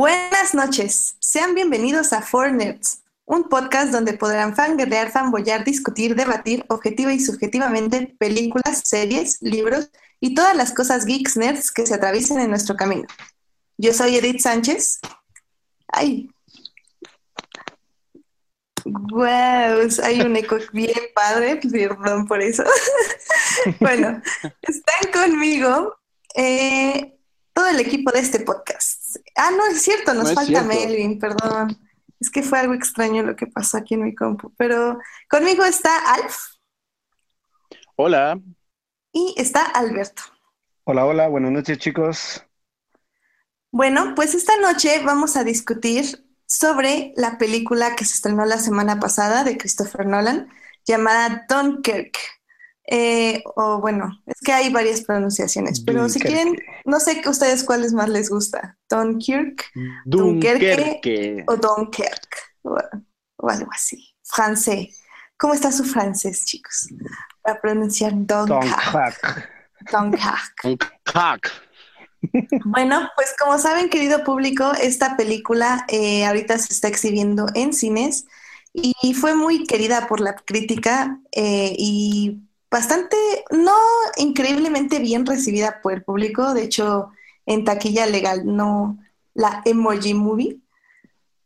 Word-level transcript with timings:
Buenas 0.00 0.54
noches, 0.54 1.16
sean 1.18 1.54
bienvenidos 1.54 2.14
a 2.14 2.22
Four 2.22 2.52
Nerds, 2.52 3.02
un 3.26 3.50
podcast 3.50 3.92
donde 3.92 4.14
podrán 4.14 4.56
fangirlear, 4.56 5.10
fanboyar, 5.10 5.62
discutir, 5.62 6.14
debatir 6.14 6.64
objetiva 6.70 7.12
y 7.12 7.20
subjetivamente 7.20 8.16
películas, 8.18 8.80
series, 8.82 9.36
libros 9.42 9.90
y 10.18 10.34
todas 10.34 10.56
las 10.56 10.72
cosas 10.72 11.04
geeks 11.04 11.36
nerds 11.36 11.70
que 11.70 11.84
se 11.84 11.92
atraviesen 11.92 12.40
en 12.40 12.48
nuestro 12.48 12.76
camino. 12.76 13.06
Yo 13.76 13.92
soy 13.92 14.16
Edith 14.16 14.40
Sánchez. 14.40 15.00
Ay. 15.88 16.30
Wow, 18.86 19.86
hay 20.02 20.22
un 20.22 20.34
eco 20.34 20.56
bien 20.72 20.98
padre, 21.14 21.56
perdón 21.56 22.26
por 22.26 22.40
eso. 22.40 22.64
bueno, 23.80 24.22
están 24.62 25.12
conmigo 25.12 25.94
eh, 26.34 27.18
todo 27.52 27.66
el 27.66 27.80
equipo 27.80 28.10
de 28.12 28.20
este 28.20 28.40
podcast. 28.40 28.99
Ah, 29.36 29.50
no 29.50 29.66
es 29.66 29.82
cierto, 29.82 30.14
nos 30.14 30.28
No 30.28 30.34
falta 30.34 30.62
cierto. 30.62 30.68
Melvin, 30.68 31.18
perdón. 31.18 31.78
Es 32.18 32.30
que 32.30 32.42
fue 32.42 32.58
algo 32.58 32.74
extraño 32.74 33.22
lo 33.22 33.34
que 33.34 33.46
pasó 33.46 33.78
aquí 33.78 33.94
en 33.94 34.04
mi 34.04 34.14
compu. 34.14 34.52
Pero 34.56 34.98
conmigo 35.28 35.64
está 35.64 36.14
Alf 36.14 36.36
Hola, 37.96 38.40
y 39.12 39.34
está 39.36 39.64
Alberto. 39.64 40.22
Hola, 40.84 41.04
hola, 41.04 41.28
buenas 41.28 41.50
noches 41.50 41.78
chicos. 41.78 42.44
Bueno, 43.70 44.14
pues 44.14 44.34
esta 44.34 44.58
noche 44.58 45.02
vamos 45.04 45.36
a 45.36 45.44
discutir 45.44 46.26
sobre 46.46 47.12
la 47.16 47.38
película 47.38 47.94
que 47.96 48.04
se 48.04 48.14
estrenó 48.14 48.44
la 48.44 48.58
semana 48.58 48.98
pasada 48.98 49.44
de 49.44 49.56
Christopher 49.56 50.06
Nolan, 50.06 50.48
llamada 50.86 51.44
Dunkirk. 51.48 52.16
Eh, 52.92 53.40
o 53.54 53.80
bueno, 53.80 54.20
es 54.26 54.40
que 54.44 54.52
hay 54.52 54.68
varias 54.72 55.02
pronunciaciones, 55.02 55.80
pero 55.80 56.08
si 56.08 56.18
Dunkerque. 56.18 56.42
quieren, 56.42 56.56
no 56.84 56.98
sé 56.98 57.20
que 57.20 57.28
ustedes 57.28 57.62
cuáles 57.62 57.92
más 57.92 58.08
les 58.08 58.28
gusta, 58.28 58.76
Dunkirk 58.88 59.64
Dunkerque. 60.04 60.74
Dunkerque. 60.74 61.44
o 61.46 61.56
Dunkirk 61.56 62.36
o, 62.62 62.76
o 63.36 63.48
algo 63.48 63.70
así, 63.72 64.12
francés. 64.24 65.00
¿Cómo 65.36 65.54
está 65.54 65.70
su 65.70 65.84
francés, 65.84 66.44
chicos? 66.44 66.88
Para 67.42 67.60
pronunciar 67.60 68.12
Dunkirk. 68.14 68.76
Dunkirk. 69.92 70.62
Dunkerque. 70.62 71.50
Bueno, 72.64 73.08
pues 73.14 73.34
como 73.38 73.56
saben, 73.58 73.88
querido 73.88 74.24
público, 74.24 74.72
esta 74.82 75.16
película 75.16 75.84
eh, 75.88 76.26
ahorita 76.26 76.58
se 76.58 76.72
está 76.72 76.88
exhibiendo 76.88 77.46
en 77.54 77.72
cines 77.72 78.26
y 78.72 79.14
fue 79.14 79.34
muy 79.34 79.64
querida 79.64 80.06
por 80.06 80.20
la 80.20 80.34
crítica 80.34 81.18
eh, 81.32 81.74
y 81.78 82.49
bastante, 82.70 83.16
no 83.50 83.74
increíblemente 84.16 84.98
bien 84.98 85.26
recibida 85.26 85.80
por 85.82 85.92
el 85.92 86.02
público. 86.04 86.54
De 86.54 86.62
hecho, 86.62 87.10
en 87.46 87.64
taquilla 87.64 88.06
legal 88.06 88.42
no 88.44 88.98
la 89.34 89.62
Emoji 89.64 90.14
Movie. 90.14 90.58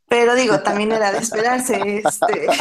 Pero 0.07 0.35
digo, 0.35 0.61
también 0.61 0.93
era 0.93 1.13
de 1.13 1.19
esperarse. 1.19 2.03
Este... 2.05 2.47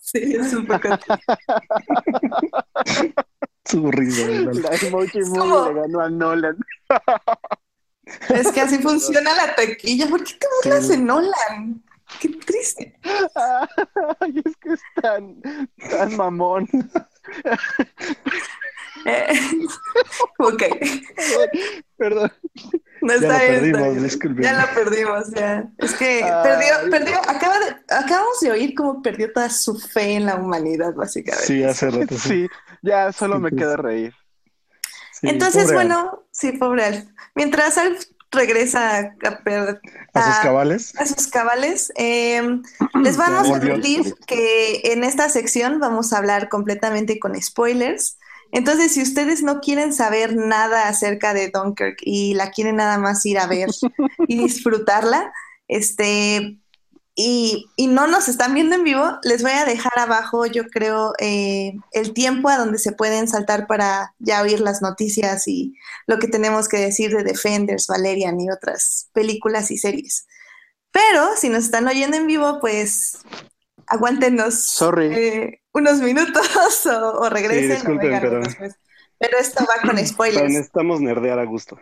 Sí, 0.00 0.34
es 0.34 0.52
un 0.52 0.66
poco. 0.66 0.88
Su 3.64 3.90
risa. 3.90 4.26
La 4.28 4.74
emoji 4.76 5.20
movie 5.20 5.72
le 5.72 5.80
ganó 5.80 6.00
a 6.00 6.10
Nolan. 6.10 6.56
Es 8.28 8.52
que 8.52 8.60
así 8.60 8.78
funciona 8.78 9.34
la 9.34 9.54
taquilla. 9.54 10.06
¿Por 10.08 10.22
qué 10.22 10.34
te 10.34 10.46
burlas 10.62 10.84
Sí. 10.84 10.90
de 10.90 10.96
Nolan? 10.98 11.82
Qué 12.20 12.28
triste. 12.28 13.00
Ay, 14.20 14.42
es 14.44 14.56
que 14.58 14.74
es 14.74 14.80
tan, 15.00 15.40
tan 15.90 16.16
mamón. 16.16 16.68
Eh, 19.06 19.26
ok, 20.38 20.62
Perdón. 21.98 22.32
no 23.02 23.08
Ya 23.08 23.14
está 23.14 23.32
lo 23.32 23.38
bien, 23.38 23.64
está 23.66 23.78
perdimos, 23.78 24.02
disculpen. 24.02 24.42
Ya 24.44 24.52
la 24.54 24.66
perdimos, 24.74 25.30
ya. 25.30 25.64
Es 25.78 25.92
que 25.94 26.22
Ay. 26.24 26.32
perdió, 26.42 26.90
perdió, 26.90 27.18
acaba 27.28 27.58
de, 27.58 27.76
acabamos 27.94 28.40
de 28.40 28.50
oír 28.52 28.74
cómo 28.74 29.02
perdió 29.02 29.30
toda 29.32 29.50
su 29.50 29.78
fe 29.78 30.14
en 30.14 30.26
la 30.26 30.36
humanidad, 30.36 30.94
básicamente. 30.94 31.46
Sí, 31.46 31.62
hace 31.64 31.90
rato. 31.90 32.16
Sí, 32.16 32.46
Sí, 32.46 32.48
ya 32.82 33.12
solo 33.12 33.36
Sí, 33.36 33.42
me 33.42 33.50
pues. 33.50 33.60
queda 33.60 33.76
reír. 33.76 34.14
Sí, 35.12 35.28
Entonces, 35.28 35.72
bueno, 35.72 36.26
sí, 36.30 36.52
pobre 36.52 36.84
Alf. 36.84 37.04
Mientras 37.34 37.76
Alf 37.76 38.04
regresa 38.34 38.98
a, 39.24 39.38
per- 39.44 39.80
A 40.12 40.22
sus 40.22 40.38
cabales. 40.38 40.94
a 40.96 41.06
sus 41.06 41.26
cabales, 41.28 41.92
eh, 41.96 42.42
les 43.02 43.16
vamos 43.16 43.50
a 43.50 43.56
advertir 43.56 44.14
que 44.26 44.80
en 44.92 45.04
esta 45.04 45.28
sección 45.28 45.80
vamos 45.80 46.12
a 46.12 46.18
hablar 46.18 46.48
completamente 46.48 47.18
con 47.18 47.40
spoilers. 47.40 48.18
Entonces, 48.52 48.92
si 48.92 49.02
ustedes 49.02 49.42
no 49.42 49.60
quieren 49.60 49.92
saber 49.92 50.36
nada 50.36 50.88
acerca 50.88 51.34
de 51.34 51.50
Dunkirk 51.50 51.96
y 52.02 52.34
la 52.34 52.50
quieren 52.50 52.76
nada 52.76 52.98
más 52.98 53.24
ir 53.26 53.38
a 53.38 53.46
ver 53.46 53.70
y 54.28 54.38
disfrutarla, 54.38 55.32
este, 55.68 56.58
y, 57.16 57.66
y 57.76 57.86
no 57.86 58.06
nos 58.08 58.28
están 58.28 58.54
viendo 58.54 58.74
en 58.74 58.82
vivo, 58.84 59.18
les 59.22 59.42
voy 59.42 59.52
a 59.52 59.64
dejar 59.64 59.92
abajo, 59.98 60.46
yo 60.46 60.64
creo, 60.66 61.12
eh, 61.20 61.72
el 61.92 62.12
tiempo 62.12 62.48
a 62.48 62.56
donde 62.58 62.78
se 62.78 62.90
pueden 62.92 63.28
saltar 63.28 63.66
para 63.68 64.14
ya 64.18 64.42
oír 64.42 64.60
las 64.60 64.82
noticias 64.82 65.46
y 65.46 65.74
lo 66.06 66.18
que 66.18 66.26
tenemos 66.26 66.68
que 66.68 66.78
decir 66.78 67.16
de 67.16 67.22
Defenders, 67.22 67.86
Valerian 67.86 68.40
y 68.40 68.50
otras 68.50 69.10
películas 69.12 69.70
y 69.70 69.78
series. 69.78 70.26
Pero 70.90 71.36
si 71.36 71.48
nos 71.48 71.64
están 71.64 71.86
oyendo 71.86 72.16
en 72.16 72.26
vivo, 72.26 72.58
pues 72.60 73.18
aguántenos 73.86 74.64
Sorry. 74.66 75.06
eh, 75.14 75.60
unos 75.72 75.98
minutos 76.00 76.46
o, 76.86 77.20
o 77.20 77.28
regresen 77.30 77.70
o 77.70 77.74
disculpen, 77.74 77.98
vengan 78.10 78.22
pero- 78.22 78.40
después. 78.40 78.74
Pero 79.26 79.38
esto 79.38 79.64
va 79.64 79.80
con 79.88 79.94
Pero 79.96 80.06
spoilers. 80.06 80.52
necesitamos 80.52 81.00
nerdear 81.00 81.38
a 81.38 81.44
gusto. 81.44 81.78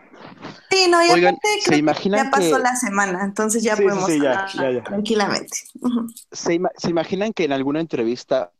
Sí, 0.71 0.87
no, 0.89 1.03
y 1.05 1.09
Oigan, 1.09 1.35
aparte 1.35 1.47
¿se 1.59 1.65
creo 1.65 1.71
que 1.75 1.79
imaginan 1.79 2.25
ya 2.25 2.31
pasó 2.31 2.55
que- 2.57 2.63
la 2.63 2.75
semana, 2.75 3.23
entonces 3.23 3.63
ya 3.63 3.75
Sí, 3.75 3.83
podemos 3.83 4.05
sí, 4.05 4.19
ya, 4.21 4.31
hablar 4.45 4.49
ya, 4.55 4.71
ya. 4.71 4.83
tranquilamente. 4.83 5.57
¿Se, 6.31 6.53
ima- 6.53 6.71
se 6.77 6.89
imaginan 6.89 7.33
que 7.33 7.43
en 7.45 7.51
alguna 7.51 7.79
entrevista 7.81 8.51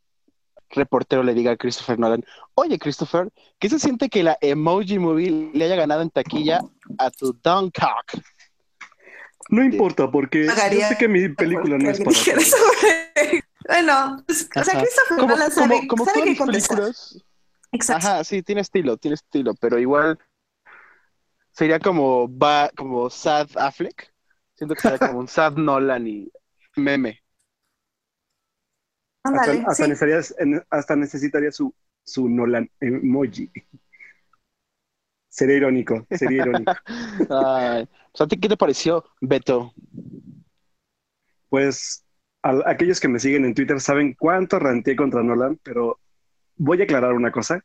reportero 0.69 1.21
le 1.23 1.33
diga 1.35 1.51
a 1.51 1.55
Christopher 1.57 1.99
Nolan, 1.99 2.25
oye 2.55 2.79
Christopher, 2.79 3.31
¿qué 3.59 3.69
se 3.69 3.79
siente 3.79 4.09
que 4.09 4.23
la 4.23 4.37
emoji 4.41 4.97
movie 4.99 5.51
le 5.53 5.65
haya 5.65 5.75
ganado 5.75 6.01
en 6.01 6.09
taquilla 6.09 6.61
a 6.97 7.11
tu 7.11 7.31
Dunkirk? 7.43 8.21
No 9.49 9.63
importa, 9.63 10.09
porque 10.09 10.45
Pagaría 10.47 10.81
yo 10.81 10.87
sé 10.89 10.97
que 10.97 11.07
mi 11.07 11.29
película 11.29 11.77
no 11.77 11.89
es 11.89 11.99
para. 11.99 12.17
Bueno, 13.65 14.21
pues, 14.27 14.49
o 14.57 14.63
sea. 14.63 14.77
Christopher 14.81 15.25
Nolan 15.25 15.51
sabe, 15.51 15.87
como 15.87 16.03
sabe 16.05 16.23
qué 16.23 16.35
contestar. 16.37 16.77
películas. 16.77 17.23
Exacto. 17.73 18.07
Ajá, 18.07 18.23
sí, 18.23 18.43
tiene 18.43 18.61
estilo, 18.61 18.97
tiene 18.97 19.15
estilo, 19.15 19.53
pero 19.55 19.79
igual 19.79 20.17
sería 21.51 21.79
como 21.79 22.27
va, 22.37 22.69
como 22.75 23.09
Sad 23.09 23.49
Affleck. 23.55 24.13
Siento 24.55 24.75
que 24.75 24.81
sería 24.81 24.99
como 24.99 25.19
un 25.19 25.27
Sad 25.27 25.53
Nolan 25.57 26.07
y 26.07 26.31
meme. 26.75 27.19
Hasta, 29.23 29.51
hasta 29.69 29.85
sí. 29.85 29.91
necesitarías- 29.91 30.35
en- 30.37 30.63
hasta 30.69 30.95
necesitaría 30.95 31.51
su, 31.51 31.73
su 32.03 32.29
Nolan 32.29 32.69
emoji. 32.79 33.51
Sería 35.29 35.57
irónico, 35.57 36.05
sería 36.11 36.39
irónico. 36.39 36.77
Ay, 37.29 37.87
pues, 38.11 38.21
¿a 38.21 38.27
ti 38.27 38.39
qué 38.39 38.47
te 38.49 38.57
pareció, 38.57 39.03
Beto? 39.21 39.73
Pues 41.49 42.05
a- 42.41 42.69
aquellos 42.69 42.99
que 42.99 43.07
me 43.07 43.19
siguen 43.19 43.45
en 43.45 43.53
Twitter 43.53 43.79
saben 43.79 44.15
cuánto 44.19 44.59
ranteé 44.59 44.95
contra 44.95 45.23
Nolan, 45.23 45.57
pero 45.63 45.99
voy 46.63 46.81
a 46.81 46.83
aclarar 46.85 47.13
una 47.13 47.31
cosa. 47.31 47.63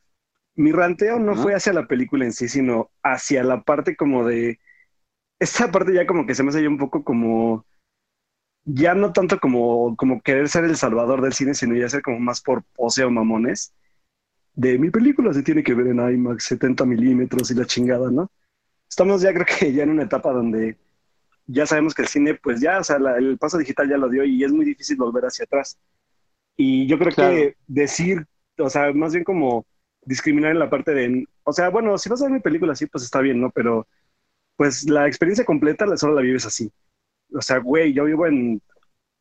Mi 0.55 0.71
ranteo 0.71 1.19
no 1.19 1.33
Ajá. 1.33 1.41
fue 1.43 1.53
hacia 1.55 1.73
la 1.73 1.87
película 1.87 2.25
en 2.25 2.33
sí, 2.33 2.47
sino 2.49 2.91
hacia 3.03 3.43
la 3.43 3.61
parte 3.63 3.95
como 3.95 4.25
de... 4.27 4.59
Esta 5.39 5.71
parte 5.71 5.93
ya 5.93 6.05
como 6.05 6.25
que 6.25 6.35
se 6.35 6.43
me 6.43 6.49
hace 6.49 6.67
un 6.67 6.77
poco 6.77 7.03
como... 7.03 7.65
Ya 8.65 8.93
no 8.93 9.13
tanto 9.13 9.39
como, 9.39 9.95
como 9.95 10.21
querer 10.21 10.49
ser 10.49 10.65
el 10.65 10.75
salvador 10.75 11.21
del 11.21 11.33
cine, 11.33 11.53
sino 11.53 11.75
ya 11.75 11.89
ser 11.89 12.01
como 12.01 12.19
más 12.19 12.41
por 12.41 12.63
pose 12.75 13.03
o 13.03 13.09
mamones. 13.09 13.73
De 14.53 14.77
mi 14.77 14.89
película 14.91 15.33
se 15.33 15.43
tiene 15.43 15.63
que 15.63 15.73
ver 15.73 15.87
en 15.87 15.99
IMAX 15.99 16.43
70 16.45 16.85
milímetros 16.85 17.49
y 17.51 17.55
la 17.55 17.65
chingada, 17.65 18.11
¿no? 18.11 18.29
Estamos 18.89 19.21
ya 19.21 19.33
creo 19.33 19.45
que 19.45 19.71
ya 19.73 19.83
en 19.83 19.91
una 19.91 20.03
etapa 20.03 20.31
donde 20.33 20.77
ya 21.47 21.65
sabemos 21.65 21.95
que 21.95 22.03
el 22.03 22.07
cine, 22.09 22.35
pues 22.35 22.61
ya, 22.61 22.79
o 22.79 22.83
sea, 22.83 22.99
la- 22.99 23.17
el 23.17 23.37
paso 23.37 23.57
digital 23.57 23.89
ya 23.89 23.97
lo 23.97 24.09
dio 24.09 24.23
y 24.25 24.43
es 24.43 24.51
muy 24.51 24.65
difícil 24.65 24.97
volver 24.97 25.25
hacia 25.25 25.45
atrás. 25.45 25.79
Y 26.57 26.87
yo 26.87 26.99
creo 26.99 27.13
Claro. 27.13 27.33
que 27.35 27.55
decir, 27.67 28.25
o 28.59 28.69
sea, 28.69 28.91
más 28.93 29.13
bien 29.13 29.23
como 29.23 29.65
discriminar 30.03 30.51
en 30.51 30.59
la 30.59 30.69
parte 30.69 30.93
de, 30.93 31.25
o 31.43 31.53
sea, 31.53 31.69
bueno, 31.69 31.97
si 31.97 32.09
vas 32.09 32.21
a 32.21 32.25
ver 32.25 32.33
mi 32.33 32.39
película 32.41 32.73
así, 32.73 32.85
pues 32.87 33.03
está 33.03 33.21
bien, 33.21 33.41
¿no? 33.41 33.51
Pero 33.51 33.87
pues 34.57 34.89
la 34.89 35.07
experiencia 35.07 35.45
completa 35.45 35.85
solo 35.97 36.15
la 36.15 36.21
vives 36.21 36.45
así. 36.45 36.71
O 37.33 37.41
sea, 37.41 37.59
güey, 37.59 37.93
yo 37.93 38.05
vivo 38.05 38.27
en 38.27 38.61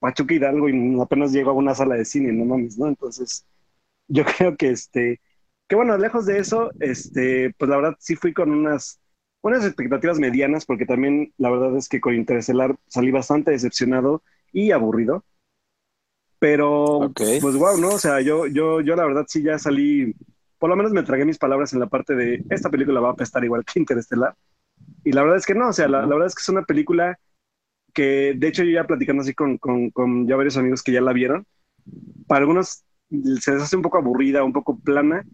Pachuca 0.00 0.35
Hidalgo 0.35 0.69
y 0.69 1.00
apenas 1.00 1.32
llego 1.32 1.50
a 1.50 1.55
una 1.55 1.75
sala 1.75 1.96
de 1.96 2.05
cine, 2.05 2.32
no 2.32 2.44
mames, 2.44 2.79
¿no? 2.79 2.88
Entonces, 2.88 3.46
yo 4.08 4.25
creo 4.38 4.56
que 4.56 4.70
este, 4.70 5.20
que 5.69 5.76
bueno, 5.76 5.96
lejos 5.99 6.26
de 6.26 6.38
eso, 6.38 6.70
este, 6.81 7.55
pues 7.58 7.69
la 7.69 7.76
verdad 7.76 7.96
sí 8.00 8.17
fui 8.17 8.32
con 8.35 8.50
unas 8.52 9.00
unas 9.43 9.64
expectativas 9.64 10.19
medianas, 10.19 10.67
porque 10.67 10.85
también 10.87 11.32
la 11.38 11.50
verdad 11.50 11.76
es 11.76 11.88
que 11.88 12.00
con 12.00 12.14
Interestelar 12.14 12.76
salí 12.88 13.11
bastante 13.12 13.52
decepcionado 13.52 14.23
y 14.52 14.73
aburrido. 14.73 15.25
Pero, 16.38 16.99
Ok. 16.99 17.20
pues 17.40 17.55
wow, 17.56 17.79
¿no? 17.79 17.88
O 17.90 17.99
sea, 17.99 18.20
yo, 18.20 18.46
yo, 18.46 18.81
yo 18.81 18.94
la 18.96 19.05
verdad 19.05 19.25
sí 19.29 19.43
ya 19.43 19.58
salí, 19.58 20.14
por 20.58 20.70
lo 20.70 20.76
menos 20.76 20.93
me 20.93 21.02
tragué 21.02 21.25
mis 21.25 21.38
palabras 21.38 21.73
en 21.73 21.81
la 21.81 21.87
parte 21.87 22.14
de 22.14 22.43
esta 22.50 22.70
película 22.70 23.00
va 23.00 23.08
a 23.08 23.12
apestar 23.12 23.44
igual 23.44 23.64
que 23.64 23.79
Interestelar. 23.81 24.35
Y 25.05 25.12
la 25.12 25.23
verdad 25.23 25.38
es 25.38 25.46
que 25.46 25.55
no, 25.55 25.69
o 25.69 25.73
sea, 25.73 25.88
la, 25.88 26.02
la 26.02 26.08
verdad 26.08 26.26
es 26.26 26.35
que 26.35 26.43
es 26.43 26.49
una 26.49 26.62
película 26.62 27.19
que 27.93 28.35
de 28.37 28.49
hecho 28.49 28.62
yo 28.62 28.70
ya 28.70 28.87
platicando 28.87 29.23
así 29.23 29.35
con, 29.35 29.58
con, 29.58 29.90
con 29.90 30.26
ya 30.29 30.37
varios 30.37 30.56
amigos 30.56 30.82
que 30.82 30.93
ya 30.93 31.00
la 31.00 31.12
vieron, 31.12 31.46
para 32.26 32.40
algunos 32.40 32.85
se 33.11 33.52
les 33.52 33.62
hace 33.62 33.76
un 33.76 33.82
poco 33.82 33.99
aburrida, 33.99 34.44
un 34.44 34.52
poco 34.52 34.79
plana, 34.79 35.25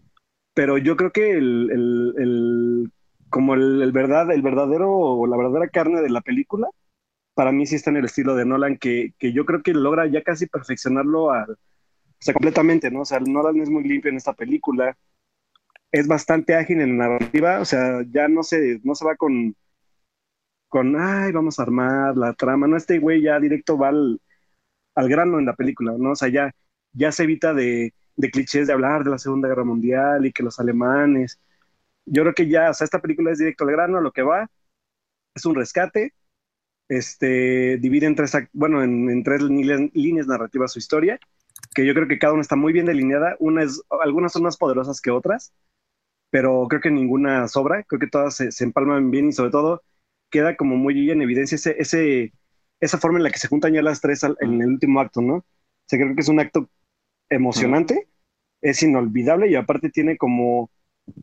pero 0.53 0.77
yo 0.77 0.95
creo 0.95 1.11
que 1.11 1.31
el, 1.31 1.69
el, 1.71 2.13
el 2.17 2.91
como 3.29 3.53
el, 3.53 3.91
verdad, 3.91 4.31
el 4.31 4.41
verdadero 4.41 4.89
o 4.91 5.27
la 5.27 5.37
verdadera 5.37 5.67
carne 5.67 6.01
de 6.01 6.09
la 6.09 6.21
película, 6.21 6.67
para 7.35 7.51
mí 7.51 7.65
sí 7.67 7.75
está 7.75 7.91
en 7.91 7.97
el 7.97 8.05
estilo 8.05 8.35
de 8.35 8.45
Nolan, 8.45 8.77
que, 8.77 9.13
que 9.19 9.33
yo 9.33 9.45
creo 9.45 9.61
que 9.61 9.73
logra 9.73 10.07
ya 10.07 10.23
casi 10.23 10.47
perfeccionarlo 10.47 11.31
al, 11.31 11.51
o 11.51 11.57
sea, 12.19 12.33
completamente, 12.33 12.89
¿no? 12.91 13.01
O 13.01 13.05
sea, 13.05 13.19
Nolan 13.19 13.59
es 13.61 13.69
muy 13.69 13.83
limpio 13.83 14.09
en 14.11 14.17
esta 14.17 14.33
película, 14.33 14.97
es 15.91 16.07
bastante 16.07 16.55
ágil 16.55 16.81
en 16.81 16.97
la 16.97 17.09
narrativa, 17.09 17.59
o 17.61 17.65
sea, 17.65 18.03
ya 18.11 18.27
no 18.27 18.43
se, 18.43 18.79
no 18.83 18.95
se 18.95 19.05
va 19.05 19.15
con, 19.15 19.55
con, 20.69 20.95
ay, 20.99 21.31
vamos 21.31 21.59
a 21.59 21.63
armar 21.63 22.17
la 22.17 22.33
trama, 22.33 22.67
no, 22.67 22.77
este 22.77 22.99
güey 22.99 23.21
ya 23.21 23.39
directo 23.39 23.77
va 23.77 23.89
al, 23.89 24.19
al 24.95 25.09
grano 25.09 25.39
en 25.39 25.45
la 25.45 25.55
película, 25.55 25.93
¿no? 25.97 26.11
O 26.11 26.15
sea, 26.15 26.29
ya, 26.29 26.51
ya 26.93 27.11
se 27.11 27.23
evita 27.23 27.53
de, 27.53 27.93
de 28.15 28.31
clichés 28.31 28.67
de 28.67 28.73
hablar 28.73 29.03
de 29.03 29.11
la 29.11 29.17
Segunda 29.19 29.47
Guerra 29.47 29.63
Mundial 29.63 30.25
y 30.25 30.33
que 30.33 30.43
los 30.43 30.59
alemanes. 30.59 31.39
Yo 32.05 32.23
creo 32.23 32.33
que 32.33 32.47
ya, 32.49 32.69
o 32.69 32.73
sea, 32.73 32.85
esta 32.85 33.01
película 33.01 33.31
es 33.31 33.39
directo 33.39 33.63
al 33.65 33.71
grano, 33.71 33.97
a 33.97 34.01
lo 34.01 34.11
que 34.11 34.21
va, 34.23 34.49
es 35.35 35.45
un 35.45 35.55
rescate, 35.55 36.13
este, 36.89 37.77
divide 37.77 38.07
en 38.07 38.15
tres, 38.15 38.33
bueno, 38.53 38.83
en, 38.83 39.23
tres 39.23 39.41
líneas, 39.41 40.27
narrativas 40.27 40.73
su 40.73 40.79
historia, 40.79 41.19
que 41.73 41.85
yo 41.85 41.93
creo 41.93 42.07
que 42.07 42.19
cada 42.19 42.33
una 42.33 42.41
está 42.41 42.55
muy 42.55 42.73
bien 42.73 42.85
delineada, 42.85 43.37
algunas 44.01 44.33
son 44.33 44.43
más 44.43 44.57
poderosas 44.57 45.01
que 45.01 45.11
otras, 45.11 45.53
pero 46.29 46.67
creo 46.67 46.81
que 46.81 46.91
ninguna 46.91 47.47
sobra, 47.47 47.83
creo 47.83 47.99
que 47.99 48.07
todas 48.07 48.35
se, 48.35 48.63
empalman 48.63 49.11
bien 49.11 49.29
y 49.29 49.33
sobre 49.33 49.51
todo 49.51 49.83
queda 50.29 50.55
como 50.55 50.75
muy 50.75 51.09
en 51.11 51.21
evidencia 51.21 51.55
ese, 51.55 52.33
esa 52.79 52.97
forma 52.97 53.19
en 53.19 53.23
la 53.23 53.31
que 53.31 53.39
se 53.39 53.47
juntan 53.47 53.73
ya 53.73 53.81
las 53.81 54.01
tres 54.01 54.23
en 54.23 54.61
el 54.61 54.67
último 54.67 54.99
acto, 54.99 55.21
¿no? 55.21 55.35
O 55.35 55.45
creo 55.87 56.15
que 56.15 56.21
es 56.21 56.29
un 56.29 56.39
acto 56.39 56.69
emocionante, 57.29 58.07
es 58.61 58.81
inolvidable 58.83 59.49
y 59.49 59.55
aparte 59.55 59.89
tiene 59.89 60.17
como, 60.17 60.71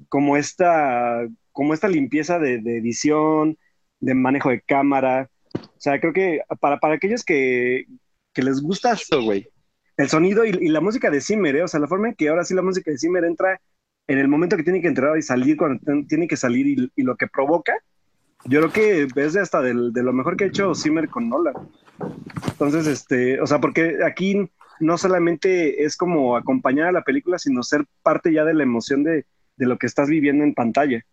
como, 0.09 0.37
esta, 0.37 1.27
como 1.53 1.75
esta 1.75 1.89
limpieza 1.89 2.39
de, 2.39 2.55
edición, 2.55 3.59
de 4.01 4.15
manejo 4.15 4.51
de 4.51 4.61
cámara. 4.63 5.31
O 5.55 5.81
sea, 5.81 6.01
creo 6.01 6.13
que 6.13 6.41
para, 6.61 6.79
para 6.79 6.95
aquellos 6.95 7.25
que, 7.25 7.87
les 8.35 8.61
gusta 8.63 8.97
el 9.97 10.09
sonido 10.09 10.45
y, 10.45 10.69
la 10.69 10.81
música 10.81 11.11
de 11.11 11.21
Zimmer, 11.21 11.57
¿eh? 11.57 11.63
o 11.63 11.69
sea, 11.69 11.81
la 11.81 11.89
forma 11.89 12.09
en 12.09 12.15
que 12.15 12.29
ahora 12.29 12.45
sí 12.45 12.55
la 12.55 12.63
música 12.63 12.91
de 12.91 12.99
Zimmer 12.99 13.25
entra 13.25 13.61
en 14.07 14.19
el 14.19 14.29
momento 14.29 14.57
que 14.57 14.65
tiene 14.65 14.81
que 14.81 14.89
entrar 14.89 15.17
y 15.17 15.23
salir, 15.23 15.57
cuando 15.57 15.81
tiene 16.09 16.27
que 16.27 16.37
salir 16.37 16.91
y, 16.95 17.03
lo 17.03 17.17
que 17.17 17.29
provoca, 17.29 17.75
yo 18.45 18.61
creo 18.61 18.73
que 18.73 19.23
es 19.23 19.33
de 19.33 19.41
hasta 19.41 19.63
de 19.63 19.75
lo 19.75 20.13
mejor 20.13 20.37
que 20.37 20.45
ha 20.45 20.49
hecho 20.49 20.75
Zimmer 20.75 21.09
con 21.09 21.29
Nolan. 21.29 21.55
Entonces, 22.51 22.87
este, 22.87 23.41
o 23.41 23.47
sea, 23.47 23.61
porque 23.61 23.99
aquí 24.05 24.51
no 24.81 24.99
solamente 24.99 25.85
es 25.85 25.97
como 25.97 26.37
acompañar 26.37 26.89
a 26.89 26.93
la 26.93 27.05
película, 27.05 27.39
sino 27.39 27.63
ser 27.63 27.85
parte 28.03 28.33
ya 28.33 28.45
de 28.45 28.55
la 28.55 28.65
emoción 28.65 29.05
de, 29.05 29.27
lo 29.57 29.79
que 29.79 29.87
estás 29.87 30.09
viviendo 30.09 30.43
en 30.43 30.55
pantalla. 30.55 31.05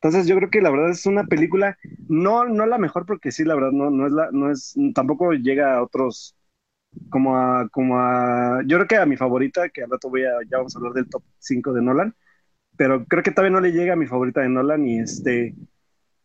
Entonces 0.00 0.28
yo 0.28 0.36
creo 0.36 0.50
que 0.50 0.60
la 0.60 0.70
verdad 0.70 0.90
es 0.90 1.06
una 1.06 1.24
película, 1.24 1.76
no, 2.08 2.44
no 2.44 2.66
la 2.66 2.78
mejor, 2.78 3.04
porque 3.06 3.32
sí, 3.32 3.44
la 3.44 3.54
verdad, 3.56 3.72
no, 3.72 3.90
no 3.90 4.06
es 4.06 4.12
la, 4.12 4.30
no 4.32 4.50
es, 4.50 4.74
tampoco 4.94 5.32
llega 5.32 5.74
a 5.76 5.82
otros, 5.82 6.36
como 7.10 7.36
a, 7.38 7.68
como 7.70 7.98
a, 8.00 8.62
yo 8.66 8.78
creo 8.78 8.88
que 8.88 8.96
a 8.96 9.06
mi 9.06 9.16
favorita, 9.16 9.68
que 9.70 9.82
al 9.84 9.90
rato 9.90 10.10
voy 10.10 10.24
a, 10.24 10.32
ya 10.50 10.58
vamos 10.58 10.74
a 10.76 10.78
hablar 10.78 10.94
del 10.94 11.08
top 11.08 11.22
5 11.38 11.72
de 11.72 11.82
Nolan, 11.82 12.14
pero 12.76 13.04
creo 13.06 13.22
que 13.22 13.32
todavía 13.32 13.52
no 13.54 13.60
le 13.60 13.72
llega 13.72 13.94
a 13.94 13.96
mi 13.96 14.06
favorita 14.06 14.42
de 14.42 14.48
Nolan 14.50 14.86
y 14.86 15.00
este, 15.00 15.54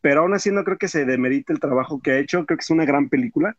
pero 0.02 0.22
aún 0.22 0.34
así 0.34 0.52
no 0.52 0.64
creo 0.64 0.78
que 0.78 0.88
se 0.90 1.06
demerite 1.06 1.54
el 1.54 1.60
trabajo 1.60 2.02
que 2.02 2.12
ha 2.12 2.20
hecho, 2.20 2.46
creo 2.46 2.58
que 2.58 2.64
es 2.64 2.70
una 2.72 2.86
gran 2.86 3.10
película. 3.10 3.58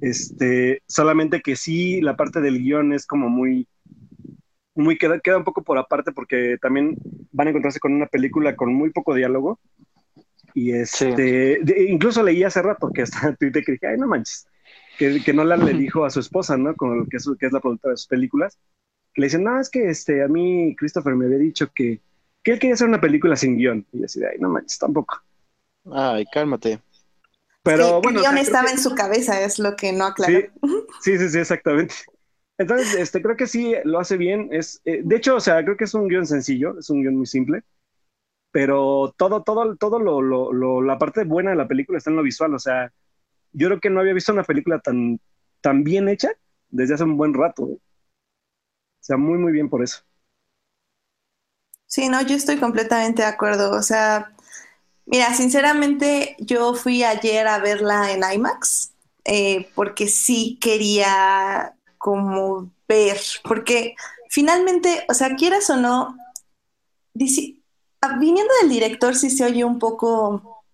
Este, 0.00 0.82
solamente 0.88 1.40
que 1.42 1.56
sí, 1.56 2.00
la 2.00 2.16
parte 2.16 2.40
del 2.40 2.58
guion 2.58 2.92
es 2.92 3.06
como 3.06 3.28
muy, 3.28 3.68
muy 4.74 4.98
queda, 4.98 5.20
queda 5.20 5.38
un 5.38 5.44
poco 5.44 5.62
por 5.62 5.78
aparte 5.78 6.12
porque 6.12 6.58
también 6.60 6.96
van 7.32 7.46
a 7.46 7.50
encontrarse 7.50 7.80
con 7.80 7.92
una 7.92 8.06
película 8.06 8.56
con 8.56 8.74
muy 8.74 8.90
poco 8.90 9.14
diálogo. 9.14 9.58
Y 10.54 10.72
este, 10.72 11.60
incluso 11.88 12.22
leí 12.22 12.44
hace 12.44 12.62
rato 12.62 12.90
que 12.94 13.02
hasta 13.02 13.34
Twitter 13.36 13.64
que 13.64 13.72
dije, 13.72 13.88
ay, 13.88 13.96
no 13.98 14.06
manches, 14.06 14.46
que, 14.98 15.22
que 15.22 15.32
Nolan 15.32 15.64
le 15.64 15.74
dijo 15.74 16.04
a 16.04 16.10
su 16.10 16.20
esposa, 16.20 16.56
¿no? 16.56 16.74
Con 16.76 17.08
que 17.08 17.16
es, 17.16 17.28
que 17.38 17.46
es 17.46 17.52
la 17.52 17.60
productora 17.60 17.92
de 17.92 17.96
sus 17.96 18.06
películas, 18.06 18.58
que 19.12 19.20
le 19.20 19.26
dicen, 19.26 19.44
no, 19.44 19.60
es 19.60 19.68
que 19.68 19.90
este, 19.90 20.22
a 20.22 20.28
mí 20.28 20.74
Christopher 20.76 21.14
me 21.14 21.26
había 21.26 21.38
dicho 21.38 21.70
que, 21.74 22.00
que 22.42 22.52
él 22.52 22.58
quería 22.58 22.74
hacer 22.74 22.88
una 22.88 23.00
película 23.00 23.36
sin 23.36 23.56
guion. 23.56 23.86
Y 23.92 24.00
yo 24.00 24.04
así, 24.04 24.22
ay, 24.22 24.38
no 24.38 24.48
manches, 24.48 24.78
tampoco. 24.78 25.20
Ay, 25.92 26.24
cálmate. 26.32 26.80
Pero 27.62 28.00
bueno. 28.00 28.20
El 28.20 28.24
guion 28.24 28.38
estaba 28.38 28.70
en 28.70 28.78
su 28.78 28.94
cabeza, 28.94 29.40
es 29.40 29.58
lo 29.58 29.74
que 29.74 29.92
no 29.92 30.04
aclaró. 30.04 30.38
Sí, 31.00 31.18
sí, 31.18 31.28
sí, 31.28 31.38
exactamente. 31.38 31.94
Entonces, 32.58 32.94
este, 32.94 33.20
creo 33.20 33.36
que 33.36 33.46
sí 33.46 33.74
lo 33.84 33.98
hace 33.98 34.16
bien. 34.16 34.48
Es, 34.52 34.80
eh, 34.84 35.00
de 35.04 35.16
hecho, 35.16 35.36
o 35.36 35.40
sea, 35.40 35.62
creo 35.64 35.76
que 35.76 35.84
es 35.84 35.94
un 35.94 36.08
guion 36.08 36.26
sencillo, 36.26 36.78
es 36.78 36.88
un 36.90 37.02
guion 37.02 37.16
muy 37.16 37.26
simple, 37.26 37.62
pero 38.52 39.14
todo, 39.16 39.42
todo, 39.42 39.76
todo 39.76 39.98
lo, 39.98 40.22
lo, 40.22 40.82
la 40.82 40.98
parte 40.98 41.24
buena 41.24 41.50
de 41.50 41.56
la 41.56 41.68
película 41.68 41.98
está 41.98 42.10
en 42.10 42.16
lo 42.16 42.22
visual. 42.22 42.54
O 42.54 42.58
sea, 42.58 42.92
yo 43.52 43.68
creo 43.68 43.80
que 43.80 43.90
no 43.90 44.00
había 44.00 44.14
visto 44.14 44.32
una 44.32 44.44
película 44.44 44.78
tan, 44.80 45.20
tan 45.60 45.84
bien 45.84 46.08
hecha 46.08 46.30
desde 46.68 46.94
hace 46.94 47.04
un 47.04 47.16
buen 47.16 47.34
rato. 47.34 47.64
O 47.64 47.80
sea, 49.00 49.16
muy, 49.16 49.38
muy 49.38 49.52
bien 49.52 49.68
por 49.68 49.82
eso. 49.82 50.02
Sí, 51.86 52.08
no, 52.08 52.22
yo 52.22 52.36
estoy 52.36 52.58
completamente 52.58 53.22
de 53.22 53.28
acuerdo. 53.28 53.72
O 53.72 53.82
sea, 53.82 54.34
Mira, 55.06 55.34
sinceramente 55.34 56.34
yo 56.38 56.74
fui 56.74 57.02
ayer 57.04 57.46
a 57.46 57.58
verla 57.58 58.12
en 58.12 58.22
IMAX 58.24 58.92
eh, 59.24 59.68
porque 59.74 60.08
sí 60.08 60.58
quería 60.60 61.74
como 62.04 62.70
ver, 62.86 63.18
porque 63.44 63.94
finalmente, 64.28 65.06
o 65.08 65.14
sea, 65.14 65.36
quieras 65.36 65.70
o 65.70 65.76
no, 65.76 66.14
ah, 68.02 68.18
viniendo 68.18 68.52
del 68.60 68.68
director 68.68 69.16
sí 69.16 69.30
se 69.30 69.42
oye 69.42 69.64
un 69.64 69.78
poco 69.78 70.66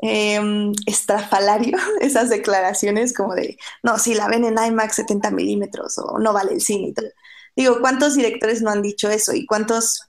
em, 0.00 0.72
estrafalario 0.86 1.76
esas 2.00 2.30
declaraciones 2.30 3.12
como 3.12 3.34
de, 3.34 3.58
no, 3.82 3.98
si 3.98 4.14
la 4.14 4.28
ven 4.28 4.44
en 4.44 4.64
IMAX 4.64 4.94
70 4.94 5.32
milímetros 5.32 5.98
o 5.98 6.20
no 6.20 6.32
vale 6.32 6.52
el 6.52 6.60
cine. 6.60 6.94
Digo, 7.56 7.80
¿cuántos 7.80 8.14
directores 8.14 8.62
no 8.62 8.70
han 8.70 8.80
dicho 8.80 9.10
eso? 9.10 9.34
¿Y 9.34 9.44
cuántos 9.44 10.02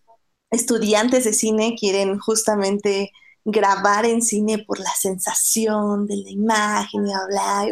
estudiantes 0.51 1.23
de 1.23 1.33
cine 1.33 1.75
quieren 1.75 2.19
justamente 2.19 3.11
grabar 3.45 4.05
en 4.05 4.21
cine 4.21 4.59
por 4.59 4.79
la 4.79 4.93
sensación 4.95 6.05
de 6.05 6.17
la 6.17 6.29
imagen 6.29 7.07
y 7.07 7.13
hablar, 7.13 7.67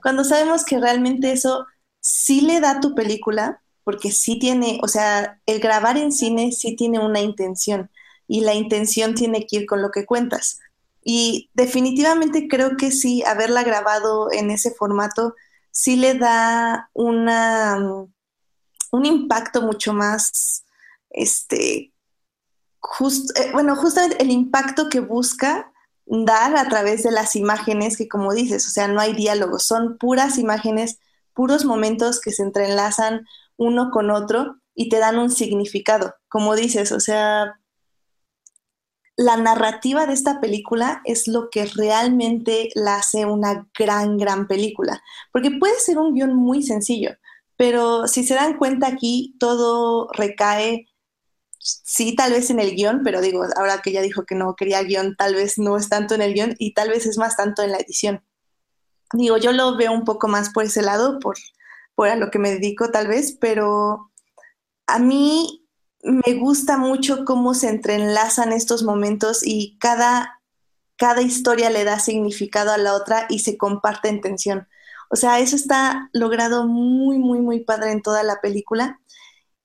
cuando 0.00 0.24
sabemos 0.24 0.64
que 0.64 0.78
realmente 0.78 1.32
eso 1.32 1.66
sí 2.02 2.42
le 2.42 2.60
da 2.60 2.80
tu 2.80 2.94
película, 2.94 3.62
porque 3.84 4.12
sí 4.12 4.38
tiene, 4.38 4.78
o 4.82 4.88
sea, 4.88 5.40
el 5.46 5.60
grabar 5.60 5.96
en 5.96 6.12
cine 6.12 6.52
sí 6.52 6.76
tiene 6.76 6.98
una 6.98 7.20
intención 7.20 7.90
y 8.28 8.42
la 8.42 8.52
intención 8.52 9.14
tiene 9.14 9.46
que 9.46 9.56
ir 9.56 9.66
con 9.66 9.80
lo 9.80 9.90
que 9.90 10.04
cuentas. 10.04 10.60
Y 11.02 11.50
definitivamente 11.54 12.46
creo 12.48 12.76
que 12.76 12.90
sí, 12.90 13.24
haberla 13.24 13.62
grabado 13.64 14.30
en 14.30 14.50
ese 14.50 14.70
formato 14.72 15.34
sí 15.70 15.96
le 15.96 16.14
da 16.14 16.90
una, 16.92 17.78
un 18.92 19.06
impacto 19.06 19.62
mucho 19.62 19.94
más 19.94 20.64
este, 21.10 21.92
eh, 23.36 23.52
bueno, 23.52 23.76
justamente 23.76 24.22
el 24.22 24.30
impacto 24.30 24.88
que 24.88 25.00
busca 25.00 25.72
dar 26.04 26.56
a 26.56 26.68
través 26.68 27.02
de 27.02 27.10
las 27.10 27.36
imágenes, 27.36 27.96
que 27.96 28.08
como 28.08 28.34
dices, 28.34 28.66
o 28.66 28.70
sea, 28.70 28.88
no 28.88 29.00
hay 29.00 29.14
diálogo, 29.14 29.58
son 29.58 29.98
puras 29.98 30.38
imágenes, 30.38 30.98
puros 31.34 31.64
momentos 31.64 32.20
que 32.20 32.32
se 32.32 32.42
entrelazan 32.42 33.26
uno 33.56 33.90
con 33.90 34.10
otro 34.10 34.56
y 34.74 34.88
te 34.88 34.98
dan 34.98 35.18
un 35.18 35.30
significado. 35.30 36.14
Como 36.28 36.56
dices, 36.56 36.92
o 36.92 37.00
sea, 37.00 37.60
la 39.16 39.36
narrativa 39.36 40.06
de 40.06 40.14
esta 40.14 40.40
película 40.40 41.02
es 41.04 41.28
lo 41.28 41.50
que 41.50 41.66
realmente 41.66 42.70
la 42.74 42.96
hace 42.96 43.26
una 43.26 43.68
gran, 43.78 44.16
gran 44.16 44.46
película. 44.46 45.02
Porque 45.32 45.50
puede 45.50 45.78
ser 45.78 45.98
un 45.98 46.14
guion 46.14 46.34
muy 46.34 46.62
sencillo, 46.62 47.16
pero 47.56 48.08
si 48.08 48.24
se 48.24 48.34
dan 48.34 48.56
cuenta 48.56 48.88
aquí, 48.88 49.36
todo 49.38 50.08
recae 50.12 50.86
sí, 51.62 52.14
tal 52.16 52.32
vez 52.32 52.50
en 52.50 52.60
el 52.60 52.74
guion, 52.74 53.02
pero 53.04 53.20
digo, 53.20 53.44
ahora 53.56 53.80
que 53.82 53.92
ya 53.92 54.02
dijo 54.02 54.24
que 54.24 54.34
no 54.34 54.56
quería 54.56 54.82
guion, 54.82 55.16
tal 55.16 55.34
vez 55.34 55.58
no 55.58 55.76
es 55.76 55.88
tanto 55.88 56.14
en 56.14 56.22
el 56.22 56.34
guion 56.34 56.54
y 56.58 56.74
tal 56.74 56.88
vez 56.88 57.06
es 57.06 57.18
más 57.18 57.36
tanto 57.36 57.62
en 57.62 57.72
la 57.72 57.78
edición. 57.78 58.24
Digo, 59.12 59.36
yo 59.36 59.52
lo 59.52 59.76
veo 59.76 59.92
un 59.92 60.04
poco 60.04 60.28
más 60.28 60.50
por 60.50 60.64
ese 60.64 60.82
lado, 60.82 61.18
por, 61.18 61.36
por 61.94 62.08
a 62.08 62.16
lo 62.16 62.30
que 62.30 62.38
me 62.38 62.50
dedico 62.50 62.90
tal 62.90 63.08
vez, 63.08 63.36
pero 63.40 64.10
a 64.86 64.98
mí 64.98 65.66
me 66.02 66.34
gusta 66.34 66.78
mucho 66.78 67.24
cómo 67.24 67.54
se 67.54 67.68
entrelazan 67.68 68.52
estos 68.52 68.82
momentos 68.82 69.40
y 69.44 69.78
cada, 69.78 70.40
cada 70.96 71.22
historia 71.22 71.70
le 71.70 71.84
da 71.84 71.98
significado 72.00 72.72
a 72.72 72.78
la 72.78 72.94
otra 72.94 73.26
y 73.28 73.40
se 73.40 73.56
comparte 73.56 74.08
en 74.08 74.20
tensión. 74.20 74.68
O 75.10 75.16
sea, 75.16 75.38
eso 75.38 75.56
está 75.56 76.08
logrado 76.12 76.66
muy, 76.66 77.18
muy, 77.18 77.38
muy 77.40 77.60
padre 77.60 77.92
en 77.92 78.02
toda 78.02 78.22
la 78.22 78.40
película. 78.40 78.98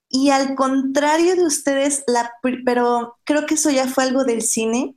Y 0.10 0.30
al 0.30 0.56
contrario 0.56 1.36
de 1.36 1.46
ustedes, 1.46 2.04
la, 2.08 2.32
pero 2.66 3.18
creo 3.24 3.46
que 3.46 3.56
eso 3.56 3.70
ya 3.70 3.88
fue 3.88 4.04
algo 4.04 4.24
del 4.24 4.42
cine, 4.42 4.96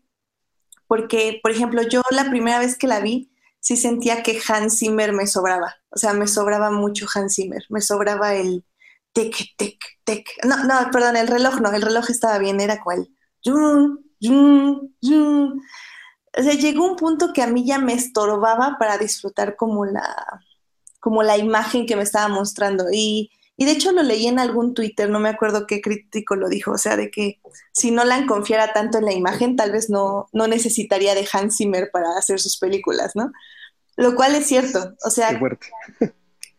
porque, 0.86 1.40
por 1.42 1.52
ejemplo, 1.52 1.82
yo 1.82 2.02
la 2.10 2.30
primera 2.30 2.58
vez 2.58 2.76
que 2.76 2.86
la 2.86 3.00
vi, 3.00 3.29
sí 3.60 3.76
sentía 3.76 4.22
que 4.22 4.40
Hans 4.48 4.78
Zimmer 4.78 5.12
me 5.12 5.26
sobraba. 5.26 5.76
O 5.90 5.98
sea, 5.98 6.12
me 6.12 6.26
sobraba 6.26 6.70
mucho 6.70 7.06
Hans 7.14 7.36
Zimmer. 7.36 7.64
Me 7.68 7.80
sobraba 7.80 8.34
el 8.34 8.64
tic, 9.12 9.36
tic, 9.56 9.78
tic. 10.04 10.28
No, 10.44 10.64
no, 10.64 10.90
perdón, 10.90 11.16
el 11.16 11.28
reloj 11.28 11.60
no, 11.60 11.70
el 11.70 11.82
reloj 11.82 12.10
estaba 12.10 12.38
bien, 12.38 12.60
era 12.60 12.82
cual. 12.82 13.08
O 16.38 16.42
sea, 16.42 16.54
llegó 16.54 16.84
un 16.86 16.96
punto 16.96 17.32
que 17.32 17.42
a 17.42 17.46
mí 17.46 17.64
ya 17.66 17.78
me 17.78 17.92
estorbaba 17.92 18.76
para 18.78 18.98
disfrutar 18.98 19.56
como 19.56 19.84
la, 19.84 20.42
como 21.00 21.22
la 21.22 21.36
imagen 21.36 21.86
que 21.86 21.96
me 21.96 22.02
estaba 22.02 22.28
mostrando. 22.28 22.86
Y, 22.92 23.30
y 23.60 23.66
de 23.66 23.72
hecho 23.72 23.92
lo 23.92 24.02
leí 24.02 24.26
en 24.26 24.38
algún 24.38 24.72
Twitter, 24.72 25.10
no 25.10 25.20
me 25.20 25.28
acuerdo 25.28 25.66
qué 25.66 25.82
crítico 25.82 26.34
lo 26.34 26.48
dijo, 26.48 26.70
o 26.70 26.78
sea, 26.78 26.96
de 26.96 27.10
que 27.10 27.40
si 27.72 27.90
Nolan 27.90 28.26
confiara 28.26 28.72
tanto 28.72 28.96
en 28.96 29.04
la 29.04 29.12
imagen, 29.12 29.54
tal 29.54 29.70
vez 29.70 29.90
no, 29.90 30.30
no 30.32 30.46
necesitaría 30.46 31.14
de 31.14 31.28
Hans 31.30 31.58
Zimmer 31.58 31.90
para 31.92 32.16
hacer 32.16 32.40
sus 32.40 32.56
películas, 32.56 33.14
¿no? 33.14 33.30
Lo 33.96 34.14
cual 34.14 34.34
es 34.34 34.46
cierto, 34.46 34.94
o 35.04 35.10
sea... 35.10 35.38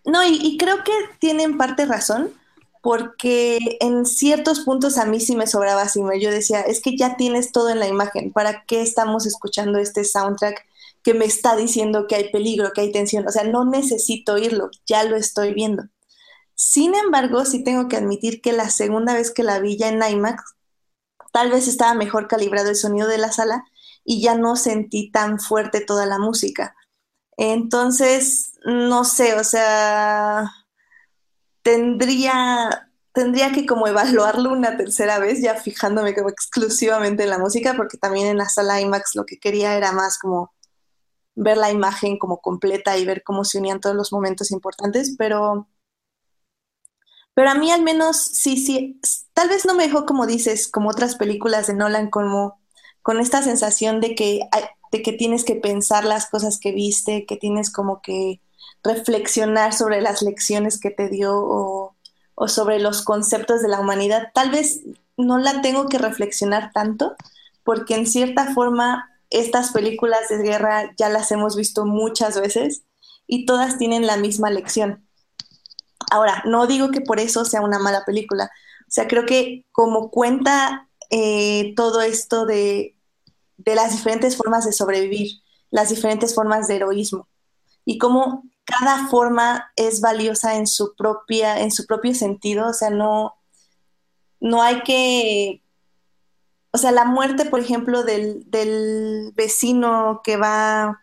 No, 0.06 0.24
y, 0.24 0.38
y 0.44 0.58
creo 0.58 0.84
que 0.84 0.92
tienen 1.18 1.58
parte 1.58 1.88
razón, 1.88 2.36
porque 2.84 3.58
en 3.80 4.06
ciertos 4.06 4.60
puntos 4.60 5.00
a 5.00 5.06
mí 5.06 5.20
sí 5.20 5.36
me 5.36 5.48
sobraba 5.48 5.90
Zimmer. 5.90 6.20
Yo 6.20 6.30
decía, 6.30 6.62
es 6.62 6.82
que 6.82 6.96
ya 6.96 7.18
tienes 7.18 7.52
todo 7.52 7.72
en 7.72 7.80
la 7.80 7.88
imagen, 7.88 8.32
¿para 8.32 8.64
qué 8.66 8.84
estamos 8.84 9.26
escuchando 9.26 9.80
este 9.80 10.04
soundtrack 10.04 10.68
que 11.02 11.16
me 11.16 11.26
está 11.26 11.56
diciendo 11.56 12.06
que 12.06 12.14
hay 12.14 12.32
peligro, 12.32 12.74
que 12.74 12.82
hay 12.82 12.92
tensión? 12.92 13.28
O 13.28 13.32
sea, 13.32 13.44
no 13.44 13.66
necesito 13.66 14.34
oírlo, 14.34 14.70
ya 14.86 15.04
lo 15.04 15.16
estoy 15.16 15.56
viendo. 15.56 15.86
Sin 16.64 16.94
embargo, 16.94 17.44
sí 17.44 17.64
tengo 17.64 17.88
que 17.88 17.98
admitir 17.98 18.40
que 18.40 18.54
la 18.54 18.70
segunda 18.70 19.16
vez 19.16 19.32
que 19.32 19.42
la 19.42 19.58
vi 19.60 19.78
ya 19.78 19.90
en 19.90 20.04
IMAX, 20.04 20.44
tal 21.34 21.50
vez 21.50 21.68
estaba 21.68 21.96
mejor 21.96 22.28
calibrado 22.28 22.70
el 22.70 22.76
sonido 22.76 23.08
de 23.08 23.18
la 23.18 23.32
sala 23.32 23.66
y 24.06 24.22
ya 24.22 24.36
no 24.36 24.56
sentí 24.56 25.10
tan 25.10 25.40
fuerte 25.40 25.82
toda 25.82 26.06
la 26.06 26.20
música. 26.20 26.76
Entonces, 27.36 28.54
no 28.64 29.06
sé, 29.06 29.34
o 29.40 29.44
sea, 29.44 30.52
tendría, 31.64 32.92
tendría 33.12 33.52
que 33.52 33.66
como 33.66 33.88
evaluarlo 33.88 34.52
una 34.52 34.78
tercera 34.78 35.18
vez, 35.18 35.42
ya 35.42 35.56
fijándome 35.56 36.14
como 36.14 36.30
exclusivamente 36.30 37.24
en 37.24 37.32
la 37.32 37.40
música, 37.40 37.74
porque 37.76 37.98
también 37.98 38.28
en 38.28 38.38
la 38.38 38.50
sala 38.50 38.80
IMAX 38.80 39.16
lo 39.16 39.26
que 39.26 39.40
quería 39.40 39.76
era 39.78 39.94
más 39.94 40.20
como 40.20 40.54
ver 41.34 41.58
la 41.58 41.72
imagen 41.72 42.20
como 42.20 42.40
completa 42.40 43.00
y 43.00 43.06
ver 43.06 43.24
cómo 43.24 43.46
se 43.46 43.58
unían 43.58 43.82
todos 43.82 43.96
los 43.96 44.14
momentos 44.14 44.52
importantes, 44.52 45.16
pero, 45.18 45.68
pero 47.34 47.50
a 47.50 47.56
mí 47.56 47.72
al 47.72 47.82
menos 47.82 48.18
sí, 48.18 48.58
sí, 48.58 49.00
tal 49.34 49.50
vez 49.50 49.66
no 49.66 49.74
me 49.74 49.86
dejó 49.88 50.06
como 50.06 50.26
dices, 50.28 50.68
como 50.68 50.90
otras 50.90 51.16
películas 51.16 51.68
de 51.68 51.74
Nolan, 51.74 52.10
como 52.10 52.60
con 53.02 53.20
esta 53.20 53.42
sensación 53.42 54.00
de 54.00 54.16
que, 54.16 54.42
de 54.92 55.02
que 55.02 55.14
tienes 55.14 55.44
que 55.44 55.56
pensar 55.56 56.06
las 56.06 56.30
cosas 56.30 56.60
que 56.60 56.72
viste, 56.72 57.26
que 57.26 57.38
tienes 57.38 57.72
como 57.72 58.02
que 58.02 58.42
reflexionar 58.84 59.74
sobre 59.74 60.02
las 60.02 60.22
lecciones 60.22 60.80
que 60.80 60.92
te 60.92 61.10
dio 61.10 61.36
o, 61.36 61.96
sobre 62.48 62.80
los 62.80 63.04
conceptos 63.04 63.62
de 63.62 63.68
la 63.68 63.80
humanidad. 63.80 64.30
Tal 64.34 64.50
vez 64.50 64.82
no 65.18 65.38
la 65.38 65.62
tengo 65.62 65.88
que 65.88 66.00
reflexionar 66.00 66.72
tanto, 66.74 67.16
porque 67.64 67.96
en 67.96 68.08
cierta 68.08 68.54
forma 68.54 69.10
estas 69.30 69.72
películas 69.72 70.28
de 70.30 70.40
guerra 70.40 70.92
ya 70.98 71.10
las 71.10 71.32
hemos 71.32 71.56
visto 71.56 71.86
muchas 71.86 72.40
veces 72.40 72.84
y 73.28 73.46
todas 73.46 73.78
tienen 73.78 74.08
la 74.08 74.18
misma 74.18 74.50
lección. 74.50 75.08
Ahora, 76.10 76.44
no 76.46 76.68
digo 76.68 76.90
que 76.92 77.02
por 77.02 77.20
eso 77.20 77.46
sea 77.46 77.62
una 77.62 77.80
mala 77.80 78.04
película. 78.06 78.52
O 78.82 78.92
sea, 78.92 79.08
creo 79.08 79.26
que 79.26 79.66
como 79.72 80.10
cuenta 80.10 80.90
eh, 81.10 81.74
todo 81.76 82.02
esto 82.02 82.46
de, 82.46 82.96
de 83.58 83.76
las 83.76 83.92
diferentes 83.92 84.36
formas 84.36 84.66
de 84.66 84.74
sobrevivir, 84.74 85.42
las 85.70 85.90
diferentes 85.90 86.34
formas 86.36 86.68
de 86.68 86.78
heroísmo 86.78 87.28
y 87.86 87.98
cómo 87.98 88.44
cada 88.66 89.08
forma 89.08 89.72
es 89.76 90.02
valiosa 90.02 90.56
en 90.56 90.68
su 90.68 90.96
propia, 90.96 91.60
en 91.60 91.72
su 91.72 91.86
propio 91.86 92.14
sentido, 92.14 92.70
o 92.70 92.74
sea, 92.74 92.90
no, 92.90 93.36
no 94.40 94.62
hay 94.62 94.82
que, 94.84 95.64
o 96.72 96.78
sea, 96.78 96.92
la 96.92 97.06
muerte, 97.06 97.46
por 97.46 97.60
ejemplo, 97.60 98.04
del, 98.04 98.50
del 98.50 99.32
vecino 99.36 100.22
que 100.24 100.38
va 100.38 101.02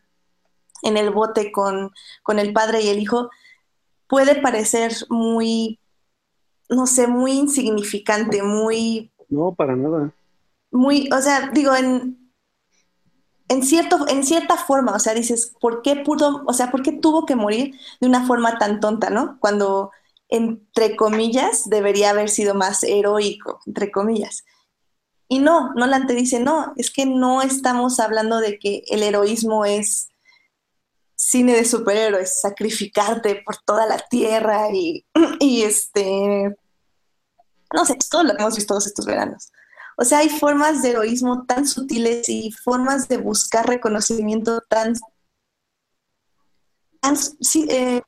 en 0.82 0.96
el 0.96 1.10
bote 1.10 1.52
con, 1.52 1.92
con 2.22 2.38
el 2.38 2.52
padre 2.52 2.82
y 2.82 2.88
el 2.88 3.00
hijo, 3.00 3.30
puede 4.08 4.40
parecer 4.40 4.92
muy, 5.08 5.78
no 6.68 6.86
sé, 6.86 7.06
muy 7.06 7.32
insignificante, 7.32 8.42
muy... 8.42 9.12
No, 9.28 9.54
para 9.54 9.76
nada. 9.76 10.12
Muy, 10.70 11.08
o 11.12 11.20
sea, 11.20 11.50
digo, 11.52 11.74
en, 11.74 12.30
en, 13.48 13.62
cierto, 13.62 14.06
en 14.08 14.24
cierta 14.24 14.56
forma, 14.56 14.92
o 14.94 14.98
sea, 14.98 15.14
dices, 15.14 15.52
¿por 15.60 15.82
qué 15.82 15.96
pudo, 15.96 16.42
o 16.46 16.52
sea, 16.52 16.70
por 16.70 16.82
qué 16.82 16.92
tuvo 16.92 17.26
que 17.26 17.36
morir 17.36 17.74
de 18.00 18.06
una 18.06 18.26
forma 18.26 18.58
tan 18.58 18.80
tonta, 18.80 19.10
¿no? 19.10 19.38
Cuando, 19.40 19.90
entre 20.28 20.96
comillas, 20.96 21.68
debería 21.68 22.10
haber 22.10 22.30
sido 22.30 22.54
más 22.54 22.82
heroico, 22.84 23.60
entre 23.66 23.90
comillas. 23.90 24.44
Y 25.28 25.40
no, 25.40 25.74
Nolan 25.74 26.06
te 26.06 26.14
dice, 26.14 26.40
no, 26.40 26.72
es 26.76 26.90
que 26.90 27.04
no 27.04 27.42
estamos 27.42 28.00
hablando 28.00 28.40
de 28.40 28.58
que 28.58 28.82
el 28.88 29.02
heroísmo 29.02 29.66
es 29.66 30.08
cine 31.28 31.54
de 31.54 31.64
superhéroes, 31.66 32.40
sacrificarte 32.40 33.42
por 33.44 33.58
toda 33.58 33.87
la 33.87 33.99
tierra 33.99 34.70
y, 34.73 35.04
y 35.40 35.62
este, 35.62 36.56
no 37.75 37.85
sé, 37.85 37.99
todo 38.11 38.23
lo 38.25 38.32
hemos 38.38 38.56
visto 38.56 38.73
todos 38.73 38.87
estos 38.87 39.04
veranos. 39.04 39.50
O 39.99 40.04
sea, 40.04 40.18
hay 40.18 40.30
formas 40.30 40.80
de 40.80 40.90
heroísmo 40.90 41.44
tan 41.44 41.66
sutiles 41.66 42.28
y 42.30 42.50
formas 42.52 43.08
de 43.08 43.18
buscar 43.18 43.66
reconocimiento 43.66 44.62
tan, 44.70 44.94
eh, 47.68 48.00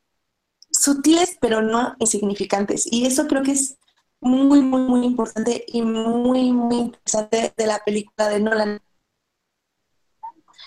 sutiles, 0.70 1.36
pero 1.42 1.60
no 1.60 1.96
insignificantes. 1.98 2.90
Y 2.90 3.04
eso 3.04 3.26
creo 3.26 3.42
que 3.42 3.52
es 3.52 3.76
muy, 4.20 4.62
muy, 4.62 4.80
muy 4.80 5.04
importante 5.04 5.64
y 5.66 5.82
muy, 5.82 6.52
muy 6.52 6.76
interesante 6.76 7.52
de 7.54 7.66
la 7.66 7.80
película 7.84 8.28
de 8.30 8.40
Nolan. 8.40 8.80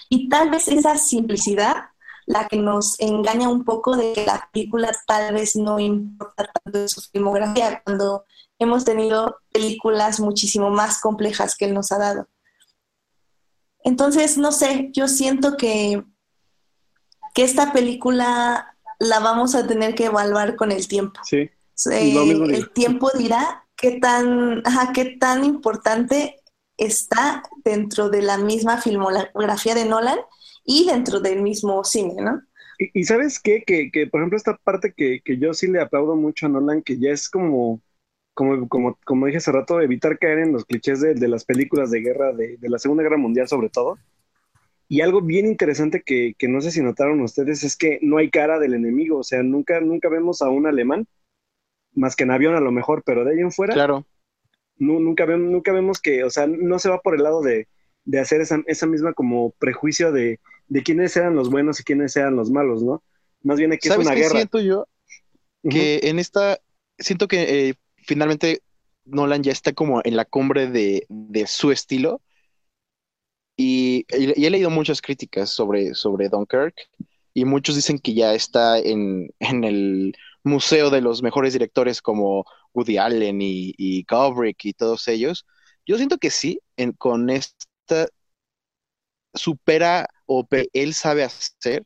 Y 0.09 0.29
tal 0.29 0.51
vez 0.51 0.67
esa 0.67 0.97
simplicidad 0.97 1.92
la 2.25 2.47
que 2.47 2.57
nos 2.57 2.99
engaña 2.99 3.49
un 3.49 3.63
poco 3.63 3.95
de 3.95 4.13
que 4.13 4.25
la 4.25 4.49
película 4.51 4.91
tal 5.07 5.33
vez 5.33 5.55
no 5.55 5.79
importa 5.79 6.49
tanto 6.63 6.79
en 6.79 6.89
su 6.89 7.01
filmografía, 7.01 7.81
cuando 7.83 8.23
hemos 8.59 8.85
tenido 8.85 9.37
películas 9.51 10.19
muchísimo 10.19 10.69
más 10.69 10.99
complejas 11.01 11.55
que 11.55 11.65
él 11.65 11.73
nos 11.73 11.91
ha 11.91 11.97
dado. 11.97 12.27
Entonces, 13.83 14.37
no 14.37 14.51
sé, 14.51 14.89
yo 14.93 15.07
siento 15.07 15.57
que, 15.57 16.03
que 17.33 17.43
esta 17.43 17.73
película 17.73 18.77
la 18.99 19.19
vamos 19.19 19.55
a 19.55 19.67
tener 19.67 19.95
que 19.95 20.05
evaluar 20.05 20.55
con 20.55 20.71
el 20.71 20.87
tiempo. 20.87 21.19
Sí. 21.23 21.49
Eh, 21.91 22.31
el 22.49 22.71
tiempo 22.71 23.09
dirá 23.17 23.65
qué 23.75 23.99
tan, 23.99 24.63
qué 24.93 25.17
tan 25.19 25.43
importante 25.43 26.41
está 26.77 27.43
dentro 27.63 28.09
de 28.09 28.21
la 28.21 28.37
misma 28.37 28.79
filmografía 28.79 29.75
de 29.75 29.85
Nolan 29.85 30.19
y 30.63 30.85
dentro 30.85 31.19
del 31.19 31.41
mismo 31.41 31.83
cine, 31.83 32.15
¿no? 32.21 32.41
Y, 32.79 33.03
sabes 33.03 33.39
qué, 33.39 33.63
que, 33.63 33.91
que, 33.91 34.07
por 34.07 34.21
ejemplo 34.21 34.37
esta 34.37 34.57
parte 34.57 34.93
que, 34.95 35.21
que 35.23 35.37
yo 35.37 35.53
sí 35.53 35.67
le 35.67 35.79
aplaudo 35.79 36.15
mucho 36.15 36.47
a 36.47 36.49
Nolan, 36.49 36.81
que 36.81 36.97
ya 36.97 37.11
es 37.11 37.29
como 37.29 37.81
como, 38.33 38.67
como, 38.67 38.97
como 39.05 39.25
dije 39.25 39.37
hace 39.37 39.51
rato, 39.51 39.79
evitar 39.79 40.17
caer 40.17 40.39
en 40.39 40.53
los 40.53 40.65
clichés 40.65 41.01
de, 41.01 41.13
de 41.13 41.27
las 41.27 41.45
películas 41.45 41.91
de 41.91 42.01
guerra, 42.01 42.33
de, 42.33 42.57
de, 42.57 42.69
la 42.69 42.79
Segunda 42.79 43.03
Guerra 43.03 43.17
Mundial 43.17 43.47
sobre 43.47 43.69
todo. 43.69 43.97
Y 44.87 45.01
algo 45.01 45.21
bien 45.21 45.45
interesante 45.45 46.03
que, 46.03 46.35
que, 46.37 46.47
no 46.47 46.61
sé 46.61 46.71
si 46.71 46.81
notaron 46.81 47.21
ustedes 47.21 47.63
es 47.63 47.77
que 47.77 47.99
no 48.01 48.17
hay 48.17 48.29
cara 48.29 48.59
del 48.59 48.73
enemigo, 48.73 49.19
o 49.19 49.23
sea, 49.23 49.41
nunca, 49.43 49.79
nunca 49.81 50.09
vemos 50.09 50.41
a 50.41 50.49
un 50.49 50.67
alemán, 50.67 51.07
más 51.93 52.15
que 52.15 52.23
en 52.23 52.31
avión 52.31 52.55
a 52.55 52.59
lo 52.59 52.71
mejor, 52.71 53.03
pero 53.05 53.23
de 53.23 53.33
ahí 53.33 53.39
en 53.39 53.51
fuera, 53.51 53.73
claro. 53.73 54.05
No, 54.77 54.99
nunca, 54.99 55.25
vemos, 55.25 55.51
nunca 55.51 55.71
vemos 55.71 56.01
que, 56.01 56.23
o 56.23 56.29
sea, 56.29 56.47
no 56.47 56.79
se 56.79 56.89
va 56.89 56.99
por 56.99 57.15
el 57.15 57.23
lado 57.23 57.41
de, 57.41 57.67
de 58.05 58.19
hacer 58.19 58.41
esa, 58.41 58.61
esa, 58.65 58.87
misma 58.87 59.13
como 59.13 59.51
prejuicio 59.51 60.11
de, 60.11 60.39
de 60.67 60.83
quiénes 60.83 61.15
eran 61.15 61.35
los 61.35 61.49
buenos 61.49 61.79
y 61.79 61.83
quiénes 61.83 62.15
eran 62.15 62.35
los 62.35 62.49
malos, 62.49 62.83
¿no? 62.83 63.03
Más 63.43 63.57
bien 63.57 63.73
aquí 63.73 63.89
es 63.89 63.97
una 63.97 64.11
qué 64.13 64.21
guerra. 64.21 64.35
siento 64.35 64.59
yo? 64.59 64.87
Que 65.69 66.01
en 66.03 66.19
esta, 66.19 66.59
siento 66.97 67.27
que 67.27 67.69
eh, 67.69 67.73
finalmente 67.97 68.61
Nolan 69.05 69.43
ya 69.43 69.51
está 69.51 69.73
como 69.73 70.01
en 70.03 70.15
la 70.15 70.25
cumbre 70.25 70.67
de, 70.67 71.05
su 71.47 71.71
estilo. 71.71 72.21
Y, 73.55 74.05
he 74.09 74.49
leído 74.49 74.69
muchas 74.69 75.01
críticas 75.01 75.51
sobre, 75.51 75.93
sobre 75.93 76.27
Dunkirk 76.29 76.75
y 77.35 77.45
muchos 77.45 77.75
dicen 77.75 77.99
que 77.99 78.13
ya 78.13 78.33
está 78.33 78.79
en, 78.79 79.29
el 79.39 80.15
museo 80.43 80.89
de 80.89 81.01
los 81.01 81.21
mejores 81.21 81.53
directores 81.53 82.01
como 82.01 82.45
Woody 82.73 82.97
Allen 82.97 83.41
y, 83.41 83.73
y 83.77 84.05
Kubrick 84.05 84.65
y 84.65 84.73
todos 84.73 85.07
ellos. 85.07 85.45
Yo 85.85 85.97
siento 85.97 86.17
que 86.17 86.31
sí, 86.31 86.59
con 86.97 87.29
esta 87.29 88.07
supera 89.33 90.07
o 90.25 90.47
él 90.73 90.93
sabe 90.93 91.23
hacer 91.23 91.85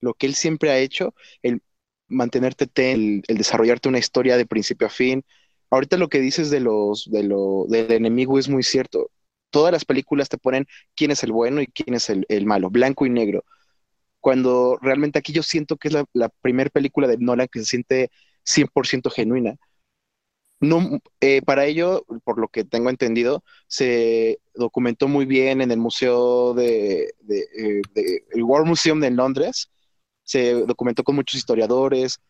lo 0.00 0.14
que 0.14 0.26
él 0.26 0.34
siempre 0.34 0.70
ha 0.70 0.78
hecho, 0.78 1.14
el 1.42 1.62
mantenerte, 2.08 2.66
el, 2.92 3.22
el, 3.28 3.38
desarrollarte 3.38 3.88
una 3.88 3.98
historia 3.98 4.36
de 4.36 4.46
principio 4.46 4.86
a 4.86 4.90
fin. 4.90 5.24
Ahorita 5.70 5.96
lo 5.96 6.08
que 6.08 6.20
dices 6.20 6.50
de 6.50 6.60
los, 6.60 7.10
de 7.10 7.24
lo, 7.24 7.66
del 7.68 7.92
enemigo 7.92 8.38
es 8.38 8.48
muy 8.48 8.62
cierto. 8.62 9.10
Todas 9.50 9.72
las 9.72 9.84
películas 9.84 10.28
te 10.28 10.38
ponen 10.38 10.66
quién 10.94 11.10
es 11.10 11.22
el 11.24 11.32
bueno 11.32 11.60
y 11.60 11.66
quién 11.66 11.94
es 11.94 12.10
el, 12.10 12.46
malo, 12.46 12.70
blanco 12.70 13.06
y 13.06 13.10
negro. 13.10 13.44
cuando 14.20 14.78
realmente 14.82 15.18
aquí 15.18 15.32
yo 15.32 15.42
siento 15.42 15.76
que 15.76 15.88
es 15.88 15.94
la, 15.94 16.04
la 16.12 16.28
primera 16.28 16.70
película 16.70 17.08
de 17.08 17.18
Nolan 17.18 17.48
que 17.48 17.60
se 17.60 17.66
siente 17.66 18.10
100% 18.44 19.10
genuina. 19.10 19.56
No, 20.60 21.00
eh, 21.20 21.40
para 21.42 21.66
ello, 21.66 22.04
por 22.24 22.38
lo 22.38 22.48
que 22.48 22.64
tengo 22.64 22.90
entendido, 22.90 23.44
se 23.68 24.40
documentó 24.54 25.06
muy 25.06 25.24
bien 25.24 25.60
en 25.60 25.70
el 25.70 25.78
Museo 25.78 26.52
de, 26.54 27.14
eh, 27.28 27.82
el 28.30 28.42
War 28.42 28.64
Museum 28.64 29.00
de 29.00 29.10
Londres. 29.10 29.70
Se 30.24 30.54
documentó 30.54 31.04
con 31.04 31.14
muchos 31.14 31.38
historiadores. 31.38 32.20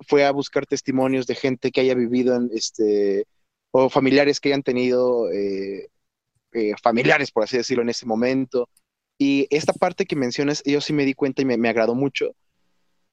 Fue 0.00 0.24
a 0.24 0.32
buscar 0.32 0.66
testimonios 0.66 1.26
de 1.26 1.36
gente 1.36 1.70
que 1.70 1.80
haya 1.82 1.94
vivido 1.94 2.34
en 2.34 2.50
este 2.52 3.26
o 3.72 3.88
familiares 3.88 4.40
que 4.40 4.48
hayan 4.48 4.64
tenido 4.64 5.30
eh, 5.30 5.88
familiares, 6.82 7.30
por 7.30 7.44
así 7.44 7.56
decirlo, 7.56 7.82
en 7.82 7.90
ese 7.90 8.04
momento. 8.04 8.68
Y 9.16 9.46
esta 9.50 9.72
parte 9.72 10.06
que 10.06 10.16
mencionas, 10.16 10.62
yo 10.64 10.80
sí 10.80 10.92
me 10.92 11.04
di 11.04 11.14
cuenta 11.14 11.42
y 11.42 11.44
me, 11.44 11.56
me 11.56 11.68
agradó 11.68 11.94
mucho 11.94 12.34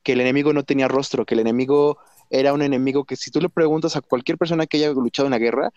que 0.01 0.13
el 0.13 0.21
enemigo 0.21 0.53
no 0.53 0.63
tenía 0.63 0.87
rostro, 0.87 1.25
que 1.25 1.35
el 1.35 1.41
enemigo 1.41 1.99
era 2.29 2.53
un 2.53 2.61
enemigo 2.61 3.05
que 3.05 3.15
si 3.15 3.31
tú 3.31 3.41
le 3.41 3.49
preguntas 3.49 3.95
a 3.95 4.01
cualquier 4.01 4.37
persona 4.37 4.67
que 4.67 4.77
haya 4.77 4.91
luchado 4.91 5.27
en 5.27 5.31
la 5.31 5.39
guerra, 5.39 5.71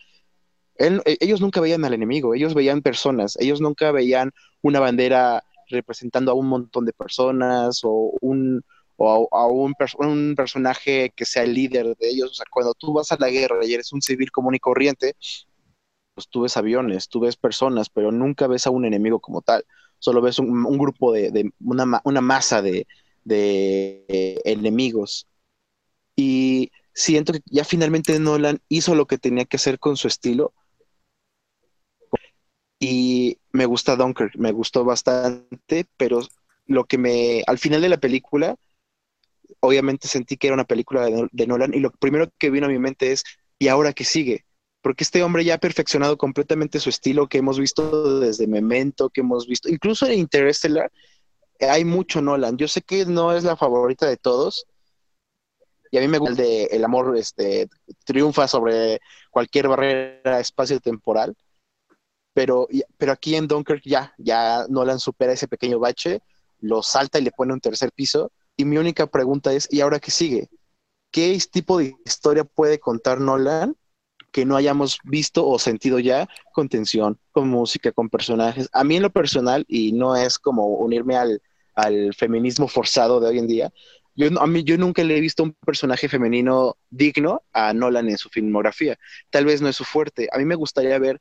e, 0.78 1.18
ellos 1.20 1.40
nunca 1.40 1.60
veían 1.60 1.84
al 1.84 1.94
enemigo, 1.94 2.34
ellos 2.34 2.54
veían 2.54 2.82
personas, 2.82 3.36
ellos 3.40 3.60
nunca 3.60 3.92
veían 3.92 4.32
una 4.62 4.80
bandera 4.80 5.44
representando 5.68 6.32
a 6.32 6.34
un 6.34 6.48
montón 6.48 6.84
de 6.84 6.92
personas 6.92 7.80
o 7.84 8.12
un 8.20 8.62
o 9.02 9.28
a, 9.32 9.46
un, 9.46 9.74
un, 10.00 10.34
personaje 10.36 11.10
que 11.16 11.24
sea 11.24 11.44
el 11.44 11.54
líder 11.54 11.96
de 11.96 12.08
ellos. 12.10 12.32
O 12.32 12.34
sea, 12.34 12.44
cuando 12.50 12.74
tú 12.74 12.92
vas 12.92 13.10
a 13.12 13.16
la 13.18 13.30
guerra 13.30 13.64
y 13.64 13.72
eres 13.72 13.94
un 13.94 14.02
civil 14.02 14.30
común 14.30 14.54
y 14.54 14.58
corriente, 14.58 15.16
pues 16.14 16.28
tú 16.28 16.42
ves 16.42 16.58
aviones, 16.58 17.08
tú 17.08 17.20
ves 17.20 17.36
personas, 17.36 17.88
pero 17.88 18.12
nunca 18.12 18.46
ves 18.46 18.66
a 18.66 18.70
un 18.70 18.84
enemigo 18.84 19.18
como 19.18 19.40
tal. 19.40 19.64
Solo 19.98 20.20
ves 20.20 20.38
un, 20.38 20.78
grupo 20.78 21.12
de, 21.12 21.50
una, 21.60 22.02
una, 22.04 22.20
masa 22.20 22.60
de, 22.60 22.86
de 23.24 24.40
enemigos. 24.44 25.26
Y 26.22 26.70
siento 26.92 27.32
que 27.32 27.40
ya 27.46 27.64
finalmente 27.64 28.18
Nolan 28.18 28.60
hizo 28.68 28.94
lo 28.94 29.06
que 29.06 29.16
tenía 29.16 29.46
que 29.46 29.56
hacer 29.56 29.78
con 29.78 29.96
su 29.96 30.06
estilo. 30.06 30.52
Y 32.78 33.38
me 33.52 33.64
gusta 33.64 33.96
Dunkirk, 33.96 34.36
me 34.36 34.52
gustó 34.52 34.84
bastante, 34.84 35.86
pero 35.96 36.20
lo 36.66 36.84
que 36.84 36.98
me, 36.98 37.42
al 37.46 37.58
final 37.58 37.80
de 37.80 37.88
la 37.88 37.96
película, 37.96 38.56
obviamente 39.60 40.08
sentí 40.08 40.36
que 40.36 40.48
era 40.48 40.54
una 40.54 40.64
película 40.64 41.06
de, 41.32 41.46
Nolan 41.46 41.72
y 41.72 41.80
lo 41.80 41.90
primero 41.90 42.30
que 42.38 42.50
vino 42.50 42.66
a 42.66 42.70
mi 42.70 42.78
mente 42.78 43.12
es, 43.12 43.24
¿y 43.58 43.68
ahora 43.68 43.94
qué 43.94 44.04
sigue? 44.04 44.44
Porque 44.82 45.04
este 45.04 45.22
hombre 45.22 45.42
ya 45.42 45.54
ha 45.54 45.58
perfeccionado 45.58 46.18
completamente 46.18 46.80
su 46.80 46.90
estilo 46.90 47.28
que 47.28 47.38
hemos 47.38 47.58
visto 47.58 48.20
desde 48.20 48.46
Memento, 48.46 49.08
que 49.08 49.22
hemos 49.22 49.46
visto, 49.46 49.70
incluso 49.70 50.06
en 50.06 50.18
Interstellar, 50.18 50.92
hay 51.60 51.86
mucho 51.86 52.20
Nolan. 52.20 52.58
Yo 52.58 52.68
sé 52.68 52.82
que 52.82 53.06
no 53.06 53.34
es 53.34 53.42
la 53.42 53.56
favorita 53.56 54.06
de 54.06 54.18
todos, 54.18 54.66
y 55.90 55.98
a 55.98 56.00
mí 56.00 56.08
me 56.08 56.18
gusta 56.18 56.42
el 56.42 56.84
amor 56.84 57.16
este, 57.16 57.68
triunfa 58.04 58.46
sobre 58.46 59.00
cualquier 59.30 59.68
barrera 59.68 60.38
espacio-temporal. 60.38 61.34
Pero, 62.32 62.68
pero 62.96 63.12
aquí 63.12 63.34
en 63.34 63.48
Dunkirk 63.48 63.82
ya, 63.84 64.14
ya 64.16 64.66
Nolan 64.68 65.00
supera 65.00 65.32
ese 65.32 65.48
pequeño 65.48 65.80
bache, 65.80 66.20
lo 66.60 66.82
salta 66.82 67.18
y 67.18 67.22
le 67.22 67.32
pone 67.32 67.52
un 67.52 67.60
tercer 67.60 67.90
piso. 67.92 68.30
Y 68.56 68.64
mi 68.64 68.76
única 68.78 69.06
pregunta 69.06 69.52
es, 69.52 69.66
¿y 69.70 69.80
ahora 69.80 69.98
qué 69.98 70.12
sigue? 70.12 70.48
¿Qué 71.10 71.36
tipo 71.50 71.78
de 71.78 71.96
historia 72.04 72.44
puede 72.44 72.78
contar 72.78 73.20
Nolan 73.20 73.76
que 74.30 74.44
no 74.44 74.54
hayamos 74.54 74.98
visto 75.02 75.44
o 75.48 75.58
sentido 75.58 75.98
ya 75.98 76.28
con 76.52 76.68
tensión, 76.68 77.18
con 77.32 77.48
música, 77.48 77.90
con 77.90 78.08
personajes? 78.08 78.68
A 78.72 78.84
mí 78.84 78.94
en 78.94 79.02
lo 79.02 79.10
personal, 79.10 79.64
y 79.66 79.90
no 79.90 80.14
es 80.14 80.38
como 80.38 80.66
unirme 80.68 81.16
al, 81.16 81.42
al 81.74 82.14
feminismo 82.14 82.68
forzado 82.68 83.18
de 83.18 83.28
hoy 83.28 83.38
en 83.38 83.48
día, 83.48 83.72
yo, 84.20 84.40
a 84.40 84.46
mí, 84.46 84.64
yo 84.64 84.76
nunca 84.78 85.02
le 85.04 85.16
he 85.16 85.20
visto 85.20 85.42
un 85.42 85.52
personaje 85.54 86.08
femenino 86.08 86.76
digno 86.90 87.42
a 87.52 87.72
Nolan 87.72 88.08
en 88.08 88.18
su 88.18 88.28
filmografía. 88.28 88.98
Tal 89.30 89.46
vez 89.46 89.62
no 89.62 89.68
es 89.68 89.76
su 89.76 89.84
fuerte. 89.84 90.28
A 90.32 90.38
mí 90.38 90.44
me 90.44 90.54
gustaría 90.56 90.98
ver 90.98 91.20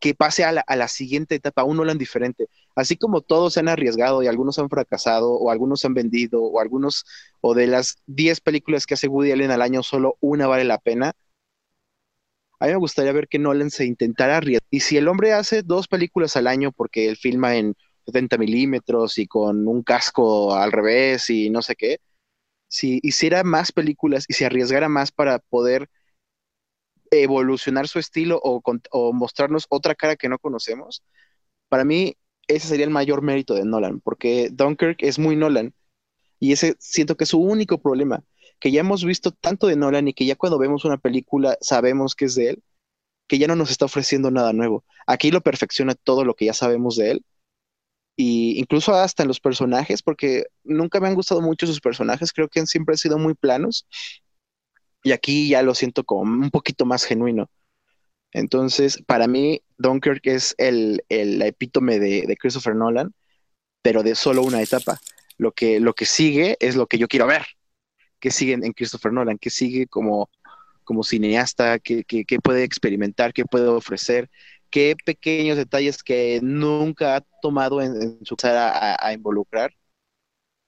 que 0.00 0.14
pase 0.14 0.44
a 0.44 0.52
la, 0.52 0.88
siguiente 0.88 1.34
etapa, 1.36 1.64
un 1.64 1.76
Nolan 1.78 1.98
diferente. 1.98 2.48
Así 2.74 2.96
como 2.96 3.20
todos 3.20 3.54
se 3.54 3.60
han 3.60 3.68
arriesgado 3.68 4.22
y 4.22 4.28
algunos 4.28 4.58
han 4.58 4.68
fracasado, 4.68 5.32
o 5.32 5.50
algunos 5.50 5.84
han 5.84 5.94
vendido, 5.94 6.42
o 6.42 6.60
algunos, 6.60 7.04
o 7.40 7.54
de 7.54 7.66
las 7.66 7.98
10 8.06 8.40
películas 8.40 8.86
que 8.86 8.94
hace 8.94 9.08
Woody 9.08 9.32
Allen 9.32 9.50
al 9.50 9.62
año, 9.62 9.82
solo 9.82 10.16
una 10.20 10.46
vale 10.46 10.64
la 10.64 10.78
pena. 10.78 11.12
A 12.60 12.66
mí 12.66 12.72
me 12.72 12.78
gustaría 12.78 13.12
ver 13.12 13.28
que 13.28 13.38
Nolan 13.38 13.70
se 13.70 13.84
intentara 13.84 14.36
arriesgar. 14.38 14.66
Y 14.70 14.80
si 14.80 14.96
el 14.96 15.08
hombre 15.08 15.32
hace 15.32 15.62
dos 15.62 15.88
películas 15.88 16.36
al 16.36 16.46
año 16.46 16.72
porque 16.72 17.08
él 17.08 17.16
filma 17.16 17.56
en 17.56 17.74
70 18.08 18.38
milímetros 18.38 19.18
y 19.18 19.26
con 19.26 19.68
un 19.68 19.82
casco 19.82 20.54
al 20.54 20.72
revés 20.72 21.28
y 21.28 21.50
no 21.50 21.60
sé 21.60 21.76
qué, 21.76 22.00
si 22.68 23.00
hiciera 23.02 23.44
más 23.44 23.70
películas 23.70 24.24
y 24.28 24.34
se 24.34 24.46
arriesgara 24.46 24.88
más 24.88 25.12
para 25.12 25.38
poder 25.38 25.90
evolucionar 27.10 27.86
su 27.88 27.98
estilo 27.98 28.40
o, 28.42 29.12
mostrarnos 29.12 29.66
otra 29.68 29.94
cara 29.94 30.16
que 30.16 30.28
no 30.28 30.38
conocemos, 30.38 31.02
para 31.68 31.84
mí 31.84 32.16
ese 32.46 32.68
sería 32.68 32.86
el 32.86 32.90
mayor 32.90 33.20
mérito 33.22 33.54
de 33.54 33.64
Nolan, 33.66 34.00
porque 34.00 34.48
Dunkirk 34.50 35.02
es 35.02 35.18
muy 35.18 35.36
Nolan 35.36 35.74
y 36.40 36.52
ese 36.52 36.76
siento 36.78 37.16
que 37.16 37.24
es 37.24 37.30
su 37.30 37.40
único 37.40 37.78
problema, 37.78 38.24
que 38.58 38.70
ya 38.70 38.80
hemos 38.80 39.04
visto 39.04 39.32
tanto 39.32 39.66
de 39.66 39.76
Nolan 39.76 40.08
y 40.08 40.14
que 40.14 40.24
ya 40.24 40.36
cuando 40.36 40.58
vemos 40.58 40.86
una 40.86 40.96
película 40.96 41.58
sabemos 41.60 42.14
que 42.14 42.24
es 42.24 42.34
de 42.36 42.50
él, 42.50 42.62
que 43.26 43.38
ya 43.38 43.48
no 43.48 43.56
nos 43.56 43.70
está 43.70 43.84
ofreciendo 43.84 44.30
nada 44.30 44.54
nuevo. 44.54 44.84
Aquí 45.06 45.30
lo 45.30 45.42
perfecciona 45.42 45.94
todo 45.94 46.24
lo 46.24 46.34
que 46.34 46.46
ya 46.46 46.54
sabemos 46.54 46.96
de 46.96 47.10
él 47.12 47.24
y 48.20 48.58
incluso 48.58 48.92
hasta 48.94 49.22
en 49.22 49.28
los 49.28 49.38
personajes, 49.38 50.02
porque 50.02 50.46
nunca 50.64 50.98
me 50.98 51.06
han 51.06 51.14
gustado 51.14 51.40
mucho 51.40 51.68
sus 51.68 51.80
personajes, 51.80 52.32
creo 52.32 52.48
que 52.48 52.66
siempre 52.66 52.94
han 52.94 52.98
sido 52.98 53.16
muy 53.16 53.34
planos, 53.34 53.86
y 55.04 55.12
aquí 55.12 55.48
ya 55.48 55.62
lo 55.62 55.72
siento 55.72 56.02
como 56.02 56.22
un 56.22 56.50
poquito 56.50 56.84
más 56.84 57.04
genuino. 57.04 57.48
Entonces, 58.32 59.00
para 59.06 59.28
mí, 59.28 59.62
Dunkirk 59.78 60.26
es 60.26 60.56
el, 60.58 61.04
el 61.08 61.40
epítome 61.42 62.00
de, 62.00 62.36
Christopher 62.40 62.74
Nolan, 62.74 63.14
pero 63.82 64.02
de 64.02 64.16
solo 64.16 64.42
una 64.42 64.62
etapa. 64.62 65.00
Lo 65.36 65.52
que, 65.52 65.78
lo 65.78 65.94
que 65.94 66.04
sigue 66.04 66.56
es 66.58 66.74
lo 66.74 66.88
que 66.88 66.98
yo 66.98 67.06
quiero 67.06 67.28
ver, 67.28 67.46
que 68.18 68.32
sigue 68.32 68.54
en 68.54 68.72
Christopher 68.72 69.12
Nolan, 69.12 69.38
que 69.38 69.50
sigue 69.50 69.86
como, 69.86 70.28
como 70.82 71.04
cineasta, 71.04 71.78
que, 71.78 72.02
que, 72.02 72.24
que 72.24 72.40
puede 72.40 72.64
experimentar, 72.64 73.32
que 73.32 73.44
puede 73.44 73.68
ofrecer, 73.68 74.28
qué 74.70 74.96
pequeños 75.04 75.56
detalles 75.56 76.02
que 76.02 76.40
nunca 76.42 77.16
ha 77.16 77.20
tomado 77.42 77.80
en, 77.82 78.24
su 78.24 78.36
cara 78.36 78.96
a, 79.00 79.12
involucrar. 79.12 79.72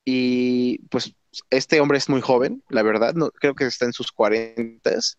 Y 0.05 0.79
pues 0.89 1.15
este 1.51 1.81
hombre 1.81 1.99
es 1.99 2.09
muy 2.09 2.21
joven, 2.21 2.63
la 2.69 2.83
verdad, 2.83 3.15
no, 3.15 3.31
creo 3.31 3.55
que 3.55 3.67
está 3.67 3.85
en 3.87 3.93
sus 3.93 4.13
cuarentas. 4.13 5.19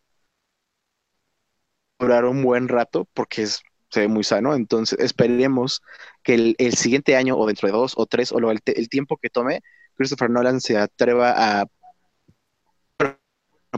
Durar 1.99 2.25
un 2.25 2.43
buen 2.43 2.67
rato 2.67 3.07
porque 3.13 3.43
es, 3.43 3.61
se 3.89 4.01
ve 4.01 4.07
muy 4.07 4.23
sano, 4.23 4.55
entonces 4.55 4.99
esperemos 4.99 5.81
que 6.23 6.55
el, 6.57 6.73
siguiente 6.75 7.15
año 7.15 7.37
o 7.37 7.45
dentro 7.47 7.67
de 7.67 7.73
dos 7.73 7.93
o 7.95 8.05
tres 8.07 8.31
o 8.31 8.39
lo, 8.39 8.51
el, 8.51 8.61
tiempo 8.89 9.17
que 9.17 9.29
tome, 9.29 9.61
Christopher 9.95 10.29
Nolan 10.29 10.61
se 10.61 10.77
atreva 10.77 11.61
a 11.61 11.65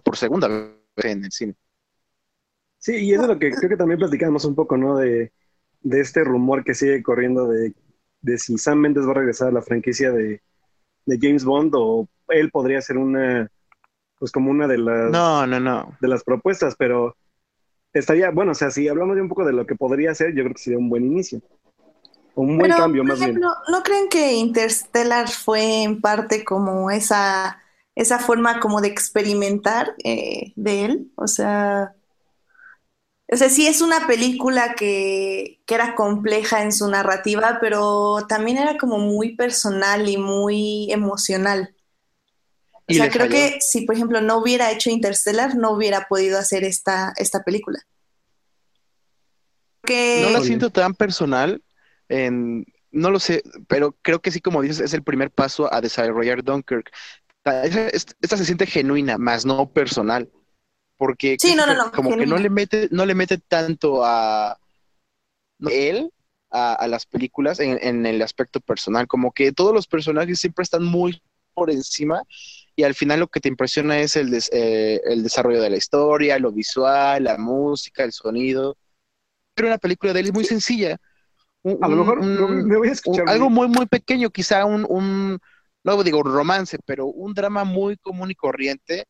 por 0.03 0.17
segunda 0.17 0.47
vez 0.47 1.05
en 1.05 1.25
el 1.25 1.31
cine. 1.31 1.55
Sí, 2.83 2.97
y 2.97 3.13
eso 3.13 3.21
es 3.21 3.29
lo 3.29 3.39
que 3.39 3.49
creo 3.49 3.69
que 3.69 3.77
también 3.77 3.97
platicamos 3.97 4.43
un 4.43 4.55
poco, 4.55 4.75
¿no? 4.75 4.97
De, 4.97 5.31
este 5.89 6.21
rumor 6.25 6.65
que 6.65 6.73
sigue 6.73 7.01
corriendo 7.01 7.47
de, 7.47 7.73
si 8.37 8.57
Sam 8.57 8.79
Mendes 8.79 9.07
va 9.07 9.11
a 9.11 9.13
regresar 9.13 9.47
a 9.47 9.51
la 9.53 9.61
franquicia 9.61 10.11
de, 10.11 10.41
James 11.07 11.45
Bond 11.45 11.71
o 11.75 12.09
él 12.27 12.51
podría 12.51 12.81
ser 12.81 12.97
una, 12.97 13.49
pues 14.19 14.33
como 14.33 14.51
una 14.51 14.67
de 14.67 14.79
las... 14.79 15.11
No, 15.11 15.47
no, 15.47 15.61
no. 15.61 15.97
De 16.01 16.09
las 16.09 16.25
propuestas, 16.25 16.75
pero 16.77 17.15
estaría, 17.93 18.31
bueno, 18.31 18.51
o 18.51 18.55
sea, 18.55 18.69
si 18.69 18.85
hablamos 18.89 19.15
de 19.15 19.21
un 19.21 19.29
poco 19.29 19.45
de 19.45 19.53
lo 19.53 19.65
que 19.65 19.75
podría 19.75 20.13
ser, 20.13 20.35
yo 20.35 20.43
creo 20.43 20.53
que 20.53 20.61
sería 20.61 20.79
un 20.79 20.89
buen 20.89 21.05
inicio. 21.05 21.41
Un 22.35 22.57
buen 22.57 22.71
cambio, 22.71 23.05
más 23.05 23.17
bien. 23.17 23.39
¿No 23.39 23.83
creen 23.83 24.09
que 24.09 24.33
Interstellar 24.33 25.29
fue 25.29 25.83
en 25.83 26.01
parte 26.01 26.43
como 26.43 26.91
esa, 26.91 27.61
esa 27.95 28.19
forma 28.19 28.59
como 28.59 28.81
de 28.81 28.89
experimentar 28.89 29.95
eh, 30.03 30.51
de 30.57 30.83
él? 30.83 31.11
O 31.15 31.27
sea, 31.27 31.95
o 33.31 33.37
sea, 33.37 33.49
sí 33.49 33.67
es 33.67 33.81
una 33.81 34.05
película 34.05 34.75
que, 34.75 35.59
era 35.67 35.95
compleja 35.95 36.61
en 36.61 36.71
su 36.71 36.87
narrativa, 36.87 37.57
pero 37.59 38.27
también 38.29 38.59
era 38.59 38.77
como 38.77 38.99
muy 38.99 39.35
personal 39.35 40.07
y 40.07 40.17
muy 40.17 40.91
emocional. 40.91 41.73
O 42.87 42.93
sea, 42.93 43.09
creo 43.09 43.27
que 43.27 43.57
si, 43.59 43.81
por 43.87 43.95
ejemplo, 43.95 44.21
no 44.21 44.37
hubiera 44.37 44.71
hecho 44.71 44.91
Interstellar, 44.91 45.55
no 45.55 45.71
hubiera 45.71 46.07
podido 46.07 46.37
hacer 46.37 46.63
esta, 46.63 47.11
esta 47.15 47.43
película. 47.43 47.79
No 49.89 50.29
la 50.29 50.41
siento 50.41 50.69
tan 50.69 50.93
personal, 50.93 51.63
en, 52.07 52.67
no 52.91 53.09
lo 53.09 53.19
sé, 53.19 53.41
pero 53.67 53.97
creo 54.03 54.21
que 54.21 54.29
sí, 54.29 54.41
como 54.41 54.61
dices, 54.61 54.79
es 54.79 54.93
el 54.93 55.01
primer 55.01 55.31
paso 55.31 55.73
a 55.73 55.81
desarrollar 55.81 56.43
Dunkirk. 56.43 56.91
esta 57.43 58.37
se 58.37 58.45
siente 58.45 58.67
genuina, 58.67 59.17
más 59.17 59.43
no 59.43 59.71
personal 59.71 60.29
porque 61.03 61.35
como 61.93 62.15
que 62.15 62.25
no 62.25 62.37
le 62.37 62.49
mete, 62.49 62.87
no 62.89 63.05
le 63.05 63.13
mete 63.13 63.37
tanto 63.37 64.05
a 64.05 64.57
él 65.69 66.13
a, 66.49 66.87
las 66.87 67.05
películas 67.05 67.59
en, 67.59 68.05
el 68.05 68.21
aspecto 68.21 68.61
personal, 68.61 69.05
como 69.05 69.33
que 69.33 69.51
todos 69.51 69.73
los 69.73 69.85
personajes 69.85 70.39
siempre 70.39 70.63
están 70.63 70.85
muy 70.85 71.21
por 71.53 71.71
encima 71.71 72.23
y 72.77 72.83
al 72.83 72.95
final 72.95 73.19
lo 73.19 73.27
que 73.27 73.41
te 73.41 73.49
impresiona 73.49 73.99
es 73.99 74.15
el, 74.15 74.33
eh, 74.53 75.01
el 75.03 75.23
desarrollo 75.23 75.61
de 75.61 75.71
la 75.71 75.75
historia, 75.75 76.39
lo 76.39 76.53
visual, 76.53 77.25
la 77.25 77.37
música, 77.37 78.05
el 78.05 78.13
sonido. 78.13 78.77
Pero 79.53 79.67
una 79.67 79.79
película 79.79 80.13
de 80.13 80.21
él 80.21 80.27
es 80.27 80.33
muy 80.33 80.45
sencilla. 80.45 80.95
a 81.81 81.87
lo 81.89 81.97
mejor 81.97 82.23
me 82.23 82.77
voy 82.77 82.87
a 82.87 82.93
escuchar. 82.93 83.27
algo 83.27 83.49
muy, 83.49 83.67
muy 83.67 83.87
pequeño, 83.87 84.29
quizá 84.29 84.63
un, 84.63 84.85
un, 84.87 85.37
no 85.83 86.01
digo 86.01 86.23
romance, 86.23 86.79
pero 86.85 87.07
un 87.07 87.33
drama 87.33 87.65
muy 87.65 87.97
común 87.97 88.31
y 88.31 88.35
corriente 88.35 89.05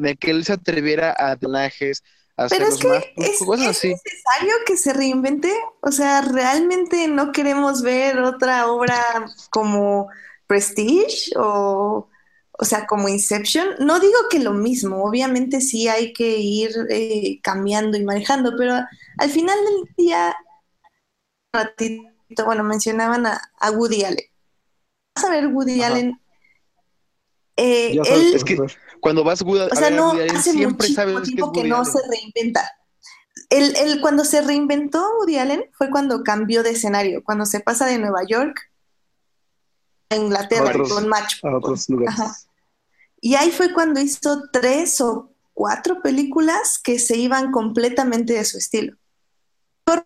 en 0.00 0.06
el 0.06 0.18
que 0.18 0.30
él 0.30 0.44
se 0.44 0.54
atreviera 0.54 1.12
a 1.12 1.36
personajes, 1.36 2.02
pero 2.48 2.66
es 2.66 2.78
que 2.78 3.12
es, 3.16 3.40
necesario 3.42 4.54
que 4.66 4.76
se 4.76 4.92
reinvente. 4.92 5.52
O 5.82 5.92
sea, 5.92 6.22
realmente 6.22 7.06
no 7.08 7.32
queremos 7.32 7.82
ver 7.82 8.18
otra 8.20 8.70
obra 8.70 8.98
como 9.50 10.08
Prestige 10.46 11.32
o, 11.36 12.08
o 12.52 12.64
sea, 12.64 12.86
como 12.86 13.08
Inception. 13.08 13.68
No 13.80 14.00
digo 14.00 14.18
que 14.30 14.38
lo 14.38 14.54
mismo, 14.54 15.04
obviamente 15.04 15.60
sí 15.60 15.88
hay 15.88 16.12
que 16.12 16.38
ir 16.38 16.70
eh, 16.88 17.40
cambiando 17.42 17.98
y 17.98 18.04
manejando, 18.04 18.54
pero 18.56 18.74
al 19.18 19.30
final 19.30 19.58
del 19.58 19.94
día, 19.96 20.34
ratito, 21.52 22.44
bueno, 22.46 22.64
mencionaban 22.64 23.26
a, 23.26 23.70
Woody 23.70 24.04
Allen. 24.04 24.24
Vas 25.14 25.24
a 25.24 25.30
ver 25.30 25.48
Woody 25.48 25.82
Allen. 25.82 26.18
Eh, 27.56 27.92
él, 27.92 28.34
es 28.34 28.44
que 28.44 28.56
cuando 29.00 29.24
vas 29.24 29.42
Woody, 29.42 29.68
o 29.72 29.74
sea, 29.74 29.90
no, 29.90 30.12
hace 30.12 30.52
siempre 30.52 30.88
sabes 30.88 31.22
tiempo 31.22 31.52
que, 31.52 31.64
no 31.64 31.84
se 31.84 31.98
reinventa. 32.08 32.70
El, 33.48 34.00
cuando 34.00 34.24
se 34.24 34.42
reinventó 34.42 35.04
Woody 35.18 35.38
Allen 35.38 35.64
fue 35.72 35.90
cuando 35.90 36.22
cambió 36.22 36.62
de 36.62 36.70
escenario, 36.70 37.24
cuando 37.24 37.46
se 37.46 37.60
pasa 37.60 37.86
de 37.86 37.98
Nueva 37.98 38.24
York 38.24 38.70
a 40.10 40.16
Inglaterra 40.16 40.72
con 40.88 41.08
Match. 41.08 41.40
Y 43.20 43.34
ahí 43.34 43.50
fue 43.50 43.72
cuando 43.72 44.00
hizo 44.00 44.44
tres 44.52 45.00
o 45.00 45.30
cuatro 45.52 46.00
películas 46.00 46.78
que 46.82 46.98
se 46.98 47.16
iban 47.16 47.52
completamente 47.52 48.32
de 48.32 48.44
su 48.44 48.58
estilo. 48.58 48.96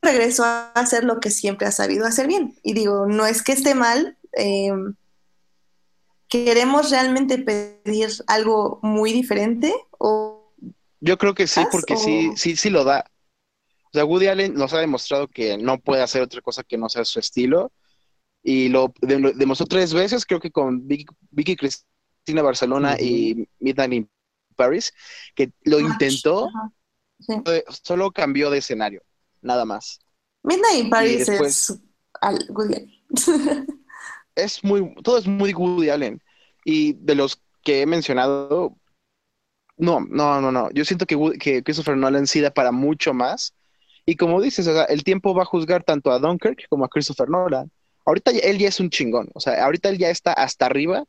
Regresó 0.01 0.45
a 0.45 0.73
hacer 0.73 1.05
lo 1.05 1.21
que 1.21 1.31
siempre 1.31 1.67
ha 1.67 1.71
sabido 1.71 2.07
hacer 2.07 2.27
bien. 2.27 2.59
Y 2.63 2.73
digo, 2.73 3.07
no 3.07 3.27
es 3.27 3.43
que 3.43 3.53
esté 3.53 3.75
mal, 3.75 4.17
eh, 4.33 4.73
¿Queremos 6.35 6.90
realmente 6.90 7.38
pedir 7.38 8.09
algo 8.27 8.81
muy 8.83 9.12
diferente? 9.12 9.73
O 9.99 10.53
Yo 10.99 11.16
creo 11.16 11.33
que 11.33 11.47
sí, 11.47 11.61
porque 11.70 11.97
sí, 11.97 12.33
sí, 12.35 12.57
sí 12.57 12.70
lo 12.70 12.83
da. 12.83 13.09
O 13.85 13.90
sea, 13.92 14.05
Woody 14.05 14.27
Allen 14.27 14.55
nos 14.55 14.73
ha 14.73 14.81
demostrado 14.81 15.29
que 15.29 15.57
no 15.57 15.79
puede 15.79 16.03
hacer 16.03 16.23
otra 16.23 16.40
cosa 16.40 16.64
que 16.64 16.77
no 16.77 16.88
sea 16.88 17.05
su 17.05 17.20
estilo. 17.20 17.70
Y 18.42 18.68
lo, 18.68 18.92
demostró 19.01 19.66
tres 19.66 19.94
veces, 19.94 20.27
creo 20.27 20.40
que 20.40 20.51
con 20.51 20.88
Vicky, 20.88 21.55
Cristina 21.55 22.42
Barcelona 22.42 22.97
y 23.01 23.49
Midnight 23.61 23.92
in 23.92 24.11
Paris, 24.57 24.92
que 25.37 25.53
lo 25.62 25.79
intentó, 25.79 26.49
solo 27.85 28.11
cambió 28.11 28.51
de 28.51 28.59
escenario, 28.59 29.05
nada 29.40 29.64
más. 29.64 30.01
Midnight 30.42 30.85
in 30.85 30.90
Paris 30.90 31.29
es 31.29 31.79
al 32.20 32.44
Woody 32.49 32.75
Allen. 32.75 33.66
es 34.37 34.62
muy, 34.64 34.94
todo 35.03 35.18
es 35.18 35.27
muy 35.27 35.53
Woody 35.53 35.90
Allen. 35.90 36.23
Y 36.64 36.94
de 36.94 37.14
los 37.14 37.42
que 37.62 37.83
he 37.83 37.87
mencionado, 37.87 38.77
no, 39.77 40.01
no, 40.01 40.40
no, 40.40 40.53
no. 40.53 40.70
Yo 40.70 40.85
siento 40.85 41.07
que, 41.07 41.16
que 41.38 41.62
Christopher 41.62 41.97
Nolan 41.97 42.27
sí 42.27 42.40
da 42.40 42.51
para 42.51 42.73
mucho 42.73 43.12
más. 43.12 43.55
Y 44.07 44.16
como 44.16 44.40
dices, 44.40 44.66
o 44.68 44.75
sea, 44.75 44.85
el 44.85 45.03
tiempo 45.03 45.35
va 45.35 45.42
a 45.42 45.47
juzgar 45.47 45.83
tanto 45.83 46.11
a 46.11 46.18
Dunkirk 46.18 46.68
como 46.68 46.85
a 46.85 46.88
Christopher 46.88 47.29
Nolan. 47.29 47.70
Ahorita 48.07 48.31
él 48.31 48.59
ya 48.59 48.68
es 48.68 48.81
un 48.81 48.90
chingón. 48.90 49.31
O 49.35 49.40
sea, 49.40 49.64
ahorita 49.64 49.88
él 49.88 49.99
ya 49.99 50.11
está 50.11 50.33
hasta 50.33 50.66
arriba 50.66 51.05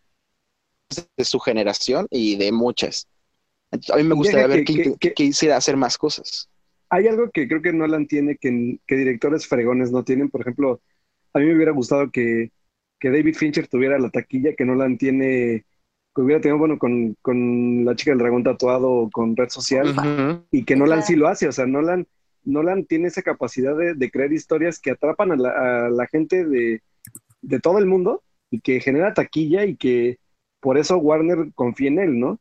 de 1.17 1.25
su 1.25 1.39
generación 1.39 2.07
y 2.09 2.37
de 2.37 2.51
muchas. 2.51 3.07
a 3.71 3.97
mí 3.97 4.03
me 4.03 4.15
gustaría 4.15 4.47
ver 4.47 4.63
que, 4.63 4.95
que, 4.99 5.13
quisiera 5.13 5.57
hacer 5.57 5.75
más 5.75 5.97
cosas. 5.97 6.49
Hay 6.89 7.07
algo 7.07 7.29
que 7.31 7.47
creo 7.47 7.61
que 7.61 7.73
Nolan 7.73 8.07
tiene 8.07 8.37
que, 8.37 8.79
que 8.87 8.95
directores 8.95 9.45
fregones 9.45 9.91
no 9.91 10.03
tienen. 10.03 10.29
Por 10.29 10.41
ejemplo, 10.41 10.81
a 11.33 11.39
mí 11.39 11.45
me 11.45 11.55
hubiera 11.55 11.71
gustado 11.71 12.09
que 12.11 12.51
que 12.99 13.09
David 13.09 13.35
Fincher 13.35 13.67
tuviera 13.67 13.99
la 13.99 14.09
taquilla 14.09 14.55
que 14.55 14.65
Nolan 14.65 14.97
tiene, 14.97 15.65
que 16.13 16.21
hubiera 16.21 16.41
tenido, 16.41 16.57
bueno, 16.57 16.77
con, 16.77 17.85
la 17.85 17.95
chica 17.95 18.11
del 18.11 18.19
dragón 18.19 18.43
tatuado 18.43 19.09
con 19.11 19.35
red 19.35 19.49
social, 19.49 19.93
y 20.51 20.63
que 20.63 20.75
Nolan 20.75 21.03
sí 21.03 21.15
lo 21.15 21.27
hace, 21.27 21.47
o 21.47 21.51
sea, 21.51 21.65
Nolan, 21.65 22.07
Nolan 22.43 22.85
tiene 22.85 23.07
esa 23.07 23.21
capacidad 23.21 23.75
de, 23.75 24.11
crear 24.11 24.31
historias 24.31 24.79
que 24.79 24.91
atrapan 24.91 25.31
a 25.31 25.89
la, 25.89 26.07
gente 26.07 26.45
de, 26.45 26.81
todo 27.61 27.79
el 27.79 27.85
mundo 27.85 28.23
y 28.49 28.61
que 28.61 28.79
genera 28.79 29.13
taquilla 29.13 29.65
y 29.65 29.75
que 29.75 30.19
por 30.59 30.77
eso 30.77 30.97
Warner 30.97 31.51
confía 31.53 31.89
en 31.89 31.99
él, 31.99 32.19
¿no? 32.19 32.39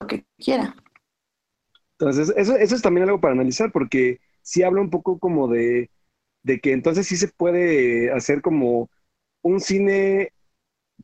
Lo 0.00 0.06
que 0.06 0.24
quiera. 0.38 0.74
Entonces, 1.98 2.32
eso, 2.36 2.56
eso 2.56 2.74
es 2.74 2.82
también 2.82 3.04
algo 3.04 3.20
para 3.20 3.34
analizar, 3.34 3.72
porque 3.72 4.20
sí 4.42 4.62
habla 4.62 4.80
un 4.80 4.90
poco 4.90 5.18
como 5.18 5.48
de, 5.48 5.90
de 6.46 6.60
que 6.60 6.70
entonces 6.72 7.08
sí 7.08 7.16
se 7.16 7.26
puede 7.26 8.12
hacer 8.12 8.40
como 8.40 8.88
un 9.42 9.60
cine 9.60 10.32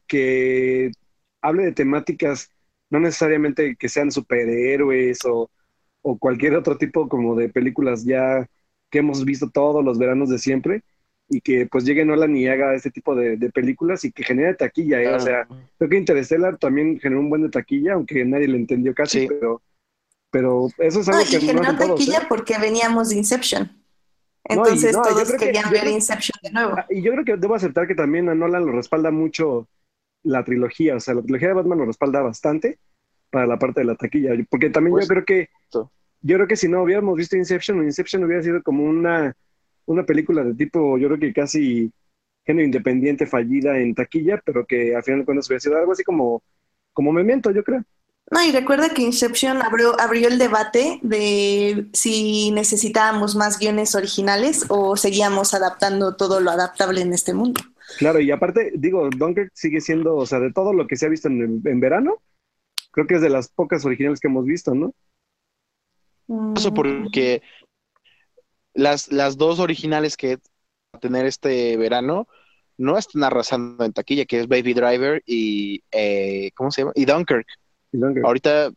que 0.06 0.92
hable 1.40 1.64
de 1.64 1.72
temáticas 1.72 2.48
no 2.90 3.00
necesariamente 3.00 3.74
que 3.74 3.88
sean 3.88 4.12
superhéroes 4.12 5.18
o, 5.24 5.50
cualquier 6.20 6.54
otro 6.54 6.76
tipo 6.78 7.08
como 7.08 7.34
de 7.34 7.48
películas 7.48 8.04
ya 8.04 8.48
que 8.88 8.98
hemos 8.98 9.24
visto 9.24 9.50
todos 9.50 9.84
los 9.84 9.98
veranos 9.98 10.28
de 10.28 10.38
siempre 10.38 10.84
y 11.28 11.40
que 11.40 11.66
pues 11.66 11.84
llegue 11.84 12.04
Nolan 12.04 12.36
y 12.36 12.46
haga 12.46 12.74
este 12.74 12.90
tipo 12.90 13.16
de, 13.16 13.36
películas 13.50 14.04
y 14.04 14.12
que 14.12 14.22
genere 14.22 14.54
taquilla, 14.54 15.02
¿eh? 15.02 15.14
o 15.14 15.20
sea, 15.20 15.48
creo 15.78 15.90
que 15.90 15.96
Interstellar 15.96 16.58
también 16.58 17.00
generó 17.00 17.20
un 17.20 17.30
buen 17.30 17.42
de 17.42 17.48
taquilla, 17.48 17.94
aunque 17.94 18.24
nadie 18.24 18.48
lo 18.48 18.56
entendió 18.56 18.94
casi, 18.94 19.26
pero, 19.28 19.62
pero 20.30 20.68
eso 20.78 21.00
es 21.00 21.08
algo 21.08 21.22
que 21.28 21.40
generó 21.40 21.72
no 21.72 21.78
taquilla 21.78 22.18
¿eh? 22.18 22.26
porque 22.28 22.58
veníamos 22.58 23.08
de 23.08 23.16
Inception. 23.16 23.81
Entonces 24.44 24.92
todos 24.92 25.32
querían 25.34 25.70
ver 25.70 25.86
Inception 25.88 26.38
de 26.42 26.50
nuevo. 26.50 26.74
Ah, 26.76 26.86
y 26.90 27.02
yo 27.02 27.12
creo 27.12 27.24
que 27.24 27.36
debo 27.36 27.54
aceptar 27.54 27.86
que 27.86 27.94
también 27.94 28.28
a 28.28 28.34
Nolan 28.34 28.66
lo 28.66 28.72
respalda 28.72 29.10
mucho 29.10 29.68
la 30.24 30.44
trilogía, 30.44 30.96
o 30.96 31.00
sea, 31.00 31.14
la 31.14 31.22
trilogía 31.22 31.48
de 31.48 31.54
Batman 31.54 31.78
lo 31.78 31.86
respalda 31.86 32.20
bastante 32.20 32.78
para 33.30 33.46
la 33.46 33.58
parte 33.58 33.80
de 33.80 33.86
la 33.86 33.94
taquilla, 33.94 34.30
porque 34.50 34.70
también 34.70 34.92
yo 34.92 34.98
pues, 34.98 35.08
creo 35.08 35.24
que 35.24 35.48
yo 36.24 36.36
creo 36.36 36.46
que 36.46 36.56
si 36.56 36.68
no 36.68 36.82
hubiéramos 36.82 37.16
visto 37.16 37.36
Inception, 37.36 37.82
Inception 37.82 38.22
hubiera 38.24 38.42
sido 38.42 38.62
como 38.62 38.84
una, 38.84 39.34
una 39.86 40.04
película 40.04 40.44
de 40.44 40.54
tipo, 40.54 40.96
yo 40.96 41.08
creo 41.08 41.18
que 41.18 41.32
casi 41.32 41.90
género 42.44 42.64
independiente 42.64 43.26
fallida 43.26 43.78
en 43.78 43.94
taquilla, 43.94 44.40
pero 44.44 44.64
que 44.64 44.94
al 44.94 45.02
final 45.02 45.20
de 45.20 45.24
cuentas 45.24 45.48
hubiera 45.48 45.60
sido 45.60 45.76
algo 45.76 45.92
así 45.92 46.04
como, 46.04 46.42
como 46.92 47.12
Memento, 47.12 47.50
yo 47.50 47.64
creo. 47.64 47.82
No, 48.32 48.42
y 48.42 48.50
recuerda 48.50 48.88
que 48.88 49.02
Inception 49.02 49.60
abrió, 49.60 50.00
abrió 50.00 50.26
el 50.26 50.38
debate 50.38 50.98
de 51.02 51.86
si 51.92 52.50
necesitábamos 52.50 53.36
más 53.36 53.58
guiones 53.58 53.94
originales 53.94 54.64
o 54.70 54.96
seguíamos 54.96 55.52
adaptando 55.52 56.16
todo 56.16 56.40
lo 56.40 56.50
adaptable 56.50 57.02
en 57.02 57.12
este 57.12 57.34
mundo. 57.34 57.60
Claro, 57.98 58.20
y 58.20 58.30
aparte, 58.30 58.72
digo, 58.74 59.10
Dunkirk 59.10 59.50
sigue 59.52 59.82
siendo, 59.82 60.16
o 60.16 60.24
sea, 60.24 60.40
de 60.40 60.50
todo 60.50 60.72
lo 60.72 60.86
que 60.86 60.96
se 60.96 61.04
ha 61.04 61.10
visto 61.10 61.28
en, 61.28 61.60
en 61.62 61.80
verano, 61.80 62.22
creo 62.90 63.06
que 63.06 63.16
es 63.16 63.20
de 63.20 63.28
las 63.28 63.50
pocas 63.50 63.84
originales 63.84 64.18
que 64.18 64.28
hemos 64.28 64.46
visto, 64.46 64.74
¿no? 64.74 64.94
Eso 66.56 66.70
mm. 66.70 66.74
porque 66.74 67.42
las, 68.72 69.12
las 69.12 69.36
dos 69.36 69.58
originales 69.58 70.16
que 70.16 70.38
a 70.94 70.98
tener 70.98 71.26
este 71.26 71.76
verano 71.76 72.28
no 72.78 72.96
están 72.96 73.24
arrasando 73.24 73.84
en 73.84 73.92
taquilla, 73.92 74.24
que 74.24 74.40
es 74.40 74.48
Baby 74.48 74.72
Driver 74.72 75.22
y, 75.26 75.84
eh, 75.90 76.50
¿cómo 76.54 76.70
se 76.70 76.80
llama? 76.80 76.92
Y 76.94 77.04
Dunkirk. 77.04 77.46
Ahorita 78.24 78.70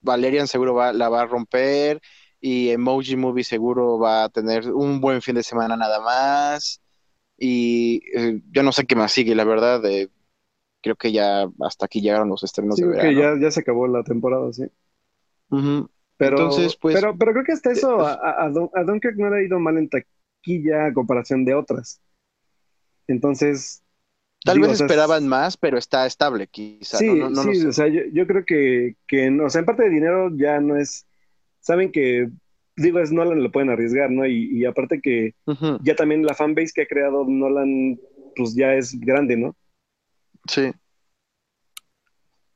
Valerian 0.00 0.46
seguro 0.46 0.74
va, 0.74 0.92
la 0.92 1.08
va 1.08 1.22
a 1.22 1.26
romper 1.26 2.00
y 2.40 2.70
Emoji 2.70 3.16
Movie 3.16 3.44
seguro 3.44 3.98
va 3.98 4.24
a 4.24 4.28
tener 4.28 4.70
un 4.70 5.00
buen 5.00 5.22
fin 5.22 5.34
de 5.34 5.42
semana 5.42 5.76
nada 5.76 6.00
más. 6.00 6.80
Y 7.36 8.02
eh, 8.16 8.40
yo 8.50 8.62
no 8.62 8.72
sé 8.72 8.84
qué 8.84 8.96
más 8.96 9.12
sigue, 9.12 9.34
la 9.34 9.44
verdad. 9.44 9.84
Eh, 9.86 10.08
creo 10.82 10.96
que 10.96 11.12
ya 11.12 11.48
hasta 11.60 11.86
aquí 11.86 12.00
llegaron 12.00 12.28
los 12.28 12.42
estrenos 12.42 12.76
de 12.76 12.86
verano. 12.86 13.08
Que 13.08 13.14
ya, 13.14 13.34
ya 13.40 13.50
se 13.50 13.60
acabó 13.60 13.86
la 13.86 14.02
temporada, 14.02 14.52
sí. 14.52 14.64
Pero, 15.50 16.36
Entonces, 16.36 16.76
pues, 16.76 16.96
pero, 16.96 17.16
pero 17.16 17.32
creo 17.32 17.44
que 17.44 17.52
hasta 17.52 17.70
eso 17.70 18.00
eh, 18.00 18.18
a, 18.22 18.44
a, 18.46 18.84
Dunkirk 18.84 19.16
no 19.16 19.30
le 19.30 19.38
ha 19.38 19.42
ido 19.42 19.58
mal 19.60 19.78
en 19.78 19.88
taquilla 19.88 20.86
a 20.86 20.92
comparación 20.92 21.44
de 21.44 21.54
otras. 21.54 22.00
Entonces, 23.06 23.82
Tal 24.44 24.60
vez 24.60 24.80
esperaban 24.80 25.26
más, 25.26 25.56
pero 25.56 25.78
está 25.78 26.06
estable, 26.06 26.46
quizá. 26.46 26.98
Sí, 26.98 27.08
sí, 27.08 27.66
o 27.66 27.72
sea, 27.72 27.88
yo, 27.88 28.26
creo 28.26 28.44
que, 28.44 28.96
que, 29.06 29.30
o 29.40 29.50
sea, 29.50 29.60
en 29.60 29.66
parte 29.66 29.84
de 29.84 29.90
dinero 29.90 30.30
ya 30.36 30.60
no 30.60 30.76
es, 30.76 31.06
saben 31.60 31.90
que, 31.90 32.28
digo, 32.76 33.00
es 33.00 33.10
Nolan, 33.10 33.42
lo 33.42 33.50
pueden 33.50 33.70
arriesgar, 33.70 34.10
¿no? 34.10 34.26
Y, 34.26 34.64
aparte 34.64 35.00
que 35.00 35.34
ya 35.82 35.96
también 35.96 36.24
la 36.24 36.34
fanbase 36.34 36.72
que 36.74 36.82
ha 36.82 36.86
creado 36.86 37.24
Nolan, 37.26 37.98
pues 38.36 38.54
ya 38.54 38.74
es 38.74 38.98
grande, 39.00 39.36
¿no? 39.36 39.56
Sí. 40.48 40.70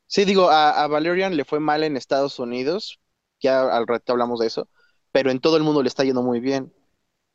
Sí, 0.07 0.25
digo, 0.25 0.51
a, 0.51 0.87
Valerian 0.89 1.37
le 1.37 1.45
fue 1.45 1.59
mal 1.59 1.83
en 1.83 1.97
Estados 1.97 2.39
Unidos, 2.39 3.01
ya 3.41 3.63
al 3.63 3.87
rato 3.87 4.13
hablamos 4.13 4.41
de 4.41 4.47
eso, 4.47 4.69
pero 5.11 5.31
en 5.31 5.41
todo 5.41 5.57
el 5.57 5.63
mundo 5.63 5.83
le 5.83 5.89
está 5.89 6.05
yendo 6.05 6.23
muy 6.23 6.39
bien. 6.39 6.73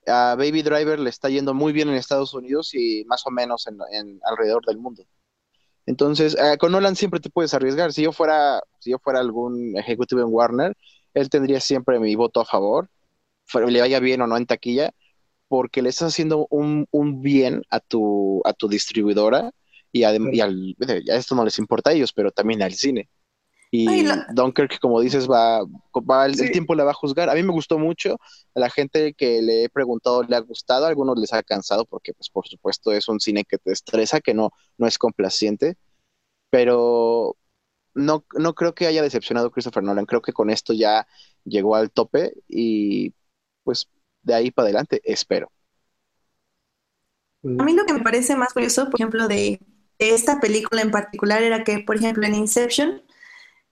A 0.07 0.35
Baby 0.35 0.61
Driver 0.61 0.99
le 0.99 1.09
está 1.09 1.29
yendo 1.29 1.53
muy 1.53 1.73
bien 1.73 1.89
en 1.89 1.95
Estados 1.95 2.33
Unidos 2.33 2.73
y 2.73 3.03
más 3.05 3.25
o 3.25 3.31
menos 3.31 3.67
en, 3.67 4.19
alrededor 4.23 4.65
del 4.65 4.77
mundo. 4.77 5.03
Entonces, 5.85 6.35
eh, 6.35 6.57
con 6.57 6.71
Nolan 6.71 6.95
siempre 6.95 7.19
te 7.19 7.29
puedes 7.29 7.53
arriesgar. 7.53 7.93
Si 7.93 8.03
yo 8.03 8.11
fuera, 8.11 8.61
si 8.79 8.91
yo 8.91 8.99
fuera 8.99 9.19
algún 9.19 9.77
ejecutivo 9.77 10.21
en 10.21 10.27
Warner, 10.29 10.77
él 11.13 11.29
tendría 11.29 11.59
siempre 11.59 11.99
mi 11.99 12.15
voto 12.15 12.41
a 12.41 12.45
favor, 12.45 12.89
le 13.53 13.79
vaya 13.79 13.99
bien 13.99 14.21
o 14.21 14.27
no 14.27 14.37
en 14.37 14.45
taquilla, 14.45 14.91
porque 15.47 15.81
le 15.81 15.89
estás 15.89 16.09
haciendo 16.09 16.47
un, 16.49 16.87
bien 17.21 17.63
a 17.69 17.79
tu, 17.79 18.41
a 18.45 18.53
tu 18.53 18.67
distribuidora 18.67 19.51
y, 19.91 20.01
y 20.01 20.03
al, 20.41 20.75
a 21.09 21.15
esto 21.15 21.35
no 21.35 21.45
les 21.45 21.57
importa 21.59 21.91
a 21.91 21.93
ellos, 21.93 22.13
pero 22.13 22.31
también 22.31 22.61
al 22.61 22.73
cine. 22.73 23.09
Y 23.69 24.05
Dunkirk, 24.33 24.79
como 24.79 25.01
dices, 25.01 25.29
va, 25.29 25.61
va 25.95 26.25
el, 26.25 26.51
tiempo 26.51 26.73
la 26.73 26.85
va 26.85 26.91
a 26.91 26.93
juzgar. 26.93 27.29
A 27.29 27.33
mí 27.33 27.43
me 27.43 27.51
gustó 27.51 27.77
mucho. 27.77 28.17
A 28.55 28.59
la 28.59 28.69
gente 28.69 29.13
que 29.13 29.41
le 29.41 29.65
he 29.65 29.69
preguntado 29.69 30.23
le 30.23 30.35
ha 30.35 30.39
gustado, 30.39 30.85
a 30.85 30.89
algunos 30.89 31.19
les 31.19 31.33
ha 31.33 31.43
cansado 31.43 31.85
porque, 31.85 32.13
pues, 32.13 32.29
por 32.29 32.47
supuesto, 32.47 32.91
es 32.91 33.07
un 33.09 33.19
cine 33.19 33.43
que 33.43 33.57
te 33.57 33.71
estresa, 33.71 34.21
que 34.21 34.33
no, 34.33 34.51
no 34.77 34.87
es 34.87 34.97
complaciente. 34.97 35.75
Pero 36.49 37.35
no, 37.93 38.25
no 38.37 38.53
creo 38.55 38.73
que 38.73 38.87
haya 38.87 39.01
decepcionado 39.01 39.51
Christopher 39.51 39.83
Nolan. 39.83 40.05
Creo 40.05 40.21
que 40.21 40.33
con 40.33 40.49
esto 40.49 40.71
ya 40.71 41.05
llegó 41.43 41.75
al 41.75 41.91
tope 41.91 42.33
y, 42.47 43.13
pues, 43.63 43.89
de 44.21 44.33
ahí 44.33 44.51
para 44.51 44.67
adelante, 44.67 45.01
espero. 45.03 45.51
A 47.43 47.63
mí 47.63 47.73
lo 47.73 47.85
que 47.85 47.93
me 47.93 48.01
parece 48.01 48.35
más 48.35 48.53
curioso, 48.53 48.85
por 48.89 48.99
ejemplo, 48.99 49.27
de, 49.27 49.59
de 49.99 50.09
esta 50.13 50.39
película 50.39 50.81
en 50.81 50.91
particular 50.91 51.43
era 51.43 51.63
que, 51.63 51.79
por 51.79 51.97
ejemplo, 51.97 52.25
en 52.25 52.35
Inception, 52.35 53.01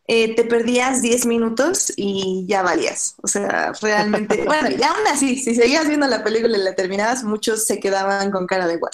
eh, 0.08 0.36
te 0.36 0.44
perdías 0.44 1.02
10 1.02 1.26
minutos 1.26 1.92
y 1.96 2.46
ya 2.48 2.62
valías. 2.62 3.16
O 3.24 3.28
sea, 3.28 3.74
realmente, 3.82 4.44
bueno, 4.46 4.70
y 4.70 4.82
aún 4.84 5.08
así, 5.12 5.38
si 5.38 5.56
seguías 5.56 5.88
viendo 5.88 6.08
la 6.08 6.24
película 6.24 6.58
y 6.58 6.62
la 6.62 6.76
terminabas, 6.76 7.24
muchos 7.24 7.66
se 7.66 7.80
quedaban 7.80 8.32
con 8.32 8.46
cara 8.46 8.68
de 8.68 8.78
what. 8.78 8.92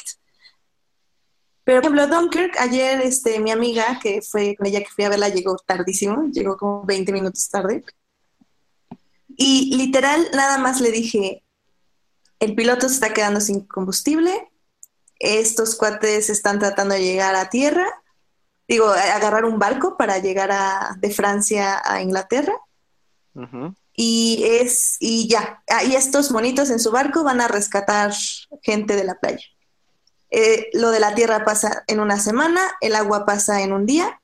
Pero, 1.64 1.82
por 1.82 1.96
ejemplo, 1.96 2.16
Dunkirk, 2.16 2.58
ayer 2.60 3.02
este, 3.02 3.40
mi 3.40 3.52
amiga, 3.52 4.00
que 4.02 4.22
fue 4.22 4.56
con 4.56 4.68
ella 4.68 4.80
que 4.80 4.90
fui 4.90 5.04
a 5.04 5.10
verla, 5.10 5.30
llegó 5.30 5.58
tardísimo, 5.58 6.30
llegó 6.32 6.58
como 6.58 6.84
20 6.86 7.12
minutos 7.12 7.50
tarde. 7.50 7.84
Y 9.28 9.76
literal, 9.76 10.28
nada 10.34 10.58
más 10.58 10.82
le 10.82 10.92
dije, 10.92 11.44
el 12.40 12.56
piloto 12.56 12.88
se 12.88 12.96
está 12.96 13.14
quedando 13.14 13.42
sin 13.42 13.62
combustible, 13.62 14.50
estos 15.20 15.76
cuates 15.76 16.30
están 16.30 16.58
tratando 16.58 16.96
de 16.96 17.04
llegar 17.04 17.36
a 17.36 17.50
tierra 17.50 18.01
digo, 18.72 18.88
agarrar 18.90 19.44
un 19.44 19.60
barco 19.60 19.98
para 19.98 20.20
llegar 20.20 20.50
a, 20.50 20.96
de 20.98 21.12
Francia 21.12 21.82
a 21.84 22.02
Inglaterra. 22.02 22.54
Y 23.94 24.44
es, 24.46 24.96
y 25.02 25.28
ya, 25.28 25.62
ah, 25.70 25.84
y 25.84 25.96
estos 25.96 26.32
monitos 26.32 26.70
en 26.70 26.80
su 26.80 26.90
barco 26.90 27.26
van 27.26 27.42
a 27.42 27.50
rescatar 27.50 28.14
gente 28.62 28.96
de 28.96 29.04
la 29.04 29.16
playa. 29.16 29.46
Eh, 30.30 30.70
lo 30.72 30.92
de 30.92 31.02
la 31.02 31.14
tierra 31.14 31.44
pasa 31.44 31.84
en 31.88 32.00
una 32.00 32.18
semana, 32.18 32.62
el 32.80 32.96
agua 32.96 33.26
pasa 33.26 33.62
en 33.62 33.74
un 33.74 33.86
día 33.86 34.22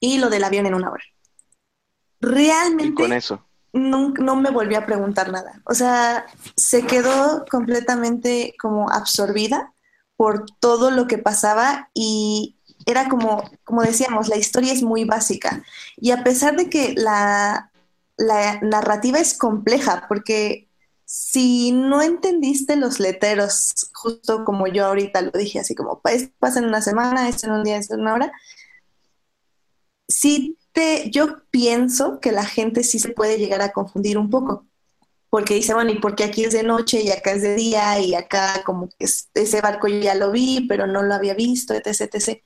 y 0.00 0.16
lo 0.16 0.30
del 0.30 0.44
avión 0.44 0.64
en 0.64 0.74
una 0.74 0.92
hora. 0.92 1.04
Realmente. 2.22 3.02
con 3.02 3.12
eso. 3.12 3.44
No, 3.74 4.14
no, 4.18 4.34
me 4.34 4.50
volví 4.50 4.76
a 4.76 4.86
preguntar 4.86 5.30
nada. 5.30 5.60
O 5.64 5.74
sea, 5.74 6.24
se 6.56 6.86
quedó 6.86 7.44
completamente 7.50 8.54
como 8.58 8.90
absorbida 8.90 9.74
por 10.16 10.46
todo 10.58 10.90
lo 10.90 11.06
que 11.06 11.18
pasaba 11.18 11.90
y 11.92 12.56
era 12.86 13.08
como, 13.08 13.42
como 13.64 13.82
decíamos, 13.82 14.28
la 14.28 14.36
historia 14.36 14.72
es 14.72 14.82
muy 14.82 15.04
básica. 15.04 15.62
Y 15.96 16.10
a 16.10 16.24
pesar 16.24 16.56
de 16.56 16.70
que 16.70 16.94
la, 16.94 17.70
la 18.16 18.60
narrativa 18.60 19.18
es 19.18 19.36
compleja, 19.36 20.06
porque 20.08 20.68
si 21.04 21.72
no 21.72 22.02
entendiste 22.02 22.76
los 22.76 23.00
letreros, 23.00 23.90
justo 23.92 24.44
como 24.44 24.68
yo 24.68 24.86
ahorita 24.86 25.22
lo 25.22 25.32
dije, 25.32 25.58
así 25.58 25.74
como 25.74 26.00
pasa 26.00 26.60
en 26.60 26.66
una 26.66 26.82
semana, 26.82 27.28
esto 27.28 27.48
en 27.48 27.54
un 27.54 27.64
día, 27.64 27.78
esto 27.78 27.94
en 27.94 28.02
una 28.02 28.14
hora, 28.14 28.32
sí 30.06 30.56
te, 30.72 31.10
yo 31.10 31.42
pienso 31.50 32.20
que 32.20 32.30
la 32.30 32.44
gente 32.44 32.84
sí 32.84 33.00
se 33.00 33.08
puede 33.08 33.38
llegar 33.38 33.60
a 33.60 33.72
confundir 33.72 34.18
un 34.18 34.30
poco, 34.30 34.66
porque 35.30 35.54
dice, 35.54 35.74
bueno, 35.74 35.90
¿y 35.90 35.98
porque 35.98 36.24
aquí 36.24 36.44
es 36.44 36.52
de 36.52 36.62
noche 36.62 37.00
y 37.02 37.10
acá 37.10 37.32
es 37.32 37.42
de 37.42 37.54
día 37.56 37.98
y 38.00 38.14
acá 38.14 38.62
como 38.64 38.88
que 38.88 39.06
ese 39.34 39.60
barco 39.60 39.88
yo 39.88 39.98
ya 39.98 40.14
lo 40.14 40.30
vi, 40.30 40.66
pero 40.68 40.86
no 40.86 41.02
lo 41.02 41.14
había 41.14 41.34
visto, 41.34 41.74
etc., 41.74 42.14
etc. 42.14 42.40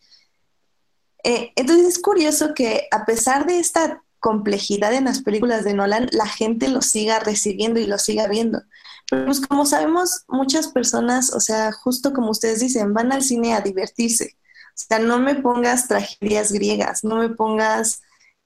Eh, 1.25 1.53
entonces 1.57 1.89
es 1.89 1.99
curioso 1.99 2.53
que 2.55 2.87
a 2.91 3.07
pesar 3.07 3.47
de 3.47 3.59
esta 3.59 4.03
complejidad 4.21 4.93
en 4.95 5.05
las 5.05 5.23
películas 5.23 5.65
de 5.65 5.75
Nolan, 5.75 6.09
la 6.13 6.27
gente 6.27 6.69
lo 6.69 6.83
siga 6.83 7.19
recibiendo 7.19 7.81
y 7.81 7.87
lo 7.87 7.99
siga 7.99 8.29
viendo. 8.29 8.63
Pero 9.11 9.27
pues 9.27 9.41
como 9.41 9.67
sabemos, 9.67 10.25
muchas 10.29 10.69
personas, 10.69 11.33
o 11.35 11.41
sea, 11.41 11.73
justo 11.73 12.13
como 12.13 12.31
ustedes 12.31 12.61
dicen, 12.61 12.95
van 12.95 13.13
al 13.13 13.23
cine 13.23 13.55
a 13.55 13.61
divertirse. 13.61 14.37
O 14.69 14.77
sea, 14.77 14.99
no 14.99 15.19
me 15.19 15.35
pongas 15.37 15.89
tragedias 15.89 16.53
griegas, 16.53 17.05
no 17.05 17.17
me 17.17 17.31
pongas 17.31 18.03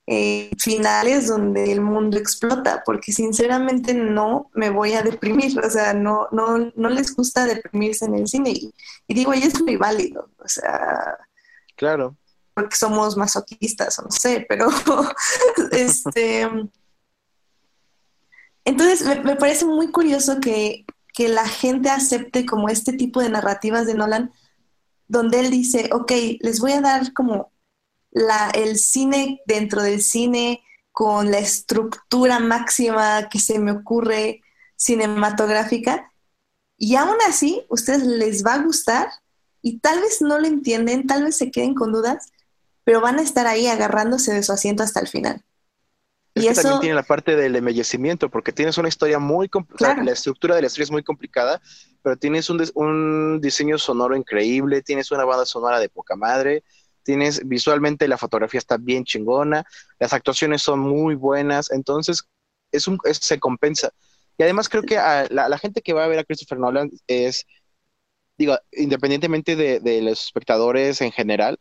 eh, 0.07 0.51
finales 0.59 1.29
donde 1.29 1.73
el 1.73 1.81
mundo 1.81 2.17
explota, 2.19 2.83
porque 2.85 3.13
sinceramente 3.13 3.95
no 3.95 4.51
me 4.55 4.71
voy 4.71 4.95
a 4.95 5.03
deprimir, 5.03 5.59
o 5.61 5.71
sea, 5.71 5.95
no, 5.95 6.29
no, 6.33 6.73
no 6.75 6.89
les 6.91 7.15
gusta 7.15 7.47
deprimirse 7.47 8.05
en 8.07 8.15
el 8.15 8.29
cine. 8.29 8.51
Y, 8.51 8.75
y 9.07 9.15
digo, 9.15 9.35
y 9.35 9.43
es 9.43 9.61
muy 9.63 9.77
válido, 9.77 10.31
o 10.39 10.49
sea... 10.49 11.19
Claro 11.77 12.18
porque 12.59 12.75
somos 12.75 13.17
masoquistas 13.17 14.01
o 14.01 14.03
no 14.03 14.11
sé, 14.11 14.45
pero 14.49 14.69
este... 15.71 16.49
Entonces, 18.65 19.25
me, 19.25 19.37
parece 19.37 19.65
muy 19.65 19.93
curioso 19.93 20.41
que, 20.41 20.85
que, 21.15 21.29
la 21.29 21.47
gente 21.47 21.89
acepte 21.89 22.45
como 22.45 22.69
este 22.69 22.93
tipo 22.93 23.23
de 23.23 23.31
narrativas 23.31 23.87
de 23.87 23.95
Nolan, 23.95 24.33
donde 25.07 25.39
él 25.39 25.51
dice, 25.51 25.89
ok, 25.93 26.13
les 26.41 26.59
voy 26.59 26.73
a 26.73 26.81
dar 26.81 27.13
como 27.13 27.53
la, 28.11 28.51
el 28.51 28.77
cine 28.77 29.41
dentro 29.47 29.83
del 29.83 30.03
cine, 30.03 30.63
con 30.91 31.31
la 31.31 31.39
estructura 31.39 32.41
máxima 32.41 33.29
que 33.31 33.39
se 33.39 33.61
me 33.61 33.71
ocurre 33.71 34.43
cinematográfica, 34.75 36.13
y 36.77 36.97
aún 36.97 37.17
así, 37.29 37.65
ustedes 37.69 38.03
les 38.03 38.45
va 38.45 38.55
a 38.55 38.63
gustar 38.65 39.09
y 39.63 39.79
tal 39.79 40.01
vez 40.01 40.21
no 40.21 40.39
lo 40.39 40.47
entienden, 40.47 41.07
tal 41.07 41.23
vez 41.25 41.37
se 41.37 41.51
queden 41.51 41.75
con 41.75 41.93
dudas, 41.93 42.29
pero 42.89 43.03
van 43.03 43.19
a 43.19 43.23
estar 43.23 43.47
ahí 43.47 43.67
agarrándose 43.67 44.33
de 44.33 44.43
su 44.43 44.51
asiento 44.51 44.83
hasta 44.83 44.99
el 44.99 45.09
final. 45.09 45.43
y 46.33 46.47
eso 46.47 46.63
también 46.63 46.81
tiene 46.81 46.95
la 46.95 47.03
parte 47.03 47.37
del 47.37 47.55
embellecimiento, 47.55 48.31
porque 48.31 48.51
tienes 48.51 48.79
una 48.79 48.89
historia 48.89 49.19
muy 49.19 49.51
complicada, 49.51 50.03
la 50.03 50.13
estructura 50.13 50.55
de 50.55 50.63
la 50.63 50.69
historia 50.69 50.85
es 50.85 50.91
muy 50.91 51.03
complicada, 51.03 51.61
pero 52.01 52.17
tienes 52.17 52.49
un, 52.49 52.67
un, 52.77 53.43
diseño 53.43 53.77
sonoro 53.77 54.17
increíble, 54.17 54.81
tienes 54.81 55.11
una 55.11 55.27
banda 55.27 55.45
sonora 55.45 55.81
de 55.81 55.91
poca 55.91 56.17
madre, 56.17 56.65
tienes 57.03 57.47
visualmente 57.47 58.09
la 58.09 58.17
fotografía 58.17 58.57
está 58.57 58.79
bien 58.79 59.05
chingona, 59.05 59.67
las 59.99 60.15
actuaciones 60.15 60.63
son 60.63 60.81
muy 60.81 61.15
buenas, 61.15 61.71
entonces 61.71 62.27
es 62.73 62.89
un, 62.89 62.99
se 63.05 63.39
compensa. 63.39 63.91
Y 64.39 64.45
además 64.45 64.71
creo 64.71 64.85
que 64.85 64.97
a 64.97 65.27
la, 65.29 65.59
gente 65.59 65.83
que 65.83 65.93
va 65.93 66.05
a 66.05 66.09
ver 66.09 66.21
a 66.21 66.25
Christopher 66.25 66.59
Nolan 66.59 66.91
es, 67.07 67.45
digo, 68.39 68.59
independientemente 68.73 69.57
de, 69.57 69.79
de 69.79 70.01
los 70.01 70.25
espectadores 70.25 71.03
en 71.03 71.13
general, 71.13 71.59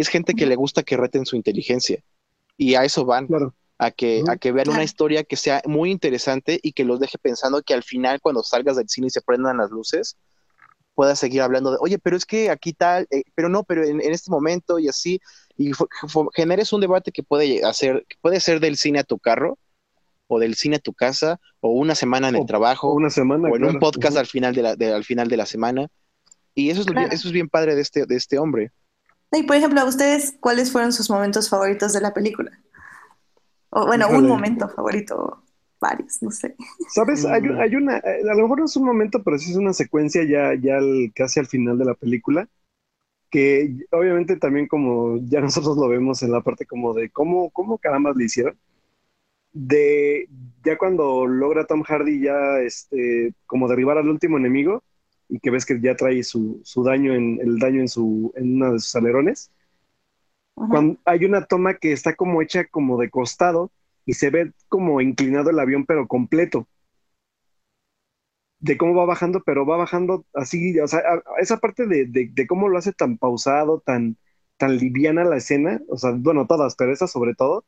es 0.00 0.08
gente 0.08 0.34
que 0.34 0.46
le 0.46 0.56
gusta 0.56 0.82
que 0.82 0.96
reten 0.96 1.26
su 1.26 1.36
inteligencia. 1.36 2.02
Y 2.56 2.74
a 2.74 2.84
eso 2.84 3.04
van. 3.04 3.28
A 3.78 3.90
que, 3.90 4.22
a 4.28 4.36
que 4.36 4.52
vean 4.52 4.68
una 4.68 4.84
historia 4.84 5.24
que 5.24 5.36
sea 5.36 5.62
muy 5.64 5.90
interesante 5.90 6.60
y 6.62 6.72
que 6.72 6.84
los 6.84 7.00
deje 7.00 7.16
pensando 7.16 7.62
que 7.62 7.72
al 7.72 7.82
final, 7.82 8.20
cuando 8.20 8.42
salgas 8.42 8.76
del 8.76 8.90
cine 8.90 9.06
y 9.06 9.10
se 9.10 9.22
prendan 9.22 9.56
las 9.56 9.70
luces, 9.70 10.18
puedas 10.94 11.18
seguir 11.18 11.40
hablando 11.40 11.70
de, 11.70 11.78
oye, 11.80 11.98
pero 11.98 12.14
es 12.14 12.26
que 12.26 12.50
aquí 12.50 12.74
tal, 12.74 13.06
eh, 13.10 13.22
pero 13.34 13.48
no, 13.48 13.64
pero 13.64 13.82
en, 13.82 14.02
este 14.02 14.30
momento 14.30 14.78
y 14.78 14.86
así, 14.86 15.18
y 15.56 15.72
generes 16.34 16.74
un 16.74 16.82
debate 16.82 17.10
que 17.10 17.22
puede 17.22 17.64
hacer, 17.64 18.04
que 18.06 18.16
puede 18.20 18.38
ser 18.40 18.60
del 18.60 18.76
cine 18.76 18.98
a 18.98 19.04
tu 19.04 19.18
carro, 19.18 19.58
o 20.26 20.38
del 20.38 20.56
cine 20.56 20.76
a 20.76 20.80
tu 20.80 20.92
casa, 20.92 21.40
o 21.60 21.70
una 21.70 21.94
semana 21.94 22.28
en 22.28 22.36
el 22.36 22.44
trabajo, 22.44 22.92
una 22.92 23.08
semana, 23.08 23.48
o 23.48 23.56
en 23.56 23.64
un 23.64 23.78
podcast 23.78 24.18
al 24.18 24.26
final 24.26 24.54
de 24.54 24.62
la, 24.62 24.76
al 24.94 25.04
final 25.04 25.28
de 25.28 25.38
la 25.38 25.46
semana. 25.46 25.88
Y 26.54 26.68
eso 26.68 26.82
es, 26.82 27.12
eso 27.12 27.28
es 27.28 27.32
bien 27.32 27.48
padre 27.48 27.74
de 27.74 27.80
este, 27.80 28.04
de 28.04 28.16
este 28.16 28.38
hombre. 28.38 28.70
Y 29.32 29.42
por 29.44 29.56
ejemplo, 29.56 29.80
a 29.80 29.84
ustedes, 29.84 30.36
¿cuáles 30.40 30.72
fueron 30.72 30.92
sus 30.92 31.08
momentos 31.08 31.48
favoritos 31.48 31.92
de 31.92 32.00
la 32.00 32.12
película? 32.12 32.50
O 33.70 33.86
bueno, 33.86 34.08
un 34.08 34.26
momento 34.26 34.68
favorito, 34.68 35.44
varios, 35.80 36.20
no 36.22 36.30
sé. 36.32 36.56
Sabes, 36.88 37.24
hay, 37.24 37.42
hay, 37.60 37.76
una, 37.76 37.96
a 37.98 38.34
lo 38.34 38.42
mejor 38.42 38.58
no 38.58 38.64
es 38.64 38.76
un 38.76 38.84
momento, 38.84 39.22
pero 39.22 39.38
sí 39.38 39.52
es 39.52 39.56
una 39.56 39.72
secuencia 39.72 40.24
ya, 40.24 40.54
ya 40.54 40.78
casi 41.14 41.38
al 41.38 41.46
final 41.46 41.78
de 41.78 41.84
la 41.84 41.94
película, 41.94 42.48
que 43.30 43.76
obviamente 43.92 44.36
también 44.36 44.66
como 44.66 45.18
ya 45.22 45.40
nosotros 45.40 45.76
lo 45.76 45.88
vemos 45.88 46.22
en 46.22 46.32
la 46.32 46.42
parte 46.42 46.66
como 46.66 46.92
de 46.94 47.10
cómo, 47.10 47.50
cómo 47.50 47.78
caramba 47.78 48.12
le 48.14 48.24
hicieron, 48.24 48.58
de 49.52 50.28
ya 50.64 50.76
cuando 50.76 51.26
logra 51.26 51.66
Tom 51.66 51.82
Hardy 51.82 52.20
ya 52.20 52.60
este, 52.60 53.32
como 53.46 53.68
derribar 53.68 53.98
al 53.98 54.08
último 54.08 54.36
enemigo, 54.36 54.82
y 55.30 55.38
que 55.38 55.50
ves 55.50 55.64
que 55.64 55.80
ya 55.80 55.96
trae 55.96 56.22
su, 56.24 56.62
daño 56.84 57.14
en 57.14 57.38
el 57.40 57.58
daño 57.58 57.80
en 57.80 57.88
su 57.88 58.32
en 58.36 58.56
uno 58.56 58.72
de 58.72 58.78
sus 58.80 58.94
alerones. 58.96 59.50
Cuando 60.54 60.98
hay 61.06 61.24
una 61.24 61.46
toma 61.46 61.78
que 61.78 61.92
está 61.92 62.14
como 62.16 62.42
hecha 62.42 62.66
como 62.66 62.98
de 62.98 63.08
costado 63.08 63.70
y 64.04 64.12
se 64.14 64.28
ve 64.30 64.52
como 64.68 65.00
inclinado 65.00 65.50
el 65.50 65.58
avión 65.58 65.86
pero 65.86 66.06
completo. 66.06 66.66
de 68.58 68.76
cómo 68.76 68.94
va 68.94 69.06
bajando, 69.06 69.42
pero 69.42 69.64
va 69.64 69.78
bajando 69.78 70.26
así, 70.34 70.78
o 70.80 70.86
sea, 70.86 71.00
esa 71.40 71.56
parte 71.58 71.86
de, 71.86 72.04
de, 72.06 72.46
cómo 72.46 72.68
lo 72.68 72.76
hace 72.76 72.92
tan 72.92 73.16
pausado, 73.16 73.80
tan, 73.80 74.18
tan 74.58 74.76
liviana 74.76 75.24
la 75.24 75.38
escena, 75.38 75.80
o 75.88 75.96
sea, 75.96 76.12
bueno, 76.12 76.46
todas, 76.46 76.76
pero 76.76 76.92
esa 76.92 77.06
sobre 77.06 77.34
todo. 77.34 77.64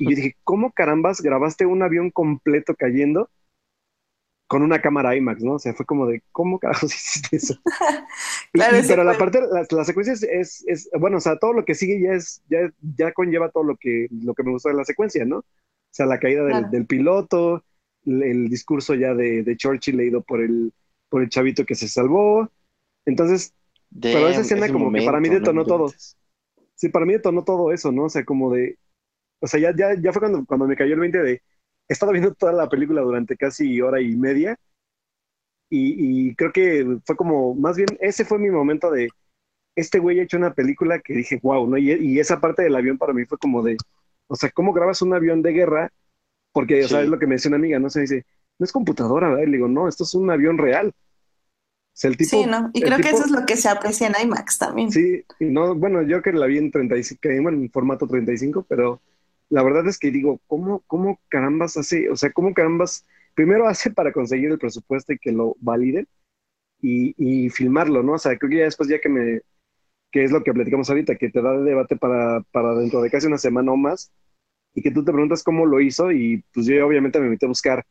Y 0.00 0.10
yo 0.10 0.16
dije, 0.16 0.36
¿cómo 0.42 0.72
carambas 0.72 1.20
grabaste 1.22 1.66
un 1.66 1.82
avión 1.82 2.10
completo 2.10 2.74
cayendo 2.74 3.30
con 4.50 4.62
una 4.62 4.82
cámara 4.82 5.14
IMAX, 5.14 5.44
¿no? 5.44 5.52
O 5.54 5.58
sea, 5.60 5.72
fue 5.74 5.86
como 5.86 6.08
de, 6.08 6.24
¿cómo 6.32 6.58
carajos 6.58 6.92
hiciste 6.92 7.36
eso? 7.36 7.54
pero 8.52 9.04
la 9.04 9.16
parte, 9.16 9.40
la, 9.40 9.64
la 9.70 9.84
secuencia 9.84 10.12
es, 10.12 10.64
es, 10.66 10.90
bueno, 10.98 11.18
o 11.18 11.20
sea, 11.20 11.38
todo 11.38 11.52
lo 11.52 11.64
que 11.64 11.76
sigue 11.76 12.00
ya 12.00 12.14
es, 12.14 12.42
ya, 12.50 12.68
ya 12.96 13.12
conlleva 13.12 13.52
todo 13.52 13.62
lo 13.62 13.76
que, 13.76 14.08
lo 14.10 14.34
que 14.34 14.42
me 14.42 14.50
gustó 14.50 14.68
de 14.68 14.74
la 14.74 14.84
secuencia, 14.84 15.24
¿no? 15.24 15.36
O 15.38 15.44
sea, 15.92 16.06
la 16.06 16.18
caída 16.18 16.42
del, 16.42 16.68
del 16.68 16.84
piloto, 16.84 17.62
el 18.04 18.48
discurso 18.48 18.96
ya 18.96 19.14
de, 19.14 19.44
de, 19.44 19.56
Churchill 19.56 19.96
leído 19.96 20.20
por 20.20 20.40
el, 20.40 20.72
por 21.08 21.22
el 21.22 21.28
chavito 21.28 21.64
que 21.64 21.76
se 21.76 21.86
salvó. 21.86 22.50
Entonces, 23.06 23.54
pero 24.02 24.28
esa 24.30 24.40
escena 24.40 24.68
como 24.68 24.90
que 24.90 25.02
para 25.02 25.20
mí 25.20 25.28
detonó 25.28 25.64
todo. 25.64 25.92
Sí, 26.74 26.88
para 26.88 27.06
mí 27.06 27.12
detonó 27.12 27.44
todo 27.44 27.70
eso, 27.70 27.92
¿no? 27.92 28.06
O 28.06 28.08
sea, 28.10 28.24
como 28.24 28.52
de, 28.52 28.78
o 29.38 29.46
sea, 29.46 29.60
ya, 29.60 29.72
ya, 29.76 29.94
ya 29.94 30.12
fue 30.12 30.20
cuando, 30.20 30.44
cuando 30.44 30.66
me 30.66 30.74
cayó 30.74 30.94
el 30.94 31.00
20 31.00 31.18
de, 31.22 31.42
he 31.90 31.92
estado 31.92 32.12
viendo 32.12 32.32
toda 32.34 32.52
la 32.52 32.68
película 32.68 33.02
durante 33.02 33.36
casi 33.36 33.80
hora 33.80 34.00
y 34.00 34.14
media 34.14 34.56
y, 35.72 36.34
creo 36.34 36.52
que 36.52 36.98
fue 37.04 37.16
como, 37.16 37.54
más 37.54 37.76
bien, 37.76 37.88
ese 38.00 38.24
fue 38.24 38.38
mi 38.38 38.50
momento 38.50 38.90
de, 38.90 39.08
este 39.76 40.00
güey 40.00 40.18
ha 40.18 40.24
hecho 40.24 40.36
una 40.36 40.52
película 40.52 40.98
que 40.98 41.14
dije, 41.14 41.38
wow, 41.42 41.68
¿no? 41.68 41.78
Y, 41.78 41.92
y, 41.92 42.18
esa 42.18 42.40
parte 42.40 42.62
del 42.62 42.74
avión 42.74 42.98
para 42.98 43.12
mí 43.12 43.24
fue 43.24 43.38
como 43.38 43.62
de, 43.62 43.76
o 44.26 44.34
sea, 44.34 44.50
¿cómo 44.50 44.72
grabas 44.72 45.00
un 45.02 45.14
avión 45.14 45.42
de 45.42 45.52
guerra 45.52 45.92
porque, 46.52 46.84
o 46.84 46.88
sea, 46.88 47.02
es 47.02 47.08
lo 47.08 47.18
que 47.18 47.26
me 47.28 47.36
decía 47.36 47.50
una 47.50 47.56
amiga, 47.56 47.78
¿no? 47.78 47.88
Se 47.88 48.00
dice, 48.00 48.24
no 48.58 48.64
es 48.64 48.72
computadora, 48.72 49.28
¿verdad? 49.28 49.44
Y 49.44 49.46
le 49.46 49.56
digo, 49.58 49.68
no, 49.68 49.86
esto 49.86 50.02
es 50.02 50.14
un 50.14 50.30
avión 50.30 50.58
real. 50.58 50.88
O 50.88 50.92
sea, 51.92 52.10
el 52.10 52.16
tipo, 52.16 52.30
sí, 52.30 52.46
¿no? 52.46 52.70
Y 52.72 52.82
creo 52.82 52.98
que 52.98 53.10
eso 53.10 53.24
es 53.24 53.30
lo 53.30 53.46
que 53.46 53.56
se 53.56 53.68
aprecia 53.68 54.08
en 54.08 54.14
IMAX 54.26 54.58
también. 54.58 54.90
Sí, 54.90 55.24
y 55.38 55.44
no, 55.44 55.76
bueno, 55.76 56.02
yo 56.02 56.22
que 56.22 56.32
la 56.32 56.46
vi 56.46 56.58
en 56.58 56.72
35, 56.72 57.28
en 57.28 57.70
formato 57.70 58.08
35, 58.08 58.66
pero 58.68 59.00
la 59.50 59.62
verdad 59.64 59.88
es 59.88 59.98
que 59.98 60.12
digo, 60.12 60.40
¿cómo, 60.48 60.82
cómo 60.88 61.20
carambas 61.30 61.76
hace? 61.78 62.10
O 62.10 62.16
sea, 62.16 62.32
¿cómo 62.32 62.54
carambas 62.54 63.06
primero 63.34 63.68
hace 63.68 63.92
para 63.92 64.12
conseguir 64.12 64.50
el 64.52 64.58
presupuesto 64.60 65.12
y 65.14 65.18
que 65.18 65.32
lo 65.32 65.56
validen 65.60 66.08
y, 66.80 67.14
y 67.18 67.50
filmarlo, 67.50 68.02
¿no? 68.02 68.14
O 68.14 68.18
sea, 68.18 68.36
creo 68.38 68.50
que 68.50 68.58
ya 68.58 68.64
después, 68.64 68.88
ya 68.88 69.00
que 69.00 69.08
me, 69.08 69.42
que 70.10 70.24
es 70.24 70.32
lo 70.32 70.42
que 70.44 70.52
platicamos 70.52 70.90
ahorita, 70.90 71.16
que 71.16 71.30
te 71.30 71.42
da 71.42 71.52
de 71.58 71.64
debate 71.64 71.96
para, 71.96 72.42
para 72.52 72.74
dentro 72.74 73.02
de 73.02 73.10
casi 73.10 73.26
una 73.26 73.38
semana 73.38 73.72
o 73.72 73.76
más, 73.76 74.12
y 74.74 74.82
que 74.82 74.90
tú 74.90 75.04
te 75.04 75.12
preguntas 75.12 75.42
cómo 75.44 75.66
lo 75.66 75.80
hizo 75.80 76.12
y 76.12 76.44
pues 76.54 76.66
yo 76.66 76.86
obviamente 76.86 77.20
me 77.20 77.30
metí 77.30 77.46
a 77.46 77.48
buscar 77.48 77.86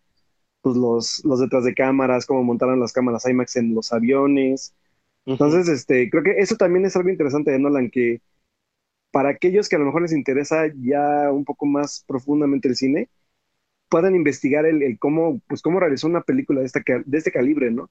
pues 0.61 0.75
los, 0.77 1.23
los 1.25 1.39
detrás 1.39 1.63
de 1.65 1.73
cámaras, 1.75 2.25
cómo 2.25 2.43
montaron 2.43 2.79
las 2.79 2.93
cámaras 2.93 3.27
IMAX 3.27 3.55
en 3.57 3.75
los 3.75 3.93
aviones. 3.93 4.75
Entonces, 5.25 5.67
este, 5.69 6.09
creo 6.09 6.23
que 6.23 6.31
eso 6.39 6.55
también 6.57 6.85
es 6.85 6.95
algo 6.95 7.09
interesante 7.09 7.51
de 7.51 7.59
Nolan, 7.59 7.89
que 7.91 8.21
para 9.11 9.29
aquellos 9.29 9.69
que 9.69 9.75
a 9.75 9.79
lo 9.79 9.85
mejor 9.85 10.03
les 10.03 10.13
interesa 10.13 10.67
ya 10.81 11.31
un 11.31 11.45
poco 11.45 11.65
más 11.65 12.03
profundamente 12.07 12.67
el 12.67 12.75
cine, 12.75 13.09
puedan 13.89 14.15
investigar 14.15 14.65
el, 14.65 14.83
el 14.83 14.99
cómo, 14.99 15.41
pues 15.47 15.61
cómo 15.61 15.79
realizó 15.79 16.07
una 16.07 16.21
película 16.21 16.61
de, 16.61 16.67
esta, 16.67 16.81
de 17.05 17.17
este 17.17 17.31
calibre, 17.31 17.71
¿no? 17.71 17.89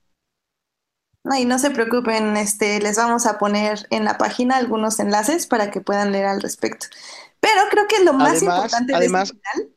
No, 1.25 1.37
y 1.37 1.45
no 1.45 1.59
se 1.59 1.71
preocupen, 1.71 2.37
este, 2.37 2.81
les 2.81 2.97
vamos 2.97 3.27
a 3.27 3.39
poner 3.39 3.87
en 3.91 4.05
la 4.05 4.17
página 4.17 4.57
algunos 4.57 5.01
enlaces 5.01 5.47
para 5.47 5.71
que 5.71 5.81
puedan 5.81 6.13
leer 6.13 6.27
al 6.27 6.41
respecto. 6.41 6.87
Pero 7.41 7.61
creo 7.71 7.87
que 7.87 8.05
lo 8.05 8.13
más 8.13 8.43
importante 8.43 8.93
de 8.93 9.07
este 9.07 9.27
final 9.27 9.75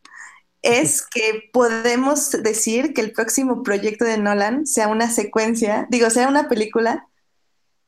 es 0.62 1.01
que 1.01 1.49
podemos 1.51 2.32
decir 2.43 2.93
que 2.93 3.01
el 3.01 3.12
próximo 3.12 3.63
proyecto 3.63 4.06
de 4.06 4.17
Nolan 4.17 4.67
sea 4.67 4.88
una 4.88 5.10
secuencia, 5.10 5.88
digo, 5.89 6.10
sea 6.10 6.27
una 6.27 6.47
película 6.47 7.08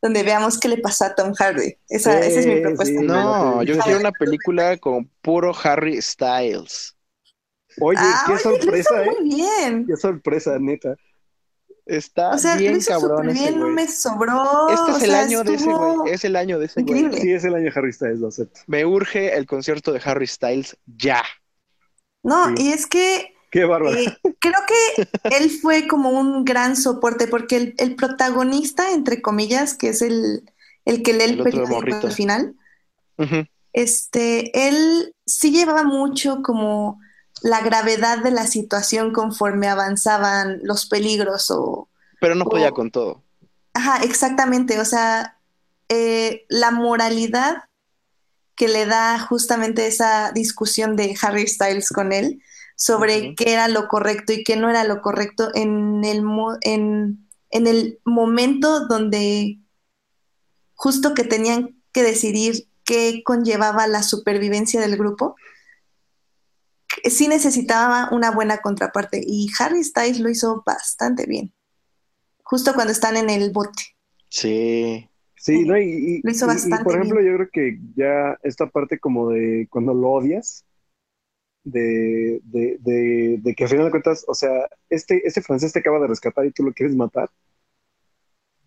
donde 0.03 0.21
veamos 0.21 0.59
qué 0.59 0.67
le 0.67 0.79
pasó 0.79 1.05
a 1.05 1.15
Tom 1.15 1.33
Hardy. 1.33 1.77
Esa, 1.87 2.19
es 2.19 2.45
mi 2.45 2.59
propuesta. 2.59 3.01
no, 3.01 3.63
yo 3.63 3.79
quiero 3.79 4.01
una 4.01 4.11
película 4.19 4.75
con 4.75 5.09
puro 5.21 5.53
Harry 5.63 6.01
Styles. 6.01 6.97
Oye, 7.79 7.97
ah, 8.01 8.25
qué 8.27 8.37
sorpresa, 8.37 9.01
¿eh? 9.01 9.09
Muy 9.17 9.29
bien. 9.33 9.87
Qué 9.87 9.95
sorpresa, 9.95 10.59
neta. 10.59 10.97
Está 11.85 12.31
o 12.31 12.37
sea, 12.37 12.57
bien 12.57 12.81
cabrón 12.81 13.29
ese 13.29 13.39
bien, 13.39 13.59
no 13.59 13.69
me 13.69 13.87
sobró. 13.87 14.69
Este 14.69 14.91
es 14.91 15.03
el 15.03 15.15
año 15.15 15.43
de 15.43 15.53
ese 15.53 15.71
güey. 15.71 16.13
Es 16.13 16.25
el 16.25 16.35
año 16.35 16.59
de 16.59 16.65
ese 16.65 16.81
güey. 16.83 17.13
Sí, 17.13 17.31
es 17.31 17.45
el 17.45 17.55
año 17.55 17.63
de 17.63 17.71
Harry 17.73 17.93
Styles, 17.93 18.19
lo 18.19 18.27
acepto. 18.27 18.59
Me 18.67 18.85
urge 18.85 19.35
el 19.37 19.45
concierto 19.45 19.93
de 19.93 20.01
Harry 20.03 20.27
Styles 20.27 20.77
ya. 20.85 21.23
No, 22.23 22.53
y 22.57 22.73
es 22.73 22.87
que. 22.87 23.32
Qué 23.53 23.65
bárbaro. 23.65 23.95
Eh, 23.95 24.17
creo 24.39 24.59
que 24.67 25.07
él 25.37 25.51
fue 25.51 25.87
como 25.87 26.09
un 26.09 26.43
gran 26.43 26.75
soporte, 26.75 27.27
porque 27.27 27.75
el, 27.77 27.95
protagonista, 27.95 28.91
entre 28.93 29.21
comillas, 29.21 29.75
que 29.75 29.89
es 29.89 30.01
el, 30.01 30.51
el 30.85 31.03
que 31.03 31.13
lee 31.13 31.25
el, 31.25 31.43
periódico 31.43 32.07
al 32.07 32.11
final, 32.11 32.55
este, 33.71 34.67
él 34.67 35.13
sí 35.27 35.51
llevaba 35.51 35.83
mucho 35.83 36.41
como 36.41 36.99
la 37.43 37.61
gravedad 37.61 38.23
de 38.23 38.31
la 38.31 38.47
situación 38.47 39.13
conforme 39.13 39.67
avanzaban 39.67 40.59
los 40.63 40.87
peligros 40.87 41.51
o... 41.51 41.89
Pero 42.19 42.33
no 42.33 42.45
podía 42.45 42.71
con 42.71 42.89
todo. 42.89 43.21
Ajá, 43.75 44.03
exactamente. 44.03 44.79
O 44.79 44.85
sea, 44.85 45.37
eh, 45.89 46.47
la 46.49 46.71
moralidad 46.71 47.65
que 48.55 48.67
le 48.67 48.87
da 48.87 49.19
justamente 49.19 49.85
esa 49.85 50.31
discusión 50.31 50.95
de 50.95 51.15
Harry 51.21 51.45
Styles 51.45 51.89
con 51.89 52.13
él 52.13 52.41
sobre 52.83 53.33
qué 53.35 53.53
era 53.53 53.69
lo 53.69 53.87
correcto 53.87 54.33
y 54.33 54.43
qué 54.43 54.57
no 54.57 54.69
era 54.69 54.83
lo 54.83 55.01
correcto 55.01 55.49
en 55.55 56.03
el, 56.03 56.21
en, 56.63 57.29
en 57.49 57.67
el 57.67 58.01
momento 58.03 58.87
donde 58.87 59.57
justo 60.73 61.13
que 61.13 61.23
tenían 61.23 61.81
que 61.93 62.03
decidir 62.03 62.67
qué 62.83 63.21
conllevaba 63.23 63.87
la 63.87 64.03
supervivencia 64.03 64.81
del 64.81 64.97
grupo, 64.97 65.37
sí 67.05 67.29
necesitaba 67.29 68.09
una 68.11 68.31
buena 68.31 68.57
contraparte 68.57 69.21
y 69.25 69.49
Harry 69.57 69.81
Styles 69.81 70.19
lo 70.19 70.29
hizo 70.29 70.61
bastante 70.65 71.25
bien, 71.25 71.53
justo 72.43 72.73
cuando 72.73 72.91
están 72.91 73.15
en 73.15 73.29
el 73.29 73.51
bote. 73.51 73.95
Sí. 74.27 75.09
Sí, 75.37 75.63
no, 75.63 75.77
y, 75.77 76.21
lo 76.21 76.31
hizo 76.31 76.47
bastante 76.47 76.83
por 76.83 76.95
ejemplo, 76.95 77.21
yo 77.21 77.35
creo 77.35 77.49
que 77.51 77.79
ya 77.95 78.37
esta 78.43 78.67
parte 78.67 78.99
como 78.99 79.29
de 79.29 79.67
cuando 79.69 79.93
lo 79.93 80.09
odias, 80.11 80.65
de, 81.63 82.41
de, 82.43 82.77
de, 83.41 83.55
que 83.55 83.63
al 83.63 83.69
final 83.69 83.85
de 83.85 83.91
cuentas, 83.91 84.25
o 84.27 84.33
sea, 84.33 84.69
este, 84.89 85.25
este 85.25 85.41
francés 85.41 85.73
te 85.73 85.79
acaba 85.79 85.99
de 85.99 86.07
rescatar 86.07 86.45
y 86.45 86.51
tú 86.51 86.63
lo 86.63 86.73
quieres 86.73 86.95
matar. 86.95 87.29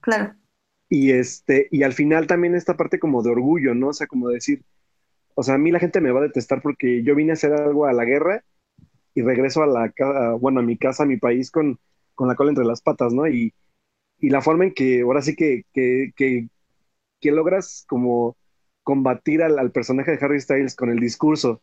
Claro. 0.01 0.35
Y 0.89 1.11
este, 1.11 1.69
y 1.71 1.83
al 1.83 1.93
final 1.93 2.27
también 2.27 2.55
esta 2.55 2.77
parte 2.77 2.99
como 2.99 3.23
de 3.23 3.31
orgullo, 3.31 3.75
¿no? 3.75 3.89
O 3.89 3.93
sea, 3.93 4.07
como 4.07 4.29
decir, 4.29 4.63
o 5.35 5.43
sea, 5.43 5.55
a 5.55 5.59
mí 5.59 5.71
la 5.71 5.81
gente 5.81 6.01
me 6.01 6.13
va 6.13 6.21
a 6.21 6.25
detestar 6.25 6.63
porque 6.63 7.03
yo 7.03 7.15
vine 7.15 7.33
a 7.33 7.35
hacer 7.35 7.53
algo 7.53 7.87
a 7.87 7.93
la 7.93 8.05
guerra 8.05 8.45
y 9.15 9.23
regreso 9.23 9.63
a 9.63 9.67
la 9.67 9.93
bueno, 10.39 10.61
a 10.61 10.63
mi 10.63 10.79
casa, 10.79 11.03
a 11.03 11.07
mi 11.07 11.17
país 11.17 11.51
con, 11.51 11.79
con 12.15 12.29
la 12.29 12.37
cola 12.37 12.51
entre 12.51 12.65
las 12.65 12.83
patas, 12.83 13.13
¿no? 13.13 13.27
Y, 13.27 13.55
y 14.19 14.31
la 14.31 14.43
forma 14.43 14.65
en 14.65 14.75
que 14.75 15.03
ahora 15.03 15.23
sí 15.23 15.35
que, 15.37 15.65
que, 15.73 16.13
que, 16.17 16.49
que 17.21 17.33
logras 17.33 17.85
como 17.89 18.37
combatir 18.83 19.43
al, 19.43 19.73
personaje 19.73 20.13
de 20.13 20.25
Harry 20.25 20.41
Styles 20.41 20.77
con 20.77 20.91
el 20.91 21.01
discurso 21.01 21.61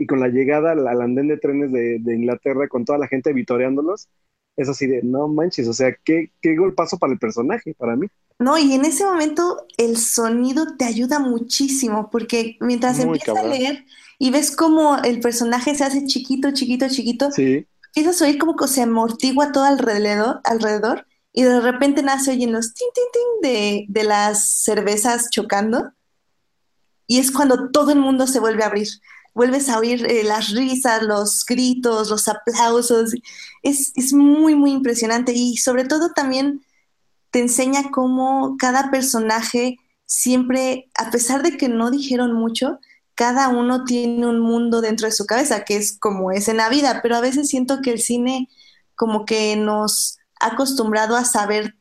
y 0.00 0.06
con 0.06 0.18
la 0.18 0.28
llegada 0.28 0.72
al, 0.72 1.02
andén 1.02 1.28
de 1.28 1.36
trenes 1.36 1.70
de, 1.70 1.98
de, 2.00 2.16
Inglaterra 2.16 2.68
con 2.68 2.86
toda 2.86 2.98
la 2.98 3.06
gente 3.06 3.34
vitoreándolos, 3.34 4.08
es 4.56 4.66
así 4.66 4.86
de, 4.86 5.02
no 5.02 5.28
manches, 5.28 5.68
o 5.68 5.74
sea, 5.74 5.94
qué, 6.02 6.32
qué 6.40 6.56
golpazo 6.56 6.96
para 6.98 7.12
el 7.12 7.18
personaje, 7.18 7.74
para 7.74 7.96
mí. 7.96 8.06
No, 8.38 8.56
y 8.56 8.72
en 8.72 8.86
ese 8.86 9.04
momento 9.04 9.66
el 9.76 9.98
sonido 9.98 10.74
te 10.78 10.86
ayuda 10.86 11.18
muchísimo, 11.18 12.08
porque 12.10 12.56
mientras 12.60 12.98
empiezas 12.98 13.36
a 13.36 13.42
leer 13.42 13.84
y 14.18 14.30
ves 14.30 14.56
cómo 14.56 14.96
el 15.04 15.20
personaje 15.20 15.74
se 15.74 15.84
hace 15.84 16.06
chiquito, 16.06 16.50
chiquito, 16.52 16.88
chiquito, 16.88 17.28
empiezas 17.36 18.22
a 18.22 18.24
oír 18.24 18.38
como 18.38 18.56
que 18.56 18.68
se 18.68 18.80
amortigua 18.80 19.52
todo 19.52 19.64
alrededor, 19.64 20.40
alrededor 20.44 21.06
y 21.34 21.42
de 21.42 21.60
repente 21.60 22.02
nace 22.02 22.30
oyen 22.30 22.52
los 22.52 22.72
tin, 22.72 22.88
tin, 22.94 23.04
tin 23.12 23.50
de, 23.50 23.84
de 23.86 24.04
las 24.04 24.62
cervezas 24.62 25.28
chocando. 25.28 25.92
Y 27.06 27.18
es 27.18 27.30
cuando 27.30 27.70
todo 27.70 27.90
el 27.90 27.98
mundo 27.98 28.26
se 28.26 28.40
vuelve 28.40 28.62
a 28.62 28.68
abrir. 28.68 28.88
Vuelves 29.34 29.68
a 29.68 29.78
oír 29.78 30.04
eh, 30.06 30.24
las 30.24 30.50
risas, 30.50 31.02
los 31.02 31.44
gritos, 31.44 32.10
los 32.10 32.28
aplausos. 32.28 33.12
Es, 33.62 33.92
es 33.94 34.12
muy, 34.12 34.54
muy 34.54 34.72
impresionante. 34.72 35.32
Y 35.32 35.56
sobre 35.56 35.84
todo 35.84 36.12
también 36.12 36.64
te 37.30 37.40
enseña 37.40 37.90
cómo 37.90 38.56
cada 38.58 38.90
personaje 38.90 39.78
siempre, 40.04 40.90
a 40.96 41.10
pesar 41.10 41.42
de 41.42 41.56
que 41.56 41.68
no 41.68 41.90
dijeron 41.90 42.32
mucho, 42.32 42.80
cada 43.14 43.48
uno 43.48 43.84
tiene 43.84 44.26
un 44.26 44.40
mundo 44.40 44.80
dentro 44.80 45.06
de 45.06 45.12
su 45.12 45.26
cabeza, 45.26 45.64
que 45.64 45.76
es 45.76 45.96
como 45.98 46.32
es 46.32 46.48
en 46.48 46.56
la 46.56 46.68
vida, 46.68 47.00
pero 47.02 47.16
a 47.16 47.20
veces 47.20 47.48
siento 47.48 47.80
que 47.82 47.92
el 47.92 48.00
cine 48.00 48.48
como 48.96 49.24
que 49.24 49.56
nos 49.56 50.18
ha 50.40 50.48
acostumbrado 50.48 51.16
a 51.16 51.24
saber 51.24 51.76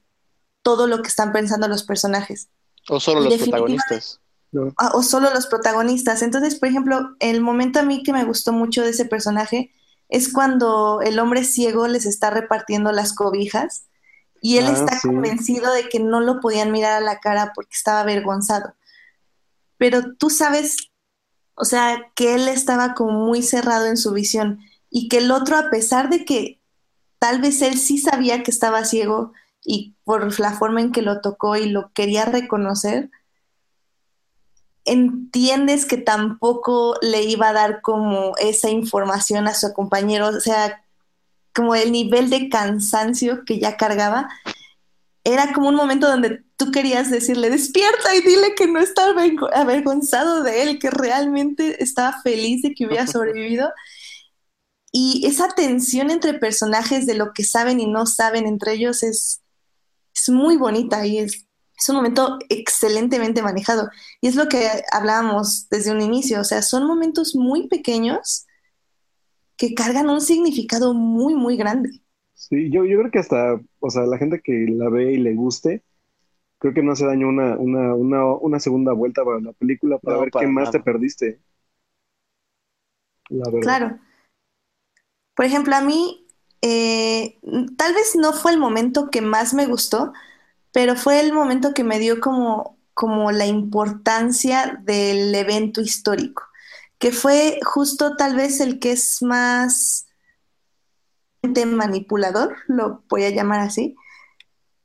todo 0.62 0.86
lo 0.86 1.02
que 1.02 1.08
están 1.08 1.32
pensando 1.32 1.68
los 1.68 1.84
personajes. 1.84 2.50
O 2.88 3.00
solo 3.00 3.22
los 3.22 3.36
protagonistas. 3.36 4.20
Ah, 4.78 4.92
o 4.96 5.04
solo 5.04 5.32
los 5.34 5.48
protagonistas. 5.48 6.22
Entonces, 6.22 6.56
por 6.56 6.70
ejemplo, 6.70 7.16
el 7.20 7.42
momento 7.42 7.80
a 7.80 7.84
mí 7.84 8.04
que 8.04 8.14
me 8.14 8.24
gustó 8.26 8.52
mucho 8.54 8.82
de 8.84 8.90
ese 8.92 9.06
personaje 9.06 9.72
es 10.10 10.32
cuando 10.34 11.02
el 11.02 11.20
hombre 11.20 11.44
ciego 11.44 11.88
les 11.88 12.06
está 12.06 12.30
repartiendo 12.32 12.92
las 12.92 13.14
cobijas 13.14 13.86
y 14.42 14.58
él 14.58 14.68
Ah, 14.68 14.74
está 14.74 15.00
sí. 15.00 15.08
convencido 15.08 15.72
de 15.74 15.90
que 15.90 16.00
no 16.00 16.22
lo 16.22 16.40
podían 16.40 16.72
mirar 16.72 16.94
a 16.94 17.02
la 17.06 17.20
cara 17.20 17.52
porque 17.56 17.74
estaba 17.76 18.02
avergonzado. 18.02 18.76
Pero 19.78 20.16
tú 20.16 20.30
sabes, 20.30 20.92
o 21.56 21.66
sea, 21.66 22.12
que 22.16 22.36
él 22.36 22.48
estaba 22.48 22.94
como 22.94 23.26
muy 23.26 23.44
cerrado 23.44 23.88
en 23.88 23.98
su 23.98 24.14
visión 24.14 24.60
y 24.90 25.10
que 25.10 25.20
el 25.20 25.32
otro, 25.32 25.58
a 25.58 25.70
pesar 25.70 26.10
de 26.10 26.26
que 26.26 26.62
tal 27.20 27.42
vez 27.42 27.62
él 27.62 27.78
sí 27.78 27.98
sabía 27.98 28.44
que 28.44 28.52
estaba 28.52 28.86
ciego 28.86 29.34
y 29.64 29.96
por 30.06 30.40
la 30.40 30.54
forma 30.54 30.82
en 30.82 30.92
que 30.92 31.02
lo 31.02 31.22
tocó 31.22 31.56
y 31.58 31.70
lo 31.70 31.92
quería 31.94 32.26
reconocer, 32.26 33.12
entiendes 34.92 35.86
que 35.86 35.98
tampoco 35.98 36.96
le 37.02 37.24
iba 37.24 37.50
a 37.50 37.54
dar 37.54 37.82
como 37.82 38.34
esa 38.38 38.70
información 38.70 39.48
a 39.48 39.54
su 39.54 39.74
compañero, 39.74 40.28
o 40.28 40.40
sea, 40.40 40.84
como 41.54 41.76
el 41.76 41.92
nivel 41.92 42.30
de 42.30 42.50
cansancio 42.50 43.44
que 43.46 43.60
ya 43.60 43.78
cargaba, 43.78 44.30
era 45.24 45.54
como 45.54 45.70
un 45.70 45.76
momento 45.76 46.08
donde 46.08 46.44
tú 46.56 46.72
querías 46.72 47.10
decirle, 47.12 47.50
despierta 47.50 48.16
y 48.16 48.22
dile 48.22 48.56
que 48.56 48.68
no 48.68 48.80
está 48.80 49.08
avergo- 49.08 49.50
avergonzado 49.54 50.44
de 50.44 50.64
él, 50.64 50.80
que 50.80 50.90
realmente 50.90 51.84
estaba 51.84 52.22
feliz 52.22 52.62
de 52.62 52.74
que 52.74 52.86
hubiera 52.86 53.08
sobrevivido. 53.08 53.72
Y 54.92 55.26
esa 55.28 55.50
tensión 55.50 56.10
entre 56.10 56.34
personajes 56.34 57.06
de 57.06 57.14
lo 57.14 57.32
que 57.34 57.44
saben 57.44 57.80
y 57.80 57.86
no 57.86 58.06
saben 58.06 58.48
entre 58.48 58.74
ellos 58.74 59.04
es, 59.04 59.42
es 60.16 60.30
muy 60.30 60.58
bonita 60.58 61.06
y 61.06 61.20
es, 61.20 61.46
es 61.80 61.90
un 61.90 61.96
momento 61.96 62.38
excelentemente 62.50 63.42
manejado. 63.42 63.90
Y 64.22 64.28
es 64.28 64.36
lo 64.36 64.48
que 64.48 64.68
hablábamos 64.92 65.70
desde 65.70 65.92
un 65.92 66.02
inicio, 66.02 66.42
o 66.42 66.44
sea, 66.44 66.62
son 66.62 66.86
momentos 66.86 67.36
muy 67.36 67.68
pequeños 67.68 68.46
que 69.58 69.74
cargan 69.74 70.10
un 70.10 70.22
significado 70.22 70.94
muy, 70.94 71.36
muy 71.36 71.58
grande. 71.58 71.90
Sí, 72.34 72.72
yo, 72.72 72.86
yo 72.86 72.98
creo 73.00 73.12
que 73.12 73.20
hasta, 73.20 73.60
o 73.80 73.90
sea, 73.90 74.04
la 74.04 74.18
gente 74.18 74.42
que 74.42 74.66
la 74.70 74.90
ve 74.90 75.14
y 75.14 75.18
le 75.18 75.34
guste, 75.36 75.84
creo 76.58 76.74
que 76.74 76.84
no 76.84 76.94
hace 76.94 77.06
daño 77.06 77.28
una, 77.28 77.58
una, 77.58 77.96
una, 77.96 78.26
una 78.26 78.60
segunda 78.60 78.94
vuelta 78.94 79.24
para 79.26 79.40
la 79.40 79.54
película 79.54 79.98
para 80.00 80.18
No, 80.18 80.22
ver 80.22 80.32
para 80.32 80.46
qué 80.46 80.52
más 80.52 80.72
te 80.72 80.80
perdiste. 80.80 81.40
La 83.30 83.46
verdad. 83.52 83.62
Claro. 83.62 84.00
Por 85.36 85.46
ejemplo, 85.46 85.76
a 85.76 85.82
mí, 85.82 86.26
eh, 86.62 87.40
tal 87.78 87.94
vez 87.94 88.16
no 88.16 88.34
fue 88.34 88.52
el 88.52 88.60
momento 88.60 89.10
que 89.10 89.22
más 89.22 89.54
me 89.54 89.66
gustó, 89.68 90.14
pero 90.72 90.96
fue 90.96 91.20
el 91.20 91.34
momento 91.34 91.74
que 91.74 91.84
me 91.84 92.00
dio 92.00 92.20
como, 92.20 92.78
como 92.94 93.32
la 93.32 93.46
importancia 93.46 94.80
del 94.84 95.34
evento 95.34 95.82
histórico, 95.82 96.44
que 96.98 97.12
fue 97.12 97.60
justo 97.64 98.16
tal 98.16 98.36
vez 98.36 98.60
el 98.60 98.80
que 98.80 98.92
es 98.92 99.22
más 99.22 100.06
manipulador, 101.42 102.58
lo 102.68 103.04
voy 103.08 103.24
a 103.24 103.30
llamar 103.30 103.62
así, 103.62 103.96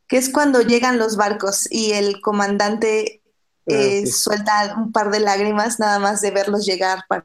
que 0.06 0.16
es 0.16 0.30
cuando 0.30 0.60
llegan 0.60 0.98
los 0.98 1.16
barcos 1.16 1.66
y 1.70 1.92
el 1.92 2.20
comandante 2.20 3.22
Ah, 3.66 3.72
eh, 3.72 4.06
sí, 4.06 4.12
suelta 4.12 4.74
un 4.76 4.92
par 4.92 5.10
de 5.10 5.20
lágrimas 5.20 5.78
nada 5.80 5.98
más 5.98 6.20
de 6.20 6.30
verlos 6.30 6.66
llegar 6.66 7.04
para 7.08 7.24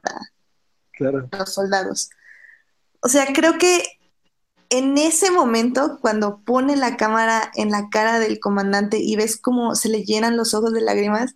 claro. 0.92 1.28
los 1.30 1.52
soldados. 1.52 2.08
O 3.00 3.08
sea, 3.08 3.26
creo 3.34 3.58
que 3.58 3.84
en 4.70 4.96
ese 4.98 5.30
momento, 5.30 5.98
cuando 6.00 6.40
pone 6.44 6.76
la 6.76 6.96
cámara 6.96 7.50
en 7.54 7.70
la 7.70 7.88
cara 7.90 8.18
del 8.20 8.38
comandante 8.40 8.98
y 8.98 9.16
ves 9.16 9.36
cómo 9.36 9.74
se 9.74 9.88
le 9.88 10.04
llenan 10.04 10.36
los 10.36 10.54
ojos 10.54 10.72
de 10.72 10.80
lágrimas, 10.80 11.34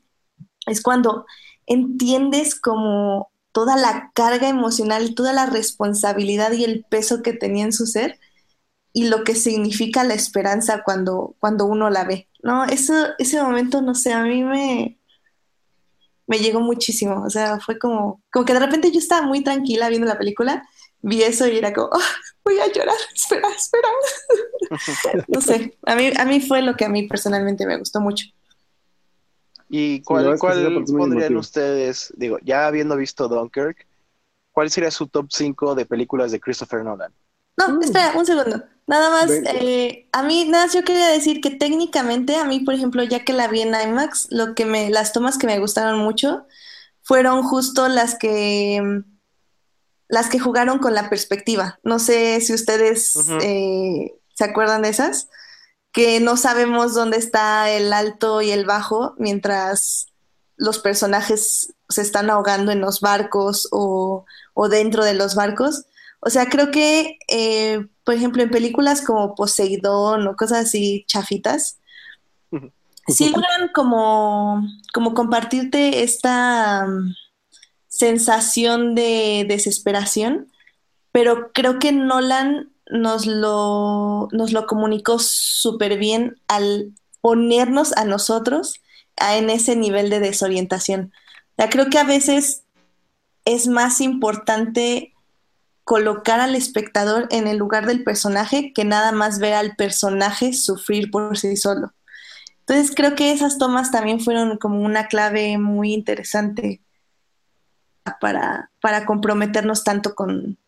es 0.66 0.82
cuando 0.82 1.26
entiendes 1.66 2.55
como 2.55 3.30
toda 3.53 3.76
la 3.76 4.11
carga 4.14 4.49
emocional 4.49 5.14
toda 5.14 5.32
la 5.32 5.47
responsabilidad 5.47 6.53
y 6.53 6.64
el 6.64 6.85
peso 6.89 7.22
que 7.22 7.32
tenía 7.32 7.64
en 7.64 7.72
su 7.72 7.87
ser 7.87 8.18
y 8.93 9.09
lo 9.09 9.24
que 9.24 9.35
significa 9.35 10.05
la 10.05 10.14
esperanza 10.14 10.82
cuando, 10.85 11.37
cuando 11.41 11.66
uno 11.66 11.91
la 11.91 12.05
ve. 12.05 12.28
No, 12.43 12.64
eso, 12.64 12.95
ese 13.18 13.43
momento, 13.43 13.82
no 13.82 13.95
sé, 13.95 14.12
a 14.12 14.22
mí 14.22 14.43
me, 14.45 14.99
me 16.26 16.39
llegó 16.39 16.61
muchísimo. 16.61 17.22
O 17.24 17.30
sea, 17.30 17.59
fue 17.61 17.78
como, 17.78 18.22
como 18.32 18.45
que 18.45 18.53
de 18.55 18.61
repente 18.61 18.93
yo 18.93 18.99
estaba 18.99 19.26
muy 19.26 19.43
tranquila 19.43 19.89
viendo 19.89 20.07
la 20.07 20.18
película, 20.18 20.68
vi 21.05 21.23
eso 21.23 21.47
y 21.49 21.59
era 21.59 21.73
como, 21.73 21.89
"Ah, 21.93 21.99
voy 22.45 22.59
a 22.61 22.67
llorar, 22.73 22.97
espera, 23.15 23.49
espera. 23.51 23.89
no 25.29 25.41
sé, 25.41 25.77
a 25.87 25.95
mí, 25.97 26.11
a 26.17 26.25
mí 26.25 26.41
fue 26.41 26.63
lo 26.63 26.77
que 26.77 26.85
a 26.85 26.89
mí 26.89 27.07
personalmente 27.09 27.67
me 27.67 27.79
gustó 27.79 28.01
mucho. 28.01 28.27
¿Y 29.69 30.03
cuál, 30.03 30.35
sí, 30.35 30.39
cuál 30.39 30.85
pondrían 30.85 31.37
ustedes, 31.37 32.13
digo, 32.17 32.39
ya 32.43 32.67
habiendo 32.67 32.97
visto 32.97 33.29
Dunkirk, 33.29 33.87
cuál 34.53 34.71
sería 34.71 34.91
su 34.91 35.09
top 35.09 35.27
5 35.31 35.75
de 35.75 35.87
películas 35.87 36.33
de 36.33 36.41
Christopher 36.41 36.85
Nolan? 36.85 37.13
No, 37.57 37.69
Mm. 37.69 37.83
espera, 37.83 38.13
un 38.17 38.27
segundo. 38.27 38.65
Nada 38.87 39.11
más, 39.11 39.31
eh, 39.31 40.09
a 40.13 40.23
mí, 40.23 40.45
nada, 40.49 40.67
más 40.67 40.75
yo 40.75 40.85
quería 40.85 41.09
decir 41.09 41.41
que 41.41 41.51
técnicamente, 41.51 42.37
a 42.37 42.45
mí, 42.45 42.61
por 42.61 42.75
ejemplo, 42.75 43.03
ya 43.05 43.25
que 43.25 43.33
la 43.33 43.49
vi 43.49 43.63
en 43.63 43.69
IMAX, 43.75 44.29
lo 44.31 44.55
que 44.55 44.67
me, 44.67 44.91
las 44.91 45.13
tomas 45.13 45.39
que 45.39 45.47
me 45.47 45.59
gustaron 45.59 46.01
mucho 46.01 46.47
fueron 47.03 47.43
justo 47.43 47.89
las 47.89 48.17
que, 48.19 49.03
las 50.09 50.29
que 50.29 50.39
jugaron 50.39 50.79
con 50.79 50.95
la 50.95 51.09
perspectiva. 51.11 51.79
No 51.83 51.99
sé 51.99 52.41
si 52.41 52.53
ustedes 52.53 53.15
eh, 53.43 54.15
se 54.35 54.45
acuerdan 54.45 54.83
de 54.83 54.91
esas, 54.91 55.29
que 55.93 56.21
no 56.21 56.37
sabemos 56.37 56.95
dónde 56.95 57.19
está 57.19 57.71
el 57.71 57.93
alto 57.93 58.43
y 58.43 58.51
el 58.51 58.65
bajo 58.65 59.15
mientras 59.19 60.09
los 60.57 60.79
personajes 60.79 61.75
se 61.89 62.03
están 62.03 62.31
ahogando 62.31 62.73
en 62.73 62.81
los 62.81 63.01
barcos 63.01 63.69
o, 63.71 64.25
o 64.55 64.69
dentro 64.69 65.05
de 65.05 65.15
los 65.15 65.35
barcos. 65.35 65.87
O 66.21 66.31
sea, 66.31 66.49
creo 66.49 66.71
que, 66.71 67.19
eh, 67.29 67.87
por 68.03 68.15
ejemplo, 68.15 68.43
en 68.43 68.51
películas 68.51 69.03
como 69.03 69.35
Poseidón 69.35 70.27
o 70.27 70.37
cosas 70.37 70.67
así 70.67 71.05
chafitas, 71.07 71.79
sí 73.07 73.29
logran 73.29 73.69
como, 73.75 74.67
como 74.93 75.15
compartirte 75.15 76.03
esta 76.03 76.87
sensación 77.97 78.95
de 78.95 79.45
desesperación, 79.49 80.51
pero 81.12 81.53
creo 81.53 81.78
que 81.78 81.92
Nolan 81.92 82.72
nos 82.90 83.26
lo, 83.26 84.28
nos 84.32 84.53
lo 84.53 84.66
comunicó 84.66 85.18
súper 85.20 85.97
bien 85.97 86.40
al 86.49 86.92
ponernos 87.20 87.97
a 87.97 88.05
nosotros 88.05 88.80
en 89.16 89.49
ese 89.49 89.76
nivel 89.76 90.11
de 90.11 90.18
desorientación. 90.18 91.12
O 91.57 91.68
creo 91.70 91.88
que 91.88 91.99
a 91.99 92.05
veces 92.05 92.64
es 93.45 93.68
más 93.68 94.01
importante 94.01 95.14
colocar 95.84 96.40
al 96.40 96.57
espectador 96.57 97.28
en 97.30 97.47
el 97.47 97.59
lugar 97.59 97.86
del 97.86 98.03
personaje 98.03 98.72
que 98.72 98.84
nada 98.84 99.12
más 99.12 99.38
ver 99.38 99.55
al 99.55 99.76
personaje 99.76 100.53
sufrir 100.53 101.11
por 101.12 101.38
sí 101.38 101.57
solo. 101.57 101.92
Entonces 102.61 102.92
creo 102.95 103.14
que 103.14 103.30
esas 103.30 103.59
tomas 103.59 103.92
también 103.92 104.18
fueron 104.18 104.59
como 104.59 104.80
una 104.80 105.07
clave 105.07 105.59
muy 105.59 105.92
interesante 105.92 106.80
para, 108.21 108.71
para 108.81 109.07
comprometernos 109.07 109.85
tanto 109.85 110.15
con, 110.15 110.59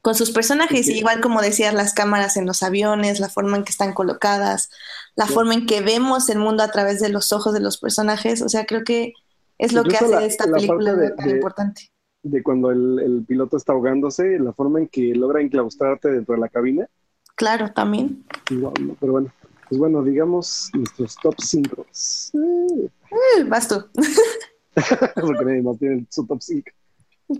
con 0.00 0.14
sus 0.14 0.30
personajes. 0.30 0.88
Y 0.88 0.98
igual 0.98 1.20
como 1.20 1.40
decías, 1.42 1.74
las 1.74 1.94
cámaras 1.94 2.36
en 2.36 2.46
los 2.46 2.62
aviones, 2.62 3.20
la 3.20 3.28
forma 3.28 3.56
en 3.56 3.64
que 3.64 3.70
están 3.70 3.92
colocadas, 3.92 4.70
la 5.14 5.26
Sí. 5.26 5.34
forma 5.34 5.54
en 5.54 5.66
que 5.66 5.80
vemos 5.80 6.28
el 6.28 6.38
mundo 6.38 6.62
a 6.62 6.68
través 6.68 7.00
de 7.00 7.08
los 7.10 7.32
ojos 7.32 7.52
de 7.54 7.60
los 7.60 7.78
personajes. 7.78 8.42
O 8.42 8.48
sea, 8.48 8.64
creo 8.66 8.82
que 8.84 9.12
es 9.58 9.72
lo 9.72 9.84
que 9.84 9.96
hace 9.96 10.08
la- 10.08 10.20
de 10.20 10.26
esta 10.26 10.46
la 10.46 10.56
película 10.56 10.94
de- 10.94 11.10
tan 11.10 11.28
de- 11.28 11.34
importante. 11.34 11.90
De 12.24 12.42
cuando 12.42 12.70
el, 12.70 13.00
el 13.00 13.24
piloto 13.26 13.56
está 13.56 13.72
ahogándose, 13.72 14.38
la 14.38 14.52
forma 14.52 14.78
en 14.78 14.86
que 14.88 15.12
logra 15.14 15.40
enclaustrarte 15.40 16.08
dentro 16.08 16.34
de 16.36 16.40
la 16.40 16.48
cabina. 16.48 16.86
Claro, 17.34 17.72
también. 17.72 18.24
Wow, 18.50 18.72
no, 18.80 18.96
pero 19.00 19.12
bueno, 19.12 19.32
pues 19.68 19.78
bueno, 19.78 20.02
digamos 20.04 20.70
nuestros 20.72 21.16
top 21.16 21.34
5. 21.40 21.86
Eh, 22.34 23.44
Vas 23.48 23.66
tú. 23.68 23.84
Porque 25.14 25.44
nadie 25.44 25.62
más 25.62 25.78
tiene 25.78 26.06
su 26.10 26.26
top 26.26 26.40
5. 26.40 26.70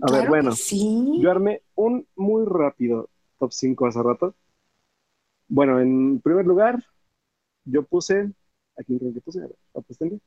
A 0.01 0.11
ver, 0.11 0.27
bueno, 0.27 0.51
sí. 0.53 1.19
Yo 1.21 1.31
armé 1.31 1.61
un 1.75 2.07
muy 2.15 2.45
rápido 2.45 3.09
top 3.39 3.51
5 3.51 3.85
hace 3.87 4.01
rato. 4.01 4.35
Bueno, 5.47 5.79
en 5.79 6.19
primer 6.21 6.45
lugar, 6.45 6.83
yo 7.65 7.83
puse. 7.83 8.31
¿A 8.77 8.83
quién 8.83 8.97
creo 8.99 9.13
que 9.13 9.21
puse? 9.21 9.39
A 9.39 9.47
ver, 9.47 9.55
apuéstenle. 9.75 10.19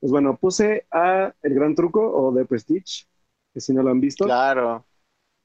Pues 0.00 0.12
bueno, 0.12 0.36
puse 0.36 0.86
a 0.90 1.32
El 1.42 1.54
Gran 1.54 1.74
Truco 1.74 2.00
o 2.12 2.34
The 2.34 2.44
Prestige, 2.44 3.06
que 3.52 3.60
si 3.60 3.72
no 3.72 3.82
lo 3.82 3.90
han 3.90 4.00
visto, 4.00 4.24
Claro. 4.24 4.84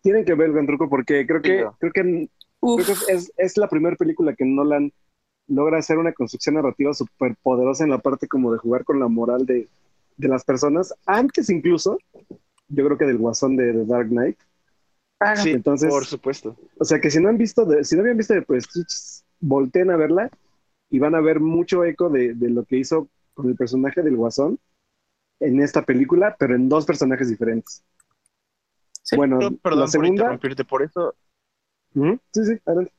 tienen 0.01 0.25
que 0.25 0.35
ver 0.35 0.47
El 0.47 0.53
Gran 0.53 0.67
Truco 0.67 0.89
porque 0.89 1.25
creo 1.25 1.41
que, 1.41 1.57
Digo. 1.57 1.75
creo 1.79 1.91
que, 1.91 2.29
Uf, 2.59 2.83
creo 2.83 2.97
que 3.05 3.13
es, 3.13 3.31
es 3.37 3.57
la 3.57 3.67
primera 3.67 3.95
película 3.95 4.35
que 4.35 4.45
Nolan 4.45 4.91
logra 5.47 5.79
hacer 5.79 5.97
una 5.97 6.13
construcción 6.13 6.55
narrativa 6.55 6.93
súper 6.93 7.35
poderosa 7.41 7.83
en 7.83 7.89
la 7.89 7.97
parte 7.97 8.27
como 8.27 8.51
de 8.51 8.59
jugar 8.59 8.83
con 8.83 8.99
la 8.99 9.07
moral 9.07 9.45
de, 9.45 9.67
de 10.17 10.27
las 10.27 10.43
personas, 10.43 10.93
antes 11.05 11.49
incluso, 11.49 11.97
yo 12.67 12.85
creo 12.85 12.97
que 12.97 13.05
del 13.05 13.17
guasón 13.17 13.55
de 13.55 13.71
The 13.73 13.85
Dark 13.85 14.09
Knight. 14.09 14.37
claro. 15.19 15.41
Sí, 15.41 15.51
Entonces- 15.51 15.89
por 15.89 16.05
supuesto. 16.05 16.57
O 16.79 16.85
sea 16.85 16.99
que 16.99 17.09
si 17.09 17.19
no 17.21 17.29
han 17.29 17.37
visto, 17.37 17.65
de- 17.65 17.83
si 17.83 17.95
no 17.95 18.01
habían 18.01 18.17
visto 18.17 18.33
de 18.33 18.41
Prestige, 18.41 19.23
volteen 19.39 19.89
a 19.91 19.95
verla 19.97 20.29
y 20.89 20.99
van 20.99 21.15
a 21.15 21.21
ver 21.21 21.39
mucho 21.39 21.83
eco 21.85 22.09
de, 22.09 22.33
de 22.33 22.49
lo 22.49 22.65
que 22.65 22.77
hizo 22.77 23.07
con 23.33 23.47
el 23.49 23.55
personaje 23.55 24.01
del 24.01 24.15
Guasón 24.17 24.59
en 25.39 25.61
esta 25.61 25.83
película, 25.83 26.35
pero 26.37 26.55
en 26.55 26.67
dos 26.69 26.85
personajes 26.85 27.29
diferentes. 27.29 27.83
Sí. 29.01 29.15
Bueno, 29.15 29.37
No, 29.39 29.51
perdón 29.57 29.79
la 29.79 29.85
por 29.85 29.91
segunda. 29.91 30.11
interrumpirte, 30.11 30.65
por 30.65 30.83
eso, 30.83 31.15
Sí, 31.93 32.45
sí, 32.45 32.59
adelante. 32.65 32.91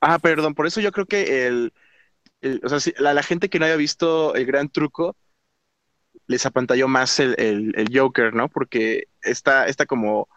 Ah, 0.00 0.18
perdón, 0.18 0.54
por 0.54 0.66
eso 0.66 0.80
yo 0.80 0.90
creo 0.92 1.06
que 1.06 1.46
el, 1.46 1.72
o 2.62 2.68
sea, 2.78 2.92
la, 2.98 3.22
gente 3.22 3.48
que 3.50 3.58
no 3.58 3.66
haya 3.66 3.76
visto 3.76 4.34
el 4.34 4.46
gran 4.46 4.68
truco 4.68 5.16
les 6.28 6.44
apantalló 6.46 6.86
más 6.88 7.18
el, 7.18 7.34
el, 7.38 7.88
Joker, 7.92 8.34
¿no? 8.34 8.48
Porque 8.48 9.08
esta, 9.22 9.66
esta 9.66 9.86
como 9.86 10.28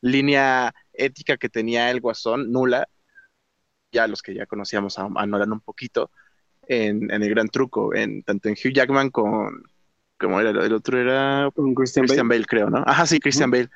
línea 0.00 0.74
ética 0.94 1.36
que 1.36 1.50
tenía 1.50 1.90
el 1.90 2.00
Guasón, 2.00 2.50
nula, 2.50 2.88
ya 3.92 4.06
los 4.06 4.22
que 4.22 4.34
ya 4.34 4.46
conocíamos 4.46 4.98
a, 4.98 5.08
Nolan 5.08 5.52
un 5.52 5.60
poquito, 5.60 6.10
en, 6.66 7.10
el 7.10 7.28
gran 7.28 7.48
truco, 7.48 7.94
en, 7.94 8.22
tanto 8.22 8.48
en 8.48 8.54
Hugh 8.54 8.72
Jackman 8.72 9.10
con, 9.10 9.62
como 10.18 10.40
era 10.40 10.50
el 10.50 10.72
otro, 10.72 10.98
era 10.98 11.50
con 11.54 11.74
Christian, 11.74 12.28
Bale. 12.28 12.46
creo, 12.46 12.70
¿no? 12.70 12.82
Ajá, 12.86 13.04
sí, 13.06 13.20
Christian 13.20 13.50
Bale. 13.50 13.68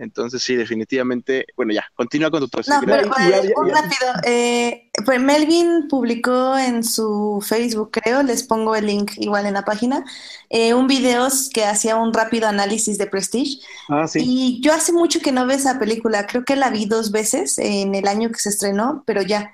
Entonces, 0.00 0.42
sí, 0.42 0.56
definitivamente. 0.56 1.46
Bueno, 1.56 1.74
ya, 1.74 1.84
continúa 1.94 2.30
con 2.30 2.48
tu 2.48 2.58
No, 2.66 2.80
pero, 2.86 3.10
un 3.56 3.68
rápido. 3.68 4.12
Eh, 4.24 4.90
pues 5.04 5.20
Melvin 5.20 5.88
publicó 5.88 6.56
en 6.56 6.82
su 6.82 7.44
Facebook, 7.46 7.90
creo, 7.92 8.22
les 8.22 8.42
pongo 8.42 8.74
el 8.74 8.86
link 8.86 9.12
igual 9.18 9.44
en 9.44 9.54
la 9.54 9.64
página, 9.64 10.02
eh, 10.48 10.72
un 10.72 10.86
video 10.86 11.28
que 11.52 11.66
hacía 11.66 11.96
un 11.96 12.14
rápido 12.14 12.48
análisis 12.48 12.96
de 12.96 13.06
Prestige. 13.06 13.60
Ah, 13.90 14.08
sí. 14.08 14.20
Y 14.24 14.60
yo 14.62 14.72
hace 14.72 14.92
mucho 14.92 15.20
que 15.20 15.32
no 15.32 15.46
veo 15.46 15.58
esa 15.58 15.78
película. 15.78 16.26
Creo 16.26 16.44
que 16.46 16.56
la 16.56 16.70
vi 16.70 16.86
dos 16.86 17.10
veces 17.10 17.58
en 17.58 17.94
el 17.94 18.08
año 18.08 18.30
que 18.30 18.40
se 18.40 18.48
estrenó, 18.48 19.04
pero 19.06 19.20
ya. 19.20 19.52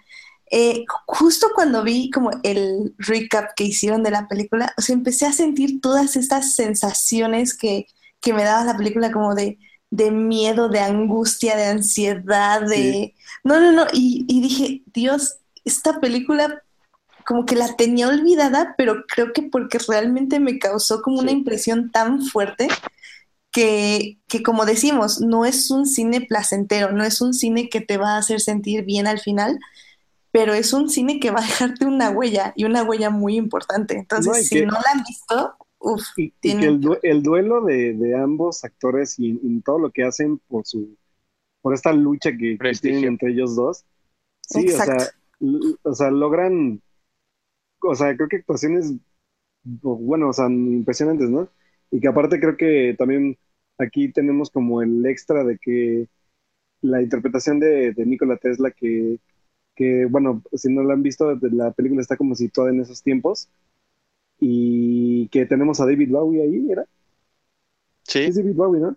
Eh, 0.53 0.85
justo 1.07 1.49
cuando 1.57 1.83
vi 1.83 2.09
como 2.09 2.31
el 2.45 2.95
recap 2.99 3.51
que 3.57 3.65
hicieron 3.65 4.05
de 4.05 4.13
la 4.13 4.29
película, 4.29 4.73
o 4.79 4.81
sea, 4.81 4.95
empecé 4.95 5.27
a 5.27 5.33
sentir 5.33 5.81
todas 5.81 6.15
estas 6.15 6.55
sensaciones 6.55 7.53
que, 7.53 7.89
que 8.21 8.33
me 8.33 8.45
daba 8.45 8.63
la 8.63 8.77
película, 8.77 9.11
como 9.11 9.35
de 9.35 9.59
de 9.91 10.11
miedo, 10.11 10.69
de 10.69 10.81
angustia, 10.81 11.57
de 11.57 11.67
ansiedad, 11.67 12.63
de... 12.63 13.15
No, 13.45 13.61
no, 13.61 13.73
no, 13.73 13.87
y, 13.93 14.25
dije, 14.41 14.83
Dios, 14.87 15.37
esta 15.65 16.01
película 16.01 16.63
como 17.25 17.45
que 17.45 17.57
la 17.57 17.75
tenía 17.75 18.09
olvidada, 18.09 18.75
pero 18.79 19.05
creo 19.09 19.33
que 19.33 19.43
porque 19.43 19.79
realmente 19.89 20.39
me 20.39 20.59
causó 20.59 21.03
como 21.03 21.19
una 21.19 21.33
impresión 21.33 21.91
tan 21.91 22.23
fuerte 22.23 22.69
que, 23.51 24.19
que, 24.29 24.43
como 24.45 24.65
decimos, 24.65 25.21
no 25.21 25.45
es 25.45 25.71
un 25.71 25.87
cine 25.87 26.21
placentero, 26.21 26.93
no 26.93 27.03
es 27.03 27.21
un 27.21 27.35
cine 27.35 27.69
que 27.69 27.81
te 27.81 27.97
va 27.97 28.15
a 28.15 28.19
hacer 28.19 28.41
sentir 28.41 28.85
bien 28.85 29.09
al 29.09 29.19
final, 29.19 29.59
pero 30.31 30.53
es 30.53 30.73
un 30.73 30.91
cine 30.91 31.19
que 31.19 31.31
va 31.31 31.41
a 31.41 31.47
dejarte 31.47 31.87
una 31.87 32.11
huella 32.11 32.53
y 32.55 32.65
una 32.65 32.83
huella 32.83 33.11
muy 33.11 33.37
importante. 33.37 33.97
Entonces, 33.97 34.49
si 34.49 34.67
no 34.67 34.73
la 34.73 34.93
han 34.93 35.03
visto, 35.03 35.57
y, 36.17 36.31
que 36.31 36.79
el, 37.03 37.23
duelo 37.23 37.65
de, 37.65 38.17
ambos 38.17 38.65
actores 38.65 39.17
y, 39.19 39.61
todo 39.61 39.79
lo 39.79 39.91
que 39.91 40.05
hacen 40.05 40.39
por 40.39 40.67
su 40.67 40.97
por 41.63 41.75
esta 41.75 41.93
lucha 41.93 42.31
que, 42.31 42.57
tienen 42.81 43.05
entre 43.05 43.33
ellos 43.33 43.57
dos, 43.57 43.85
sí, 44.41 44.69
o 44.69 44.71
sea, 44.71 44.97
o 45.83 45.95
sea, 45.95 46.11
logran, 46.13 46.81
o 47.83 47.95
sea, 47.97 48.15
creo 48.15 48.29
que 48.29 48.37
actuaciones, 48.37 48.95
bueno, 49.65 50.29
o 50.29 50.33
sea, 50.33 50.47
impresionantes, 50.47 51.29
¿no? 51.29 51.49
Y 51.91 51.99
que 51.99 52.07
aparte 52.07 52.39
creo 52.39 52.57
que 52.57 52.95
también 52.97 53.37
aquí 53.79 54.13
tenemos 54.13 54.49
como 54.51 54.81
el 54.81 55.05
extra 55.07 55.43
de 55.43 55.59
que 55.59 56.09
la 56.83 57.03
interpretación 57.03 57.59
de, 57.59 57.93
de 57.93 58.07
Nikola 58.07 58.37
Tesla, 58.37 58.71
que, 58.71 59.19
que, 59.75 60.07
bueno, 60.07 60.43
si 60.53 60.73
no 60.73 60.83
la 60.85 60.95
han 60.95 61.03
visto, 61.03 61.37
la 61.53 61.73
película 61.73 62.01
está 62.01 62.17
como 62.17 62.35
situada 62.35 62.71
en 62.71 62.81
esos 62.81 63.03
tiempos, 63.03 63.49
y 64.39 65.29
que 65.29 65.47
tenemos 65.47 65.81
a 65.81 65.87
David 65.87 66.11
Bowie 66.11 66.43
ahí, 66.43 66.71
¿era? 66.71 66.85
Sí. 68.03 68.21
Es 68.21 68.37
David 68.37 68.55
Bowie, 68.55 68.81
¿no? 68.81 68.97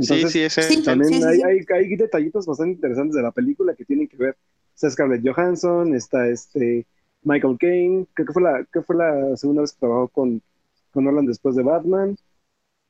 sí, 0.00 0.28
sí, 0.28 0.40
ese. 0.42 0.82
también 0.82 1.24
hay, 1.24 1.40
hay, 1.42 1.96
detallitos 1.96 2.46
bastante 2.46 2.74
interesantes 2.74 3.16
de 3.16 3.22
la 3.22 3.32
película 3.32 3.74
que 3.74 3.84
tienen 3.84 4.08
que 4.08 4.16
ver. 4.16 4.36
Está 4.74 4.90
Scarlett 4.90 5.26
Johansson, 5.26 5.94
está 5.94 6.28
este 6.28 6.86
Michael 7.22 7.56
Caine, 7.58 8.06
creo 8.14 8.26
que 8.26 8.32
fue 8.32 8.42
la, 8.42 8.64
que 8.72 8.82
fue 8.82 8.96
la 8.96 9.36
segunda 9.36 9.62
vez 9.62 9.72
que 9.72 9.80
trabajó 9.80 10.08
con, 10.08 10.40
con 10.92 11.04
Nolan 11.04 11.26
después 11.26 11.56
de 11.56 11.62
Batman. 11.62 12.16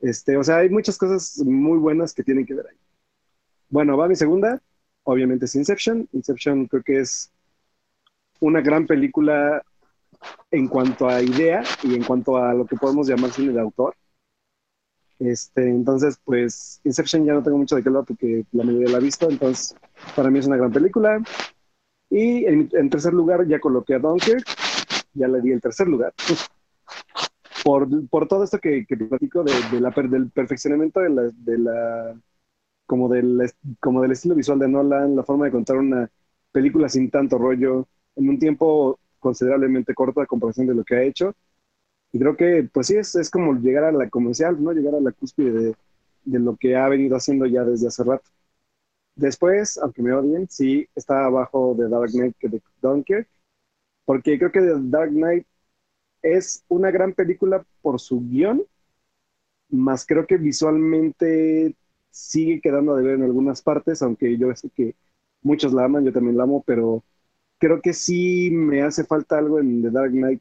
Este, 0.01 0.37
o 0.37 0.45
sea, 0.45 0.59
hay 0.59 0.69
muchas 0.69 0.99
cosas 0.99 1.39
muy 1.45 1.79
buenas 1.79 2.13
que 2.13 2.23
tienen 2.23 2.47
que 2.47 2.55
ver 2.55 2.67
ahí. 2.71 2.77
Bueno, 3.71 3.97
va 3.97 4.09
mi 4.09 4.17
segunda, 4.17 4.63
obviamente 5.03 5.47
es 5.47 5.55
Inception. 5.55 6.09
Inception 6.13 6.67
creo 6.67 6.83
que 6.83 7.01
es 7.01 7.33
una 8.41 8.61
gran 8.61 8.87
película 8.87 9.63
en 10.51 10.69
cuanto 10.69 11.09
a 11.09 11.23
idea 11.23 11.63
y 11.83 11.95
en 11.95 12.05
cuanto 12.05 12.37
a 12.37 12.55
lo 12.55 12.67
que 12.67 12.77
podemos 12.77 13.09
llamar 13.09 13.31
cine 13.31 13.53
de 13.53 13.61
autor. 13.61 13.95
Este, 15.19 15.69
entonces, 15.69 16.19
pues 16.25 16.81
Inception 16.85 17.25
ya 17.25 17.33
no 17.33 17.43
tengo 17.43 17.59
mucho 17.59 17.77
de 17.77 17.83
qué 17.83 17.89
hablar 17.89 18.05
porque 18.05 18.45
la 18.53 18.65
mayoría 18.65 18.91
la 18.91 18.99
ha 18.99 19.01
visto, 19.01 19.29
entonces 19.29 19.75
para 20.15 20.31
mí 20.31 20.39
es 20.39 20.47
una 20.47 20.57
gran 20.57 20.73
película. 20.73 21.21
Y 22.11 22.47
en, 22.47 22.91
tercer 22.91 23.13
lugar 23.13 23.47
ya 23.47 23.61
coloqué 23.61 23.95
a 23.95 23.99
Dunkirk, 23.99 24.45
ya 25.15 25.29
le 25.29 25.41
di 25.41 25.53
el 25.53 25.61
tercer 25.61 25.89
lugar. 25.89 26.15
por, 27.65 27.89
por 28.09 28.29
todo 28.29 28.45
esto 28.45 28.59
que, 28.59 28.87
que 28.87 28.97
platico 28.97 29.43
de, 29.43 29.81
la, 29.81 29.91
del 29.91 30.31
perfeccionamiento 30.31 31.01
de 31.01 31.11
la, 31.11 31.23
de 31.23 31.59
la 31.59 32.21
como, 32.87 33.09
del, 33.09 33.53
como 33.81 34.01
del 34.01 34.13
estilo 34.13 34.35
visual 34.35 34.59
de 34.59 34.69
Nolan, 34.69 35.17
la 35.17 35.25
forma 35.25 35.45
de 35.47 35.53
contar 35.53 35.77
una 35.77 36.11
película 36.51 36.89
sin 36.89 37.11
tanto 37.11 37.37
rollo, 37.37 37.87
en 38.17 38.29
un 38.29 38.39
tiempo 38.39 38.99
considerablemente 39.29 39.95
corta 39.95 40.23
a 40.23 40.27
comparación 40.27 40.67
de 40.67 40.75
lo 40.75 40.85
que 40.85 40.97
ha 40.97 41.03
hecho. 41.03 41.35
Y 42.13 42.19
creo 42.19 42.37
que, 42.37 42.69
pues 42.73 42.89
sí, 42.89 42.97
es, 42.97 43.15
es 43.17 43.31
como 43.31 43.55
llegar 43.55 43.85
a 43.85 43.93
la 43.93 44.09
comercial, 44.09 44.63
¿no? 44.63 44.73
Llegar 44.73 44.95
a 44.95 45.01
la 45.01 45.13
cúspide 45.13 45.53
de, 45.53 45.77
de, 46.25 46.39
lo 46.39 46.57
que 46.57 46.77
ha 46.77 46.89
venido 46.89 47.17
haciendo 47.17 47.47
ya 47.47 47.65
desde 47.65 47.89
hace 47.89 48.05
rato. 48.05 48.31
Después, 49.17 49.79
aunque 49.79 50.03
me 50.03 50.13
odien, 50.15 50.49
sí 50.49 50.89
está 50.95 51.27
abajo 51.27 51.75
de 51.79 51.89
Dark 51.89 52.11
Knight 52.13 52.37
que 52.39 52.49
de 52.49 52.63
Dunkirk, 52.81 53.29
porque 54.07 54.39
creo 54.39 54.53
que 54.53 54.61
The 54.61 54.75
Dark 54.85 55.11
Knight 55.11 55.47
es 56.23 56.65
una 56.69 56.91
gran 56.91 57.13
película 57.15 57.65
por 57.83 58.01
su 58.01 58.21
guion, 58.21 58.65
más 59.71 60.07
creo 60.07 60.27
que 60.27 60.39
visualmente 60.39 61.77
sigue 62.11 62.61
quedando 62.61 62.97
de 62.97 63.05
ver 63.05 63.15
en 63.17 63.25
algunas 63.25 63.63
partes, 63.63 64.03
aunque 64.03 64.39
yo 64.39 64.55
sé 64.57 64.71
que 64.71 64.97
muchos 65.43 65.73
la 65.75 65.85
aman, 65.85 66.05
yo 66.05 66.13
también 66.13 66.37
la 66.37 66.45
amo, 66.45 66.63
pero 66.67 67.05
creo 67.59 67.81
que 67.81 67.93
sí 67.93 68.51
me 68.51 68.83
hace 68.83 69.05
falta 69.05 69.39
algo 69.39 69.59
en 69.61 69.83
The 69.83 69.91
Dark 69.91 70.13
Knight. 70.13 70.41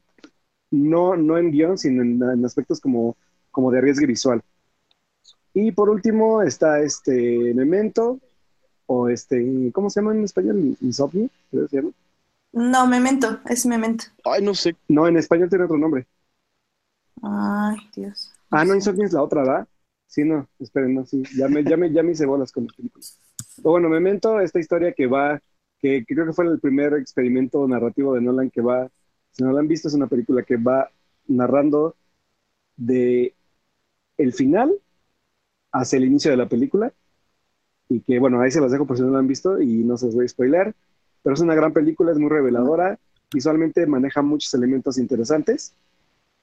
No, 0.70 1.16
no 1.16 1.38
en 1.38 1.50
guion, 1.50 1.78
sino 1.78 2.02
en, 2.02 2.44
aspectos 2.44 2.80
como, 2.80 3.16
como 3.50 3.70
de 3.70 3.78
arriesgue 3.78 4.06
visual. 4.06 4.42
Y 5.54 5.72
por 5.72 5.90
último 5.90 6.42
está 6.42 6.80
este 6.80 7.52
Memento, 7.54 8.20
o 8.86 9.08
este, 9.08 9.70
¿cómo 9.72 9.90
se 9.90 10.00
llama 10.00 10.14
en 10.14 10.24
español? 10.24 10.76
Insomnio, 10.80 11.30
No, 12.52 12.86
Memento, 12.86 13.40
es 13.46 13.66
Memento. 13.66 14.04
Ay, 14.24 14.42
no 14.42 14.54
sé. 14.54 14.76
No, 14.88 15.08
en 15.08 15.16
español 15.16 15.48
tiene 15.48 15.64
otro 15.64 15.78
nombre. 15.78 16.06
Ay, 17.22 17.76
Dios. 17.94 18.32
Ah, 18.50 18.64
no, 18.64 18.74
Insomnio 18.74 19.06
es 19.06 19.12
la 19.12 19.22
otra, 19.22 19.42
¿verdad? 19.42 19.68
Sí, 20.06 20.24
no, 20.24 20.48
esperen, 20.58 20.94
no, 20.94 21.04
sí. 21.04 21.22
Ya 21.36 21.48
me, 21.48 21.64
ya 21.64 21.76
me, 21.76 21.92
ya 21.92 22.02
me 22.02 22.12
hice 22.12 22.24
bolas 22.24 22.52
con 22.52 22.64
las 22.64 22.74
películas. 22.74 23.18
Pero 23.56 23.70
bueno, 23.70 23.88
Memento, 23.88 24.40
esta 24.40 24.58
historia 24.58 24.92
que 24.92 25.06
va 25.06 25.40
que, 25.80 26.04
creo 26.06 26.26
que 26.26 26.32
fue 26.32 26.46
el 26.46 26.60
primer 26.60 26.94
experimento 26.94 27.66
narrativo 27.66 28.14
de 28.14 28.20
Nolan 28.20 28.50
que 28.50 28.60
va, 28.60 28.90
si 29.30 29.42
no 29.42 29.52
lo 29.52 29.58
han 29.58 29.68
visto, 29.68 29.88
es 29.88 29.94
una 29.94 30.06
película 30.06 30.42
que 30.42 30.56
va 30.56 30.90
narrando 31.26 31.94
de 32.76 33.34
el 34.16 34.32
final 34.32 34.74
hacia 35.72 35.98
el 35.98 36.04
inicio 36.04 36.30
de 36.30 36.36
la 36.36 36.48
película 36.48 36.92
y 37.88 38.00
que 38.00 38.18
bueno, 38.18 38.40
ahí 38.40 38.50
se 38.50 38.60
las 38.60 38.72
dejo 38.72 38.86
por 38.86 38.96
si 38.96 39.02
no 39.02 39.10
lo 39.10 39.18
han 39.18 39.26
visto 39.26 39.60
y 39.60 39.84
no 39.84 39.96
se 39.96 40.06
los 40.06 40.14
voy 40.14 40.24
a 40.24 40.28
spoiler, 40.28 40.74
pero 41.22 41.34
es 41.34 41.40
una 41.40 41.54
gran 41.54 41.72
película, 41.72 42.12
es 42.12 42.18
muy 42.18 42.28
reveladora, 42.28 42.98
visualmente 43.32 43.86
maneja 43.86 44.22
muchos 44.22 44.52
elementos 44.54 44.98
interesantes 44.98 45.74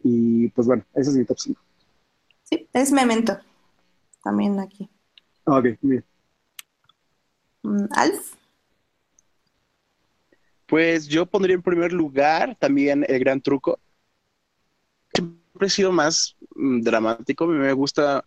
y 0.03 0.49
pues 0.49 0.67
bueno, 0.67 0.83
ese 0.93 1.11
es 1.11 1.15
mi 1.17 1.25
top 1.25 1.39
5. 1.39 1.61
Sí, 2.43 2.67
es 2.73 2.91
Memento, 2.91 3.37
también 4.23 4.59
aquí. 4.59 4.89
Ok, 5.45 5.65
bien. 5.81 6.03
Mm, 7.63 7.85
Alf. 7.91 8.35
Pues 10.65 11.07
yo 11.07 11.25
pondría 11.25 11.55
en 11.55 11.61
primer 11.61 11.93
lugar 11.93 12.57
también 12.59 13.05
el 13.07 13.19
gran 13.19 13.41
truco. 13.41 13.79
Siempre 15.13 15.67
he 15.67 15.69
sido 15.69 15.91
más 15.91 16.35
mm, 16.55 16.81
dramático, 16.81 17.45
me 17.47 17.73
gusta 17.73 18.25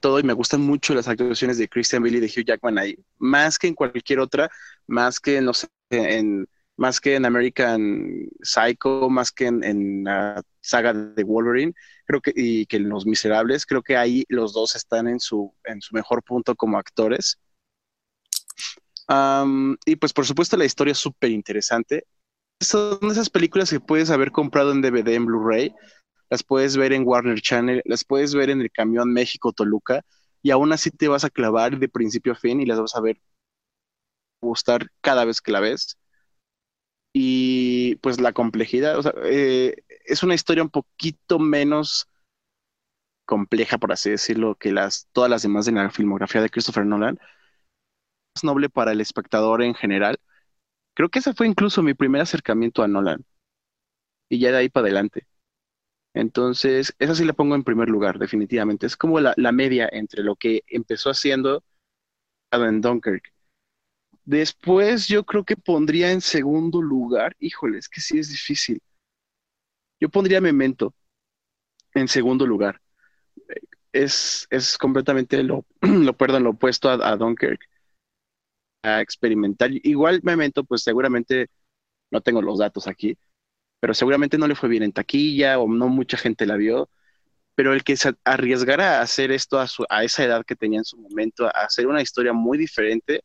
todo 0.00 0.18
y 0.18 0.22
me 0.22 0.32
gustan 0.32 0.62
mucho 0.62 0.94
las 0.94 1.08
actuaciones 1.08 1.58
de 1.58 1.68
Christian 1.68 2.02
Bale 2.02 2.18
y 2.18 2.20
de 2.20 2.26
Hugh 2.26 2.44
Jackman 2.46 2.78
ahí, 2.78 2.96
más 3.18 3.58
que 3.58 3.68
en 3.68 3.74
cualquier 3.74 4.18
otra, 4.20 4.50
más 4.86 5.20
que 5.20 5.40
no 5.40 5.52
sé, 5.52 5.68
en 5.90 6.48
más 6.76 6.98
que 7.00 7.16
en 7.16 7.26
American 7.26 8.26
Psycho, 8.42 9.10
más 9.10 9.30
que 9.30 9.46
en, 9.46 10.04
la 10.04 10.42
saga 10.62 10.94
de 10.94 11.24
Wolverine, 11.24 11.74
creo 12.06 12.22
que 12.22 12.32
y 12.34 12.64
que 12.66 12.78
en 12.78 12.88
Los 12.88 13.04
Miserables, 13.06 13.66
creo 13.66 13.82
que 13.82 13.96
ahí 13.98 14.24
los 14.28 14.54
dos 14.54 14.76
están 14.76 15.06
en 15.08 15.20
su 15.20 15.54
en 15.64 15.82
su 15.82 15.94
mejor 15.94 16.22
punto 16.22 16.56
como 16.56 16.78
actores 16.78 17.38
y 19.86 19.96
pues 19.96 20.12
por 20.12 20.26
supuesto 20.26 20.56
la 20.56 20.64
historia 20.64 20.92
es 20.92 20.98
súper 20.98 21.30
interesante. 21.30 22.06
Son 22.60 22.98
esas 23.10 23.30
películas 23.30 23.70
que 23.70 23.80
puedes 23.80 24.10
haber 24.10 24.30
comprado 24.32 24.72
en 24.72 24.82
DVD, 24.82 25.14
en 25.14 25.26
Blu-ray, 25.26 25.74
las 26.28 26.44
puedes 26.44 26.76
ver 26.76 26.92
en 26.92 27.06
Warner 27.06 27.40
Channel, 27.40 27.82
las 27.84 28.04
puedes 28.04 28.34
ver 28.34 28.50
en 28.50 28.60
el 28.60 28.70
camión 28.70 29.12
México 29.12 29.52
Toluca 29.52 30.04
y 30.42 30.50
aún 30.50 30.72
así 30.72 30.90
te 30.90 31.08
vas 31.08 31.24
a 31.24 31.30
clavar 31.30 31.78
de 31.78 31.88
principio 31.88 32.32
a 32.32 32.36
fin 32.36 32.60
y 32.60 32.66
las 32.66 32.80
vas 32.80 32.94
a 32.94 33.00
ver 33.00 33.20
gustar 34.40 34.88
cada 35.00 35.24
vez 35.24 35.40
que 35.40 35.52
la 35.52 35.60
ves. 35.60 35.98
Y 37.12 37.96
pues 37.96 38.20
la 38.20 38.32
complejidad, 38.32 38.98
o 38.98 39.02
sea, 39.02 39.12
eh, 39.24 39.74
es 40.04 40.22
una 40.22 40.34
historia 40.34 40.62
un 40.62 40.70
poquito 40.70 41.38
menos 41.40 42.08
compleja, 43.24 43.78
por 43.78 43.92
así 43.92 44.10
decirlo, 44.10 44.56
que 44.56 44.72
las, 44.72 45.08
todas 45.12 45.30
las 45.30 45.42
demás 45.42 45.66
de 45.66 45.72
la 45.72 45.90
filmografía 45.90 46.40
de 46.42 46.50
Christopher 46.50 46.86
Nolan. 46.86 47.18
Noble 48.42 48.68
para 48.70 48.92
el 48.92 49.00
espectador 49.00 49.62
en 49.62 49.74
general. 49.74 50.18
Creo 50.94 51.10
que 51.10 51.20
ese 51.20 51.34
fue 51.34 51.48
incluso 51.48 51.82
mi 51.82 51.94
primer 51.94 52.22
acercamiento 52.22 52.82
a 52.82 52.88
Nolan. 52.88 53.24
Y 54.28 54.38
ya 54.38 54.50
de 54.52 54.58
ahí 54.58 54.68
para 54.68 54.86
adelante. 54.86 55.26
Entonces, 56.14 56.94
esa 56.98 57.14
sí 57.16 57.24
la 57.24 57.34
pongo 57.34 57.54
en 57.56 57.64
primer 57.64 57.88
lugar, 57.90 58.18
definitivamente. 58.18 58.86
Es 58.86 58.96
como 58.96 59.20
la, 59.20 59.34
la 59.38 59.52
media 59.52 59.88
entre 59.92 60.24
lo 60.24 60.36
que 60.36 60.62
empezó 60.68 61.10
haciendo 61.10 61.64
en 62.52 62.80
Dunkirk. 62.80 63.32
Después 64.24 65.08
yo 65.08 65.24
creo 65.24 65.44
que 65.44 65.56
pondría 65.56 66.12
en 66.12 66.20
segundo 66.22 66.82
lugar, 66.82 67.36
híjole, 67.40 67.78
es 67.78 67.88
que 67.88 68.00
sí 68.00 68.18
es 68.18 68.30
difícil. 68.30 68.82
Yo 70.00 70.08
pondría 70.08 70.40
Memento 70.40 70.94
en 71.94 72.08
segundo 72.08 72.46
lugar. 72.46 72.80
Es, 73.92 74.46
es 74.50 74.78
completamente 74.78 75.42
lo, 75.42 75.66
lo, 75.82 76.16
perdón, 76.16 76.44
lo 76.44 76.50
opuesto 76.50 76.88
a, 76.90 76.94
a 77.10 77.16
Dunkirk. 77.16 77.60
A 78.82 79.00
experimentar. 79.00 79.70
Igual 79.72 80.20
Memento, 80.22 80.64
pues 80.64 80.82
seguramente, 80.82 81.48
no 82.10 82.20
tengo 82.20 82.42
los 82.42 82.58
datos 82.58 82.86
aquí, 82.88 83.16
pero 83.80 83.94
seguramente 83.94 84.38
no 84.38 84.48
le 84.48 84.54
fue 84.54 84.68
bien 84.68 84.82
en 84.82 84.92
taquilla 84.92 85.58
o 85.58 85.68
no 85.68 85.88
mucha 85.88 86.16
gente 86.16 86.46
la 86.46 86.56
vio. 86.56 86.88
Pero 87.54 87.74
el 87.74 87.84
que 87.84 87.96
se 87.96 88.14
arriesgara 88.24 88.98
a 88.98 89.02
hacer 89.02 89.32
esto 89.32 89.58
a, 89.58 89.66
su, 89.66 89.84
a 89.90 90.04
esa 90.04 90.24
edad 90.24 90.44
que 90.46 90.56
tenía 90.56 90.78
en 90.78 90.84
su 90.84 90.96
momento, 90.96 91.46
a 91.46 91.50
hacer 91.50 91.86
una 91.86 92.00
historia 92.02 92.32
muy 92.32 92.56
diferente, 92.56 93.22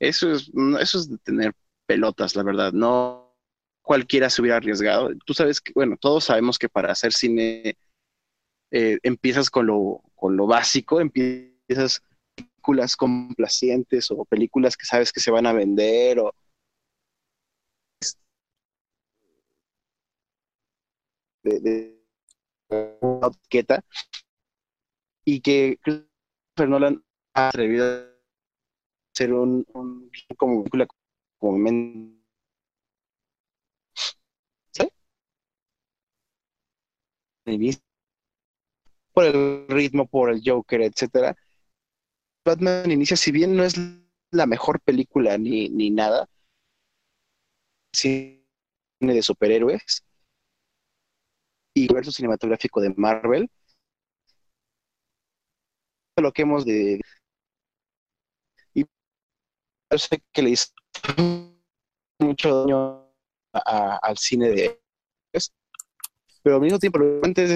eso 0.00 0.32
es, 0.32 0.50
eso 0.80 0.98
es 0.98 1.10
de 1.10 1.18
tener 1.18 1.52
pelotas, 1.86 2.34
la 2.36 2.42
verdad. 2.42 2.72
No 2.72 3.36
cualquiera 3.82 4.30
se 4.30 4.40
hubiera 4.40 4.56
arriesgado. 4.56 5.10
Tú 5.24 5.34
sabes 5.34 5.60
que, 5.60 5.72
bueno, 5.74 5.96
todos 6.00 6.24
sabemos 6.24 6.58
que 6.58 6.68
para 6.68 6.92
hacer 6.92 7.12
cine 7.12 7.76
eh, 8.70 8.98
empiezas 9.02 9.50
con 9.50 9.66
lo, 9.66 10.02
con 10.16 10.36
lo 10.36 10.46
básico, 10.46 11.00
empiezas 11.00 12.02
películas 12.64 12.96
complacientes 12.96 14.10
o 14.10 14.24
películas 14.24 14.76
que 14.76 14.86
sabes 14.86 15.12
que 15.12 15.20
se 15.20 15.30
van 15.30 15.46
a 15.46 15.52
vender 15.52 16.18
o 16.18 16.32
de, 21.42 21.60
de 21.60 22.04
etiqueta 23.22 23.84
y 25.26 25.40
que 25.40 25.78
Christopher 25.82 26.68
Nolan 26.68 27.04
ha 27.34 27.48
atrevido 27.48 27.84
a 27.84 28.08
hacer 29.14 29.32
un, 29.34 29.64
como 30.36 30.64
película 30.64 30.86
como 31.38 31.58
por 39.12 39.24
el 39.24 39.66
ritmo, 39.68 40.06
por 40.06 40.30
el 40.30 40.42
Joker, 40.44 40.82
etcétera. 40.82 41.36
Batman 42.44 42.90
inicia, 42.90 43.16
si 43.16 43.32
bien 43.32 43.56
no 43.56 43.64
es 43.64 43.74
la 44.30 44.46
mejor 44.46 44.80
película 44.80 45.38
ni, 45.38 45.68
ni 45.68 45.90
nada, 45.90 46.28
cine 47.92 48.44
de 49.00 49.22
superhéroes, 49.22 50.04
y 51.74 51.86
universo 51.86 52.12
cinematográfico 52.12 52.80
de 52.80 52.94
Marvel. 52.96 53.50
Lo 56.16 56.32
que 56.32 56.42
hemos 56.42 56.64
de. 56.64 57.00
Y 58.72 58.82
yo 58.82 59.98
sé 59.98 60.22
que 60.32 60.42
le 60.42 60.50
hizo 60.50 60.72
mucho 62.20 62.60
daño 62.60 63.12
al 63.52 64.16
cine 64.16 64.48
de. 64.50 64.80
Pero 66.42 66.56
al 66.56 66.62
mismo 66.62 66.78
tiempo, 66.78 67.00
antes 67.22 67.50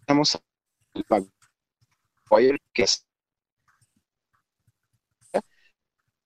estamos 0.00 0.42
que 2.72 2.82
es 2.82 3.06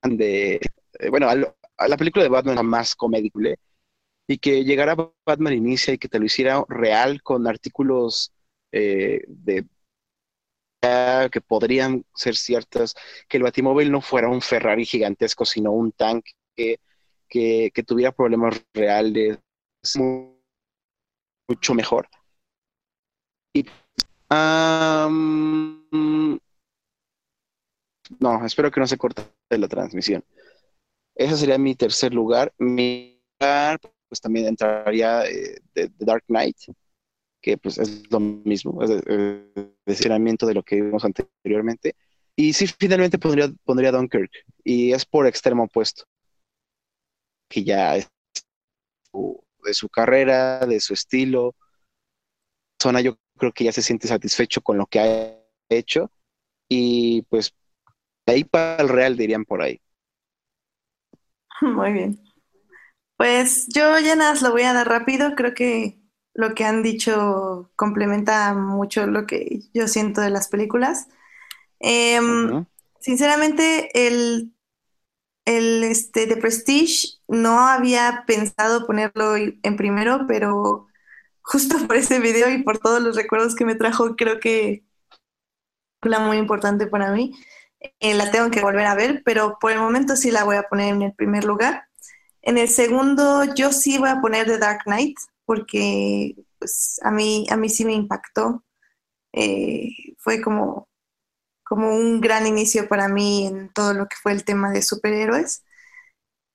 de 0.02 0.60
bueno 1.10 1.28
a, 1.28 1.88
la 1.88 1.96
película 1.96 2.24
de 2.24 2.30
Batman 2.30 2.64
más 2.66 2.94
comédica 2.94 3.38
y 4.26 4.38
que 4.38 4.64
llegara 4.64 4.96
Batman 5.24 5.54
Inicia 5.54 5.94
y 5.94 5.98
que 5.98 6.08
te 6.08 6.18
lo 6.18 6.26
hiciera 6.26 6.64
real 6.68 7.22
con 7.22 7.46
artículos 7.46 8.32
eh, 8.72 9.22
de 9.26 9.66
que 10.80 11.40
podrían 11.40 12.04
ser 12.14 12.36
ciertas, 12.36 12.94
que 13.28 13.38
el 13.38 13.42
Batimóvil 13.42 13.90
no 13.90 14.00
fuera 14.00 14.28
un 14.28 14.40
Ferrari 14.40 14.84
gigantesco, 14.84 15.44
sino 15.44 15.72
un 15.72 15.92
tanque 15.92 16.32
que, 17.28 17.72
tuviera 17.86 18.12
problemas 18.12 18.64
reales, 18.72 19.38
mucho 21.48 21.74
mejor. 21.74 22.08
Y, 23.52 23.66
no, 25.90 26.40
espero 28.44 28.70
que 28.70 28.80
no 28.80 28.86
se 28.86 28.98
corte 28.98 29.22
la 29.50 29.68
transmisión. 29.68 30.24
Ese 31.14 31.36
sería 31.36 31.58
mi 31.58 31.74
tercer 31.74 32.14
lugar. 32.14 32.52
Mi 32.58 33.20
lugar, 33.40 33.80
pues 34.08 34.20
también 34.20 34.46
entraría 34.46 35.26
eh, 35.26 35.60
The 35.74 35.90
Dark 35.98 36.24
Knight, 36.26 36.56
que 37.40 37.58
pues 37.58 37.78
es 37.78 38.10
lo 38.10 38.20
mismo, 38.20 38.82
es 38.82 38.90
el 38.90 39.52
de 39.86 40.54
lo 40.54 40.62
que 40.62 40.76
vimos 40.76 41.04
anteriormente. 41.04 41.94
Y 42.36 42.52
sí, 42.52 42.66
finalmente 42.66 43.18
pondría, 43.18 43.52
pondría 43.64 43.90
Dunkirk, 43.90 44.30
y 44.62 44.92
es 44.92 45.04
por 45.04 45.26
extremo 45.26 45.64
opuesto, 45.64 46.04
que 47.48 47.64
ya 47.64 47.96
es 47.96 48.08
de 49.64 49.74
su 49.74 49.88
carrera, 49.88 50.64
de 50.64 50.78
su 50.80 50.94
estilo. 50.94 51.56
Zona 52.80 53.00
yo 53.00 53.18
creo 53.36 53.52
que 53.52 53.64
ya 53.64 53.72
se 53.72 53.82
siente 53.82 54.06
satisfecho 54.06 54.60
con 54.60 54.78
lo 54.78 54.86
que 54.86 55.00
ha 55.00 55.47
hecho, 55.70 56.10
y 56.68 57.22
pues 57.22 57.54
de 58.26 58.32
ahí 58.34 58.44
para 58.44 58.82
el 58.82 58.88
real 58.88 59.16
dirían 59.16 59.44
por 59.44 59.62
ahí. 59.62 59.80
Muy 61.60 61.92
bien. 61.92 62.20
Pues 63.16 63.66
yo 63.68 63.98
ya 63.98 64.14
nada, 64.14 64.34
lo 64.40 64.52
voy 64.52 64.62
a 64.62 64.72
dar 64.72 64.88
rápido. 64.88 65.34
Creo 65.34 65.54
que 65.54 65.98
lo 66.34 66.54
que 66.54 66.64
han 66.64 66.82
dicho 66.82 67.72
complementa 67.74 68.54
mucho 68.54 69.06
lo 69.06 69.26
que 69.26 69.62
yo 69.74 69.88
siento 69.88 70.20
de 70.20 70.30
las 70.30 70.48
películas. 70.48 71.08
Em, 71.80 72.64
sinceramente, 73.00 73.90
el, 74.06 74.54
el 75.44 75.82
este, 75.84 76.26
de 76.26 76.36
Prestige 76.36 77.18
no 77.26 77.58
había 77.66 78.24
pensado 78.26 78.86
ponerlo 78.86 79.36
en 79.36 79.76
primero, 79.76 80.26
pero 80.28 80.86
justo 81.42 81.76
por 81.88 81.96
ese 81.96 82.20
video 82.20 82.50
y 82.50 82.62
por 82.62 82.78
todos 82.78 83.02
los 83.02 83.16
recuerdos 83.16 83.56
que 83.56 83.64
me 83.64 83.74
trajo, 83.74 84.14
creo 84.14 84.38
que 84.38 84.84
muy 86.20 86.36
importante 86.36 86.86
para 86.86 87.10
mí. 87.12 87.34
Eh, 88.00 88.14
la 88.14 88.30
tengo 88.30 88.50
que 88.50 88.60
volver 88.60 88.86
a 88.86 88.94
ver, 88.94 89.22
pero 89.24 89.58
por 89.60 89.72
el 89.72 89.78
momento 89.78 90.16
sí 90.16 90.30
la 90.30 90.44
voy 90.44 90.56
a 90.56 90.64
poner 90.64 90.94
en 90.94 91.02
el 91.02 91.12
primer 91.14 91.44
lugar. 91.44 91.88
En 92.42 92.58
el 92.58 92.68
segundo, 92.68 93.44
yo 93.54 93.72
sí 93.72 93.98
voy 93.98 94.08
a 94.08 94.20
poner 94.20 94.46
The 94.46 94.58
Dark 94.58 94.82
Knight, 94.84 95.16
porque 95.44 96.34
pues, 96.58 97.00
a, 97.02 97.10
mí, 97.10 97.46
a 97.50 97.56
mí 97.56 97.68
sí 97.68 97.84
me 97.84 97.92
impactó. 97.94 98.64
Eh, 99.32 99.90
fue 100.18 100.40
como, 100.40 100.88
como 101.64 101.94
un 101.94 102.20
gran 102.20 102.46
inicio 102.46 102.88
para 102.88 103.08
mí 103.08 103.46
en 103.46 103.72
todo 103.72 103.92
lo 103.94 104.06
que 104.08 104.16
fue 104.22 104.32
el 104.32 104.44
tema 104.44 104.70
de 104.70 104.82
superhéroes. 104.82 105.64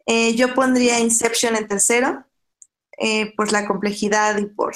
Eh, 0.05 0.35
yo 0.35 0.53
pondría 0.53 0.99
Inception 0.99 1.55
en 1.55 1.67
tercero, 1.67 2.25
eh, 2.97 3.33
por 3.35 3.51
la 3.51 3.67
complejidad 3.67 4.37
y 4.37 4.45
por, 4.47 4.75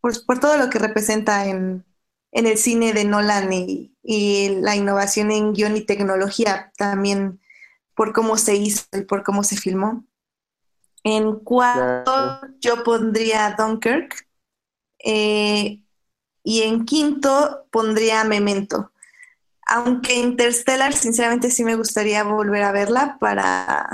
pues, 0.00 0.18
por 0.20 0.40
todo 0.40 0.56
lo 0.56 0.70
que 0.70 0.78
representa 0.78 1.46
en, 1.46 1.84
el 2.32 2.58
cine 2.58 2.92
de 2.92 3.04
Nolan 3.04 3.52
y, 3.52 3.96
y, 4.02 4.60
la 4.60 4.76
innovación 4.76 5.30
en 5.30 5.52
guion 5.52 5.76
y 5.76 5.82
tecnología 5.82 6.72
también 6.76 7.40
por 7.94 8.12
cómo 8.12 8.36
se 8.36 8.56
hizo 8.56 8.84
y 8.92 9.02
por 9.02 9.22
cómo 9.22 9.42
se 9.42 9.56
filmó. 9.56 10.04
En 11.02 11.36
cuarto 11.40 12.40
yo 12.60 12.84
pondría 12.84 13.54
Dunkirk 13.58 14.26
eh, 14.98 15.82
y 16.42 16.62
en 16.62 16.84
quinto 16.84 17.66
pondría 17.70 18.24
Memento. 18.24 18.92
Aunque 19.66 20.14
Interstellar, 20.14 20.92
sinceramente 20.94 21.50
sí 21.50 21.64
me 21.64 21.76
gustaría 21.76 22.24
volver 22.24 22.62
a 22.64 22.72
verla 22.72 23.16
para, 23.20 23.88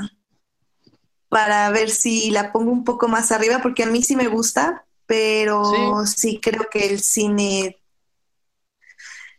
para 1.29 1.69
ver 1.71 1.91
si 1.91 2.31
la 2.31 2.53
pongo 2.53 2.73
un 2.73 2.85
poco 2.85 3.09
más 3.09 3.31
arriba, 3.31 3.61
porque 3.63 3.83
a 3.83 3.87
mí 3.87 4.03
sí 4.03 4.17
me 4.17 4.29
gusta, 4.29 4.87
pero 5.07 6.07
sí 6.07 6.41
creo 6.41 6.69
que 6.71 6.87
el 6.87 7.01
cine 7.01 7.79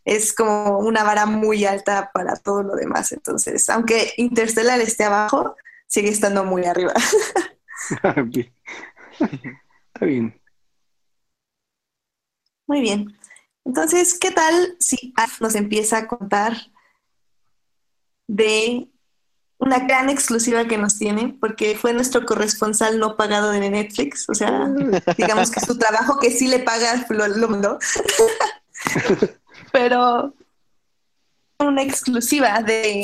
es 0.08 0.32
como 0.32 0.80
una 0.80 1.03
vara 1.03 1.26
muy 1.26 1.66
alta 1.66 2.12
para 2.14 2.38
todo 2.38 2.64
lo 2.64 2.76
demás. 2.76 3.12
Entonces, 3.12 3.70
aunque 3.70 4.14
Interstellar 4.16 4.80
esté 4.80 5.03
abajo, 5.03 5.58
sigue 5.86 6.08
estando 6.08 6.45
muy 6.45 6.64
arriba. 6.64 6.93
Está 7.89 8.22
bien. 10.05 10.39
Muy 12.68 12.80
bien. 12.80 13.18
Entonces, 13.66 14.18
¿qué 14.18 14.32
tal 14.32 14.78
si 14.80 15.14
nos 15.41 15.55
empieza 15.55 15.97
a 15.97 16.08
contar 16.08 16.53
de 18.28 18.88
una 19.58 19.80
gran 19.80 20.10
exclusiva 20.10 20.66
que 20.70 20.78
nos 20.78 20.97
tiene, 20.97 21.36
porque 21.38 21.76
fue 21.76 21.91
nuestro 21.91 22.26
corresponsal 22.26 22.97
no 22.99 23.18
pagado 23.18 23.51
de 23.51 23.70
Netflix. 23.70 24.30
O 24.30 24.34
sea, 24.34 24.70
digamos 25.18 25.51
que 25.51 25.60
su 25.60 25.78
trabajo 25.78 26.18
que 26.20 26.32
sí 26.32 26.47
le 26.47 26.60
paga 26.60 27.05
lo, 27.10 27.28
lo 27.28 27.49
mandó. 27.49 27.80
Pero 29.72 30.34
una 31.59 31.84
exclusiva 31.84 32.61
de. 32.61 33.03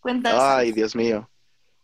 Cuéntanos. 0.00 0.40
Ay, 0.40 0.72
Dios 0.72 0.94
mío. 0.94 1.28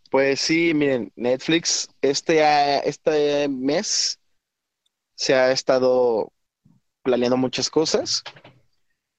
Pues 0.09 0.39
sí, 0.39 0.73
miren, 0.73 1.11
Netflix 1.15 1.89
este, 2.01 2.87
este 2.87 3.47
mes 3.49 4.19
se 5.15 5.33
ha 5.33 5.51
estado 5.51 6.31
planeando 7.03 7.37
muchas 7.37 7.69
cosas 7.69 8.23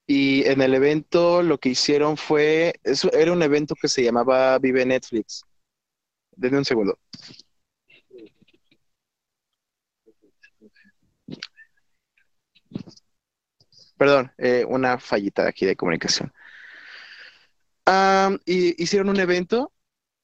y 0.06 0.46
en 0.46 0.62
el 0.62 0.74
evento 0.74 1.42
lo 1.42 1.58
que 1.58 1.70
hicieron 1.70 2.16
fue, 2.16 2.74
eso 2.84 3.12
era 3.12 3.32
un 3.32 3.42
evento 3.42 3.74
que 3.80 3.88
se 3.88 4.04
llamaba 4.04 4.58
Vive 4.58 4.86
Netflix. 4.86 5.44
Denme 6.36 6.58
un 6.58 6.64
segundo. 6.64 6.98
Perdón, 13.96 14.32
eh, 14.38 14.64
una 14.68 14.98
fallita 14.98 15.48
aquí 15.48 15.66
de 15.66 15.76
comunicación. 15.76 16.32
y 18.44 18.82
hicieron 18.82 19.08
un 19.08 19.20
evento 19.20 19.72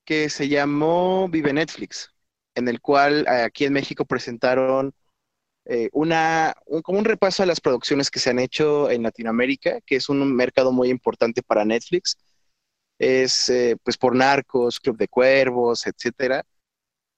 que 0.05 0.29
se 0.29 0.49
llamó 0.49 1.29
Vive 1.29 1.53
Netflix, 1.53 2.13
en 2.55 2.69
el 2.69 2.81
cual 2.81 3.27
eh, 3.29 3.43
aquí 3.43 3.65
en 3.65 3.73
México 3.73 4.05
presentaron 4.05 4.95
eh, 5.65 5.89
una, 5.93 6.55
como 6.83 6.99
un 6.99 7.05
repaso 7.05 7.43
a 7.43 7.47
las 7.47 7.61
producciones 7.61 8.11
que 8.11 8.19
se 8.19 8.31
han 8.31 8.39
hecho 8.39 8.91
en 8.91 9.05
Latinoamérica, 9.05 9.81
que 9.83 9.97
es 9.97 10.09
un 10.09 10.35
mercado 10.35 10.73
muy 10.73 10.91
importante 10.91 11.43
para 11.43 11.65
Netflix. 11.65 12.19
Es 12.99 13.49
eh, 13.49 13.77
pues 13.83 13.97
por 13.97 14.15
Narcos, 14.15 14.81
Club 14.81 14.97
de 14.97 15.09
Cuervos, 15.09 15.87
etcétera. 15.87 16.45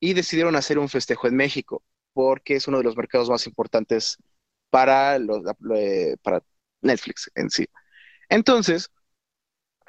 Y 0.00 0.14
decidieron 0.14 0.57
hacer 0.57 0.78
un 0.78 0.88
festejo 0.88 1.26
en 1.26 1.36
México, 1.36 1.82
porque 2.12 2.57
es 2.57 2.68
uno 2.68 2.78
de 2.78 2.84
los 2.84 2.96
mercados 2.96 3.30
más 3.30 3.46
importantes 3.46 4.18
para, 4.74 5.20
los, 5.20 5.40
eh, 5.76 6.16
Netflix 6.82 7.30
en 7.36 7.48
sí. 7.48 7.64
Entonces, 8.28 8.90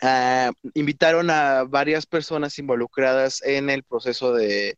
ah, 0.04 0.52
invitaron 0.76 1.32
a 1.32 1.64
varias 1.64 2.06
personas 2.06 2.60
involucradas 2.60 3.42
en 3.42 3.72
el 3.72 3.82
proceso 3.82 4.32
de, 4.32 4.78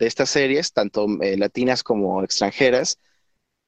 estas 0.00 0.30
series, 0.30 0.72
tanto 0.72 1.06
latinas 1.36 1.84
como 1.84 2.24
extranjeras, 2.24 2.98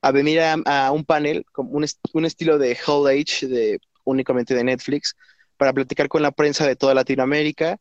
a 0.02 0.10
venir 0.10 0.40
a, 0.40 0.90
un 0.90 1.04
panel, 1.04 1.46
como 1.52 1.70
un, 1.70 2.24
estilo 2.24 2.58
de 2.58 2.76
Hall 2.84 3.06
Age, 3.06 3.46
de, 3.46 3.80
únicamente 4.02 4.56
de 4.56 4.64
Netflix, 4.64 5.14
para 5.56 5.72
platicar 5.72 6.08
con 6.08 6.22
la 6.22 6.32
prensa 6.32 6.66
de 6.66 6.74
toda 6.74 6.92
Latinoamérica 6.92 7.78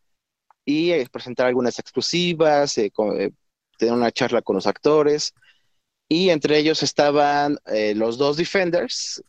y 0.65 0.91
eh, 0.91 1.07
presentar 1.11 1.47
algunas 1.47 1.79
exclusivas, 1.79 2.77
eh, 2.77 2.91
eh, 3.17 3.31
tener 3.79 3.93
una 3.95 4.11
charla 4.11 4.43
con 4.43 4.55
los 4.55 4.67
actores. 4.67 5.33
Y 6.09 6.29
entre 6.29 6.57
ellos 6.57 6.83
estaban 6.83 7.57
los 7.95 8.17
dos 8.17 8.37
Defenders, 8.37 9.21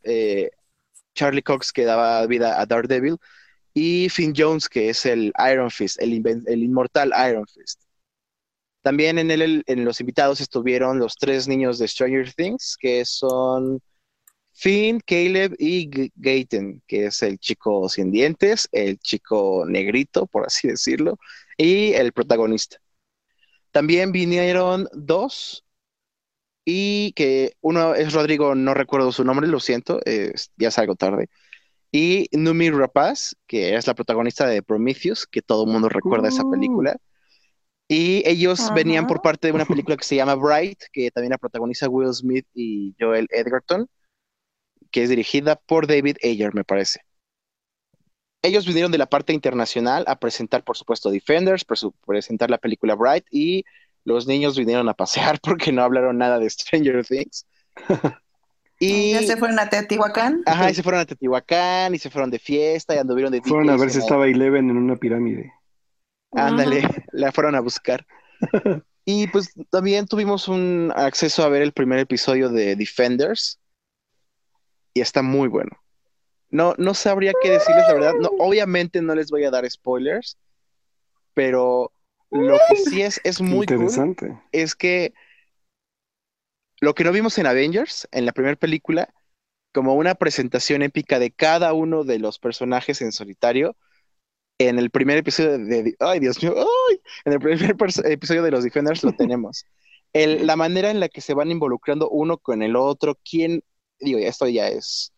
Charlie 1.15 1.43
Cox, 1.43 1.73
que 1.73 1.85
daba 1.85 2.25
vida 2.27 2.61
a 2.61 2.67
Daredevil, 2.67 3.19
y 3.75 4.09
Finn 4.09 4.33
Jones, 4.37 4.69
que 4.69 4.89
es 4.89 5.07
el 5.07 5.33
Iron 5.51 5.71
Fist, 5.71 6.01
el, 6.01 6.13
inmortal 6.13 7.13
Iron 7.29 7.47
Fist. 7.47 7.83
También 8.83 9.19
en, 9.19 9.31
el, 9.31 9.63
en 9.67 9.85
los 9.85 10.01
invitados 10.01 10.41
estuvieron 10.41 10.99
los 10.99 11.17
tres 11.17 11.49
niños 11.49 11.79
de 11.79 11.89
Stranger 11.89 12.33
Things, 12.33 12.77
que 12.79 13.05
son 13.05 13.81
Finn, 14.53 15.01
Caleb 15.07 15.55
y 15.59 16.11
Gaten, 16.17 16.83
que 16.87 17.07
es 17.07 17.23
el 17.23 17.39
chico 17.39 17.89
sin 17.89 18.11
dientes, 18.11 18.69
el 18.73 18.99
chico 18.99 19.65
negrito, 19.67 20.27
por 20.27 20.47
así 20.47 20.69
decirlo, 20.69 21.19
y 21.57 21.93
el 21.93 22.13
protagonista. 22.13 22.79
También 23.71 24.11
vinieron 24.11 24.89
dos, 24.93 25.65
y 26.71 27.13
que 27.13 27.55
uno 27.63 27.95
es 27.95 28.13
Rodrigo, 28.13 28.55
no 28.55 28.75
recuerdo 28.75 29.11
su 29.11 29.25
nombre, 29.25 29.49
lo 29.49 29.59
siento, 29.59 30.01
ya 30.59 30.71
salgo 30.71 30.97
tarde. 30.97 31.31
Y 31.91 32.29
Numi 32.33 32.69
Rapaz, 32.69 33.37
que 33.47 33.75
es 33.75 33.87
la 33.87 33.95
protagonista 33.95 34.47
de 34.47 34.63
Prometheus, 34.63 35.27
que 35.27 35.41
todo 35.41 35.65
el 35.65 35.73
mundo 35.73 35.89
recuerda 35.89 36.29
esa 36.29 36.45
uh. 36.45 36.51
película. 36.51 36.99
Y 37.89 38.23
ellos 38.29 38.71
venían 38.75 39.07
por 39.07 39.23
parte 39.23 39.49
de 39.49 39.55
una 39.55 39.65
película 39.65 39.97
que 39.97 40.05
se 40.05 40.17
llama 40.17 40.35
Bright, 40.35 40.79
que 40.93 41.11
también 41.11 41.31
la 41.31 41.39
protagoniza 41.39 41.89
Will 41.89 42.13
Smith 42.13 42.47
y 42.53 42.95
Joel 43.01 43.29
Edgerton, 43.31 43.89
que 44.91 45.05
es 45.05 45.09
dirigida 45.09 45.57
por 45.57 45.87
David 45.87 46.19
Ayer, 46.23 46.55
me 46.55 46.65
parece. 46.65 47.01
Ellos 48.43 48.67
vinieron 48.67 48.93
de 48.93 48.99
la 48.99 49.07
parte 49.07 49.33
internacional 49.33 50.05
a 50.07 50.19
presentar, 50.19 50.65
por 50.65 50.77
supuesto, 50.77 51.09
Defenders, 51.09 51.65
presentar 52.07 52.51
la 52.51 52.59
película 52.59 52.95
Bright, 52.95 53.25
y 53.31 53.65
los 54.09 54.27
niños 54.27 54.59
vinieron 54.59 54.89
a 54.89 54.95
pasear 54.95 55.39
porque 55.43 55.71
no 55.71 55.83
hablaron 55.83 56.19
nada 56.19 56.39
de 56.39 56.51
Stranger 56.51 57.05
Things. 57.05 57.47
Y 58.81 59.11
ya 59.11 59.25
se 59.25 59.37
fueron 59.37 59.59
a 59.59 59.69
Teotihuacán. 59.69 60.45
Ajá, 60.47 60.71
y 60.71 60.75
se 60.75 60.85
fueron 60.85 61.01
a 61.01 61.05
Teotihuacán 61.05 61.97
y 61.97 61.99
se 61.99 62.11
fueron 62.11 62.31
de 62.31 62.39
fiesta 62.39 62.95
y 62.95 62.99
anduvieron 62.99 63.33
de 63.33 63.43
Fueron 63.43 63.71
a 63.71 63.77
ver 63.77 63.91
si 63.91 63.99
estaba 63.99 64.29
Eleven 64.29 64.71
en 64.71 64.77
una 64.77 64.95
pirámide. 64.95 65.53
Ándale, 66.31 66.83
la 67.11 67.33
fueron 67.33 67.57
a 67.57 67.61
buscar. 67.61 68.07
Y 69.05 69.27
pues 69.27 69.53
también 69.71 70.07
tuvimos 70.07 70.47
un 70.47 70.93
acceso 70.95 71.43
a 71.43 71.49
ver 71.49 71.63
el 71.63 71.73
primer 71.73 71.99
episodio 71.99 72.51
de 72.51 72.77
Defenders 72.77 73.59
y 74.95 75.01
está 75.01 75.23
muy 75.23 75.49
bueno. 75.49 75.77
No, 76.51 76.75
no 76.79 76.95
sabría 76.95 77.33
qué 77.43 77.51
decirles 77.51 77.85
la 77.89 77.95
verdad. 77.95 78.15
No, 78.21 78.31
obviamente 78.39 79.03
no 79.03 79.17
les 79.17 79.29
voy 79.29 79.43
a 79.43 79.51
dar 79.51 79.69
spoilers, 79.69 80.39
pero 81.35 81.91
lo 82.31 82.59
que 82.69 82.77
sí 82.77 83.03
es, 83.03 83.21
es 83.25 83.41
muy 83.41 83.61
interesante. 83.61 84.41
es 84.53 84.75
que 84.75 85.15
lo 86.81 86.95
que 86.95 87.05
no 87.05 87.13
vimos 87.13 87.39
en 87.39 87.47
Avengers, 87.47 88.09
en 88.13 88.27
la 88.27 88.33
primera 88.33 88.57
película, 88.57 89.13
como 89.73 89.95
una 89.95 90.15
presentación 90.15 90.83
épica 90.83 91.19
de 91.19 91.31
cada 91.31 91.73
uno 91.73 92.05
de 92.05 92.19
los 92.19 92.39
personajes 92.39 93.03
en 93.03 93.13
solitario, 93.13 93.77
en 94.59 94.79
el 94.79 94.91
primer 94.91 95.19
episodio 95.19 95.59
de, 95.59 95.95
ay 96.01 96.21
Dios 96.21 96.43
mío, 96.43 96.55
ay, 96.57 97.01
en 97.25 97.33
el 97.33 97.39
primer 97.39 97.77
episodio 98.05 98.43
de 98.43 98.51
los 98.51 98.65
Defenders 98.65 99.05
lo 99.05 99.13
tenemos. 99.13 99.65
El, 100.13 100.47
la 100.47 100.57
manera 100.57 100.91
en 100.91 101.01
la 101.01 101.09
que 101.09 101.21
se 101.21 101.35
van 101.35 101.51
involucrando 101.51 102.09
uno 102.09 102.39
con 102.39 102.63
el 102.63 102.77
otro, 102.77 103.19
quién, 103.29 103.63
digo, 104.01 104.19
esto 104.19 104.49
ya 104.49 104.69
es, 104.69 105.13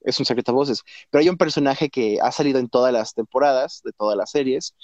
es 0.00 0.18
un 0.18 0.26
secreto 0.26 0.52
a 0.52 0.54
voces, 0.54 0.82
pero 1.10 1.22
hay 1.22 1.28
un 1.28 1.36
personaje 1.36 1.88
que 1.88 2.18
ha 2.20 2.32
salido 2.32 2.58
en 2.58 2.68
todas 2.68 2.92
las 2.92 3.14
temporadas, 3.14 3.80
de 3.84 3.92
todas 3.92 4.16
las 4.16 4.30
series, 4.30 4.74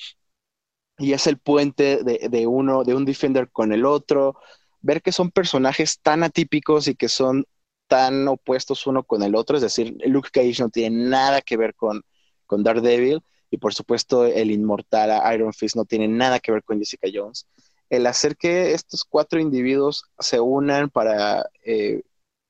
y 1.01 1.13
es 1.15 1.27
el 1.27 1.39
puente 1.39 2.05
de, 2.05 2.29
de 2.31 2.47
uno, 2.47 2.85
de 2.85 2.95
un 2.95 3.05
Defender 3.05 3.51
con 3.51 3.73
el 3.73 3.85
otro, 3.85 4.37
ver 4.81 5.03
que 5.03 5.13
son 5.13 5.31
personajes 5.31 5.99
tan 6.01 6.23
atípicos 6.23 6.87
y 6.87 6.95
que 6.95 7.09
son 7.09 7.45
tan 7.89 8.29
opuestos 8.29 8.87
uno 8.87 9.03
con 9.03 9.23
el 9.25 9.35
otro, 9.35 9.57
es 9.57 9.63
decir, 9.63 9.97
Luke 10.07 10.31
Cage 10.33 10.63
no 10.63 10.69
tiene 10.69 11.09
nada 11.09 11.41
que 11.41 11.57
ver 11.57 11.75
con, 11.75 12.03
con 12.47 12.63
Daredevil, 12.63 13.21
y 13.51 13.59
por 13.59 13.75
supuesto 13.75 14.27
el 14.27 14.51
inmortal 14.51 15.11
Iron 15.35 15.53
Fist 15.53 15.77
no 15.77 15.85
tiene 15.85 16.07
nada 16.07 16.39
que 16.39 16.53
ver 16.53 16.63
con 16.63 16.79
Jessica 16.79 17.09
Jones. 17.13 17.47
El 17.89 18.07
hacer 18.07 18.37
que 18.37 18.73
estos 18.73 19.05
cuatro 19.05 19.41
individuos 19.41 20.05
se 20.21 20.39
unan 20.39 20.89
para 20.91 21.47
eh, 21.65 22.03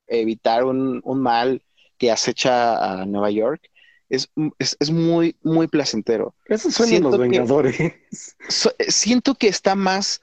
evitar 0.06 0.64
un, 0.64 1.02
mal 1.04 1.62
que 1.96 2.10
acecha 2.10 3.02
a 3.02 3.06
Nueva 3.06 3.30
York 3.30 3.69
es, 4.10 4.90
muy, 4.90 5.36
muy 5.42 5.68
placentero. 5.68 6.34
Esos 6.46 6.74
son 6.74 7.02
los 7.02 7.18
Vengadores. 7.18 7.94
siento 8.88 9.34
que 9.36 9.48
está 9.48 9.74
más, 9.76 10.20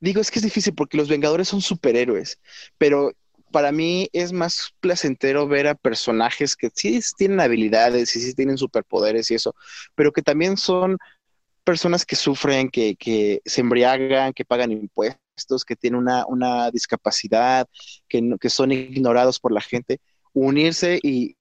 digo, 0.00 0.20
es 0.20 0.30
que 0.30 0.38
es 0.38 0.44
difícil 0.44 0.74
porque 0.74 0.96
los 0.96 1.08
Vengadores 1.08 1.48
son 1.48 1.60
superhéroes, 1.60 2.38
pero 2.78 3.12
para 3.50 3.72
mí 3.72 4.08
es 4.12 4.32
más 4.32 4.74
placentero 4.80 5.46
ver 5.46 5.68
a 5.68 5.74
personajes 5.74 6.56
que 6.56 6.70
sí 6.74 7.00
tienen 7.16 7.40
habilidades 7.40 8.14
y 8.16 8.20
sí 8.20 8.34
tienen 8.34 8.56
superpoderes 8.56 9.30
y 9.30 9.34
eso, 9.34 9.54
pero 9.94 10.12
que 10.12 10.22
también 10.22 10.56
son 10.56 10.96
personas 11.64 12.04
que 12.04 12.16
sufren, 12.16 12.68
que, 12.68 12.94
que 12.96 13.40
se 13.44 13.62
embriagan, 13.62 14.32
que 14.32 14.44
pagan 14.44 14.70
impuestos, 14.70 15.64
que 15.64 15.76
tienen 15.76 16.06
una, 16.26 16.70
discapacidad, 16.70 17.66
que, 18.08 18.36
que 18.40 18.50
son 18.50 18.70
ignorados 18.70 19.40
por 19.40 19.50
la 19.50 19.60
gente, 19.60 20.00
unirse 20.32 21.00
y 21.02 21.36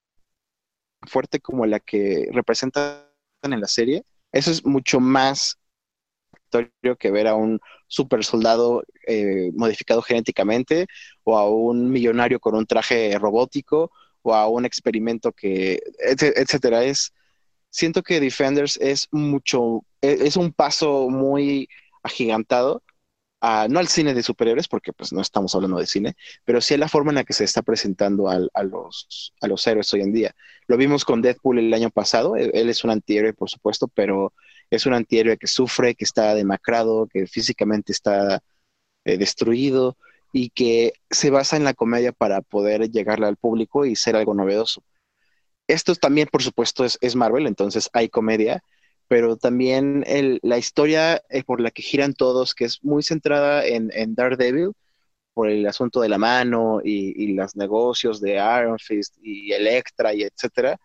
fuerte 1.07 1.39
como 1.39 1.65
la 1.65 1.79
que 1.79 2.27
representan 2.31 3.03
en 3.41 3.61
la 3.61 3.67
serie, 3.67 4.03
eso 4.31 4.51
es 4.51 4.65
mucho 4.65 4.99
más 4.99 5.57
que 6.99 7.11
ver 7.11 7.27
a 7.27 7.35
un 7.35 7.59
super 7.87 8.23
soldado 8.23 8.83
eh, 9.07 9.51
modificado 9.55 10.01
genéticamente 10.01 10.87
o 11.23 11.37
a 11.37 11.49
un 11.49 11.89
millonario 11.89 12.39
con 12.39 12.55
un 12.55 12.65
traje 12.65 13.17
robótico 13.19 13.91
o 14.21 14.33
a 14.33 14.47
un 14.47 14.65
experimento 14.65 15.31
que, 15.31 15.81
etcétera. 15.99 16.83
Es, 16.83 17.11
siento 17.69 18.03
que 18.03 18.19
Defenders 18.19 18.77
es 18.77 19.07
mucho, 19.11 19.83
e, 20.01 20.27
es 20.27 20.37
un 20.37 20.53
paso 20.53 21.09
muy 21.09 21.67
agigantado 22.03 22.83
no 23.69 23.79
al 23.79 23.87
cine 23.89 24.13
de 24.13 24.23
superhéroes, 24.23 24.69
porque 24.69 24.93
pues 24.93 25.11
no 25.11 25.21
estamos 25.21 25.53
hablando 25.53 25.77
de 25.77 25.85
cine, 25.85 26.15
pero 26.45 26.61
sí 26.61 26.75
a 26.75 26.77
la 26.77 26.87
forma 26.87 27.11
en 27.11 27.15
la 27.15 27.23
que 27.25 27.33
se 27.33 27.43
está 27.43 27.61
presentando 27.61 28.29
a, 28.29 28.63
los, 28.63 29.33
a 29.41 29.47
los 29.47 29.67
héroes 29.67 29.93
hoy 29.93 30.01
en 30.01 30.13
día. 30.13 30.35
Lo 30.67 30.77
vimos 30.77 31.03
con 31.03 31.21
Deadpool 31.21 31.59
el 31.59 31.73
año 31.73 31.89
pasado, 31.89 32.37
él, 32.37 32.69
es 32.69 32.83
un 32.85 32.91
antihéroe, 32.91 33.33
por 33.33 33.49
supuesto, 33.49 33.89
pero 33.89 34.33
es 34.69 34.85
un 34.85 34.93
antihéroe 34.93 35.37
que 35.37 35.47
sufre, 35.47 35.95
que 35.95 36.05
está 36.05 36.33
demacrado, 36.35 37.07
que 37.11 37.27
físicamente 37.27 37.91
está 37.91 38.41
eh, 39.03 39.17
destruido 39.17 39.97
y 40.31 40.49
que 40.51 40.93
se 41.09 41.29
basa 41.29 41.57
en 41.57 41.65
la 41.65 41.73
comedia 41.73 42.13
para 42.13 42.41
poder 42.41 42.89
llegarle 42.91 43.27
al 43.27 43.37
público 43.37 43.85
y 43.85 43.95
ser 43.97 44.15
algo 44.15 44.33
novedoso. 44.33 44.83
Esto 45.67 45.95
también, 45.95 46.29
por 46.31 46.43
supuesto, 46.43 46.85
es, 46.85 46.97
es 47.01 47.15
Marvel, 47.15 47.47
entonces 47.47 47.89
hay 47.93 48.07
comedia, 48.09 48.63
pero 49.07 49.37
también 49.37 50.03
la 50.41 50.57
historia 50.57 51.21
eh, 51.29 51.43
por 51.43 51.61
la 51.61 51.71
que 51.71 51.83
giran 51.83 52.13
todos, 52.13 52.55
que 52.55 52.65
es 52.65 52.83
muy 52.83 53.03
centrada 53.03 53.65
en, 53.65 54.15
Daredevil, 54.15 54.71
por 55.33 55.49
el 55.49 55.65
asunto 55.67 56.01
de 56.01 56.09
la 56.09 56.17
mano 56.17 56.81
y, 56.83 57.33
los 57.33 57.55
negocios 57.55 58.21
de 58.21 58.33
Iron 58.33 58.79
Fist 58.79 59.15
y 59.21 59.51
Electra 59.53 60.13
y 60.13 60.23
etcétera, 60.23 60.77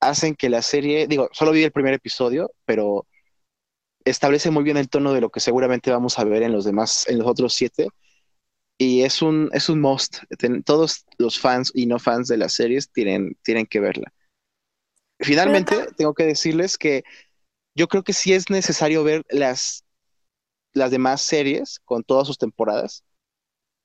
hacen 0.00 0.34
que 0.36 0.48
la 0.48 0.62
serie, 0.62 1.06
digo, 1.06 1.28
solo 1.32 1.52
vi 1.52 1.64
el 1.64 1.72
primer 1.72 1.94
episodio, 1.94 2.52
pero 2.64 3.06
establece 4.04 4.50
muy 4.50 4.64
bien 4.64 4.76
el 4.76 4.88
tono 4.88 5.12
de 5.12 5.20
lo 5.20 5.30
que 5.30 5.40
seguramente 5.40 5.90
vamos 5.90 6.18
a 6.18 6.24
ver 6.24 6.42
en 6.42 6.52
los 6.52 6.64
demás, 6.64 7.06
en 7.08 7.18
los 7.18 7.26
otros 7.26 7.54
siete. 7.54 7.88
Y 8.78 9.02
es 9.02 9.22
un, 9.22 9.50
es 9.52 9.68
un 9.68 9.80
must. 9.80 10.18
Todos 10.64 11.04
los 11.18 11.38
fans 11.38 11.72
y 11.74 11.86
no 11.86 11.98
fans 11.98 12.28
de 12.28 12.36
las 12.38 12.54
series 12.54 12.90
tienen, 12.92 13.36
tienen 13.42 13.66
que 13.66 13.80
verla. 13.80 14.13
Finalmente, 15.20 15.88
tengo 15.96 16.14
que 16.14 16.24
decirles 16.24 16.76
que 16.76 17.04
yo 17.74 17.88
creo 17.88 18.02
que 18.02 18.12
sí 18.12 18.32
es 18.32 18.50
necesario 18.50 19.04
ver 19.04 19.24
las, 19.28 19.84
las 20.72 20.90
demás 20.90 21.22
series 21.22 21.80
con 21.84 22.02
todas 22.02 22.26
sus 22.26 22.38
temporadas 22.38 23.04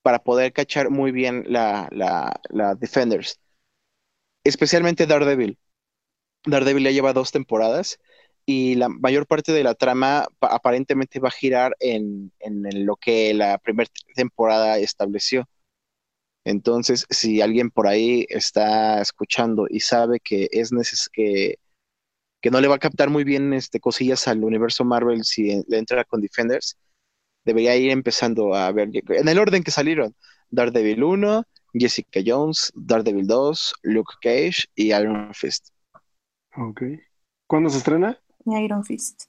para 0.01 0.19
poder 0.19 0.53
cachar 0.53 0.89
muy 0.89 1.11
bien 1.11 1.43
la, 1.47 1.89
la, 1.91 2.75
Defenders. 2.75 3.39
Especialmente 4.43 5.05
Daredevil. 5.05 5.57
Daredevil 6.45 6.85
ya 6.85 6.91
lleva 6.91 7.13
dos 7.13 7.31
temporadas 7.31 7.99
y 8.45 8.75
la 8.75 8.89
mayor 8.89 9.27
parte 9.27 9.51
de 9.51 9.63
la 9.63 9.75
trama 9.75 10.27
aparentemente 10.39 11.19
va 11.19 11.27
a 11.27 11.31
girar 11.31 11.75
en, 11.79 12.31
en 12.39 12.85
lo 12.85 12.95
que 12.95 13.33
la 13.33 13.57
primera 13.57 13.89
temporada 14.15 14.77
estableció. 14.79 15.47
Entonces, 16.49 17.05
si 17.11 17.41
alguien 17.41 17.69
por 17.69 17.85
ahí 17.85 18.25
está 18.27 19.01
escuchando 19.01 19.67
y 19.69 19.81
sabe 19.81 20.19
que 20.19 20.49
es 20.51 20.71
que, 21.13 21.59
que 22.41 22.49
no 22.49 22.59
le 22.59 22.67
va 22.67 22.75
a 22.75 22.79
captar 22.79 23.11
muy 23.11 23.23
bien 23.23 23.53
este, 23.53 23.79
cosillas 23.79 24.27
al 24.27 24.43
universo 24.43 24.83
Marvel 24.83 25.23
si 25.23 25.63
le 25.67 25.77
entra 25.77 26.03
con 26.05 26.21
Defenders, 26.21 26.75
debería 27.45 27.75
ir 27.75 27.91
empezando 27.91 28.55
a 28.55 28.71
ver 28.71 28.89
en 28.93 29.27
el 29.27 29.37
orden 29.37 29.61
que 29.61 29.69
salieron: 29.69 30.15
Daredevil 30.49 31.03
1, 31.03 31.43
Jessica 31.73 32.19
Jones, 32.25 32.71
Daredevil 32.73 33.27
2, 33.27 33.73
Luke 33.83 34.13
Cage 34.19 34.65
y 34.73 34.91
Iron 34.91 35.31
Fist. 35.35 35.69
Ok. 36.57 36.81
¿Cuándo 37.45 37.69
se 37.69 37.77
estrena? 37.77 38.19
Iron 38.45 38.83
Fist. 38.83 39.25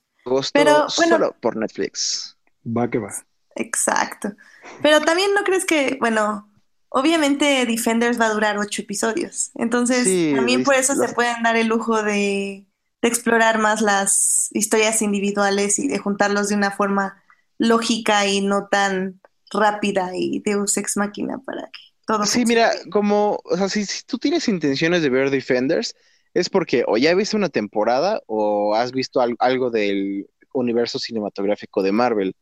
Pero, 0.55 0.89
solo 0.89 1.37
por 1.39 1.55
Netflix. 1.55 2.39
Va 2.64 2.89
que 2.89 2.99
va. 2.99 3.12
Exacto. 3.57 4.33
Pero 4.81 5.03
también 5.03 5.35
no 5.35 5.45
crees 5.45 5.66
que, 5.66 5.99
bueno, 6.01 6.49
Obviamente 6.91 7.64
Defenders 7.66 8.20
va 8.20 8.26
a 8.26 8.32
durar 8.32 8.59
ocho 8.59 8.82
episodios, 8.82 9.53
entonces 9.55 10.34
también 10.34 10.64
por 10.64 10.74
eso 10.74 10.95
se 10.95 11.14
pueden 11.14 11.43
dar 11.43 11.57
el 11.57 11.68
lujo 11.68 12.03
de, 12.03 12.66
explorar 13.03 13.59
más 13.59 13.80
las 13.80 14.51
historias 14.53 15.01
individuales 15.01 15.78
y 15.78 15.88
de 15.88 15.99
juntarlos 15.99 16.49
de 16.49 16.57
una 16.57 16.70
forma 16.70 17.22
lógica 17.57 18.26
y 18.26 18.43
no 18.43 18.68
tan 18.68 19.20
rápida 19.53 20.11
y 20.14 20.41
Deus 20.41 20.76
ex 20.76 20.97
máquina 20.97 21.38
para 21.38 21.62
que 21.62 21.80
todo 22.07 22.26
Sí, 22.26 22.45
mira, 22.45 22.72
como, 22.91 23.41
o 23.45 23.57
sea, 23.57 23.68
si, 23.68 23.86
tú 24.05 24.18
tienes 24.18 24.49
intenciones 24.49 25.01
de 25.01 25.09
ver 25.09 25.30
Defenders, 25.30 25.95
es 26.34 26.51
porque 26.51 26.84
o 26.86 26.97
ya 26.97 27.14
viste 27.14 27.36
una 27.36 27.49
temporada 27.49 28.20
o 28.26 28.74
has 28.74 28.93
visto 28.93 29.20
algo 29.38 29.70
del 29.70 30.28
universo 30.53 30.99
cinematográfico 30.99 31.82
de 31.82 31.93
Marvel. 31.93 32.34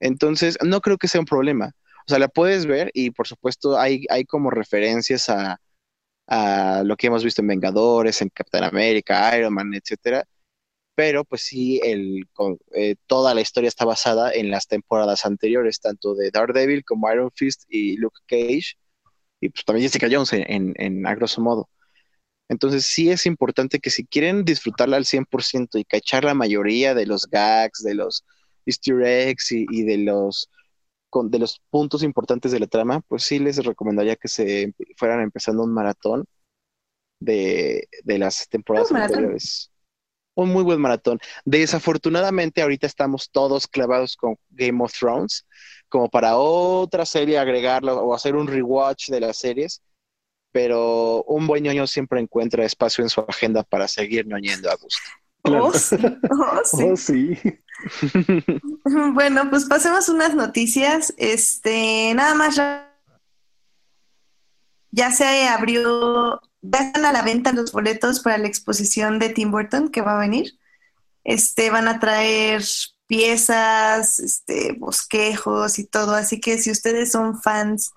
Entonces, 0.00 0.56
no 0.64 0.80
creo 0.80 0.96
que 0.96 1.08
sea 1.08 1.20
un 1.20 1.26
problema. 1.26 1.72
O 2.08 2.10
sea, 2.10 2.18
la 2.18 2.28
puedes 2.28 2.64
ver 2.64 2.90
y 2.94 3.10
por 3.10 3.26
supuesto 3.28 3.78
hay, 3.78 4.06
hay 4.08 4.24
como 4.24 4.50
referencias 4.50 5.28
a, 5.28 5.58
lo 6.84 6.96
que 6.96 7.08
hemos 7.08 7.24
visto 7.24 7.42
en 7.42 7.48
Vengadores, 7.48 8.22
en 8.22 8.30
Captain 8.30 8.64
America, 8.64 9.36
Iron 9.36 9.52
Man, 9.52 9.74
etcétera. 9.74 10.24
Pero 10.94 11.24
pues 11.24 11.42
sí, 11.42 11.80
el, 11.84 12.26
eh, 12.74 12.96
toda 13.06 13.34
la 13.34 13.42
historia 13.42 13.68
está 13.68 13.84
basada 13.84 14.32
en 14.32 14.50
las 14.50 14.66
temporadas 14.68 15.26
anteriores, 15.26 15.80
tanto 15.80 16.14
de 16.14 16.30
Daredevil 16.30 16.84
como 16.84 17.12
Iron 17.12 17.30
Fist 17.34 17.64
y 17.68 17.96
Luke 17.98 18.20
Cage, 18.26 18.76
y 19.40 19.50
pues 19.50 19.64
también 19.66 19.84
Jessica 19.84 20.08
Jones 20.10 20.32
en, 20.32 20.74
en, 20.76 21.06
a 21.06 21.14
grosso 21.14 21.40
modo. 21.42 21.68
Entonces 22.48 22.86
sí 22.86 23.10
es 23.10 23.26
importante 23.26 23.80
que 23.80 23.90
si 23.90 24.06
quieren 24.06 24.44
disfrutarla 24.44 24.96
al 24.96 25.04
100% 25.04 25.78
y 25.78 25.84
cachar 25.84 26.24
la 26.24 26.34
mayoría 26.34 26.94
de 26.94 27.06
los 27.06 27.26
gags, 27.28 27.82
de 27.82 27.94
los 27.94 28.24
easter 28.66 29.02
eggs 29.02 29.52
y 29.52 29.82
de 29.84 29.98
los 29.98 30.48
con, 31.10 31.30
de 31.30 31.38
los 31.38 31.60
puntos 31.70 32.02
importantes 32.02 32.52
de 32.52 32.60
la 32.60 32.66
trama, 32.66 33.00
pues 33.08 33.24
sí 33.24 33.38
les 33.38 33.64
recomendaría 33.64 34.16
que 34.16 34.28
se 34.28 34.74
fueran 34.96 35.20
empezando 35.20 35.62
un 35.62 35.72
maratón 35.72 36.24
de, 37.20 37.88
las 38.04 38.48
temporadas 38.48 38.92
anteriores. 38.92 39.70
Un 40.34 40.50
muy 40.50 40.62
buen 40.62 40.80
maratón. 40.80 41.18
Desafortunadamente, 41.44 42.62
ahorita 42.62 42.86
estamos 42.86 43.28
todos 43.30 43.66
clavados 43.66 44.16
con 44.16 44.36
Game 44.50 44.82
of 44.84 44.92
Thrones, 44.96 45.44
como 45.88 46.08
para 46.08 46.36
otra 46.36 47.04
serie 47.04 47.38
agregarlo 47.38 47.96
o 48.00 48.14
hacer 48.14 48.36
un 48.36 48.46
rewatch 48.46 49.08
de 49.08 49.20
las 49.20 49.38
series. 49.38 49.82
Pero 50.52 51.24
un 51.24 51.46
buen 51.46 51.64
ñoño 51.64 51.86
siempre 51.86 52.20
encuentra 52.20 52.64
espacio 52.64 53.02
en 53.02 53.10
su 53.10 53.20
agenda 53.20 53.64
para 53.64 53.88
seguir 53.88 54.26
ñoñando 54.26 54.70
a 54.70 54.76
gusto. 54.76 55.02
Oh, 55.44 55.72
oh, 55.72 56.96
sí. 56.96 57.38
bueno, 59.12 59.48
pues 59.50 59.64
pasemos 59.64 60.08
unas 60.08 60.34
noticias. 60.34 61.14
Este, 61.16 62.12
nada 62.14 62.34
más 62.34 62.60
ya 64.90 65.10
se 65.10 65.46
abrió, 65.48 66.40
ya 66.60 66.78
están 66.80 67.04
a 67.04 67.12
la 67.12 67.22
venta 67.22 67.52
los 67.52 67.72
boletos 67.72 68.20
para 68.20 68.38
la 68.38 68.48
exposición 68.48 69.18
de 69.18 69.30
Tim 69.30 69.50
Burton 69.50 69.90
que 69.90 70.02
va 70.02 70.16
a 70.16 70.20
venir. 70.20 70.58
Este, 71.24 71.70
van 71.70 71.88
a 71.88 72.00
traer 72.00 72.62
piezas, 73.06 74.18
este, 74.18 74.72
bosquejos 74.72 75.78
y 75.78 75.84
todo. 75.84 76.14
Así 76.14 76.40
que 76.40 76.58
si 76.58 76.70
ustedes 76.70 77.12
son 77.12 77.40
fans 77.40 77.92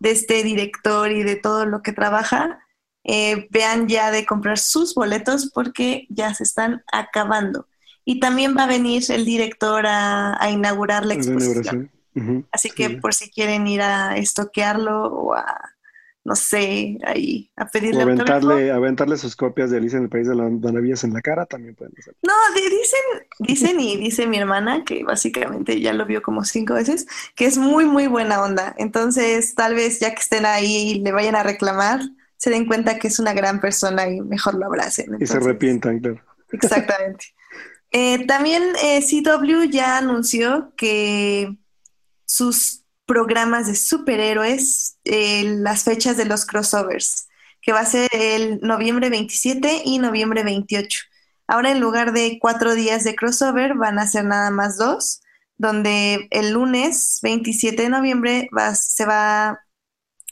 de 0.00 0.10
este 0.10 0.42
director 0.42 1.10
y 1.10 1.22
de 1.22 1.36
todo 1.36 1.66
lo 1.66 1.82
que 1.82 1.92
trabaja, 1.92 2.65
eh, 3.08 3.46
vean 3.50 3.86
ya 3.86 4.10
de 4.10 4.26
comprar 4.26 4.58
sus 4.58 4.94
boletos 4.94 5.50
porque 5.54 6.06
ya 6.10 6.34
se 6.34 6.42
están 6.42 6.82
acabando. 6.92 7.68
Y 8.04 8.18
también 8.18 8.56
va 8.56 8.64
a 8.64 8.68
venir 8.68 9.04
el 9.08 9.24
director 9.24 9.84
a, 9.86 10.38
inaugurar 10.50 11.06
la 11.06 11.14
exposición. 11.14 11.90
Así 12.50 12.70
que 12.70 12.90
por 12.90 13.14
si 13.14 13.30
quieren 13.30 13.66
ir 13.68 13.82
a 13.82 14.16
estoquearlo 14.16 15.04
o 15.06 15.34
a, 15.34 15.76
no 16.24 16.34
sé, 16.34 16.98
ahí 17.06 17.52
a 17.56 17.66
pedirle 17.66 18.00
o 18.00 18.02
aventarle, 18.02 18.72
aventarle 18.72 19.16
sus 19.16 19.36
copias 19.36 19.70
de 19.70 19.76
Alicia 19.76 19.98
en 19.98 20.04
el 20.04 20.08
País 20.08 20.26
de 20.26 20.34
las 20.34 20.50
Maravillas 20.50 21.04
en 21.04 21.12
la 21.12 21.22
cara, 21.22 21.46
también 21.46 21.76
pueden 21.76 21.94
hacerlo. 21.96 22.18
No, 22.22 22.32
dicen, 22.54 23.28
dicen 23.38 23.80
y 23.80 23.96
dice 23.96 24.26
mi 24.26 24.38
hermana, 24.38 24.84
que 24.84 25.04
básicamente 25.04 25.80
ya 25.80 25.92
lo 25.92 26.06
vio 26.06 26.22
como 26.22 26.44
cinco 26.44 26.74
veces, 26.74 27.06
que 27.36 27.46
es 27.46 27.58
muy, 27.58 27.84
muy 27.84 28.08
buena 28.08 28.42
onda. 28.42 28.74
Entonces, 28.78 29.54
tal 29.54 29.76
vez 29.76 30.00
ya 30.00 30.12
que 30.12 30.20
estén 30.20 30.46
ahí 30.46 30.90
y 30.90 30.98
le 31.00 31.12
vayan 31.12 31.36
a 31.36 31.44
reclamar, 31.44 32.00
se 32.36 32.50
den 32.50 32.66
cuenta 32.66 32.98
que 32.98 33.08
es 33.08 33.18
una 33.18 33.32
gran 33.32 33.60
persona 33.60 34.08
y 34.08 34.20
mejor 34.20 34.54
lo 34.54 34.66
abracen. 34.66 35.16
y 35.18 35.26
se 35.26 35.36
arrepientan, 35.36 36.00
claro. 36.00 36.20
Exactamente. 36.52 37.26
Eh, 37.92 38.26
también 38.26 38.62
eh, 38.82 39.00
CW 39.00 39.70
ya 39.70 39.96
anunció 39.96 40.74
que 40.76 41.56
sus 42.26 42.84
programas 43.06 43.68
de 43.68 43.76
superhéroes, 43.76 44.98
eh, 45.04 45.44
las 45.44 45.84
fechas 45.84 46.16
de 46.16 46.26
los 46.26 46.44
crossovers, 46.44 47.28
que 47.62 47.72
va 47.72 47.80
a 47.80 47.86
ser 47.86 48.10
el 48.12 48.60
noviembre 48.60 49.08
27 49.08 49.82
y 49.84 49.98
noviembre 49.98 50.42
28. 50.42 51.04
Ahora 51.46 51.70
en 51.70 51.80
lugar 51.80 52.12
de 52.12 52.38
cuatro 52.40 52.74
días 52.74 53.04
de 53.04 53.14
crossover 53.14 53.74
van 53.74 53.98
a 53.98 54.06
ser 54.06 54.24
nada 54.24 54.50
más 54.50 54.76
dos, 54.76 55.22
donde 55.56 56.28
el 56.32 56.52
lunes 56.52 57.20
27 57.22 57.82
de 57.82 57.88
noviembre 57.88 58.50
se 58.74 59.06
va 59.06 59.60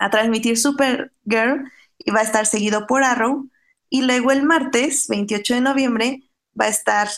a 0.00 0.10
transmitir 0.10 0.58
Supergirl 0.58 1.70
y 2.04 2.10
va 2.10 2.20
a 2.20 2.24
estar 2.24 2.46
seguido 2.46 2.86
por 2.86 3.02
Arrow. 3.02 3.48
Y 3.88 4.02
luego 4.02 4.32
el 4.32 4.42
martes, 4.42 5.08
28 5.08 5.54
de 5.54 5.60
noviembre, 5.60 6.30
va 6.58 6.66
a 6.66 6.68
estar 6.68 7.08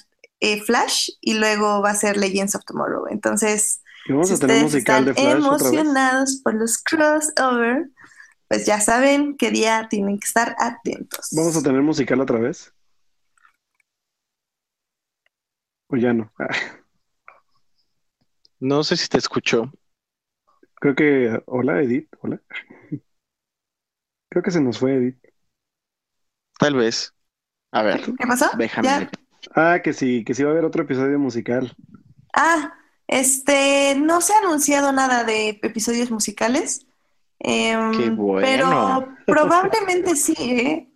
eh, 0.41 0.61
Flash 0.61 1.11
y 1.20 1.34
luego 1.34 1.80
va 1.80 1.91
a 1.91 1.95
ser 1.95 2.16
Legends 2.16 2.55
of 2.55 2.64
Tomorrow. 2.64 3.07
Entonces, 3.11 3.82
vamos 4.09 4.30
a 4.30 4.39
tener 4.39 4.62
musical 4.62 5.05
de 5.05 5.14
Flash 5.14 5.32
emocionados 5.32 6.41
por 6.43 6.55
los 6.55 6.78
crossover, 6.78 7.89
pues 8.49 8.66
ya 8.66 8.80
saben 8.80 9.37
qué 9.37 9.51
día 9.51 9.89
tienen 9.89 10.18
que 10.18 10.26
estar 10.26 10.55
atentos. 10.59 11.28
¿Vamos 11.32 11.57
a 11.57 11.62
tener 11.62 11.82
musical 11.82 12.20
otra 12.20 12.39
vez? 12.39 12.72
¿O 15.89 15.97
ya 15.97 16.12
no? 16.12 16.32
No 18.59 18.82
sé 18.82 18.97
si 18.97 19.09
te 19.09 19.18
escuchó. 19.18 19.70
Creo 20.76 20.95
que. 20.95 21.43
Hola, 21.47 21.82
Edith. 21.82 22.09
Hola. 22.20 22.41
Creo 24.37 24.43
que 24.45 24.51
se 24.51 24.61
nos 24.61 24.76
fue 24.78 24.97
Edith. 24.97 25.16
Tal 26.59 26.74
vez. 26.74 27.14
A 27.72 27.82
ver, 27.82 28.03
¿Qué 28.03 28.26
pasó? 28.26 28.51
déjame. 28.59 29.09
Ah, 29.55 29.80
que 29.82 29.95
sí, 29.95 30.26
que 30.26 30.34
sí 30.34 30.43
va 30.43 30.51
a 30.51 30.53
haber 30.53 30.66
otro 30.66 30.82
episodio 30.82 31.18
musical. 31.18 31.74
Ah, 32.34 32.74
este, 33.07 33.95
no 33.99 34.20
se 34.20 34.34
ha 34.34 34.41
anunciado 34.41 34.93
nada 34.93 35.24
de 35.24 35.59
episodios 35.62 36.11
musicales. 36.11 36.87
Em, 37.39 37.93
Qué 37.93 38.11
bueno. 38.11 38.47
Pero 38.47 39.09
probablemente 39.26 40.14
sí, 40.16 40.34
¿eh? 40.39 40.93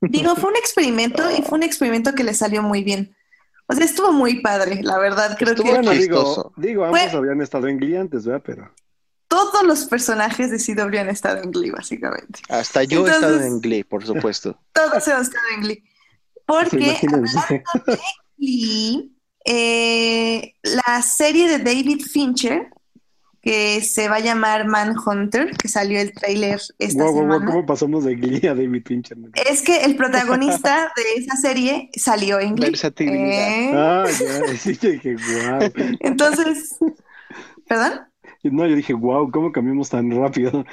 Digo, 0.00 0.36
fue 0.36 0.50
un 0.50 0.56
experimento 0.56 1.28
y 1.36 1.42
fue 1.42 1.58
un 1.58 1.64
experimento 1.64 2.14
que 2.14 2.22
le 2.22 2.34
salió 2.34 2.62
muy 2.62 2.84
bien. 2.84 3.16
O 3.66 3.74
sea, 3.74 3.84
estuvo 3.84 4.12
muy 4.12 4.42
padre, 4.42 4.80
la 4.84 4.96
verdad. 5.00 5.34
Creo 5.36 5.54
Estuvo 5.54 5.66
que 5.70 5.74
Bueno, 5.74 5.90
digo, 5.90 6.52
digo, 6.56 6.84
ambos 6.84 7.00
Fue- 7.00 7.18
habían 7.18 7.40
estado 7.40 7.66
en 7.66 7.78
Glee 7.78 7.96
antes, 7.96 8.24
¿verdad? 8.24 8.42
Pero. 8.46 8.72
Todos 9.36 9.64
los 9.64 9.84
personajes 9.84 10.50
de 10.50 10.58
CW 10.58 10.98
han 10.98 11.08
estado 11.08 11.42
en 11.42 11.50
Glee, 11.50 11.70
básicamente. 11.70 12.40
Hasta 12.48 12.84
yo 12.84 13.06
he 13.06 13.10
estado 13.10 13.40
en 13.40 13.60
Glee, 13.60 13.84
por 13.84 14.04
supuesto. 14.04 14.58
Todos 14.72 15.06
hemos 15.08 15.22
estado 15.22 15.46
en 15.54 15.60
Glee. 15.62 15.84
Porque 16.46 16.76
Imagínense. 16.76 17.64
Glee, 18.38 19.12
eh, 19.44 20.54
la 20.62 21.02
serie 21.02 21.48
de 21.48 21.58
David 21.58 22.00
Fincher, 22.00 22.68
que 23.42 23.80
se 23.80 24.08
va 24.08 24.16
a 24.16 24.20
llamar 24.20 24.66
Manhunter, 24.66 25.56
que 25.56 25.68
salió 25.68 26.00
el 26.00 26.12
tráiler 26.12 26.60
esta 26.78 27.04
guau, 27.04 27.18
semana. 27.18 27.46
¿cómo 27.46 27.66
pasamos 27.66 28.04
de 28.04 28.16
Glee 28.16 28.46
a 28.48 28.54
David 28.54 28.82
Fincher? 28.84 29.16
Es 29.48 29.62
que 29.62 29.84
el 29.84 29.96
protagonista 29.96 30.92
de 30.96 31.22
esa 31.22 31.36
serie 31.36 31.90
salió 31.94 32.40
en 32.40 32.56
Glee. 32.56 32.70
Versatilidad. 32.70 33.18
¿eh? 33.20 33.70
Ah, 33.72 34.04
ya, 34.06 34.56
sí, 34.58 34.78
wow. 35.04 35.72
Entonces, 36.00 36.76
¿perdón? 37.68 38.00
No, 38.42 38.66
yo 38.66 38.76
dije, 38.76 38.92
wow, 38.94 39.30
¿cómo 39.30 39.52
cambiamos 39.52 39.90
tan 39.90 40.10
rápido? 40.10 40.64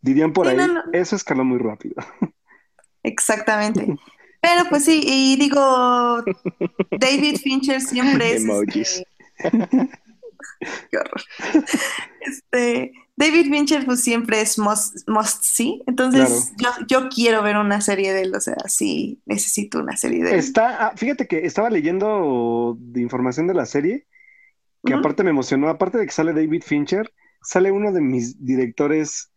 Dirían 0.00 0.32
por 0.32 0.46
Sí, 0.46 0.52
ahí, 0.52 0.56
no, 0.56 0.68
no. 0.68 0.82
eso 0.92 1.16
escaló 1.16 1.44
muy 1.44 1.58
rápido. 1.58 1.96
Exactamente. 3.02 3.86
Pero 4.40 4.68
pues 4.68 4.84
sí, 4.84 5.02
y 5.04 5.36
digo, 5.36 6.22
David 6.90 7.36
Fincher 7.42 7.80
siempre 7.80 8.34
es... 8.34 8.44
Emojis. 8.44 9.02
este, 9.38 9.50
Qué 10.90 10.98
horror. 10.98 11.22
Este, 12.20 12.92
David 13.16 13.50
Fincher 13.50 13.84
pues 13.84 14.02
siempre 14.02 14.40
es 14.40 14.58
must, 14.58 15.08
must 15.08 15.42
see, 15.42 15.82
entonces 15.86 16.52
yo, 16.58 16.70
yo 16.86 17.08
quiero 17.08 17.42
ver 17.42 17.56
una 17.56 17.80
serie 17.80 18.12
de 18.12 18.22
él, 18.22 18.34
o 18.34 18.40
sea, 18.40 18.56
sí 18.68 19.20
necesito 19.24 19.80
una 19.80 19.96
serie 19.96 20.22
de 20.22 20.32
él. 20.32 20.38
Está, 20.38 20.86
ah, 20.86 20.92
fíjate 20.96 21.26
que 21.26 21.46
estaba 21.46 21.70
leyendo 21.70 22.76
de 22.78 23.00
información 23.00 23.46
de 23.46 23.54
la 23.54 23.64
serie, 23.66 24.06
que 24.86 24.94
aparte 24.94 25.24
me 25.24 25.30
emocionó, 25.30 25.70
aparte 25.70 25.98
de 25.98 26.06
que 26.06 26.12
sale 26.12 26.34
David 26.34 26.64
Fincher, 26.64 27.12
sale 27.42 27.72
uno 27.72 27.92
de 27.92 28.02
mis 28.02 28.44
directores 28.44 29.32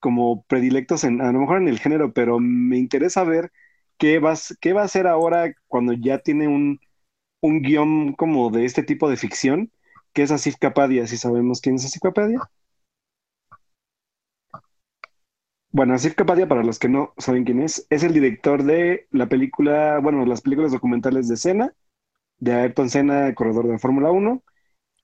como 0.00 0.44
predilectos 0.44 1.04
en, 1.04 1.22
a 1.22 1.32
lo 1.32 1.40
mejor 1.40 1.58
en 1.58 1.68
el 1.68 1.80
género, 1.80 2.14
pero 2.14 2.40
me 2.40 2.78
interesa 2.78 3.24
ver 3.24 3.52
qué 3.98 4.20
va, 4.20 4.32
a 4.32 4.34
s- 4.34 4.56
qué 4.60 4.74
va 4.74 4.82
a 4.82 4.86
hacer 4.86 5.08
ahora 5.08 5.54
cuando 5.68 5.94
ya 5.94 6.20
tiene 6.20 6.48
un, 6.48 6.80
un 7.42 7.62
guion 7.62 8.14
como 8.14 8.50
de 8.50 8.64
este 8.66 8.82
tipo 8.84 9.10
de 9.10 9.16
ficción, 9.18 9.72
que 10.14 10.22
es 10.24 10.32
Asif 10.32 10.56
Kapadia, 10.58 11.06
si 11.08 11.18
sabemos 11.18 11.60
quién 11.62 11.76
es 11.76 11.86
Asif 11.86 12.02
Kapadia. 12.02 12.44
Bueno, 15.70 15.94
Asif 15.94 16.14
Kapadia, 16.14 16.46
para 16.48 16.62
los 16.62 16.78
que 16.78 16.88
no 16.88 17.12
saben 17.18 17.44
quién 17.44 17.60
es, 17.60 17.86
es 17.90 18.04
el 18.04 18.12
director 18.14 18.62
de 18.62 19.08
la 19.10 19.28
película, 19.28 19.98
bueno, 20.00 20.24
las 20.24 20.40
películas 20.40 20.70
documentales 20.72 21.28
de 21.28 21.36
Senna, 21.36 21.74
de 22.38 22.54
Ayrton 22.54 22.90
Senna, 22.90 23.34
corredor 23.34 23.66
de 23.66 23.74
la 23.74 23.80
Fórmula 23.80 24.10
1, 24.12 24.42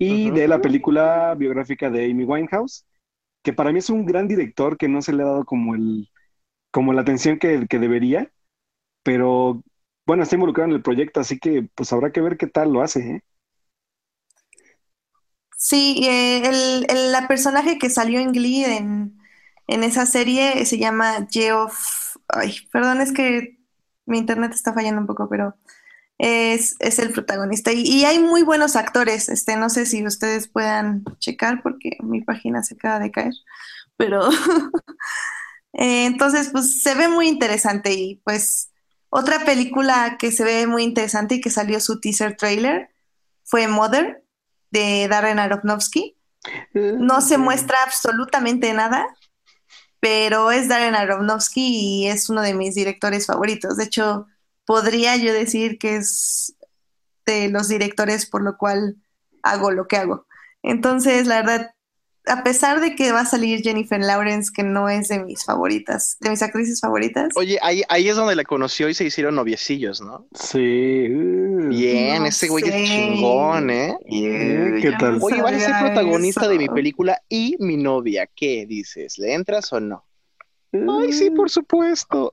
y 0.01 0.32
de 0.32 0.48
la 0.48 0.62
película 0.62 1.36
biográfica 1.36 1.90
de 1.90 2.07
Amy 2.11 2.24
Winehouse, 2.24 2.86
que 3.44 3.53
para 3.55 3.72
mí 3.72 3.80
es 3.80 3.90
un 3.90 4.07
gran 4.07 4.28
director 4.28 4.76
que 4.78 4.88
no 4.88 5.03
se 5.03 5.12
le 5.14 5.22
ha 5.24 5.26
dado 5.26 5.44
como 5.46 5.74
el, 5.76 6.11
como 6.72 6.92
la 6.94 7.03
atención 7.03 7.38
que, 7.38 7.66
que 7.68 7.78
debería, 7.80 8.32
pero 9.05 9.62
bueno, 10.07 10.22
está 10.24 10.36
involucrado 10.36 10.70
en 10.70 10.76
el 10.76 10.82
proyecto, 10.82 11.20
así 11.20 11.38
que 11.40 11.68
pues 11.74 11.92
habrá 11.92 12.12
que 12.12 12.20
ver 12.22 12.36
qué 12.38 12.46
tal 12.48 12.72
lo 12.72 12.82
hace, 12.82 13.01
¿eh? 13.16 13.22
Sí, 15.57 16.01
eh, 16.09 16.38
el, 16.48 16.86
el- 16.88 17.12
la 17.12 17.28
personaje 17.28 17.78
que 17.78 17.90
salió 17.90 18.18
en 18.20 18.32
Glee 18.32 18.64
en, 18.64 19.18
en 19.66 19.84
esa 19.84 20.07
serie 20.07 20.64
se 20.66 20.78
llama 20.78 21.26
Geoff. 21.30 22.16
Ay, 22.28 22.57
perdón, 22.72 23.01
es 23.01 23.12
que 23.12 23.59
mi 24.07 24.18
internet 24.18 24.53
está 24.55 24.72
fallando 24.72 25.01
un 25.03 25.07
poco, 25.07 25.28
pero 25.28 25.55
es, 26.20 26.76
es 26.80 26.98
el 26.98 27.12
protagonista. 27.12 27.72
Y, 27.72 27.80
y 27.80 28.04
hay 28.04 28.18
muy 28.18 28.42
buenos 28.42 28.76
actores. 28.76 29.30
Este, 29.30 29.56
no 29.56 29.70
sé 29.70 29.86
si 29.86 30.06
ustedes 30.06 30.48
puedan 30.48 31.02
checar 31.18 31.62
porque 31.62 31.96
mi 32.02 32.20
página 32.20 32.62
se 32.62 32.74
acaba 32.74 32.98
de 32.98 33.10
caer. 33.10 33.32
Pero 33.96 34.28
eh, 35.72 36.04
entonces, 36.04 36.50
pues 36.52 36.82
se 36.82 36.94
ve 36.94 37.08
muy 37.08 37.26
interesante. 37.26 37.94
Y 37.94 38.20
pues 38.22 38.70
otra 39.08 39.46
película 39.46 40.16
que 40.18 40.30
se 40.30 40.44
ve 40.44 40.66
muy 40.66 40.82
interesante 40.82 41.36
y 41.36 41.40
que 41.40 41.48
salió 41.48 41.80
su 41.80 42.00
teaser 42.00 42.36
trailer 42.36 42.90
fue 43.44 43.66
Mother 43.66 44.22
de 44.70 45.08
Darren 45.08 45.38
Aronofsky. 45.38 46.18
No 46.74 47.22
se 47.22 47.38
muestra 47.38 47.78
absolutamente 47.82 48.74
nada, 48.74 49.06
pero 50.00 50.50
es 50.50 50.68
Darren 50.68 50.94
Aronofsky 50.94 52.02
y 52.02 52.06
es 52.08 52.28
uno 52.28 52.42
de 52.42 52.52
mis 52.52 52.74
directores 52.74 53.26
favoritos. 53.26 53.78
De 53.78 53.84
hecho, 53.84 54.26
podría 54.70 55.16
yo 55.16 55.32
decir 55.32 55.78
que 55.78 55.96
es 55.96 56.54
de 57.26 57.48
los 57.48 57.66
directores 57.66 58.24
por 58.24 58.40
lo 58.40 58.56
cual 58.56 58.94
hago 59.42 59.72
lo 59.72 59.88
que 59.88 59.96
hago. 59.96 60.28
Entonces, 60.62 61.26
la 61.26 61.42
verdad, 61.42 61.74
a 62.28 62.44
pesar 62.44 62.80
de 62.80 62.94
que 62.94 63.10
va 63.10 63.22
a 63.22 63.26
salir 63.26 63.62
Jennifer 63.62 63.98
Lawrence, 63.98 64.52
que 64.54 64.62
no 64.62 64.88
es 64.88 65.08
de 65.08 65.24
mis 65.24 65.44
favoritas, 65.44 66.18
de 66.20 66.30
mis 66.30 66.40
actrices 66.40 66.78
favoritas, 66.80 67.32
Oye, 67.34 67.58
ahí, 67.62 67.82
ahí 67.88 68.08
es 68.08 68.14
donde 68.14 68.36
la 68.36 68.44
conoció 68.44 68.88
y 68.88 68.94
se 68.94 69.02
hicieron 69.02 69.34
noviecillos, 69.34 70.02
¿no? 70.02 70.28
Sí. 70.34 71.08
uh, 71.12 71.68
Bien, 71.68 72.22
No 72.22 72.28
ese 72.28 72.46
güey 72.46 72.62
es 72.64 72.88
chingón, 72.88 73.70
¿eh? 73.70 73.98
Eh, 74.08 74.78
¿qué 74.80 74.92
tal? 75.00 75.18
no 75.18 75.24
Oye, 75.24 75.42
van 75.42 75.54
a 75.56 75.58
ser 75.58 75.74
protagonista 75.80 76.46
de 76.46 76.58
mi 76.58 76.68
película 76.68 77.20
y 77.28 77.56
mi 77.58 77.76
novia. 77.76 78.28
¿Qué 78.32 78.66
dices? 78.66 79.18
¿Le 79.18 79.34
entras 79.34 79.72
o 79.72 79.80
no? 79.80 80.04
Ay, 80.72 81.12
sí, 81.12 81.30
por 81.30 81.50
supuesto. 81.50 82.30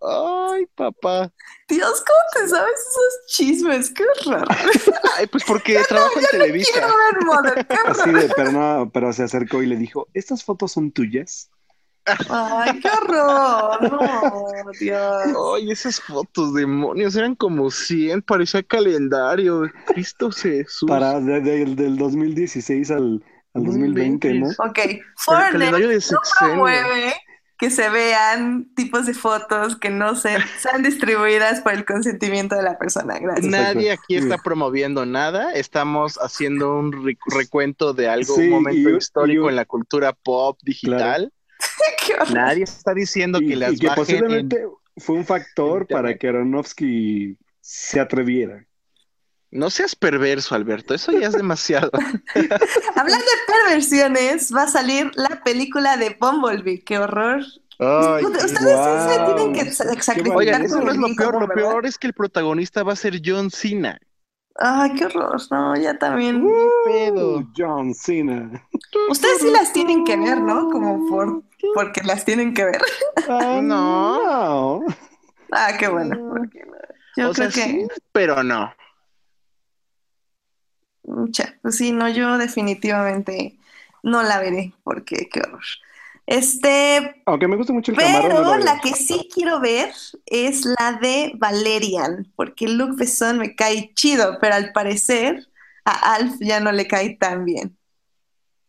Ay, 0.51 0.67
papá. 0.75 1.31
Dios, 1.67 2.03
¿cómo 2.05 2.19
te 2.43 2.47
sabes 2.49 2.71
esos 2.79 3.25
chismes? 3.35 3.89
Qué 3.91 4.03
raro. 4.27 4.45
Ay, 5.17 5.25
pues 5.27 5.43
porque 5.43 5.81
trabajo 5.89 6.19
en 6.19 6.25
Televisa. 6.27 6.71
Quiero 6.71 6.88
ver 6.88 7.25
Mother, 7.25 7.67
qué 7.67 7.75
Así 7.85 8.01
horror. 8.09 8.21
de, 8.21 8.33
pero 8.35 8.51
no, 8.51 8.91
pero 8.93 9.11
se 9.13 9.23
acercó 9.23 9.63
y 9.63 9.65
le 9.67 9.75
dijo, 9.75 10.07
¿estas 10.13 10.43
fotos 10.43 10.71
son 10.71 10.91
tuyas? 10.91 11.49
Ay, 12.29 12.79
qué 12.79 12.89
horror. 12.89 13.81
No, 13.91 14.71
Dios. 14.79 15.23
Ay, 15.55 15.71
esas 15.71 15.99
fotos, 15.99 16.53
demonios, 16.53 17.15
eran 17.17 17.35
como 17.35 17.69
100, 17.69 18.21
parecía 18.21 18.63
calendario. 18.63 19.63
Cristo 19.88 20.31
Jesús. 20.31 20.88
Para 20.88 21.19
de- 21.19 21.41
de- 21.41 21.65
del 21.75 21.97
2016 21.97 22.91
al, 22.91 23.21
al 23.55 23.63
2020, 23.63 24.33
¿no? 24.35 24.47
Ok, 24.47 24.79
Fortnite 25.17 25.51
calendario 25.51 25.88
de 25.89 25.95
no 26.11 26.19
promueve 26.39 27.13
que 27.58 27.70
se 27.72 27.89
vean 27.89 28.70
tipos 28.76 29.08
de 29.08 29.14
fotos 29.16 29.76
que 29.76 29.89
no 29.89 30.16
se- 30.16 30.38
sean 30.60 30.84
distribuidas 30.84 31.62
por 31.62 31.74
el 31.74 31.86
consentimiento 31.86 32.55
de 32.55 32.62
la 32.64 32.78
persona. 32.78 33.18
Gracias. 33.18 33.47
Nadie 33.47 33.91
aquí 33.91 34.16
está 34.16 34.38
promoviendo 34.38 35.05
nada, 35.08 35.53
estamos 35.53 36.18
haciendo 36.22 36.78
un 36.78 36.91
re- 37.05 37.18
recuento 37.36 37.93
de 37.93 38.10
algo, 38.10 38.36
Sí, 38.36 38.41
un 38.43 38.49
momento 38.51 38.89
y- 38.91 38.97
histórico 38.97 39.45
y- 39.45 39.49
en 39.49 39.55
la 39.55 39.66
cultura 39.66 40.14
pop 40.14 40.60
digital. 40.62 41.34
Qué 42.05 42.14
horror. 42.14 42.32
Nadie 42.34 42.64
está 42.64 42.93
diciendo 42.93 43.39
Y, 43.41 43.47
que 43.47 43.55
las 43.55 43.74
y 43.74 43.78
que 43.80 43.88
bajen 43.88 44.01
en- 44.01 44.05
posiblemente 44.22 44.66
fue 44.97 45.16
un 45.16 45.26
factor 45.26 45.88
para 45.88 46.16
que 46.16 46.28
Aronofsky 46.28 47.38
se 47.60 47.99
atreviera. 47.99 48.64
No 49.52 49.70
seas 49.70 49.95
perverso, 49.95 50.56
Alberto, 50.56 50.93
eso 50.93 51.12
ya 51.14 51.28
es 51.28 51.34
demasiado. 51.34 51.89
Hablando 52.95 53.26
de 53.26 53.54
perversiones, 53.54 54.54
va 54.54 54.64
a 54.64 54.68
salir 54.68 55.12
la 55.16 55.41
película 55.43 55.95
de 55.98 56.18
Bumblebee. 56.20 56.84
Qué 56.84 56.98
horror. 57.00 57.41
Ay, 57.80 58.26
Ustedes 58.26 58.52
sí 58.52 58.58
se 58.58 59.20
tienen 59.26 59.54
que 59.54 59.72
sa- 59.72 60.02
sacrificar. 60.02 60.38
Oigan, 60.38 60.62
eso 60.64 60.82
no 60.82 60.91
es 60.91 60.98
lo 60.98 61.08
peor, 61.16 61.39
lo 61.41 61.48
peor 61.48 61.86
es 61.86 61.98
que 61.98 62.08
el 62.08 62.14
protagonista 62.14 62.84
va 62.84 62.93
a 62.93 62.98
ser 62.98 63.22
John 63.24 63.50
Cena. 63.52 64.00
Ay, 64.60 64.93
qué 64.95 65.06
horror. 65.06 65.39
No, 65.52 65.76
ya 65.78 65.98
también. 66.00 66.43
pedo? 66.86 67.38
Uh, 67.38 67.48
John 67.56 67.93
Cena. 67.93 68.68
Ustedes 69.10 69.39
sí 69.41 69.52
las 69.52 69.72
tienen 69.72 70.04
que 70.04 70.18
ver, 70.18 70.41
¿no? 70.41 70.70
Como 70.70 71.08
por 71.08 71.43
porque 71.76 72.02
las 72.04 72.26
tienen 72.26 72.54
que 72.54 72.66
ver. 72.66 72.82
Ah, 73.30 73.60
No. 73.62 74.84
Ah, 75.52 75.72
qué 75.80 75.88
bueno. 75.88 76.18
porque 76.30 76.62
yo 77.16 77.30
o 77.30 77.34
sea, 77.34 77.50
creo 77.50 77.64
que. 77.66 77.72
sí, 77.72 77.88
pero 78.12 78.43
no. 78.43 78.74
Cha, 81.32 81.58
pues 81.62 81.78
sí, 81.78 81.91
no, 81.91 82.10
yo 82.10 82.38
definitivamente 82.38 83.58
no 84.03 84.24
la 84.24 84.39
veré, 84.39 84.74
porque 84.84 85.30
qué 85.32 85.41
horror. 85.41 85.64
Este, 86.26 87.24
Aunque 87.26 87.47
me 87.47 87.55
gusta 87.55 87.72
mucho 87.72 87.93
el 87.93 87.97
camarón. 87.97 88.22
pero 88.30 88.43
no 88.43 88.58
la 88.58 88.82
que 88.82 88.93
sí 88.93 89.30
quiero 89.34 89.62
ver 89.62 89.93
es 90.26 90.66
la 90.66 90.99
de 91.01 91.32
Valerian, 91.36 92.32
porque 92.36 92.68
Luc 92.68 92.97
Besson 92.97 93.39
me 93.39 93.55
cae 93.55 93.93
chido, 93.95 94.38
pero 94.41 94.55
al 94.55 94.74
parecer 94.74 95.47
a 95.86 96.16
Alf 96.16 96.36
ya 96.41 96.60
no 96.60 96.74
le 96.74 96.86
cae 96.86 97.16
tan 97.16 97.45
bien. 97.45 97.78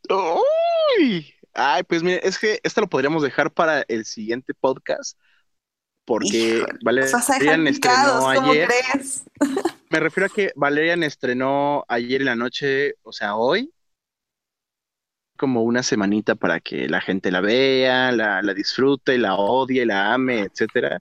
Uy, 0.09 1.35
ay, 1.53 1.83
pues 1.83 2.05
mire, 2.05 2.21
es 2.23 2.39
que 2.39 2.61
esto 2.63 2.81
lo 2.81 2.89
podríamos 2.89 3.25
dejar 3.25 3.53
para 3.53 3.85
el 3.89 4.05
siguiente 4.05 4.55
podcast. 4.55 5.19
Porque 6.05 6.65
Valerian 6.83 7.67
estrenó 7.67 8.29
ayer. 8.29 8.69
Me 9.91 10.01
refiero 10.01 10.27
a 10.27 10.35
que 10.35 10.53
Valerian 10.55 11.03
estrenó 11.03 11.85
ayer 11.89 12.21
en 12.21 12.27
la 12.27 12.37
noche, 12.37 12.97
o 13.03 13.13
sea, 13.13 13.37
hoy, 13.37 13.73
como 15.39 15.63
una 15.63 15.83
semanita 15.83 16.35
para 16.35 16.61
que 16.61 16.89
la 16.89 17.01
gente 17.01 17.31
la 17.31 17.41
vea, 17.41 18.13
la, 18.13 18.43
disfrute, 18.55 19.17
la 19.17 19.37
odie, 19.37 19.87
la 19.87 20.13
ame, 20.13 20.41
etcétera. 20.41 21.01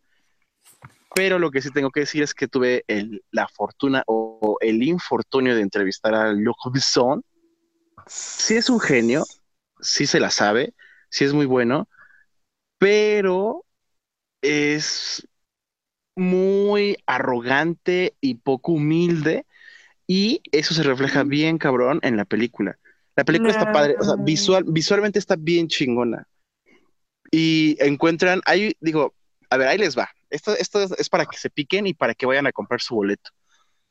Pero 1.14 1.40
lo 1.40 1.52
que 1.52 1.62
sí 1.62 1.72
tengo 1.72 1.90
que 1.90 2.02
decir 2.02 2.24
es 2.24 2.34
que 2.34 2.48
tuve 2.48 2.86
la 3.32 3.48
fortuna 3.50 4.04
o, 4.08 4.58
el 4.62 4.82
infortunio 4.84 5.56
de 5.56 5.62
entrevistar 5.62 6.14
a 6.14 6.32
Luc 6.32 6.58
Besson. 6.72 7.24
Sí 8.06 8.56
es 8.56 8.70
un 8.70 8.80
genio, 8.80 9.26
sí 9.82 10.06
se 10.06 10.20
la 10.22 10.30
sabe, 10.30 10.74
sí 11.10 11.26
es 11.26 11.34
muy 11.34 11.46
bueno, 11.46 11.90
pero 12.78 13.66
es 14.42 15.27
muy 16.18 16.98
arrogante 17.06 18.16
y 18.20 18.36
poco 18.36 18.74
humilde 18.74 19.46
y 20.08 20.42
eso 20.52 20.74
se 20.74 20.84
refleja 20.84 21.24
bien 21.24 21.58
cabrón 21.58 22.00
en 22.02 22.18
la 22.18 22.26
película. 22.26 22.78
La 23.16 23.24
película 23.24 23.52
está 23.52 23.72
padre, 23.72 23.96
o 24.00 24.04
sea, 24.04 24.16
visual, 24.16 24.64
visualmente 24.68 25.20
está 25.20 25.36
bien 25.38 25.68
chingona. 25.68 26.28
Y 27.32 27.78
encuentran, 27.80 28.42
ahí 28.46 28.76
digo, 28.80 29.14
a 29.50 29.58
ver, 29.58 29.68
ahí 29.68 29.78
les 29.78 29.98
va. 29.98 30.10
Esto, 30.30 30.56
esto 30.58 30.82
es, 30.98 31.10
para 31.10 31.26
que 31.26 31.38
se 31.38 31.50
piquen 31.50 31.88
y 31.88 31.94
para 31.94 32.14
que 32.14 32.26
vayan 32.26 32.48
a 32.48 32.52
comprar 32.52 32.82
su 32.82 32.96
boleto. 32.96 33.30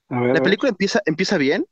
la 0.08 0.40
película 0.42 0.70
empieza, 0.70 1.00
empieza 1.06 1.38
bien, 1.38 1.66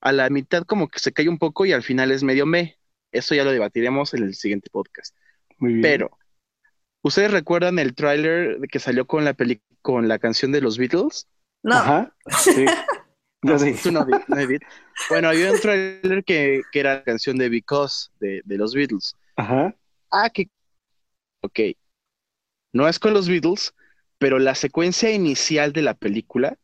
a 0.00 0.12
la 0.12 0.30
mitad 0.30 0.64
como 0.64 0.88
que 0.88 0.98
se 0.98 1.12
cae 1.12 1.28
un 1.28 1.38
poco 1.38 1.66
y 1.66 1.72
al 1.72 1.82
final 1.82 2.10
es 2.10 2.22
medio 2.22 2.46
me. 2.46 2.78
Eso 3.10 3.34
ya 3.34 3.44
lo 3.44 3.52
debatiremos 3.52 4.12
en 4.14 4.24
el 4.24 4.34
siguiente 4.34 4.70
podcast. 4.70 5.16
Muy 5.58 5.74
bien. 5.74 5.82
Pero, 5.82 6.10
¿ustedes 7.08 7.30
recuerdan 7.30 7.78
el 7.78 7.94
tráiler 7.94 8.58
que 8.70 8.78
salió 8.78 9.06
con 9.06 9.24
la 9.24 9.36
con 9.82 10.08
la 10.08 10.18
canción 10.18 10.52
de 10.52 10.60
los 10.60 10.78
Beatles? 10.78 11.28
No. 11.62 11.74
Ajá. 11.76 12.14
Sí. 12.40 12.64
no, 13.42 13.58
sí. 13.58 13.74
Tú 13.82 13.92
no, 13.92 14.06
Bueno, 15.10 15.28
había 15.28 15.52
un 15.52 15.60
tráiler 15.60 16.24
que, 16.24 16.62
que, 16.72 16.80
era 16.80 16.94
la 16.94 17.04
canción 17.04 17.36
de 17.36 17.48
Because 17.48 18.10
de, 18.20 18.42
de 18.44 18.58
los 18.58 18.74
Beatles. 18.74 19.14
Ajá. 19.36 19.74
Ah, 20.10 20.30
que. 20.30 20.48
Ok. 21.42 21.60
No 22.72 22.86
es 22.88 22.98
con 22.98 23.14
los 23.14 23.28
Beatles, 23.28 23.74
pero 24.18 24.38
la 24.38 24.54
secuencia 24.54 25.10
inicial 25.10 25.72
de 25.72 25.82
la 25.82 25.94
película 25.94 26.58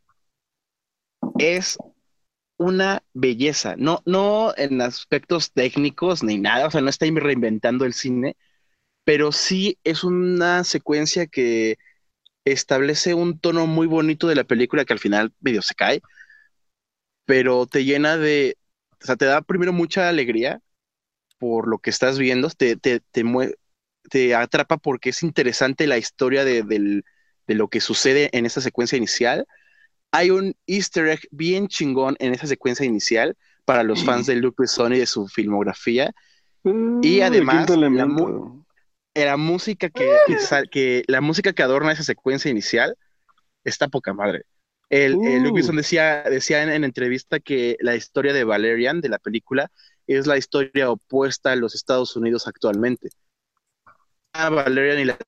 es 1.38 1.78
una 2.57 3.03
belleza, 3.12 3.74
no, 3.76 4.03
no 4.07 4.55
en 4.57 4.80
aspectos 4.80 5.53
técnicos 5.53 6.22
ni 6.22 6.38
nada, 6.38 6.68
o 6.68 6.70
sea, 6.70 6.80
no 6.80 6.90
está 6.90 7.07
reinventando 7.07 7.84
el 7.84 7.95
cine, 7.95 8.36
pero 9.05 9.32
sí 9.32 9.78
es 9.84 10.05
una 10.05 10.64
secuencia 10.64 11.26
que 11.26 11.78
establece 12.44 13.14
un 13.14 13.38
tono 13.38 13.66
muy 13.66 13.86
bonito 13.86 14.28
de 14.28 14.34
la 14.34 14.44
película 14.44 14.84
que 14.84 14.92
al 14.92 14.98
final 14.98 15.32
medio 15.40 15.62
se 15.62 15.74
cae, 15.74 16.02
pero 17.24 17.66
te 17.66 17.84
llena 17.84 18.16
de, 18.16 18.57
o 19.02 19.07
sea, 19.07 19.16
te 19.16 19.24
da 19.26 19.42
primero 19.42 19.72
mucha 19.72 20.09
alegría 20.09 20.61
por 21.38 21.68
lo 21.68 21.78
que 21.78 21.90
estás 21.90 22.18
viendo, 22.18 22.48
te, 22.50 22.76
te, 22.76 23.00
te, 24.11 24.34
atrapa 24.34 24.78
porque 24.78 25.11
es 25.11 25.22
interesante 25.22 25.86
la 25.86 25.98
historia 25.98 26.44
de, 26.44 26.62
del, 26.62 27.05
de 27.46 27.55
lo 27.55 27.68
que 27.68 27.80
sucede 27.80 28.30
en 28.32 28.46
esa 28.46 28.61
secuencia 28.61 28.96
inicial. 28.96 29.46
Hay 30.11 30.30
un 30.30 30.55
easter 30.66 31.09
egg 31.09 31.20
bien 31.30 31.68
chingón 31.68 32.16
en 32.20 32.32
esa 32.34 32.46
secuencia 32.46 32.86
inicial 32.86 33.36
para 33.64 33.82
los 33.82 34.05
fans 34.05 34.26
de 34.26 34.36
Luke 34.36 34.57
Besson 34.59 34.94
y 34.94 34.98
de 34.98 35.07
su 35.07 35.28
filmografía. 35.28 36.14
y 36.64 37.20
uh, 37.20 37.24
además, 37.24 37.68
la, 37.70 38.07
música 39.36 39.90
que, 39.90 40.16
que, 40.70 41.04
la 41.06 41.20
música 41.20 41.52
que 41.52 41.62
adorna 41.62 41.92
esa 41.92 42.02
secuencia 42.02 42.50
inicial 42.50 42.96
está 43.64 43.88
poca 43.88 44.12
madre. 44.12 44.44
El, 44.90 45.12
Luke 45.12 45.50
uh. 45.50 45.54
Besson 45.54 45.76
decía, 45.76 46.22
decía 46.24 46.62
en, 46.62 46.68
en, 46.70 46.84
entrevista 46.84 47.40
que 47.40 47.76
la 47.80 47.96
historia 47.96 48.32
de 48.32 48.44
Valerian, 48.44 49.00
de 49.00 49.08
la 49.08 49.18
película, 49.18 49.70
es 50.06 50.26
la 50.26 50.36
historia 50.36 50.90
opuesta 50.90 51.52
a 51.52 51.56
los 51.56 51.74
Estados 51.74 52.14
Unidos 52.16 52.46
actualmente. 52.46 53.08
Valerian 54.32 54.98
y 54.98 55.04
la 55.04 55.18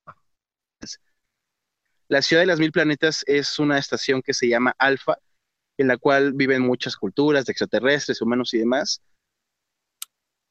la 2.09 2.21
ciudad 2.21 2.41
de 2.41 2.47
las 2.47 2.59
mil 2.59 2.71
planetas 2.71 3.23
es 3.27 3.59
una 3.59 3.77
estación 3.77 4.21
que 4.21 4.33
se 4.33 4.47
llama 4.47 4.73
Alfa, 4.77 5.17
en 5.77 5.87
la 5.87 5.97
cual 5.97 6.33
viven 6.33 6.61
muchas 6.61 6.95
culturas 6.95 7.45
de 7.45 7.51
extraterrestres, 7.51 8.21
humanos 8.21 8.53
y 8.53 8.59
demás. 8.59 9.01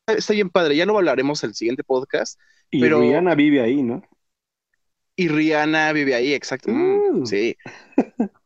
Está 0.06 0.34
bien 0.34 0.50
padre, 0.50 0.76
ya 0.76 0.86
lo 0.86 0.96
hablaremos 0.96 1.42
en 1.42 1.50
el 1.50 1.54
siguiente 1.54 1.82
podcast. 1.82 2.38
Y 2.70 2.86
Rihanna 2.88 3.34
vive 3.34 3.60
ahí, 3.60 3.82
¿no? 3.82 4.02
Y 5.16 5.28
Rihanna 5.28 5.92
vive 5.92 6.14
ahí, 6.14 6.32
exacto. 6.32 6.70
Mm, 6.70 7.22
uh. 7.22 7.26
sí. 7.26 7.56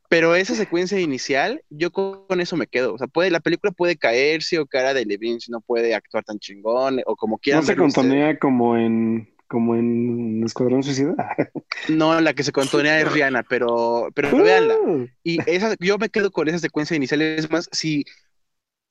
Pero 0.08 0.34
esa 0.34 0.54
secuencia 0.54 0.98
inicial, 0.98 1.62
yo 1.68 1.92
con 1.92 2.40
eso 2.40 2.56
me 2.56 2.66
quedo. 2.66 2.94
O 2.94 2.98
sea, 2.98 3.06
puede, 3.06 3.30
la 3.30 3.40
película 3.40 3.72
puede 3.72 3.96
caerse 3.96 4.58
o 4.58 4.66
cara 4.66 4.94
de 4.94 5.04
Levine 5.04 5.38
si 5.38 5.52
no 5.52 5.60
puede 5.60 5.94
actuar 5.94 6.24
tan 6.24 6.38
chingón 6.38 7.00
o 7.06 7.14
como 7.14 7.38
quieran. 7.38 7.62
No 7.62 7.66
se 7.66 7.76
contonea 7.76 8.38
como 8.38 8.76
en 8.76 9.28
como 9.46 9.74
en 9.74 10.42
Escuadrón 10.44 10.82
Suicida. 10.82 11.14
No, 11.88 12.20
la 12.20 12.34
que 12.34 12.42
se 12.42 12.52
contonea 12.52 13.00
es 13.00 13.10
Rihanna, 13.10 13.42
pero, 13.42 14.08
pero 14.14 14.36
uh. 14.36 14.42
véanla. 14.42 14.76
Y 15.24 15.38
esa, 15.50 15.74
yo 15.80 15.98
me 15.98 16.08
quedo 16.08 16.30
con 16.30 16.48
esa 16.48 16.58
secuencia 16.58 16.94
inicial. 16.96 17.22
Es 17.22 17.50
más, 17.50 17.68
si, 17.72 18.04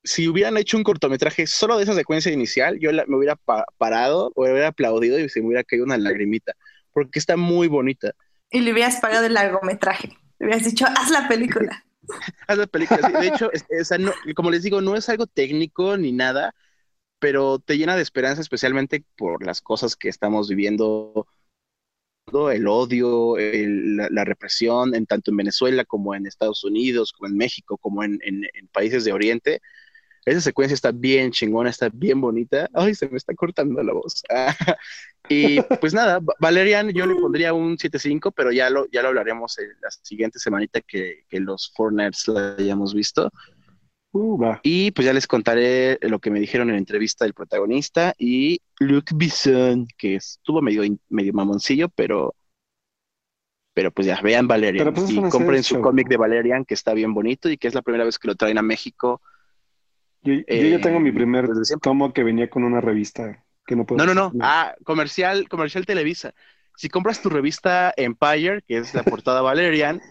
si 0.03 0.27
hubieran 0.27 0.57
hecho 0.57 0.77
un 0.77 0.83
cortometraje 0.83 1.47
solo 1.47 1.77
de 1.77 1.83
esa 1.83 1.95
secuencia 1.95 2.31
inicial, 2.31 2.79
yo 2.79 2.91
me 3.07 3.17
hubiera 3.17 3.37
parado, 3.77 4.31
o 4.35 4.43
hubiera 4.43 4.67
aplaudido 4.67 5.19
y 5.19 5.29
se 5.29 5.41
me 5.41 5.47
hubiera 5.47 5.63
caído 5.63 5.85
una 5.85 5.97
lagrimita, 5.97 6.53
porque 6.93 7.19
está 7.19 7.37
muy 7.37 7.67
bonita. 7.67 8.13
Y 8.51 8.61
le 8.61 8.71
hubieras 8.71 8.99
pagado 8.99 9.25
el 9.25 9.33
largometraje. 9.33 10.17
Le 10.39 10.47
hubieras 10.47 10.65
dicho, 10.65 10.85
haz 10.85 11.11
la 11.11 11.27
película. 11.27 11.85
haz 12.47 12.57
la 12.57 12.67
película. 12.67 13.09
De 13.09 13.27
hecho, 13.27 13.51
como 14.35 14.51
les 14.51 14.63
digo, 14.63 14.81
no 14.81 14.95
es 14.95 15.09
algo 15.09 15.27
técnico 15.27 15.97
ni 15.97 16.11
nada 16.11 16.53
pero 17.19 17.59
te 17.59 17.77
llena 17.77 17.95
de 17.95 18.01
esperanza, 18.01 18.41
especialmente 18.41 19.03
por 19.17 19.45
las 19.45 19.61
cosas 19.61 19.95
que 19.95 20.09
estamos 20.09 20.49
viviendo, 20.49 21.27
el 22.51 22.67
odio, 22.67 23.35
la, 23.37 24.23
represión, 24.23 24.95
en 24.95 25.05
tanto 25.05 25.31
en 25.31 25.37
Venezuela 25.37 25.83
como 25.83 26.15
en 26.15 26.25
Estados 26.25 26.63
Unidos, 26.63 27.11
como 27.11 27.27
en 27.27 27.37
México, 27.37 27.77
como 27.77 28.03
en, 28.03 28.19
países 28.71 29.03
de 29.03 29.13
Oriente. 29.13 29.61
Esa 30.29 30.41
secuencia 30.41 30.75
está 30.75 30.91
bien 30.91 31.31
chingona, 31.31 31.69
está 31.69 31.89
bien 31.91 32.21
bonita. 32.21 32.69
Ay, 32.73 32.93
se 32.93 33.09
me 33.09 33.17
está 33.17 33.33
cortando 33.33 33.81
la 33.81 33.93
voz. 33.93 34.23
y 35.29 35.61
pues 35.81 35.93
nada, 35.93 36.19
Valerian 36.39 36.91
yo 36.91 37.05
le 37.07 37.15
pondría 37.15 37.53
un 37.53 37.77
7.5, 37.77 38.31
pero 38.35 38.51
ya 38.51 38.69
lo, 38.69 38.87
ya 38.91 39.01
lo 39.01 39.07
hablaremos 39.09 39.57
la 39.81 39.89
siguiente 39.89 40.37
semanita 40.37 40.81
que, 40.81 41.23
que 41.27 41.39
los 41.39 41.73
Nerds 41.91 42.27
la 42.27 42.55
hayamos 42.57 42.93
visto. 42.93 43.31
Uh, 44.11 44.55
y 44.63 44.89
pues 44.91 45.05
ya 45.05 45.13
les 45.13 45.27
contaré 45.27 45.99
lo 46.01 46.19
que 46.19 46.31
me 46.31 46.39
dijeron 46.39 46.69
en 46.69 46.75
la 46.75 46.79
entrevista 46.79 47.25
del 47.25 47.35
protagonista 47.35 48.15
y 48.17 48.59
Luke 48.79 49.13
Bisson, 49.15 49.87
que 49.97 50.15
estuvo 50.15 50.61
medio, 50.61 50.81
medio 51.09 51.33
mamoncillo, 51.33 51.89
pero, 51.89 52.35
pero 53.73 53.91
pues 53.91 54.07
ya 54.07 54.19
vean 54.21 54.47
Valerian 54.47 54.93
pues, 54.93 55.11
y 55.11 55.21
compren 55.29 55.63
su 55.63 55.79
cómic 55.79 56.07
de 56.07 56.17
Valerian, 56.17 56.65
que 56.65 56.73
está 56.73 56.93
bien 56.93 57.13
bonito 57.13 57.49
y 57.49 57.57
que 57.57 57.67
es 57.67 57.75
la 57.75 57.83
primera 57.83 58.03
vez 58.03 58.17
que 58.17 58.27
lo 58.27 58.35
traen 58.35 58.57
a 58.57 58.63
México. 58.63 59.21
Yo, 60.21 60.33
ya 60.33 60.81
tengo 60.81 60.99
mi 60.99 61.09
eh, 61.09 61.13
primer 61.13 61.47
tomo 61.81 62.13
que 62.13 62.23
venía 62.23 62.49
con 62.49 62.63
una 62.63 62.81
revista 62.81 63.43
que 63.65 63.75
no 63.75 63.85
puedo. 63.85 64.05
No, 64.05 64.13
no, 64.13 64.31
no. 64.33 64.39
Ah, 64.41 64.75
comercial, 64.83 65.47
comercial 65.47 65.85
Televisa. 65.85 66.33
Si 66.75 66.89
compras 66.89 67.21
tu 67.21 67.29
revista 67.29 67.93
Empire, 67.95 68.61
que 68.67 68.77
es 68.77 68.93
la 68.93 69.03
portada 69.03 69.41
Valerian, 69.41 70.01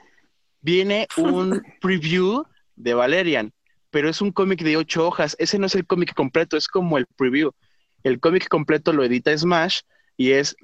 viene 0.60 1.08
un 1.16 1.62
preview 1.80 2.44
de 2.76 2.94
Valerian 2.94 3.52
pero 3.90 4.08
es 4.08 4.20
un 4.20 4.32
cómic 4.32 4.62
de 4.62 4.76
ocho 4.76 5.06
hojas. 5.06 5.36
Ese 5.38 5.58
no 5.58 5.66
es 5.66 5.74
el 5.74 5.86
cómic 5.86 6.14
completo, 6.14 6.56
es 6.56 6.68
como 6.68 6.98
el 6.98 7.06
preview. 7.06 7.52
El 8.02 8.20
cómic 8.20 8.48
completo 8.48 8.92
lo 8.92 9.04
edita 9.04 9.36
Smash 9.36 9.80
y 10.16 10.32
es 10.32 10.56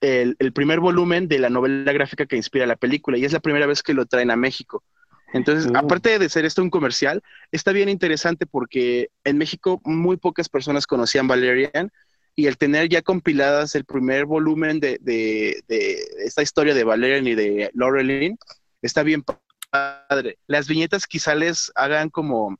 el, 0.00 0.36
primer 0.54 0.80
volumen 0.80 1.28
de 1.28 1.38
la 1.38 1.50
novela 1.50 1.92
gráfica 1.92 2.26
que 2.26 2.36
inspira 2.36 2.66
la 2.66 2.76
película 2.76 3.18
y 3.18 3.24
es 3.24 3.32
la 3.32 3.40
primera 3.40 3.66
vez 3.66 3.82
que 3.82 3.94
lo 3.94 4.06
traen 4.06 4.30
a 4.30 4.36
México. 4.36 4.84
Entonces, 5.32 5.70
oh. 5.72 5.76
aparte 5.76 6.18
de 6.18 6.28
ser 6.28 6.44
esto 6.44 6.62
un 6.62 6.70
comercial, 6.70 7.22
está 7.52 7.72
bien 7.72 7.88
interesante 7.88 8.46
porque 8.46 9.10
en 9.24 9.38
México 9.38 9.80
muy 9.84 10.16
pocas 10.16 10.48
personas 10.48 10.86
conocían 10.86 11.28
Valerian 11.28 11.90
y 12.34 12.46
el 12.46 12.56
tener 12.56 12.88
ya 12.88 13.02
compiladas 13.02 13.74
el 13.74 13.84
primer 13.84 14.24
volumen 14.24 14.80
de, 14.80 14.98
de, 15.00 15.62
de 15.66 15.98
esta 16.24 16.42
historia 16.42 16.72
de 16.72 16.84
Valerian 16.84 17.26
y 17.26 17.34
de 17.34 17.70
Laureline 17.74 18.38
está 18.80 19.02
bien 19.02 19.24
padre. 19.70 20.38
Las 20.46 20.68
viñetas 20.68 21.06
quizá 21.06 21.34
les 21.34 21.72
hagan 21.74 22.10
como 22.10 22.56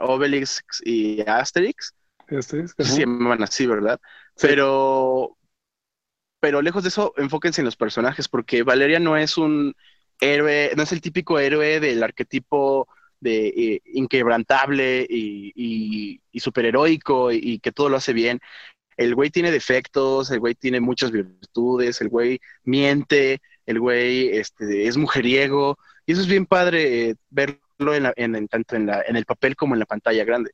Obelix 0.00 0.62
y 0.84 1.22
Asterix. 1.28 1.94
Asterix 2.28 2.74
sí, 2.78 3.04
van 3.04 3.42
así, 3.42 3.66
¿verdad? 3.66 4.00
Pero, 4.40 5.36
pero 6.40 6.62
lejos 6.62 6.82
de 6.82 6.90
eso, 6.90 7.14
enfóquense 7.16 7.60
en 7.60 7.66
los 7.66 7.76
personajes, 7.76 8.28
porque 8.28 8.62
Valeria 8.62 9.00
no 9.00 9.16
es 9.16 9.36
un 9.36 9.74
héroe, 10.20 10.72
no 10.76 10.82
es 10.82 10.92
el 10.92 11.00
típico 11.00 11.38
héroe 11.38 11.80
del 11.80 12.02
arquetipo 12.02 12.88
de 13.20 13.48
eh, 13.48 13.82
inquebrantable 13.92 15.06
y, 15.08 16.20
y, 16.32 16.40
superheroico 16.40 17.32
y, 17.32 17.58
que 17.60 17.72
todo 17.72 17.88
lo 17.88 17.96
hace 17.96 18.12
bien. 18.12 18.40
El 18.96 19.14
güey 19.14 19.30
tiene 19.30 19.50
defectos, 19.50 20.30
el 20.30 20.40
güey 20.40 20.54
tiene 20.54 20.80
muchas 20.80 21.10
virtudes, 21.10 22.00
el 22.00 22.08
güey 22.08 22.40
miente, 22.64 23.40
el 23.66 23.80
güey 23.80 24.28
este, 24.28 24.86
es 24.86 24.96
mujeriego, 24.96 25.78
y 26.06 26.12
eso 26.12 26.22
es 26.22 26.28
bien 26.28 26.46
padre 26.46 27.10
eh, 27.10 27.14
verlo 27.30 27.94
en, 27.94 28.48
tanto 28.48 28.76
en, 28.76 28.86
la, 28.86 29.02
en 29.02 29.16
el 29.16 29.26
papel 29.26 29.56
como 29.56 29.74
en 29.74 29.80
la 29.80 29.86
pantalla 29.86 30.24
grande. 30.24 30.52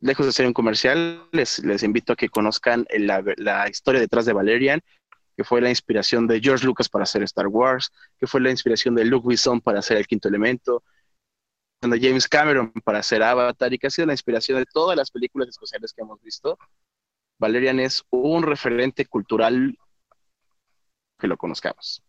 Lejos 0.00 0.26
de 0.26 0.32
ser 0.32 0.46
un 0.46 0.52
comercial, 0.52 1.28
les, 1.32 1.60
invito 1.82 2.12
a 2.12 2.16
que 2.16 2.28
conozcan 2.28 2.86
la, 2.98 3.22
la 3.36 3.68
historia 3.68 4.00
detrás 4.00 4.24
de 4.26 4.32
Valerian 4.32 4.80
que 5.36 5.44
fue 5.44 5.60
la 5.60 5.70
inspiración 5.70 6.26
de 6.26 6.40
George 6.40 6.64
Lucas 6.64 6.88
para 6.88 7.04
hacer 7.04 7.22
Star 7.22 7.46
Wars, 7.46 7.90
que 8.18 8.26
fue 8.26 8.40
la 8.40 8.50
inspiración 8.50 8.94
de 8.94 9.04
Luke 9.04 9.28
Besson 9.28 9.60
para 9.60 9.78
hacer 9.78 9.96
El 9.96 10.06
Quinto 10.06 10.28
Elemento, 10.28 10.82
de 11.90 12.00
James 12.00 12.28
Cameron 12.28 12.72
para 12.84 13.00
hacer 13.00 13.22
Avatar 13.22 13.72
y 13.72 13.78
que 13.78 13.88
ha 13.88 13.90
sido 13.90 14.06
la 14.06 14.12
inspiración 14.12 14.58
de 14.58 14.66
todas 14.66 14.96
las 14.96 15.10
películas 15.10 15.48
especiales 15.48 15.92
que 15.92 16.02
hemos 16.02 16.20
visto. 16.22 16.58
Valerian 17.38 17.80
es 17.80 18.04
un 18.10 18.44
referente 18.44 19.06
cultural 19.06 19.76
que 21.18 21.26
lo 21.26 21.36
conozcamos. 21.36 22.02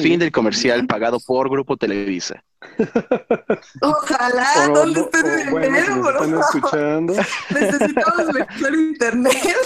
fin 0.00 0.18
del 0.18 0.32
comercial 0.32 0.86
pagado 0.86 1.18
por 1.20 1.48
Grupo 1.48 1.76
Televisa. 1.76 2.42
Ojalá, 3.82 4.68
¿dónde 4.72 5.00
están 5.00 6.38
escuchando. 6.38 7.14
Necesitamos 7.50 8.34
lector 8.34 8.74
internet. 8.74 9.56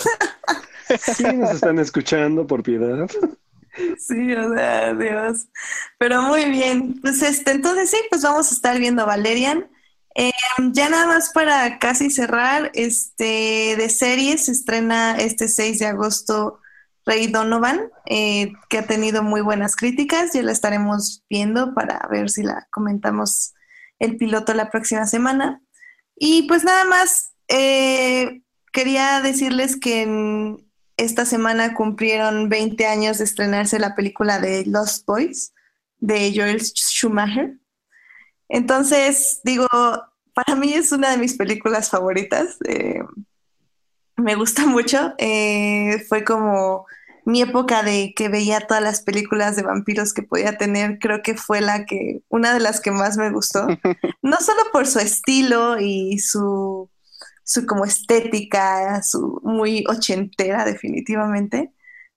Sí, 1.16 1.24
nos 1.34 1.50
están 1.50 1.78
escuchando 1.78 2.46
por 2.46 2.62
piedad. 2.62 3.08
Sí, 3.98 4.32
o 4.34 4.54
sea, 4.54 4.94
Dios. 4.94 5.46
Pero 5.98 6.22
muy 6.22 6.46
bien. 6.46 7.00
Pues 7.00 7.22
este, 7.22 7.52
entonces 7.52 7.90
sí, 7.90 7.98
pues 8.10 8.22
vamos 8.22 8.50
a 8.50 8.54
estar 8.54 8.78
viendo 8.78 9.06
Valerian. 9.06 9.68
Eh, 10.14 10.32
ya 10.72 10.88
nada 10.88 11.06
más 11.06 11.30
para 11.32 11.78
casi 11.78 12.10
cerrar, 12.10 12.72
este 12.74 13.76
de 13.76 13.88
series 13.88 14.46
se 14.46 14.52
estrena 14.52 15.16
este 15.16 15.46
6 15.46 15.78
de 15.78 15.86
agosto 15.86 16.58
Rey 17.06 17.28
Donovan, 17.28 17.90
eh, 18.06 18.52
que 18.68 18.78
ha 18.78 18.86
tenido 18.86 19.22
muy 19.22 19.40
buenas 19.40 19.76
críticas. 19.76 20.32
Ya 20.32 20.42
la 20.42 20.52
estaremos 20.52 21.24
viendo 21.30 21.72
para 21.72 22.06
ver 22.10 22.30
si 22.30 22.42
la 22.42 22.66
comentamos 22.70 23.54
el 23.98 24.16
piloto 24.16 24.54
la 24.54 24.70
próxima 24.70 25.06
semana. 25.06 25.62
Y 26.16 26.48
pues 26.48 26.64
nada 26.64 26.84
más, 26.84 27.32
eh, 27.48 28.42
quería 28.72 29.20
decirles 29.20 29.76
que 29.76 30.02
en, 30.02 30.67
esta 30.98 31.24
semana 31.24 31.74
cumplieron 31.74 32.48
20 32.48 32.84
años 32.86 33.18
de 33.18 33.24
estrenarse 33.24 33.78
la 33.78 33.94
película 33.94 34.40
de 34.40 34.66
Lost 34.66 35.06
Boys 35.06 35.54
de 36.00 36.32
Joel 36.34 36.60
Schumacher. 36.60 37.56
Entonces, 38.48 39.40
digo, 39.44 39.66
para 40.34 40.54
mí 40.56 40.74
es 40.74 40.92
una 40.92 41.10
de 41.10 41.18
mis 41.18 41.36
películas 41.36 41.88
favoritas. 41.88 42.58
Eh, 42.66 43.00
me 44.16 44.34
gusta 44.34 44.66
mucho. 44.66 45.14
Eh, 45.18 46.04
fue 46.08 46.24
como 46.24 46.86
mi 47.24 47.42
época 47.42 47.82
de 47.82 48.12
que 48.16 48.28
veía 48.28 48.60
todas 48.60 48.82
las 48.82 49.02
películas 49.02 49.54
de 49.54 49.62
vampiros 49.62 50.12
que 50.12 50.22
podía 50.22 50.58
tener. 50.58 50.98
Creo 50.98 51.22
que 51.22 51.34
fue 51.34 51.60
la 51.60 51.84
que, 51.84 52.22
una 52.28 52.54
de 52.54 52.60
las 52.60 52.80
que 52.80 52.90
más 52.90 53.16
me 53.16 53.30
gustó. 53.30 53.66
No 54.22 54.36
solo 54.38 54.62
por 54.72 54.86
su 54.86 54.98
estilo 54.98 55.80
y 55.80 56.18
su 56.18 56.90
su 57.48 57.64
como 57.64 57.86
estética, 57.86 59.02
su 59.02 59.40
muy 59.42 59.82
ochentera 59.88 60.66
definitivamente. 60.66 61.72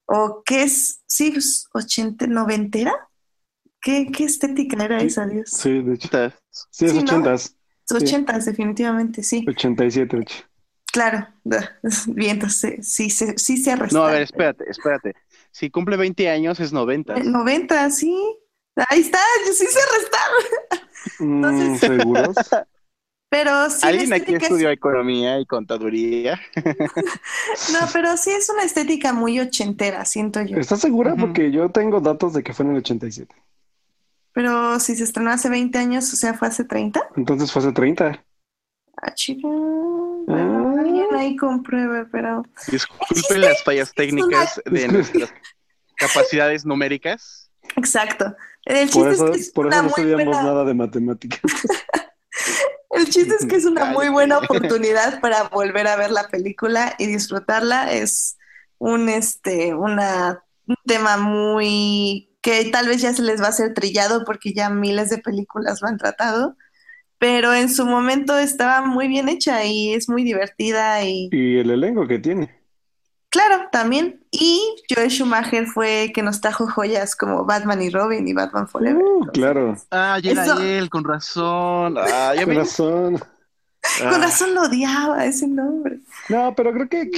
¿O 0.05 0.43
qué 0.45 0.63
es? 0.63 1.03
Sí, 1.07 1.31
pues, 1.31 1.67
ochenta, 1.73 2.27
noventera. 2.27 2.93
¿Qué, 3.81 4.11
¿Qué 4.11 4.25
estética 4.25 4.83
era 4.83 5.01
esa, 5.01 5.25
Dios? 5.25 5.49
Sí, 5.49 5.81
de 5.81 5.93
hecho. 5.93 6.09
Sí, 6.49 6.85
es 6.85 6.93
ochentas. 6.93 7.55
Ochentas, 7.89 8.45
definitivamente, 8.45 9.23
sí. 9.23 9.45
Ochenta 9.47 9.85
y 9.85 9.91
siete, 9.91 10.25
Claro, 10.91 11.25
bien, 12.07 12.31
entonces 12.31 12.85
sí, 12.85 13.09
sí, 13.09 13.27
sí 13.37 13.55
se 13.55 13.71
arresta. 13.71 13.97
No, 13.97 14.03
a 14.03 14.11
ver, 14.11 14.23
espérate, 14.23 14.65
espérate. 14.69 15.13
Si 15.51 15.69
cumple 15.69 15.95
20 15.95 16.29
años 16.29 16.59
es 16.59 16.73
90. 16.73 17.19
90, 17.23 17.89
sí. 17.91 18.13
Ahí 18.89 18.99
está, 18.99 19.19
sí 19.45 19.65
se 19.65 19.79
arrestaron. 19.79 20.81
Mm, 21.17 21.75
¿Seguros? 21.77 22.35
Pero 23.31 23.69
sí. 23.69 23.87
¿Alguien 23.87 24.11
aquí 24.11 24.35
estudió 24.35 24.69
economía 24.69 25.39
y 25.39 25.45
contaduría? 25.45 26.37
no, 27.71 27.79
pero 27.93 28.17
sí 28.17 28.29
es 28.29 28.49
una 28.49 28.63
estética 28.63 29.13
muy 29.13 29.39
ochentera, 29.39 30.03
siento 30.03 30.41
yo. 30.41 30.57
¿Estás 30.57 30.81
segura? 30.81 31.15
Porque 31.15 31.49
yo 31.49 31.69
tengo 31.69 32.01
datos 32.01 32.33
de 32.33 32.43
que 32.43 32.51
fue 32.51 32.65
en 32.65 32.71
el 32.71 32.77
87. 32.79 33.33
Pero 34.33 34.77
si 34.81 34.97
se 34.97 35.05
estrenó 35.05 35.31
hace 35.31 35.49
20 35.49 35.77
años, 35.77 36.11
o 36.11 36.17
sea, 36.17 36.33
fue 36.33 36.49
hace 36.49 36.65
30. 36.65 37.01
Entonces 37.15 37.49
fue 37.53 37.61
hace 37.61 37.71
30. 37.71 38.21
Ah, 39.01 39.13
chido. 39.13 39.49
Ah. 40.27 40.73
alguien 40.77 41.07
ahí 41.15 41.37
compruebe, 41.37 42.07
pero. 42.11 42.43
Disculpen 42.69 43.39
las 43.39 43.63
fallas 43.63 43.93
técnicas 43.93 44.61
de 44.65 44.89
nuestras 44.89 45.33
capacidades 45.95 46.65
numéricas. 46.65 47.49
Exacto. 47.77 48.35
El 48.65 48.89
por 48.89 49.07
eso, 49.07 49.31
es 49.31 49.47
que 49.47 49.53
por 49.53 49.67
eso 49.67 49.83
no 49.83 49.87
estudiamos 49.87 50.35
nada 50.35 50.65
de 50.65 50.73
matemáticas. 50.73 51.39
El 52.91 53.09
chiste 53.09 53.35
es 53.39 53.45
que 53.45 53.55
es 53.55 53.65
una 53.65 53.85
muy 53.93 54.09
buena 54.09 54.37
oportunidad 54.39 55.19
para 55.21 55.43
volver 55.43 55.87
a 55.87 55.95
ver 55.95 56.11
la 56.11 56.27
película 56.27 56.95
y 56.97 57.07
disfrutarla. 57.07 57.91
Es 57.91 58.37
un, 58.77 59.09
este, 59.09 59.73
una, 59.73 60.43
un 60.67 60.75
tema 60.85 61.17
muy 61.17 62.29
que 62.41 62.65
tal 62.65 62.87
vez 62.87 63.01
ya 63.01 63.13
se 63.13 63.21
les 63.21 63.41
va 63.41 63.47
a 63.47 63.49
hacer 63.49 63.73
trillado 63.73 64.25
porque 64.25 64.53
ya 64.53 64.69
miles 64.69 65.09
de 65.09 65.19
películas 65.19 65.81
lo 65.81 65.87
han 65.87 65.97
tratado, 65.97 66.57
pero 67.19 67.53
en 67.53 67.69
su 67.69 67.85
momento 67.85 68.37
estaba 68.37 68.85
muy 68.85 69.07
bien 69.07 69.29
hecha 69.29 69.63
y 69.63 69.93
es 69.93 70.09
muy 70.09 70.23
divertida 70.23 71.03
y... 71.03 71.29
Y 71.31 71.59
el 71.59 71.69
elenco 71.69 72.07
que 72.07 72.17
tiene. 72.17 72.60
Claro, 73.31 73.69
también. 73.71 74.19
Y 74.29 74.75
Joel 74.93 75.09
Schumacher 75.09 75.65
fue 75.65 76.11
que 76.13 76.21
nos 76.21 76.41
trajo 76.41 76.67
joyas 76.67 77.15
como 77.15 77.45
Batman 77.45 77.81
y 77.81 77.89
Robin 77.89 78.27
y 78.27 78.33
Batman 78.33 78.67
Forever. 78.67 79.01
Uh, 79.01 79.25
claro. 79.27 79.77
Ah, 79.89 80.19
ya 80.21 80.31
era 80.31 80.61
él, 80.61 80.89
con 80.89 81.03
razón. 81.05 81.95
Ah, 81.97 82.33
con 82.43 82.55
razón. 82.55 83.19
Con 83.99 84.13
ah. 84.13 84.17
razón 84.19 84.53
lo 84.53 84.63
odiaba 84.63 85.25
ese 85.25 85.47
nombre. 85.47 86.01
No, 86.27 86.53
pero 86.55 86.73
creo 86.73 86.89
que, 86.89 87.09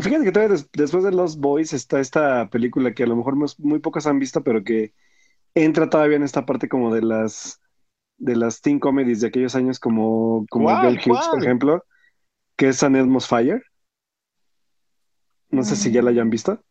fíjate 0.00 0.24
que 0.24 0.32
todavía 0.32 0.56
después 0.72 1.04
de 1.04 1.10
Los 1.10 1.36
Boys 1.38 1.72
está 1.72 1.98
esta 1.98 2.48
película 2.48 2.94
que 2.94 3.02
a 3.02 3.06
lo 3.06 3.16
mejor 3.16 3.36
muy, 3.58 3.78
pocas 3.80 4.06
han 4.06 4.20
visto, 4.20 4.42
pero 4.42 4.62
que 4.62 4.94
entra 5.54 5.90
todavía 5.90 6.16
en 6.16 6.22
esta 6.22 6.46
parte 6.46 6.68
como 6.68 6.94
de 6.94 7.02
las 7.02 7.60
de 8.18 8.36
las 8.36 8.62
teen 8.62 8.78
comedies 8.78 9.20
de 9.20 9.26
aquellos 9.26 9.54
años 9.54 9.78
como, 9.78 10.46
como 10.48 10.68
Hughes, 10.68 11.26
por 11.30 11.42
ejemplo, 11.42 11.84
que 12.56 12.68
es 12.68 12.76
San 12.76 12.96
Elmo's 12.96 13.26
Fire. 13.26 13.62
No 15.50 15.62
sé 15.62 15.76
si 15.76 15.90
ya 15.90 16.02
la 16.02 16.10
hayan 16.10 16.30
visto. 16.30 16.62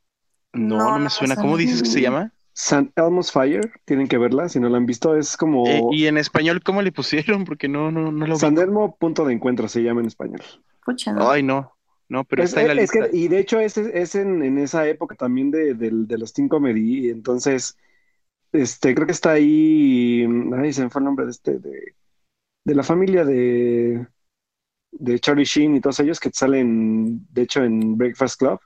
No, 0.53 0.77
no, 0.77 0.99
me 0.99 1.09
suena. 1.09 1.35
¿Cómo 1.35 1.57
dices 1.57 1.81
que 1.81 1.89
se 1.89 2.01
llama? 2.01 2.31
San 2.57 2.93
Elmo's 2.95 3.33
Fire, 3.33 3.69
tienen 3.83 4.07
que 4.07 4.17
verla, 4.17 4.47
si 4.47 4.61
no 4.61 4.69
la 4.69 4.77
han 4.77 4.85
visto, 4.85 5.17
es 5.17 5.35
como... 5.35 5.67
Eh, 5.67 5.81
¿Y 5.91 6.05
en 6.05 6.17
español 6.17 6.63
cómo 6.63 6.81
le 6.81 6.93
pusieron? 6.93 7.43
Porque 7.43 7.67
no, 7.67 7.91
no, 7.91 8.13
no 8.13 8.25
lo 8.25 8.37
San 8.37 8.57
Elmo 8.57 8.95
Punto 8.95 9.25
de 9.25 9.33
Encuentro 9.33 9.67
se 9.67 9.83
llama 9.83 9.99
en 9.99 10.07
español. 10.07 10.41
Pucha, 10.85 11.13
Ay, 11.19 11.43
no, 11.43 11.73
no, 12.07 12.23
pero 12.23 12.43
está 12.43 12.61
en 12.61 12.69
la 12.69 12.73
lista. 12.75 13.09
y 13.11 13.27
de 13.27 13.39
hecho 13.39 13.59
es, 13.59 13.77
es 13.77 14.15
en, 14.15 14.41
en, 14.41 14.57
esa 14.57 14.87
época 14.87 15.15
también 15.15 15.51
de, 15.51 15.73
de, 15.73 16.17
los 16.17 16.31
Teen 16.31 16.47
Comedy, 16.47 17.09
entonces, 17.09 17.77
este, 18.53 18.95
creo 18.95 19.05
que 19.05 19.11
está 19.11 19.31
ahí, 19.31 20.25
ay, 20.57 20.71
se 20.71 20.83
me 20.83 20.89
fue 20.89 21.01
el 21.01 21.05
nombre 21.05 21.25
de 21.25 21.31
este, 21.31 21.59
de, 21.59 21.95
de 22.63 22.75
la 22.75 22.83
familia 22.83 23.25
de, 23.25 24.07
de 24.91 25.19
Charlie 25.19 25.43
Sheen 25.43 25.75
y 25.75 25.81
todos 25.81 25.99
ellos 25.99 26.21
que 26.21 26.29
salen, 26.31 27.27
de 27.33 27.41
hecho, 27.41 27.63
en 27.65 27.97
Breakfast 27.97 28.39
Club. 28.39 28.59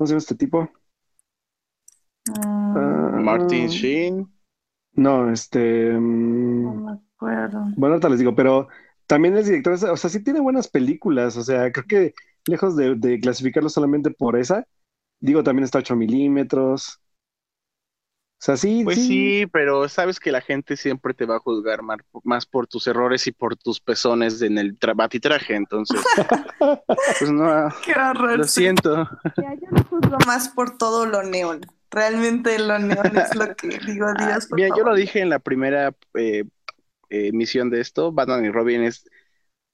¿Cómo 0.00 0.06
se 0.06 0.12
llama 0.12 0.18
este 0.20 0.34
tipo? 0.34 0.70
Ah, 2.42 3.18
Martin 3.20 3.68
Sheen. 3.68 4.32
No, 4.94 5.30
este. 5.30 5.92
Mm, 5.92 6.62
no 6.62 6.74
me 6.74 6.92
acuerdo. 6.92 7.66
Bueno, 7.76 7.96
ahorita 7.96 8.08
les 8.08 8.18
digo, 8.18 8.34
pero 8.34 8.68
también 9.06 9.36
es 9.36 9.44
director, 9.44 9.74
o 9.74 9.96
sea, 9.98 10.08
sí 10.08 10.24
tiene 10.24 10.40
buenas 10.40 10.68
películas, 10.68 11.36
o 11.36 11.42
sea, 11.42 11.70
creo 11.70 11.84
que 11.86 12.14
lejos 12.46 12.76
de, 12.76 13.20
clasificarlo 13.20 13.68
solamente 13.68 14.10
por 14.10 14.38
esa, 14.38 14.66
digo, 15.18 15.42
también 15.42 15.64
está 15.64 15.80
8 15.80 15.94
milímetros. 15.96 16.98
O 18.40 18.42
sea, 18.42 18.56
sí. 18.56 18.80
Pues 18.84 18.96
sí. 18.96 19.46
pero 19.52 19.86
sabes 19.86 20.18
que 20.18 20.32
la 20.32 20.40
gente 20.40 20.74
siempre 20.78 21.12
te 21.12 21.26
va 21.26 21.36
a 21.36 21.40
juzgar 21.40 21.80
más, 21.82 22.46
por 22.46 22.66
tus 22.66 22.86
errores 22.86 23.26
y 23.26 23.32
por 23.32 23.54
tus 23.54 23.80
pezones 23.80 24.40
en 24.40 24.56
el 24.56 24.78
batitraje, 24.96 25.56
entonces. 25.56 26.00
pues 26.88 27.30
no. 27.30 27.68
Qué 27.84 27.92
horror. 27.92 28.38
Lo 28.38 28.44
siento. 28.44 29.06
Ya, 29.36 29.52
yo 29.60 29.66
lo 29.70 29.84
juzgo 29.84 30.16
más 30.26 30.48
por 30.48 30.78
todo 30.78 31.04
lo 31.04 31.22
neón. 31.22 31.60
Realmente 31.90 32.58
lo 32.58 32.78
neón 32.78 33.14
es 33.18 33.34
lo 33.34 33.54
que 33.54 33.78
digo, 33.86 34.06
ah, 34.16 34.26
Dios. 34.26 34.46
Por 34.46 34.58
yo 34.58 34.84
lo 34.84 34.94
dije 34.94 35.20
en 35.20 35.28
la 35.28 35.38
primera 35.38 35.94
eh, 36.14 36.44
emisión 37.10 37.68
de 37.68 37.82
esto. 37.82 38.10
Batman 38.10 38.46
y 38.46 38.50
Robin 38.50 38.84
es 38.84 39.04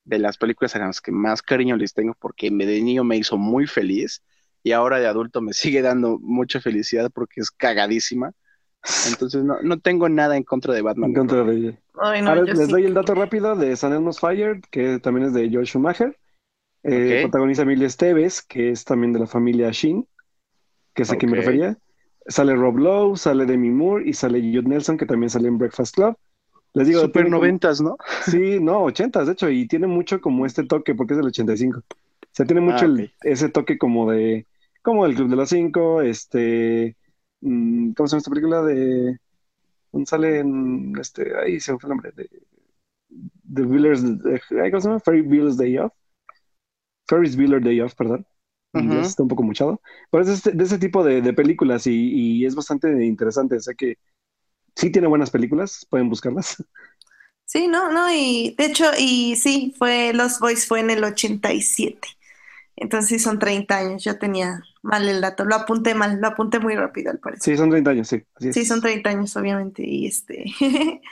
de 0.03 0.19
las 0.19 0.39
películas 0.39 0.75
a 0.75 0.81
las 0.81 1.01
que 1.01 1.13
más 1.13 1.41
cariño 1.41 1.77
les 1.77 1.95
tengo 1.95 2.17
porque 2.19 2.51
de 2.51 2.83
niño 2.83 3.05
me 3.05 3.17
hizo 3.17 3.37
muy 3.37 3.69
feliz 3.69 4.25
y 4.65 4.73
ahora 4.73 4.99
de 4.99 5.07
adulto 5.07 5.41
me 5.41 5.53
sigue 5.53 5.83
dando 5.83 6.19
mucha 6.19 6.61
felicidad 6.61 7.13
porque 7.15 7.41
es 7.41 7.53
cagadísima 7.53 8.33
Entonces 9.11 9.43
no, 9.45 9.57
no 9.63 9.79
tengo 9.79 10.09
nada 10.09 10.37
en 10.37 10.43
contra 10.43 10.73
de 10.75 10.83
Batman. 10.83 11.11
En 11.11 11.15
contra 11.17 11.45
de 11.45 11.57
ella. 11.57 11.79
Ay, 12.01 12.23
no, 12.23 12.31
Ahora 12.31 12.43
les 12.43 12.59
sí 12.59 12.71
doy 12.71 12.85
el 12.85 12.95
dato 12.95 13.15
rápido 13.15 13.57
de 13.57 13.75
San 13.77 13.93
Elmo's 13.93 14.21
Fire, 14.21 14.61
que 14.71 14.99
también 15.01 15.27
es 15.27 15.33
de 15.35 15.51
Joel 15.53 15.67
Schumacher. 15.67 16.17
Eh. 16.83 17.21
Protagoniza 17.23 17.63
Emilia 17.63 17.87
Esteves, 17.89 18.43
que 18.43 18.71
es 18.71 18.85
también 18.85 19.13
de 19.13 19.19
la 19.21 19.27
familia 19.27 19.71
Shin, 19.73 20.07
que 20.95 21.03
es 21.03 21.11
a 21.11 21.17
quien 21.17 21.33
me 21.33 21.39
refería. 21.39 21.77
Sale 22.29 22.55
Rob 22.55 22.79
Lowe, 22.79 23.17
sale 23.17 23.45
Demi 23.47 23.71
Moore 23.71 24.09
y 24.09 24.13
sale 24.13 24.41
Jude 24.41 24.69
Nelson, 24.69 24.97
que 24.97 25.07
también 25.07 25.31
salió 25.31 25.49
en 25.49 25.59
Breakfast 25.59 25.95
Club. 25.97 26.17
Les 26.75 26.87
digo, 26.87 27.01
Super 27.01 27.25
como- 27.25 27.37
noventas, 27.39 27.81
¿no? 27.81 27.97
Sí, 28.25 28.59
no, 28.61 28.83
ochentas, 28.83 29.27
de 29.27 29.33
hecho, 29.33 29.49
y 29.49 29.67
tiene 29.67 29.87
mucho 29.87 30.21
como 30.21 30.45
este 30.47 30.65
toque, 30.65 30.95
porque 30.95 31.15
es 31.15 31.19
del 31.19 31.27
85. 31.29 31.79
O 31.81 32.29
sea, 32.33 32.47
tiene 32.47 32.61
mucho 32.61 32.85
Ah, 32.85 32.89
el- 32.89 33.13
ese 33.23 33.49
toque 33.49 33.79
como 33.79 34.11
de, 34.11 34.47
como 34.83 35.07
el 35.07 35.15
Club 35.15 35.29
de 35.31 35.37
los 35.37 35.49
Cinco, 35.49 36.03
este, 36.03 36.97
¿cómo 37.41 38.09
se 38.09 38.13
llama 38.13 38.19
esta 38.19 38.31
película? 38.31 38.63
De, 38.63 39.19
¿dónde 39.93 40.07
sale 40.07 40.41
en, 40.41 40.95
este, 41.01 41.37
ahí 41.39 41.61
se 41.61 41.73
me 41.73 41.79
fue 41.79 41.89
el 41.89 41.97
nombre, 41.97 42.13
de, 42.17 42.29
The 43.55 43.63
Wheelers, 43.63 44.03
de- 44.23 44.41
ay, 44.63 44.71
¿cómo 44.71 44.81
se 44.81 44.89
llama? 44.89 45.01
Ferry 45.01 45.23
Wheelers 45.23 45.57
Day 45.57 45.79
Off. 45.79 45.93
Ferris 47.09 47.37
Bueller 47.37 47.63
Day 47.63 47.81
Off, 47.81 47.95
perdón. 47.95 48.27
Ujú. 48.75 48.99
está 49.01 49.23
un 49.23 49.29
poco 49.29 49.43
muchado. 49.43 49.81
Pero 50.11 50.23
es 50.23 50.29
de 50.29 50.35
este- 50.35 50.53
de 50.53 50.65
ese 50.65 50.79
tipo 50.79 51.03
de, 51.05 51.23
de 51.23 51.33
películas 51.33 51.87
y, 51.87 51.93
y 52.41 52.45
es 52.47 52.55
bastante 52.55 52.89
interesante. 53.05 53.57
O 53.57 53.61
sea 53.61 53.75
que 53.75 53.97
sí 54.77 54.91
tiene 54.91 55.09
buenas 55.09 55.31
películas, 55.31 55.87
pueden 55.91 56.09
buscarlas. 56.11 56.57
Sí, 57.45 57.69
no, 57.69 57.93
no, 57.93 58.13
y 58.13 58.55
de 58.59 58.67
hecho, 58.67 58.87
y 58.99 59.37
sí, 59.37 59.73
fue 59.79 60.13
Los 60.13 60.41
Boys 60.41 60.67
fue 60.67 60.81
en 60.81 60.91
el 60.91 61.05
87. 61.05 62.09
Entonces 62.77 63.09
sí 63.11 63.19
son 63.19 63.39
30 63.39 63.79
años. 63.79 64.05
Yo 64.05 64.19
tenía 64.19 64.63
mal 64.83 65.09
el 65.09 65.21
dato. 65.21 65.45
Lo 65.45 65.55
apunté 65.57 65.95
mal, 65.95 66.21
lo 66.21 66.29
apunté 66.29 66.59
muy 66.61 66.75
rápido 66.77 67.11
al 67.11 67.19
parecer. 67.21 67.45
Sí, 67.45 67.57
son 67.57 67.71
30 67.71 67.91
años, 67.93 68.09
sí. 68.09 68.23
Así 68.35 68.49
es. 68.51 68.57
Sí, 68.57 68.65
son 68.65 68.81
30 68.81 69.11
años, 69.11 69.37
obviamente, 69.37 69.83
y 69.87 70.07
este. 70.07 70.45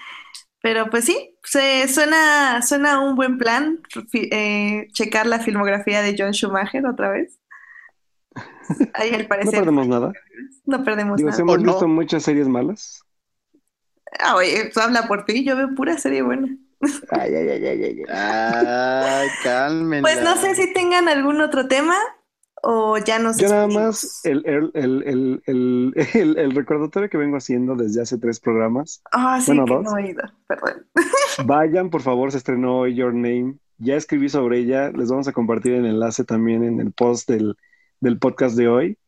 Pero 0.62 0.90
pues 0.90 1.04
sí, 1.06 1.36
se, 1.44 1.88
suena, 1.88 2.62
suena 2.62 3.00
un 3.00 3.16
buen 3.16 3.38
plan 3.38 3.80
eh, 4.14 4.88
checar 4.92 5.26
la 5.26 5.40
filmografía 5.40 6.02
de 6.02 6.16
John 6.18 6.32
Schumacher 6.34 6.86
otra 6.86 7.10
vez. 7.10 7.38
Ahí 8.94 9.14
al 9.14 9.26
No 9.42 9.52
parecer 9.52 9.54
perdemos 9.54 9.86
nada. 9.86 10.18
no 10.66 10.84
perdemos 10.84 11.22
Digo, 11.22 11.30
nada. 11.30 11.38
hemos 11.38 11.58
¿O 11.58 11.58
no? 11.58 11.74
visto 11.74 11.88
muchas 11.88 12.22
series 12.24 12.48
malas. 12.48 13.04
Ah, 14.20 14.36
oye, 14.36 14.70
tú 14.72 14.80
habla 14.80 15.06
por 15.08 15.24
ti, 15.24 15.44
yo 15.44 15.56
veo 15.56 15.74
pura 15.74 15.98
serie 15.98 16.22
buena. 16.22 16.48
Ay, 17.10 17.34
ay, 17.34 17.48
ay, 17.48 17.64
ay, 17.66 18.02
ay, 18.08 19.28
cálmenla. 19.42 20.02
Pues 20.08 20.22
no 20.22 20.36
sé 20.36 20.54
si 20.54 20.72
tengan 20.72 21.08
algún 21.08 21.40
otro 21.40 21.66
tema 21.68 21.96
o 22.62 22.96
ya 22.98 23.18
nos 23.18 23.36
Yo 23.36 23.48
nada 23.48 23.66
más 23.68 24.20
el, 24.24 24.42
el, 24.46 24.70
el, 24.74 25.02
el, 25.06 25.42
el, 25.46 25.94
el- 26.14 26.38
el 26.38 26.54
recordatorio 26.54 27.10
que 27.10 27.18
vengo 27.18 27.36
haciendo 27.36 27.74
desde 27.76 28.02
hace 28.02 28.18
tres 28.18 28.40
programas. 28.40 29.02
Ah, 29.12 29.40
sí, 29.40 29.46
Bueno, 29.48 29.64
que 29.66 29.74
dos. 29.74 29.84
no 29.84 29.98
he 29.98 30.10
ido, 30.10 30.22
perdón. 30.46 30.86
Vayan, 31.46 31.90
por 31.90 32.02
favor, 32.02 32.30
se 32.32 32.38
estrenó 32.38 32.78
hoy 32.80 32.94
Your 32.94 33.12
Name. 33.12 33.56
Ya 33.78 33.96
escribí 33.96 34.28
sobre 34.28 34.58
ella. 34.60 34.90
Les 34.92 35.10
vamos 35.10 35.28
a 35.28 35.32
compartir 35.32 35.72
el 35.74 35.84
enlace 35.86 36.24
también 36.24 36.64
en 36.64 36.80
el 36.80 36.92
post 36.92 37.28
del, 37.28 37.56
del 38.00 38.18
podcast 38.18 38.56
de 38.56 38.68
hoy. 38.68 38.98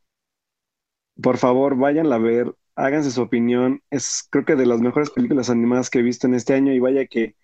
Por 1.22 1.38
favor, 1.38 1.76
váyanla 1.76 2.16
a 2.16 2.18
ver, 2.18 2.54
háganse 2.74 3.10
su 3.10 3.22
opinión. 3.22 3.80
Es 3.90 4.26
creo 4.30 4.44
que 4.44 4.56
de 4.56 4.66
las 4.66 4.80
mejores 4.80 5.10
películas 5.10 5.48
animadas 5.48 5.88
que 5.88 6.00
he 6.00 6.02
visto 6.02 6.26
en 6.26 6.34
este 6.34 6.52
año 6.54 6.72
y 6.72 6.78
vaya 6.80 7.06
que 7.06 7.36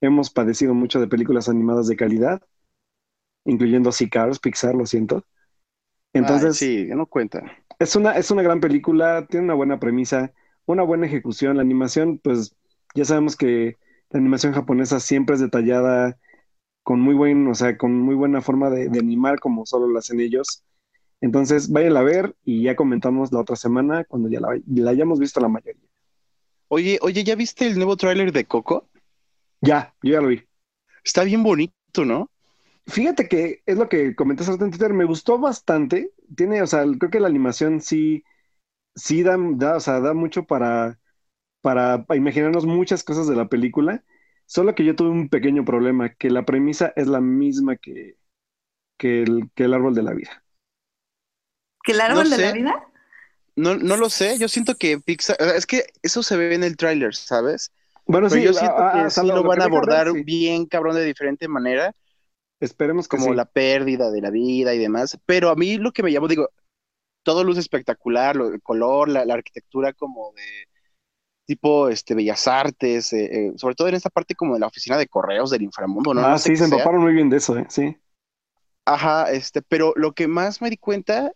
hemos 0.00 0.30
padecido 0.30 0.74
mucho 0.74 1.00
de 1.00 1.08
películas 1.08 1.48
animadas 1.48 1.86
de 1.88 1.96
calidad, 1.96 2.42
incluyendo 3.44 3.90
Cars, 4.10 4.38
Pixar, 4.38 4.74
lo 4.74 4.86
siento. 4.86 5.24
Entonces, 6.14 6.46
Ay, 6.46 6.50
sí, 6.50 6.86
no 6.94 7.06
cuenta. 7.06 7.42
es 7.78 7.96
una, 7.96 8.12
es 8.16 8.30
una 8.30 8.42
gran 8.42 8.60
película, 8.60 9.26
tiene 9.28 9.44
una 9.46 9.54
buena 9.54 9.78
premisa, 9.80 10.32
una 10.66 10.82
buena 10.82 11.06
ejecución. 11.06 11.56
La 11.56 11.62
animación, 11.62 12.18
pues 12.18 12.56
ya 12.94 13.04
sabemos 13.04 13.36
que 13.36 13.78
la 14.10 14.20
animación 14.20 14.52
japonesa 14.52 15.00
siempre 15.00 15.34
es 15.36 15.40
detallada 15.40 16.18
con 16.84 17.00
muy 17.00 17.14
buen, 17.14 17.48
o 17.48 17.54
sea, 17.54 17.78
con 17.78 17.94
muy 18.00 18.16
buena 18.16 18.42
forma 18.42 18.70
de, 18.70 18.88
de 18.88 19.00
animar 19.00 19.40
como 19.40 19.66
solo 19.66 19.88
lo 19.88 19.98
hacen 20.00 20.20
ellos. 20.20 20.64
Entonces, 21.22 21.70
váyanla 21.70 22.00
a 22.00 22.04
ver 22.04 22.36
y 22.44 22.64
ya 22.64 22.76
comentamos 22.76 23.32
la 23.32 23.40
otra 23.40 23.56
semana 23.56 24.04
cuando 24.04 24.28
ya 24.30 24.40
la, 24.40 24.60
la 24.66 24.90
hayamos 24.92 25.20
visto 25.20 25.40
la 25.40 25.48
mayoría. 25.48 25.88
Oye, 26.68 26.98
oye, 27.02 27.22
¿ya 27.22 27.36
viste 27.36 27.66
el 27.66 27.76
nuevo 27.76 27.96
tráiler 27.96 28.32
de 28.32 28.46
Coco? 28.46 28.89
Ya, 29.60 29.94
yo 30.02 30.12
ya 30.12 30.20
lo 30.20 30.28
vi. 30.28 30.42
Está 31.04 31.24
bien 31.24 31.42
bonito, 31.42 32.04
¿no? 32.04 32.30
Fíjate 32.86 33.28
que 33.28 33.62
es 33.66 33.78
lo 33.78 33.88
que 33.88 34.14
comenté 34.16 34.42
hace 34.42 34.52
rato 34.52 34.64
en 34.64 34.70
Twitter, 34.70 34.92
me 34.92 35.04
gustó 35.04 35.38
bastante. 35.38 36.12
Tiene, 36.36 36.62
o 36.62 36.66
sea, 36.66 36.84
creo 36.98 37.10
que 37.10 37.20
la 37.20 37.28
animación 37.28 37.80
sí, 37.80 38.24
sí 38.94 39.22
da, 39.22 39.36
da, 39.38 39.76
o 39.76 39.80
sea, 39.80 40.00
da 40.00 40.14
mucho 40.14 40.44
para, 40.44 40.98
para 41.62 42.04
imaginarnos 42.14 42.66
muchas 42.66 43.04
cosas 43.04 43.28
de 43.28 43.36
la 43.36 43.48
película. 43.48 44.04
Solo 44.46 44.74
que 44.74 44.84
yo 44.84 44.96
tuve 44.96 45.10
un 45.10 45.28
pequeño 45.28 45.64
problema, 45.64 46.14
que 46.14 46.30
la 46.30 46.44
premisa 46.44 46.92
es 46.96 47.06
la 47.06 47.20
misma 47.20 47.76
que, 47.76 48.16
que 48.98 49.22
el, 49.22 49.50
que 49.54 49.64
el 49.64 49.74
árbol 49.74 49.94
de 49.94 50.02
la 50.02 50.14
vida. 50.14 50.44
¿Que 51.82 51.92
el 51.92 52.00
árbol 52.00 52.30
No 52.30 52.36
de 52.36 52.38
la 52.38 52.52
vida? 52.52 52.86
No, 53.56 53.76
no 53.76 53.96
lo 53.96 54.08
sé, 54.10 54.38
yo 54.38 54.48
siento 54.48 54.76
que 54.76 54.98
Pixar, 54.98 55.36
es 55.40 55.66
que 55.66 55.84
eso 56.02 56.22
se 56.22 56.36
ve 56.36 56.54
en 56.54 56.64
el 56.64 56.76
tráiler, 56.76 57.14
¿sabes? 57.14 57.72
Bueno, 58.10 58.28
Pero 58.28 58.40
sí, 58.40 58.42
yo 58.42 58.52
siento 58.54 58.84
ah, 58.84 58.86
que 58.86 59.06
ah, 59.06 59.10
sí 59.10 59.30
lo, 59.30 59.44
van 59.44 59.60
a 59.62 59.64
ver, 59.64 59.64
abordar 59.64 60.12
sí. 60.12 60.24
bien 60.24 60.66
cabrón 60.66 60.96
de 60.96 61.04
diferente 61.04 61.48
manera, 61.48 61.94
Esperemos 62.60 63.08
que 63.08 63.18
como 63.18 63.34
sí. 63.34 63.34
la 63.34 63.44
pérdida 63.46 64.10
de 64.10 64.20
la 64.20 64.30
vida 64.30 64.74
y 64.74 64.78
demás. 64.78 65.18
Pero 65.26 65.50
a 65.50 65.56
mí 65.56 65.76
lo 65.78 65.92
que 65.92 66.02
me 66.02 66.12
llamó, 66.12 66.28
digo, 66.28 66.48
todo 67.24 67.44
luz 67.44 67.58
espectacular, 67.58 68.36
lo- 68.36 68.48
el 68.52 68.62
color, 68.62 69.08
la, 69.10 69.24
la 69.24 69.34
arquitectura 69.34 69.92
como 69.94 70.32
de 70.34 70.42
tipo 71.46 71.88
este 71.88 72.14
Bellas 72.14 72.46
Artes, 72.48 73.12
eh, 73.12 73.48
eh, 73.48 73.52
sobre 73.56 73.74
todo 73.74 73.88
en 73.88 73.94
esta 73.96 74.10
parte 74.10 74.34
como 74.34 74.54
de 74.54 74.60
la 74.60 74.68
oficina 74.68 74.96
de 74.98 75.08
correos 75.08 75.50
del 75.50 75.62
inframundo, 75.62 76.14
¿no? 76.14 76.24
ah, 76.24 76.30
No 76.30 76.38
sé 76.38 76.50
sí, 76.50 76.56
se 76.56 76.64
sea. 76.64 76.64
empaparon 76.64 77.02
muy 77.02 77.12
bien 77.14 77.28
de 77.30 77.38
eso, 77.38 77.56
¿eh? 77.58 77.66
Sí. 77.68 77.96
Ajá, 78.84 79.30
este, 79.30 79.62
pero 79.62 79.92
lo 79.96 80.12
que 80.12 80.26
más 80.28 80.60
me 80.60 80.70
di 80.70 80.76
cuenta 80.76 81.32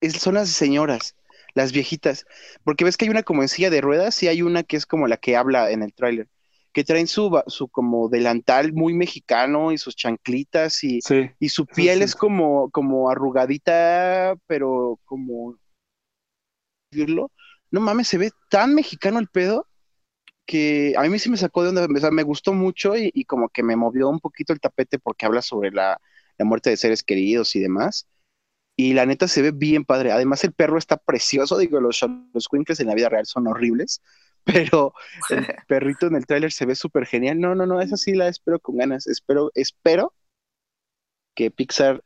es, 0.00 0.14
son 0.14 0.34
las 0.34 0.50
señoras, 0.50 1.16
las 1.54 1.72
viejitas, 1.72 2.26
porque 2.64 2.84
ves 2.84 2.96
que 2.96 3.04
hay 3.06 3.10
una 3.10 3.22
como 3.22 3.42
en 3.42 3.48
silla 3.48 3.70
de 3.70 3.80
ruedas 3.80 4.22
y 4.22 4.28
hay 4.28 4.42
una 4.42 4.62
que 4.64 4.76
es 4.76 4.86
como 4.86 5.06
la 5.06 5.16
que 5.16 5.36
habla 5.36 5.70
en 5.70 5.82
el 5.82 5.94
tráiler, 5.94 6.28
que 6.72 6.84
traen 6.84 7.06
su, 7.06 7.40
su 7.46 7.68
como 7.68 8.08
delantal 8.08 8.72
muy 8.72 8.94
mexicano 8.94 9.72
y 9.72 9.78
sus 9.78 9.94
chanclitas 9.96 10.82
y, 10.84 11.00
Sí. 11.00 11.30
y 11.38 11.48
su 11.50 11.66
piel 11.66 12.02
es 12.02 12.14
como, 12.16 12.70
como 12.70 13.08
arrugadita, 13.10 14.34
pero 14.46 14.98
como 15.04 15.56
decirlo, 16.90 17.30
no 17.70 17.80
mames, 17.80 18.08
se 18.08 18.18
ve 18.18 18.30
tan 18.50 18.74
mexicano 18.74 19.18
el 19.18 19.28
pedo 19.28 19.68
que 20.46 20.94
a 20.96 21.02
mí 21.04 21.18
sí 21.18 21.30
me 21.30 21.36
sacó 21.36 21.62
de 21.62 21.70
onda, 21.70 21.86
o 21.86 22.00
sea, 22.00 22.10
me 22.10 22.22
gustó 22.22 22.52
mucho 22.52 22.96
y, 22.96 23.10
y 23.14 23.24
como 23.24 23.48
que 23.48 23.62
me 23.62 23.76
movió 23.76 24.08
un 24.08 24.20
poquito 24.20 24.52
el 24.52 24.60
tapete 24.60 24.98
porque 24.98 25.26
habla 25.26 25.42
sobre 25.42 25.70
la, 25.70 26.00
la 26.38 26.44
muerte 26.44 26.70
de 26.70 26.76
seres 26.76 27.02
queridos 27.02 27.56
y 27.56 27.60
demás. 27.60 28.06
Y 28.76 28.94
la 28.94 29.06
neta 29.06 29.28
se 29.28 29.42
ve 29.42 29.52
bien 29.52 29.84
padre. 29.84 30.12
Además, 30.12 30.42
el 30.44 30.52
perro 30.52 30.78
está 30.78 30.96
precioso. 30.96 31.58
Digo, 31.58 31.80
los, 31.80 32.00
los 32.32 32.46
Winkles 32.52 32.80
en 32.80 32.88
la 32.88 32.94
vida 32.94 33.08
real 33.08 33.26
son 33.26 33.46
horribles, 33.46 34.02
pero 34.44 34.92
el 35.30 35.46
perrito 35.68 36.06
en 36.06 36.16
el 36.16 36.26
tráiler 36.26 36.52
se 36.52 36.66
ve 36.66 36.74
súper 36.74 37.06
genial. 37.06 37.38
No, 37.40 37.54
no, 37.54 37.66
no, 37.66 37.80
esa 37.80 37.96
sí 37.96 38.14
la 38.14 38.28
espero 38.28 38.58
con 38.58 38.76
ganas. 38.76 39.06
Espero, 39.06 39.50
espero 39.54 40.12
que 41.34 41.50
Pixar, 41.50 42.02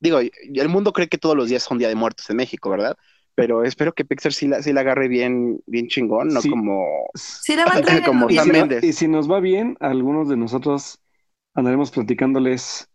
digo, 0.00 0.20
el 0.20 0.68
mundo 0.68 0.92
cree 0.92 1.08
que 1.08 1.18
todos 1.18 1.36
los 1.36 1.48
días 1.48 1.62
son 1.62 1.78
Día 1.78 1.88
de 1.88 1.94
Muertos 1.94 2.28
en 2.30 2.36
México, 2.36 2.70
¿verdad? 2.70 2.96
Pero 3.34 3.64
espero 3.64 3.92
que 3.94 4.04
Pixar 4.04 4.32
sí 4.32 4.46
la, 4.46 4.62
sí 4.62 4.72
la 4.72 4.82
agarre 4.82 5.08
bien, 5.08 5.60
bien 5.66 5.88
chingón, 5.88 6.28
no 6.28 6.42
Sí. 6.42 6.50
como 6.50 6.84
Sí, 7.14 7.56
la 7.56 7.64
Como 8.06 8.28
Sam 8.30 8.48
Méndez. 8.48 8.84
y 8.84 8.92
si 8.92 9.08
nos 9.08 9.30
va 9.30 9.40
bien, 9.40 9.76
algunos 9.80 10.28
de 10.28 10.36
nosotros 10.36 11.00
andaremos 11.54 11.90
platicándoles 11.90 12.88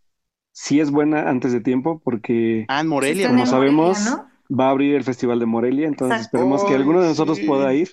si 0.59 0.79
es 0.79 0.89
buena 0.89 1.29
antes 1.29 1.51
de 1.53 1.61
tiempo, 1.61 2.01
porque 2.03 2.65
Ah, 2.67 2.79
en 2.79 2.85
Sí, 2.85 2.89
Morelia. 2.89 3.25
en 3.25 3.31
como 3.33 3.45
sabemos, 3.45 3.99
Morelia, 3.99 4.27
¿no? 4.49 4.55
va 4.59 4.67
a 4.67 4.69
abrir 4.71 4.95
el 4.95 5.03
Festival 5.03 5.39
de 5.39 5.45
Morelia, 5.45 5.87
entonces 5.87 6.17
Exacto. 6.17 6.37
esperemos 6.37 6.63
que 6.65 6.73
alguno 6.73 6.99
de 7.01 7.09
nosotros 7.09 7.37
sí. 7.37 7.45
pueda 7.45 7.71
ir 7.75 7.89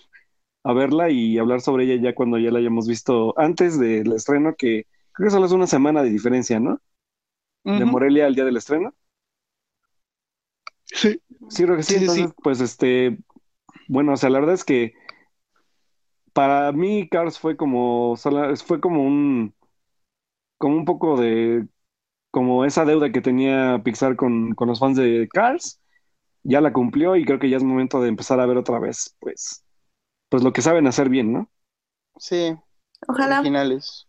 a 0.65 0.73
verla 0.73 1.11
y 1.11 1.36
hablar 1.36 1.61
sobre 1.61 1.85
ella 1.85 2.03
ya 2.03 2.15
cuando 2.15 2.39
ya 2.39 2.51
la 2.51 2.61
hayamos 2.61 2.89
visto 2.89 3.39
antes 3.39 3.78
del 3.78 4.11
estreno, 4.12 4.55
que 4.57 4.86
creo 5.12 5.27
que 5.27 5.31
solo 5.31 5.45
es 5.45 5.53
una 5.53 5.66
semana 5.66 6.03
de 6.03 6.09
diferencia, 6.09 6.59
¿no? 6.59 6.81
De. 7.65 7.85
Morelia 7.85 8.24
al 8.27 8.35
día 8.35 8.45
del 8.47 8.57
estreno. 8.57 8.95
Sí. 10.86 11.20
Sí, 11.51 11.65
creo 11.65 11.77
que 11.77 11.82
sí. 11.82 11.95
Sí, 11.95 11.99
sí, 12.01 12.07
sí. 12.07 12.20
Entonces, 12.20 12.36
pues, 12.43 12.61
este, 12.62 13.19
bueno, 13.89 14.15
o 14.15 14.16
sea, 14.16 14.31
la 14.31 14.41
verdad 14.41 14.55
es 14.55 14.65
que 14.65 14.95
para 16.32 16.73
mí 16.73 17.09
Cars 17.11 17.39
fue 17.39 17.57
como, 17.57 18.16
fue 18.16 18.81
como 18.81 19.03
un, 19.05 19.55
como 20.59 20.77
un 20.77 20.85
poco 20.86 21.20
de, 21.20 21.66
como 22.35 22.65
esa 22.65 22.85
deuda 22.85 23.12
que 23.12 23.20
tenía 23.20 23.81
Pixar 23.85 24.16
con, 24.16 24.56
con 24.56 24.66
los 24.66 24.81
fans 24.81 24.97
de 24.97 25.28
Cars, 25.32 25.81
ya 26.43 26.61
la 26.61 26.73
cumplió 26.73 27.15
y 27.15 27.24
creo 27.24 27.39
que 27.39 27.48
ya 27.48 27.56
es 27.59 27.62
momento 27.62 28.02
de 28.02 28.09
empezar 28.09 28.40
a 28.40 28.47
ver 28.47 28.56
otra 28.56 28.81
vez, 28.81 29.15
pues, 29.20 29.65
pues 30.28 30.43
lo 30.43 30.52
que 30.52 30.61
saben 30.61 30.89
hacer 30.89 31.09
bien, 31.09 31.32
¿no? 31.32 31.48
Sí, 32.19 32.56
Ojalá. 33.06 33.36
originales. 33.36 34.09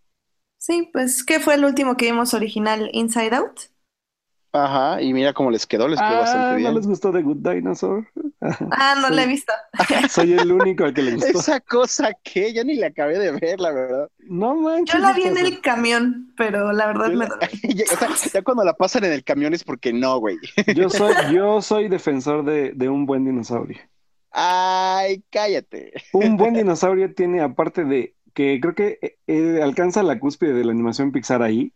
Sí, 0.57 0.89
pues, 0.91 1.23
¿qué 1.23 1.39
fue 1.39 1.53
el 1.53 1.65
último 1.65 1.97
que 1.97 2.05
vimos 2.05 2.33
original? 2.33 2.89
Inside 2.93 3.35
Out. 3.35 3.59
Ajá, 4.55 5.01
y 5.01 5.13
mira 5.13 5.33
cómo 5.33 5.51
les 5.51 5.65
quedó, 5.65 5.87
les 5.87 5.99
quedó 5.99 6.09
Ah, 6.09 6.19
bastante 6.19 6.49
¿no 6.51 6.55
bien. 6.55 6.75
les 6.75 6.87
gustó 6.87 7.11
The 7.11 7.21
Good 7.21 7.37
Dinosaur? 7.37 8.07
Ah, 8.71 8.95
no 9.01 9.09
la 9.09 9.23
he 9.23 9.27
visto. 9.27 9.51
Soy 10.09 10.33
el 10.33 10.51
único 10.51 10.85
al 10.85 10.93
que 10.93 11.01
le 11.01 11.15
gustó. 11.15 11.39
Esa 11.39 11.59
cosa 11.59 12.13
que 12.23 12.53
ya 12.53 12.63
ni 12.63 12.75
la 12.75 12.87
acabé 12.87 13.17
de 13.19 13.31
ver, 13.31 13.59
la 13.59 13.71
verdad. 13.71 14.09
No 14.29 14.55
manches. 14.55 14.93
Yo 14.95 14.99
la 14.99 15.13
vi 15.13 15.23
en 15.23 15.37
el 15.37 15.61
camión, 15.61 16.33
pero 16.37 16.71
la 16.71 16.87
verdad 16.87 17.11
me. 17.11 17.27
Ya, 17.73 17.85
o 17.93 17.97
sea, 17.97 18.31
ya 18.33 18.41
cuando 18.43 18.63
la 18.63 18.73
pasan 18.73 19.03
en 19.03 19.11
el 19.13 19.23
camión 19.23 19.53
es 19.53 19.63
porque 19.63 19.91
no, 19.93 20.19
güey. 20.19 20.37
Yo 20.75 20.89
soy, 20.89 21.13
yo 21.33 21.61
soy 21.61 21.89
defensor 21.89 22.45
de, 22.45 22.71
de 22.73 22.89
un 22.89 23.05
buen 23.05 23.25
dinosaurio. 23.25 23.79
Ay, 24.31 25.23
cállate. 25.31 25.93
Un 26.13 26.37
buen 26.37 26.53
dinosaurio 26.53 27.13
tiene, 27.13 27.41
aparte 27.41 27.85
de 27.85 28.15
que 28.33 28.59
creo 28.59 28.75
que 28.75 28.99
eh, 29.01 29.17
eh, 29.27 29.61
alcanza 29.63 30.03
la 30.03 30.19
cúspide 30.19 30.53
de 30.53 30.65
la 30.65 30.71
animación 30.73 31.11
Pixar 31.13 31.41
ahí, 31.41 31.71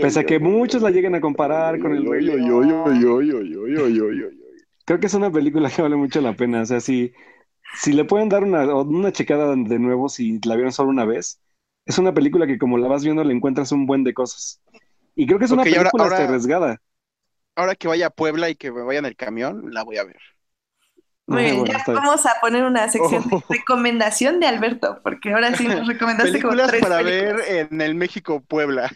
pese 0.00 0.20
a 0.20 0.24
que 0.24 0.38
muchos 0.38 0.82
la 0.82 0.90
lleguen 0.90 1.14
a 1.14 1.20
comparar 1.20 1.78
con 1.78 1.94
el 1.94 2.04
Rey 2.08 2.22
León. 2.24 2.68
Creo 4.84 5.00
que 5.00 5.06
es 5.06 5.14
una 5.14 5.30
película 5.30 5.70
que 5.70 5.82
vale 5.82 5.96
mucho 5.96 6.20
la 6.20 6.34
pena. 6.34 6.62
O 6.62 6.66
sea, 6.66 6.80
si, 6.80 7.12
si 7.76 7.92
le 7.92 8.04
pueden 8.04 8.28
dar 8.28 8.42
una, 8.44 8.64
o 8.74 8.82
una 8.84 9.12
checada 9.12 9.54
de 9.56 9.78
nuevo 9.78 10.08
si 10.08 10.38
la 10.44 10.54
vieron 10.56 10.72
solo 10.72 10.90
una 10.90 11.04
vez, 11.04 11.40
es 11.86 11.98
una 11.98 12.12
película 12.12 12.46
que 12.46 12.58
como 12.58 12.78
la 12.78 12.88
vas 12.88 13.04
viendo 13.04 13.24
le 13.24 13.32
encuentras 13.34 13.72
un 13.72 13.86
buen 13.86 14.04
de 14.04 14.14
cosas. 14.14 14.60
Y 15.14 15.26
creo 15.26 15.38
que 15.38 15.44
es 15.46 15.50
una 15.50 15.62
película 15.62 15.90
ahora- 15.92 16.24
arriesgada. 16.24 16.80
Ahora 17.56 17.76
que 17.76 17.86
vaya 17.86 18.08
a 18.08 18.10
Puebla 18.10 18.50
y 18.50 18.56
que 18.56 18.72
me 18.72 18.82
vaya 18.82 18.98
en 18.98 19.04
el 19.04 19.14
camión, 19.16 19.72
la 19.72 19.84
voy 19.84 19.96
a 19.98 20.04
ver. 20.04 20.18
Muy 21.26 21.42
bien, 21.44 21.56
bueno, 21.60 21.72
ya 21.86 21.92
vamos 21.94 22.26
a 22.26 22.34
poner 22.40 22.64
una 22.64 22.88
sección 22.90 23.22
de 23.28 23.36
Oh. 23.36 23.42
recomendación 23.48 24.40
de 24.40 24.46
Alberto, 24.46 25.00
porque 25.02 25.32
ahora 25.32 25.54
sí 25.56 25.66
nos 25.66 25.86
recomendaste 25.86 26.42
como 26.42 26.50
Películas 26.52 26.70
tres 26.70 26.82
para 26.82 26.98
películas. 26.98 27.36
ver 27.48 27.68
en 27.72 27.80
el 27.80 27.94
México 27.94 28.42
Puebla. 28.46 28.90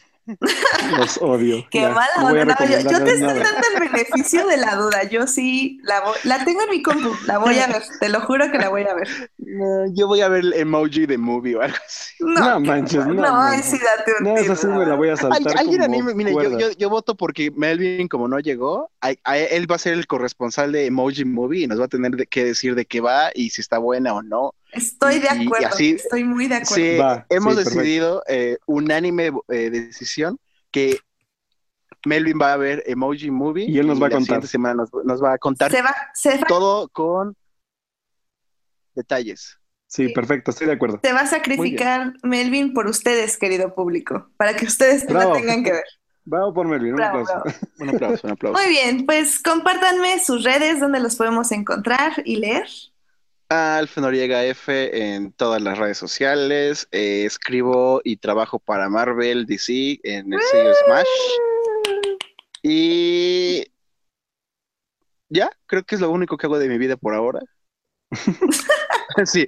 Los 0.96 1.18
odio. 1.22 1.66
Qué 1.70 1.80
Ya, 1.82 1.88
mala 1.90 2.08
no 2.20 2.26
onda. 2.28 2.56
Yo, 2.66 2.78
yo 2.90 3.04
te 3.04 3.12
estoy 3.12 3.38
dando 3.38 3.66
el 3.74 3.88
beneficio 3.90 4.46
de 4.46 4.56
la 4.58 4.74
duda. 4.76 5.04
Yo 5.04 5.26
sí 5.26 5.78
la 5.82 6.00
voy, 6.00 6.14
la 6.24 6.44
tengo 6.44 6.62
en 6.62 6.70
mi 6.70 6.82
compu, 6.82 7.10
la 7.26 7.38
voy 7.38 7.58
a 7.58 7.66
ver. 7.66 7.82
Te 8.00 8.08
lo 8.08 8.20
juro 8.20 8.50
que 8.50 8.58
la 8.58 8.68
voy 8.68 8.82
a 8.82 8.94
ver. 8.94 9.08
No, 9.38 9.86
yo 9.94 10.06
voy 10.06 10.20
a 10.20 10.28
ver 10.28 10.40
el 10.40 10.52
emoji 10.52 11.06
de 11.06 11.16
movie 11.18 11.56
o 11.56 11.62
algo 11.62 11.76
así. 11.86 12.14
No, 12.20 12.40
No 12.40 12.60
manches, 12.60 13.06
no, 13.06 13.14
no, 13.14 13.22
no, 13.22 13.42
ay, 13.42 13.58
no. 13.58 13.62
sí, 13.62 13.78
date 13.78 14.12
un 14.18 14.24
No, 14.24 14.34
tiro. 14.34 14.52
esa 14.52 14.56
sí 14.56 14.66
me 14.66 14.86
la 14.86 14.94
voy 14.94 15.08
a 15.08 15.12
Al- 15.12 15.18
saltar 15.18 15.58
alguien 15.58 15.80
como 15.82 15.94
anime, 15.94 16.14
mire, 16.14 16.32
yo, 16.32 16.58
yo, 16.58 16.70
yo 16.72 16.90
voto 16.90 17.16
porque 17.16 17.50
Melvin, 17.50 18.08
como 18.08 18.28
no 18.28 18.38
llegó, 18.40 18.90
a- 19.00 19.12
a- 19.24 19.38
él 19.38 19.70
va 19.70 19.76
a 19.76 19.78
ser 19.78 19.94
el 19.94 20.06
corresponsal 20.06 20.72
de 20.72 20.86
Emoji 20.86 21.24
Movie 21.24 21.64
y 21.64 21.66
nos 21.66 21.80
va 21.80 21.86
a 21.86 21.88
tener 21.88 22.12
de- 22.12 22.26
que 22.26 22.44
decir 22.44 22.74
de 22.74 22.84
qué 22.84 23.00
va 23.00 23.30
y 23.34 23.50
si 23.50 23.60
está 23.60 23.78
buena 23.78 24.12
o 24.14 24.22
no. 24.22 24.54
Estoy 24.72 25.18
de 25.18 25.28
acuerdo, 25.28 25.66
así- 25.68 25.92
estoy 25.92 26.24
muy 26.24 26.46
de 26.46 26.56
acuerdo. 26.56 26.74
Sí, 26.74 26.96
Va, 26.98 27.26
hemos 27.30 27.56
sí, 27.56 27.64
decidido, 27.64 28.22
eh, 28.28 28.58
unánime 28.66 29.30
eh, 29.48 29.70
decisión, 29.70 30.38
que 30.70 30.98
Melvin 32.06 32.38
va 32.40 32.52
a 32.52 32.56
ver 32.56 32.82
Emoji 32.86 33.30
Movie 33.30 33.64
Y 33.68 33.78
él 33.78 33.86
nos 33.86 34.00
va 34.00 34.06
a 34.06 34.08
la 34.10 34.16
contar. 34.16 34.26
siguiente 34.26 34.46
semana 34.48 34.74
nos, 34.74 34.90
nos 35.04 35.22
va 35.22 35.32
a 35.32 35.38
contar 35.38 35.70
Se 35.70 35.82
va, 35.82 35.94
se 36.14 36.36
va, 36.38 36.44
todo 36.46 36.88
con 36.88 37.34
detalles. 38.94 39.58
Sí, 39.86 40.08
Sí. 40.08 40.12
perfecto, 40.12 40.50
estoy 40.50 40.66
de 40.66 40.74
acuerdo. 40.74 41.00
se 41.02 41.12
va 41.12 41.20
a 41.20 41.26
sacrificar 41.26 42.12
Melvin 42.22 42.74
por 42.74 42.86
ustedes, 42.86 43.38
querido 43.38 43.74
público, 43.74 44.30
para 44.36 44.54
que 44.54 44.66
ustedes 44.66 45.06
Bravo. 45.06 45.32
la 45.34 45.40
tengan 45.40 45.64
que 45.64 45.72
ver. 45.72 45.84
Bravo 46.24 46.52
por 46.52 46.68
Melvin, 46.68 46.92
un 46.94 47.00
aplauso. 47.02 47.32
bravo. 47.32 47.58
Un 47.78 47.88
aplauso, 47.88 48.26
un 48.26 48.32
aplauso. 48.34 48.60
Muy 48.60 48.68
bien, 48.68 49.06
pues 49.06 49.40
compártanme 49.42 50.22
sus 50.22 50.44
redes 50.44 50.78
donde 50.78 51.00
los 51.00 51.16
podemos 51.16 51.50
encontrar 51.52 52.12
y 52.26 52.36
leer. 52.36 52.66
Alf 53.48 53.96
Noriega 53.96 54.44
F 54.44 55.14
en 55.14 55.32
todas 55.32 55.62
las 55.62 55.78
redes 55.78 55.96
sociales. 55.96 56.86
eh, 56.92 57.24
escribo 57.24 58.00
y 58.04 58.16
trabajo 58.18 58.58
para 58.58 58.88
Marvel, 58.90 59.46
DC 59.46 60.00
en 60.02 60.32
el 60.32 60.40
sello 60.42 60.72
Smash. 60.84 61.06
Y 62.62 63.64
ya, 65.30 65.50
creo 65.66 65.84
que 65.84 65.94
es 65.94 66.00
lo 66.00 66.10
único 66.10 66.36
que 66.36 66.46
hago 66.46 66.58
de 66.58 66.68
mi 66.68 66.78
vida 66.78 66.96
por 66.96 67.14
ahora. 67.14 67.40
sí, 69.24 69.46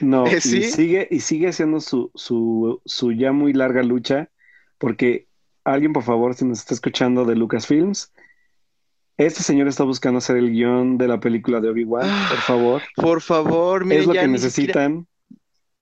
No, 0.00 0.26
Eh, 0.26 0.36
y 0.36 0.40
sigue, 0.40 1.08
y 1.10 1.20
sigue 1.20 1.48
haciendo 1.48 1.80
su, 1.80 2.10
su, 2.14 2.82
su 2.84 3.12
ya 3.12 3.32
muy 3.32 3.52
larga 3.52 3.82
lucha, 3.82 4.30
porque 4.78 5.26
alguien, 5.64 5.92
por 5.92 6.02
favor, 6.02 6.34
si 6.34 6.44
nos 6.44 6.58
está 6.58 6.74
escuchando 6.74 7.24
de 7.24 7.36
Lucasfilms, 7.36 8.12
este 9.16 9.42
señor 9.42 9.68
está 9.68 9.84
buscando 9.84 10.18
hacer 10.18 10.36
el 10.36 10.50
guion 10.50 10.98
de 10.98 11.08
la 11.08 11.18
película 11.20 11.60
de 11.60 11.70
Obi-Wan, 11.70 12.08
por 12.28 12.38
favor. 12.38 12.82
por 12.96 13.20
favor, 13.22 13.84
miren, 13.84 14.00
es 14.00 14.06
lo 14.06 14.14
ya 14.14 14.20
que 14.22 14.26
siquiera- 14.38 14.88
necesitan. 14.88 15.06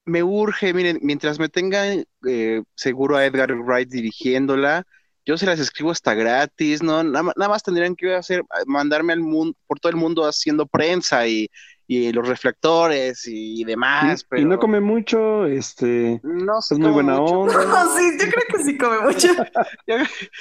me 0.07 0.23
urge, 0.23 0.73
miren, 0.75 0.99
mientras 1.03 1.39
me 1.39 1.49
tengan 1.49 2.05
eh, 2.29 2.63
seguro 2.75 3.17
a 3.17 3.25
Edgar 3.25 3.53
Wright 3.55 3.89
dirigiéndola, 3.89 4.85
yo 5.27 5.39
se 5.39 5.47
las 5.47 5.59
escribo 5.59 5.91
hasta 5.91 6.13
gratis, 6.15 6.83
¿no? 6.83 7.03
Nada, 7.03 7.33
nada 7.37 7.49
más 7.49 7.63
tendrían 7.63 7.97
que 7.97 8.15
hacer, 8.15 8.43
mandarme 8.67 9.15
al 9.15 9.21
mundo, 9.21 9.57
por 9.67 9.81
todo 9.81 9.89
el 9.91 9.97
mundo 9.97 10.27
haciendo 10.27 10.67
prensa 10.67 11.27
y, 11.27 11.49
y 11.87 12.13
los 12.13 12.27
reflectores 12.27 13.23
y 13.27 13.63
demás, 13.65 14.23
Y- 14.23 14.27
pero 14.29 14.43
Y 14.43 14.45
no 14.47 14.59
come 14.59 14.81
mucho, 14.81 15.47
este, 15.47 16.21
no 16.23 16.59
es 16.59 16.79
muy 16.79 16.91
buena 16.91 17.21
onda. 17.21 17.53
No, 17.69 17.97
sí, 17.97 18.11
yo 18.19 18.27
creo 18.31 18.45
que 18.57 18.63
sí 18.65 18.79
come 18.79 18.99
mucho. 19.01 19.29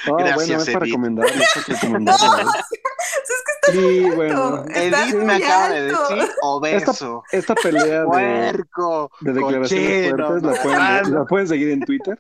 Ah, 0.06 0.16
Gracias, 0.18 0.36
bueno, 0.36 0.62
es 0.62 0.70
para 0.70 0.86
Edith. 0.86 0.94
recomendar, 0.94 1.26
es 1.28 1.34
para 1.34 1.66
No, 1.68 1.76
recomendarlo, 1.76 2.44
¿no? 2.44 2.50
es 2.50 2.68
que 3.28 3.52
está 3.54 3.72
Sí, 3.72 4.04
alto. 4.06 4.16
bueno, 4.16 4.66
Está 4.74 5.04
Edith 5.06 5.16
me 5.16 5.34
acaba 5.34 5.70
de 5.70 5.82
decir 5.84 6.30
obeso, 6.42 7.24
esta 7.32 7.56
pelea 7.56 8.02
de, 8.02 8.06
puerco, 8.06 9.12
de 9.22 9.34
declaraciones 9.34 10.12
cochino, 10.12 10.28
fuertes 10.28 10.44
la 10.44 10.64
pueden, 10.64 11.14
la 11.14 11.26
pueden 11.26 11.48
seguir 11.48 11.70
en 11.70 11.82
Twitter, 11.86 12.20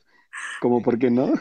como 0.61 0.81
por 0.83 0.97
qué 0.99 1.09
no. 1.09 1.33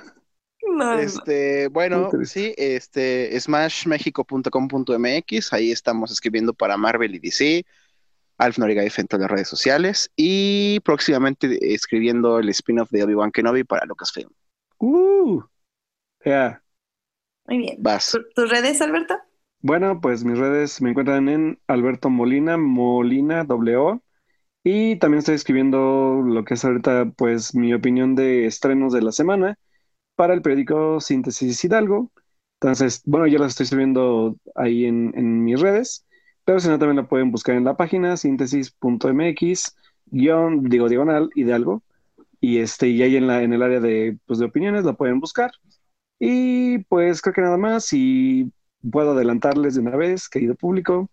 No, 0.63 0.95
no. 0.95 0.99
Este, 0.99 1.69
bueno, 1.69 2.09
sí, 2.25 2.55
este, 2.57 3.39
smashmexico.com.mx, 3.39 5.53
ahí 5.53 5.73
estamos 5.73 6.11
escribiendo 6.11 6.55
para 6.55 6.77
Marvel 6.77 7.15
y 7.15 7.19
DC, 7.19 7.65
Alf 8.39 8.59
Noriega 8.59 8.83
F 8.85 9.01
en 9.01 9.07
todas 9.07 9.23
las 9.23 9.31
redes 9.31 9.49
sociales, 9.49 10.11
y 10.17 10.81
próximamente 10.81 11.75
escribiendo 11.75 12.39
el 12.39 12.49
spin-off 12.51 12.91
de 12.91 13.05
Obi-Wan 13.05 13.33
Kenobi 13.33 13.65
para 13.65 13.87
Lucasfilm. 13.87 14.31
Uh, 14.79 15.43
ya. 16.25 16.63
Muy 17.47 17.59
bien. 17.59 17.77
Vas. 17.81 18.13
¿Tu- 18.13 18.25
¿Tus 18.35 18.51
redes, 18.51 18.81
Alberto? 18.81 19.17
Bueno, 19.61 20.01
pues 20.01 20.25
mis 20.25 20.39
redes 20.39 20.81
me 20.81 20.91
encuentran 20.91 21.29
en 21.29 21.61
Alberto 21.67 22.11
Molina, 22.11 22.57
Molina 22.57 23.45
W. 23.45 24.01
Y 24.65 24.97
también 24.97 25.19
estoy 25.21 25.35
escribiendo 25.35 26.23
lo 26.25 26.45
que 26.45 26.55
es 26.55 26.65
ahorita, 26.65 27.13
pues, 27.17 27.55
mi 27.55 27.75
opinión 27.75 28.15
de 28.15 28.47
estrenos 28.47 28.93
de 28.93 29.03
la 29.03 29.13
semana 29.13 29.59
para 30.17 30.35
el 30.35 30.43
periódico 30.43 31.01
Síntesis 31.01 31.65
Hidalgo. 31.65 32.11
Entonces, 32.61 33.03
bueno, 33.07 33.27
ya 33.27 33.39
las 33.39 33.51
estoy 33.53 33.67
subiendo 33.67 34.37
ahí 34.55 34.85
en, 34.87 35.13
en 35.17 35.45
mis 35.45 35.61
redes, 35.61 36.07
pero 36.45 36.61
si 36.61 36.69
no, 36.69 36.79
también 36.79 36.97
la 36.97 37.09
pueden 37.09 37.31
buscar 37.33 37.57
en 37.57 37.65
la 37.65 37.77
página 37.77 38.17
síntesis.mx, 38.17 39.77
guion, 40.07 40.65
digo, 40.69 40.89
diagonal, 40.89 41.31
Hidalgo. 41.35 41.83
Y 42.41 42.59
este, 42.59 42.89
y 42.89 43.03
ahí 43.03 43.17
en 43.17 43.27
la, 43.29 43.43
en 43.43 43.53
el 43.53 43.63
área 43.63 43.81
de, 43.81 44.19
pues, 44.27 44.39
de 44.41 44.47
opiniones 44.47 44.85
la 44.85 44.95
pueden 44.95 45.21
buscar. 45.21 45.53
Y 46.19 46.79
pues 46.85 47.21
creo 47.23 47.35
que 47.35 47.41
nada 47.43 47.59
más, 47.59 47.93
y 47.93 48.53
puedo 48.91 49.13
adelantarles 49.13 49.75
de 49.75 49.81
una 49.81 49.97
vez, 49.97 50.29
querido 50.29 50.55
público, 50.55 51.11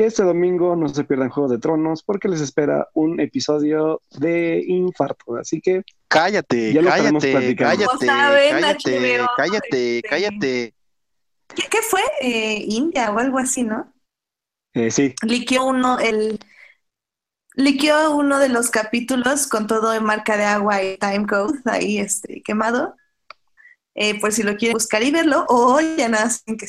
que 0.00 0.06
este 0.06 0.22
domingo 0.22 0.74
no 0.76 0.88
se 0.88 1.04
pierdan 1.04 1.28
Juego 1.28 1.50
de 1.50 1.58
Tronos 1.58 2.02
porque 2.02 2.26
les 2.26 2.40
espera 2.40 2.88
un 2.94 3.20
episodio 3.20 4.00
de 4.18 4.64
infarto. 4.66 5.36
Así 5.36 5.60
que 5.60 5.82
Cállate, 6.08 6.72
Ya 6.72 6.80
lo 6.80 6.88
cállate, 6.88 7.54
cállate, 7.54 8.06
saben, 8.06 8.50
cállate, 8.50 9.18
HBO, 9.18 9.28
cállate, 9.36 9.96
este, 9.98 10.08
cállate. 10.08 10.74
¿Qué, 11.54 11.62
qué 11.70 11.82
fue? 11.82 12.00
Eh, 12.22 12.64
India 12.66 13.10
o 13.10 13.18
algo 13.18 13.38
así, 13.38 13.62
¿no? 13.62 13.92
eh, 14.72 14.90
sí, 14.90 15.14
Liqueó 15.20 15.66
uno, 15.66 15.98
el... 15.98 16.40
Liqueó 17.52 18.16
uno 18.16 18.38
de 18.38 18.48
los 18.48 18.70
capítulos 18.70 19.48
con 19.48 19.66
todo 19.66 19.92
en 19.92 20.04
marca 20.04 20.38
de 20.38 20.44
agua 20.44 20.82
y 20.82 20.96
time 20.96 21.26
code 21.26 21.58
ahí 21.66 21.98
este, 21.98 22.40
quemado. 22.42 22.96
Eh, 23.94 24.18
por 24.18 24.32
si 24.32 24.44
lo 24.44 24.56
quieren 24.56 24.76
buscar 24.76 25.02
y 25.02 25.10
verlo, 25.10 25.44
o 25.50 25.78
ya 25.98 26.08
nacen 26.08 26.56
que 26.56 26.68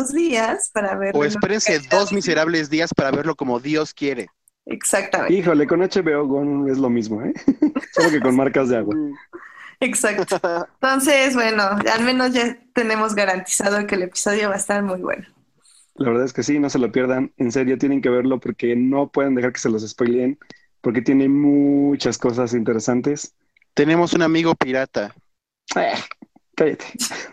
dos 0.00 0.12
días 0.12 0.70
para 0.72 0.96
verlo. 0.96 1.20
O 1.20 1.24
en 1.24 1.30
espérense 1.30 1.78
dos 1.90 2.12
miserables 2.12 2.70
días 2.70 2.92
para 2.94 3.10
verlo 3.10 3.34
como 3.34 3.60
Dios 3.60 3.94
quiere. 3.94 4.28
Exactamente, 4.66 5.34
híjole, 5.34 5.66
con 5.66 5.80
HBO 5.80 6.26
Go 6.26 6.68
es 6.68 6.78
lo 6.78 6.90
mismo, 6.90 7.22
¿eh? 7.22 7.32
Solo 7.92 8.10
que 8.10 8.20
con 8.20 8.36
marcas 8.36 8.68
de 8.68 8.76
agua. 8.76 8.94
exacto. 9.80 10.40
Entonces, 10.74 11.34
bueno, 11.34 11.62
al 11.62 12.04
menos 12.04 12.32
ya 12.32 12.56
tenemos 12.72 13.14
garantizado 13.14 13.86
que 13.86 13.94
el 13.96 14.02
episodio 14.02 14.48
va 14.48 14.54
a 14.54 14.58
estar 14.58 14.82
muy 14.82 15.00
bueno. 15.00 15.26
La 15.94 16.10
verdad 16.10 16.24
es 16.24 16.32
que 16.32 16.42
sí, 16.42 16.58
no 16.58 16.70
se 16.70 16.78
lo 16.78 16.92
pierdan. 16.92 17.32
En 17.36 17.52
serio, 17.52 17.76
tienen 17.78 18.00
que 18.00 18.08
verlo 18.08 18.40
porque 18.40 18.74
no 18.76 19.08
pueden 19.08 19.34
dejar 19.34 19.52
que 19.52 19.60
se 19.60 19.68
los 19.68 19.86
spoileen, 19.86 20.38
porque 20.80 21.02
tiene 21.02 21.28
muchas 21.28 22.16
cosas 22.16 22.54
interesantes. 22.54 23.34
Tenemos 23.74 24.14
un 24.14 24.22
amigo 24.22 24.54
pirata. 24.54 25.14
Eh, 25.76 25.92
cállate. 26.60 26.84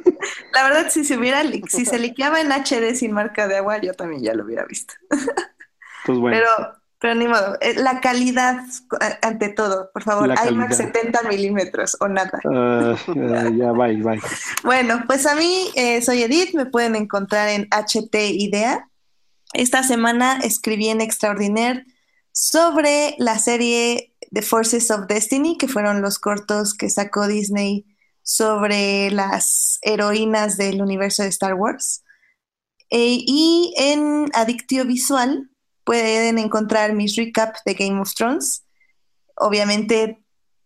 La 0.53 0.63
verdad, 0.63 0.89
si 0.89 1.03
se 1.03 1.17
hubiera, 1.17 1.43
si 1.67 1.85
se 1.85 1.99
liqueaba 1.99 2.41
en 2.41 2.51
HD 2.51 2.95
sin 2.95 3.11
marca 3.11 3.47
de 3.47 3.57
agua, 3.57 3.79
yo 3.79 3.93
también 3.93 4.23
ya 4.23 4.33
lo 4.33 4.45
hubiera 4.45 4.65
visto. 4.65 4.93
Pues 6.05 6.19
bueno, 6.19 6.37
Pero 6.37 6.73
Pero 6.99 7.15
ni 7.15 7.27
modo, 7.27 7.57
eh, 7.59 7.73
la 7.75 7.99
calidad 7.99 8.63
eh, 9.01 9.17
ante 9.21 9.49
todo, 9.49 9.91
por 9.91 10.03
favor, 10.03 10.27
IMAX 10.27 10.77
calidad. 10.77 10.93
70 10.93 11.23
milímetros 11.23 11.97
o 11.99 12.07
nada. 12.07 12.39
Ah, 12.49 12.95
ah, 13.07 13.49
ya, 13.53 13.73
bye, 13.73 14.01
bye. 14.01 14.21
Bueno, 14.63 15.03
pues 15.05 15.25
a 15.25 15.35
mí 15.35 15.67
eh, 15.75 16.01
soy 16.01 16.23
Edith, 16.23 16.53
me 16.53 16.65
pueden 16.65 16.95
encontrar 16.95 17.49
en 17.49 17.67
HT 17.71 18.15
Idea. 18.15 18.87
Esta 19.51 19.83
semana 19.83 20.39
escribí 20.41 20.87
en 20.87 21.01
Extraordinaire 21.01 21.83
sobre 22.31 23.15
la 23.17 23.37
serie 23.37 24.13
The 24.31 24.43
Forces 24.43 24.89
of 24.89 25.07
Destiny, 25.07 25.57
que 25.57 25.67
fueron 25.67 26.01
los 26.01 26.19
cortos 26.19 26.73
que 26.73 26.89
sacó 26.89 27.27
Disney 27.27 27.96
sobre 28.27 29.09
las 29.09 29.79
heroínas 29.81 30.57
del 30.57 30.81
universo 30.81 31.23
de 31.23 31.29
Star 31.29 31.53
Wars. 31.53 32.03
Eh, 32.89 33.23
y 33.25 33.73
en 33.77 34.29
Adictio 34.33 34.83
Visual 34.83 35.49
pueden 35.85 36.37
encontrar 36.37 36.91
mis 36.91 37.15
recap 37.15 37.55
de 37.65 37.73
Game 37.73 38.01
of 38.01 38.13
Thrones. 38.13 38.65
Obviamente 39.37 40.21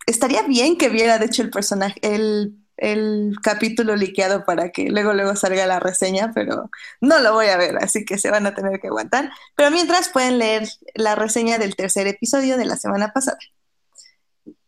estaría 0.08 0.42
bien 0.42 0.76
que 0.76 0.90
viera, 0.90 1.20
de 1.20 1.28
hecho, 1.28 1.44
el 1.44 1.52
personaje, 1.52 2.00
el, 2.02 2.56
el 2.78 3.36
capítulo 3.44 3.96
liqueado 3.96 4.44
para 4.44 4.72
que 4.72 4.90
luego, 4.90 5.14
luego 5.14 5.36
salga 5.36 5.68
la 5.68 5.80
reseña, 5.80 6.32
pero 6.34 6.72
no 7.00 7.20
lo 7.20 7.34
voy 7.34 7.46
a 7.46 7.58
ver, 7.58 7.78
así 7.78 8.06
que 8.06 8.18
se 8.18 8.32
van 8.32 8.48
a 8.48 8.56
tener 8.56 8.80
que 8.80 8.88
aguantar. 8.88 9.30
Pero 9.56 9.70
mientras 9.70 10.10
pueden 10.10 10.40
leer 10.40 10.68
la 10.96 11.14
reseña 11.14 11.60
del 11.60 11.76
tercer 11.76 12.08
episodio 12.08 12.58
de 12.58 12.66
la 12.66 12.78
semana 12.78 13.14
pasada. 13.14 13.38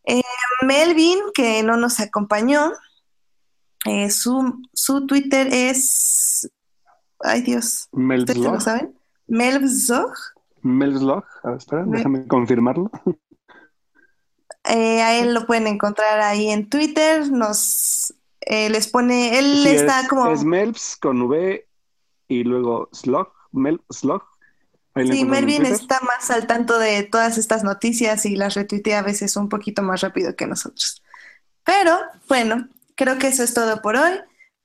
Eh, 0.06 0.22
Melvin, 0.62 1.20
que 1.34 1.64
no 1.64 1.78
nos 1.78 2.00
acompañó, 2.00 2.74
eh, 3.86 4.10
su, 4.10 4.62
su 4.74 5.06
Twitter 5.06 5.48
es. 5.52 6.50
Ay 7.20 7.42
Dios, 7.42 7.88
¿ustedes 7.92 8.38
lo 8.38 8.60
saben? 8.60 8.98
Melvzog. 9.28 10.14
Ver, 10.62 10.94
espera, 11.58 11.84
déjame 11.88 12.28
confirmarlo. 12.28 12.90
Eh, 14.66 15.02
a 15.02 15.20
él 15.20 15.34
lo 15.34 15.46
pueden 15.46 15.68
encontrar 15.68 16.22
ahí 16.22 16.50
en 16.50 16.70
Twitter. 16.70 17.30
Nos 17.30 18.14
eh, 18.42 18.70
les 18.70 18.88
pone, 18.88 19.38
él 19.38 19.62
Sí, 19.64 19.70
está 19.70 20.02
es, 20.02 20.08
como. 20.08 20.28
es 20.32 20.44
Melvs 20.44 20.96
con 20.98 21.22
V 21.24 21.68
y 22.30 22.44
luego 22.44 22.90
Slog. 22.94 23.32
Melvslog. 23.52 24.24
Sí, 24.96 25.26
Melvin 25.26 25.66
está 25.66 26.00
más 26.02 26.30
al 26.30 26.46
tanto 26.46 26.78
de 26.78 27.04
todas 27.04 27.38
estas 27.38 27.64
noticias 27.64 28.26
y 28.26 28.36
las 28.36 28.54
retuitea 28.54 29.00
a 29.00 29.04
veces 29.04 29.36
un 29.36 29.50
poquito 29.50 29.82
más 29.82 30.02
rápido 30.02 30.36
que 30.36 30.46
nosotros. 30.46 31.02
Pero 31.64 31.98
bueno, 32.28 32.68
creo 32.96 33.18
que 33.18 33.28
eso 33.28 33.44
es 33.44 33.54
todo 33.54 33.82
por 33.82 33.96
hoy. 33.96 34.12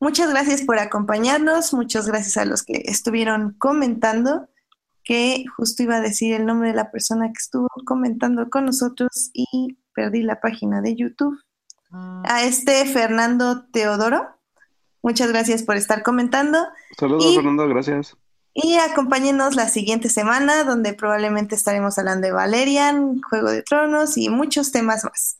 Muchas 0.01 0.31
gracias 0.31 0.63
por 0.63 0.79
acompañarnos, 0.79 1.73
muchas 1.73 2.07
gracias 2.07 2.37
a 2.37 2.45
los 2.45 2.63
que 2.63 2.83
estuvieron 2.85 3.55
comentando, 3.59 4.49
que 5.03 5.45
justo 5.57 5.83
iba 5.83 5.97
a 5.97 6.01
decir 6.01 6.35
el 6.35 6.45
nombre 6.47 6.69
de 6.69 6.77
la 6.77 6.91
persona 6.91 7.29
que 7.29 7.39
estuvo 7.39 7.69
comentando 7.87 8.51
con 8.51 8.67
nosotros 8.67 9.31
y 9.33 9.79
perdí 9.95 10.23
la 10.23 10.41
página 10.41 10.83
de 10.83 10.95
YouTube. 10.95 11.41
A 11.91 12.45
este 12.45 12.85
Fernando 12.85 13.65
Teodoro, 13.73 14.29
muchas 15.03 15.29
gracias 15.29 15.63
por 15.63 15.77
estar 15.77 16.03
comentando. 16.03 16.67
Saludos, 16.99 17.25
y- 17.25 17.35
Fernando, 17.37 17.67
gracias. 17.67 18.15
Y 18.61 18.77
acompáñenos 18.77 19.55
la 19.55 19.69
siguiente 19.69 20.09
semana, 20.09 20.65
donde 20.65 20.93
probablemente 20.93 21.55
estaremos 21.55 21.97
hablando 21.97 22.27
de 22.27 22.33
Valerian, 22.33 23.21
Juego 23.23 23.51
de 23.51 23.63
Tronos 23.63 24.17
y 24.17 24.31
muchos 24.31 24.73
temas 24.73 25.05
más. 25.05 25.39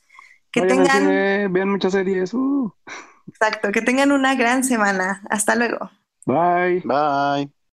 Que 0.53 0.61
Vayan 0.61 0.77
tengan, 0.79 0.99
cine, 0.99 1.49
vean 1.49 1.69
muchas 1.69 1.93
series. 1.93 2.33
uh. 2.33 2.73
exacto, 3.27 3.73
que 3.73 3.83
tengan 3.83 4.13
una 4.13 4.37
gran 4.37 4.63
semana. 4.63 5.21
Hasta 5.31 5.57
luego. 5.57 5.91
Bye. 6.27 6.83
Bye. 6.85 7.51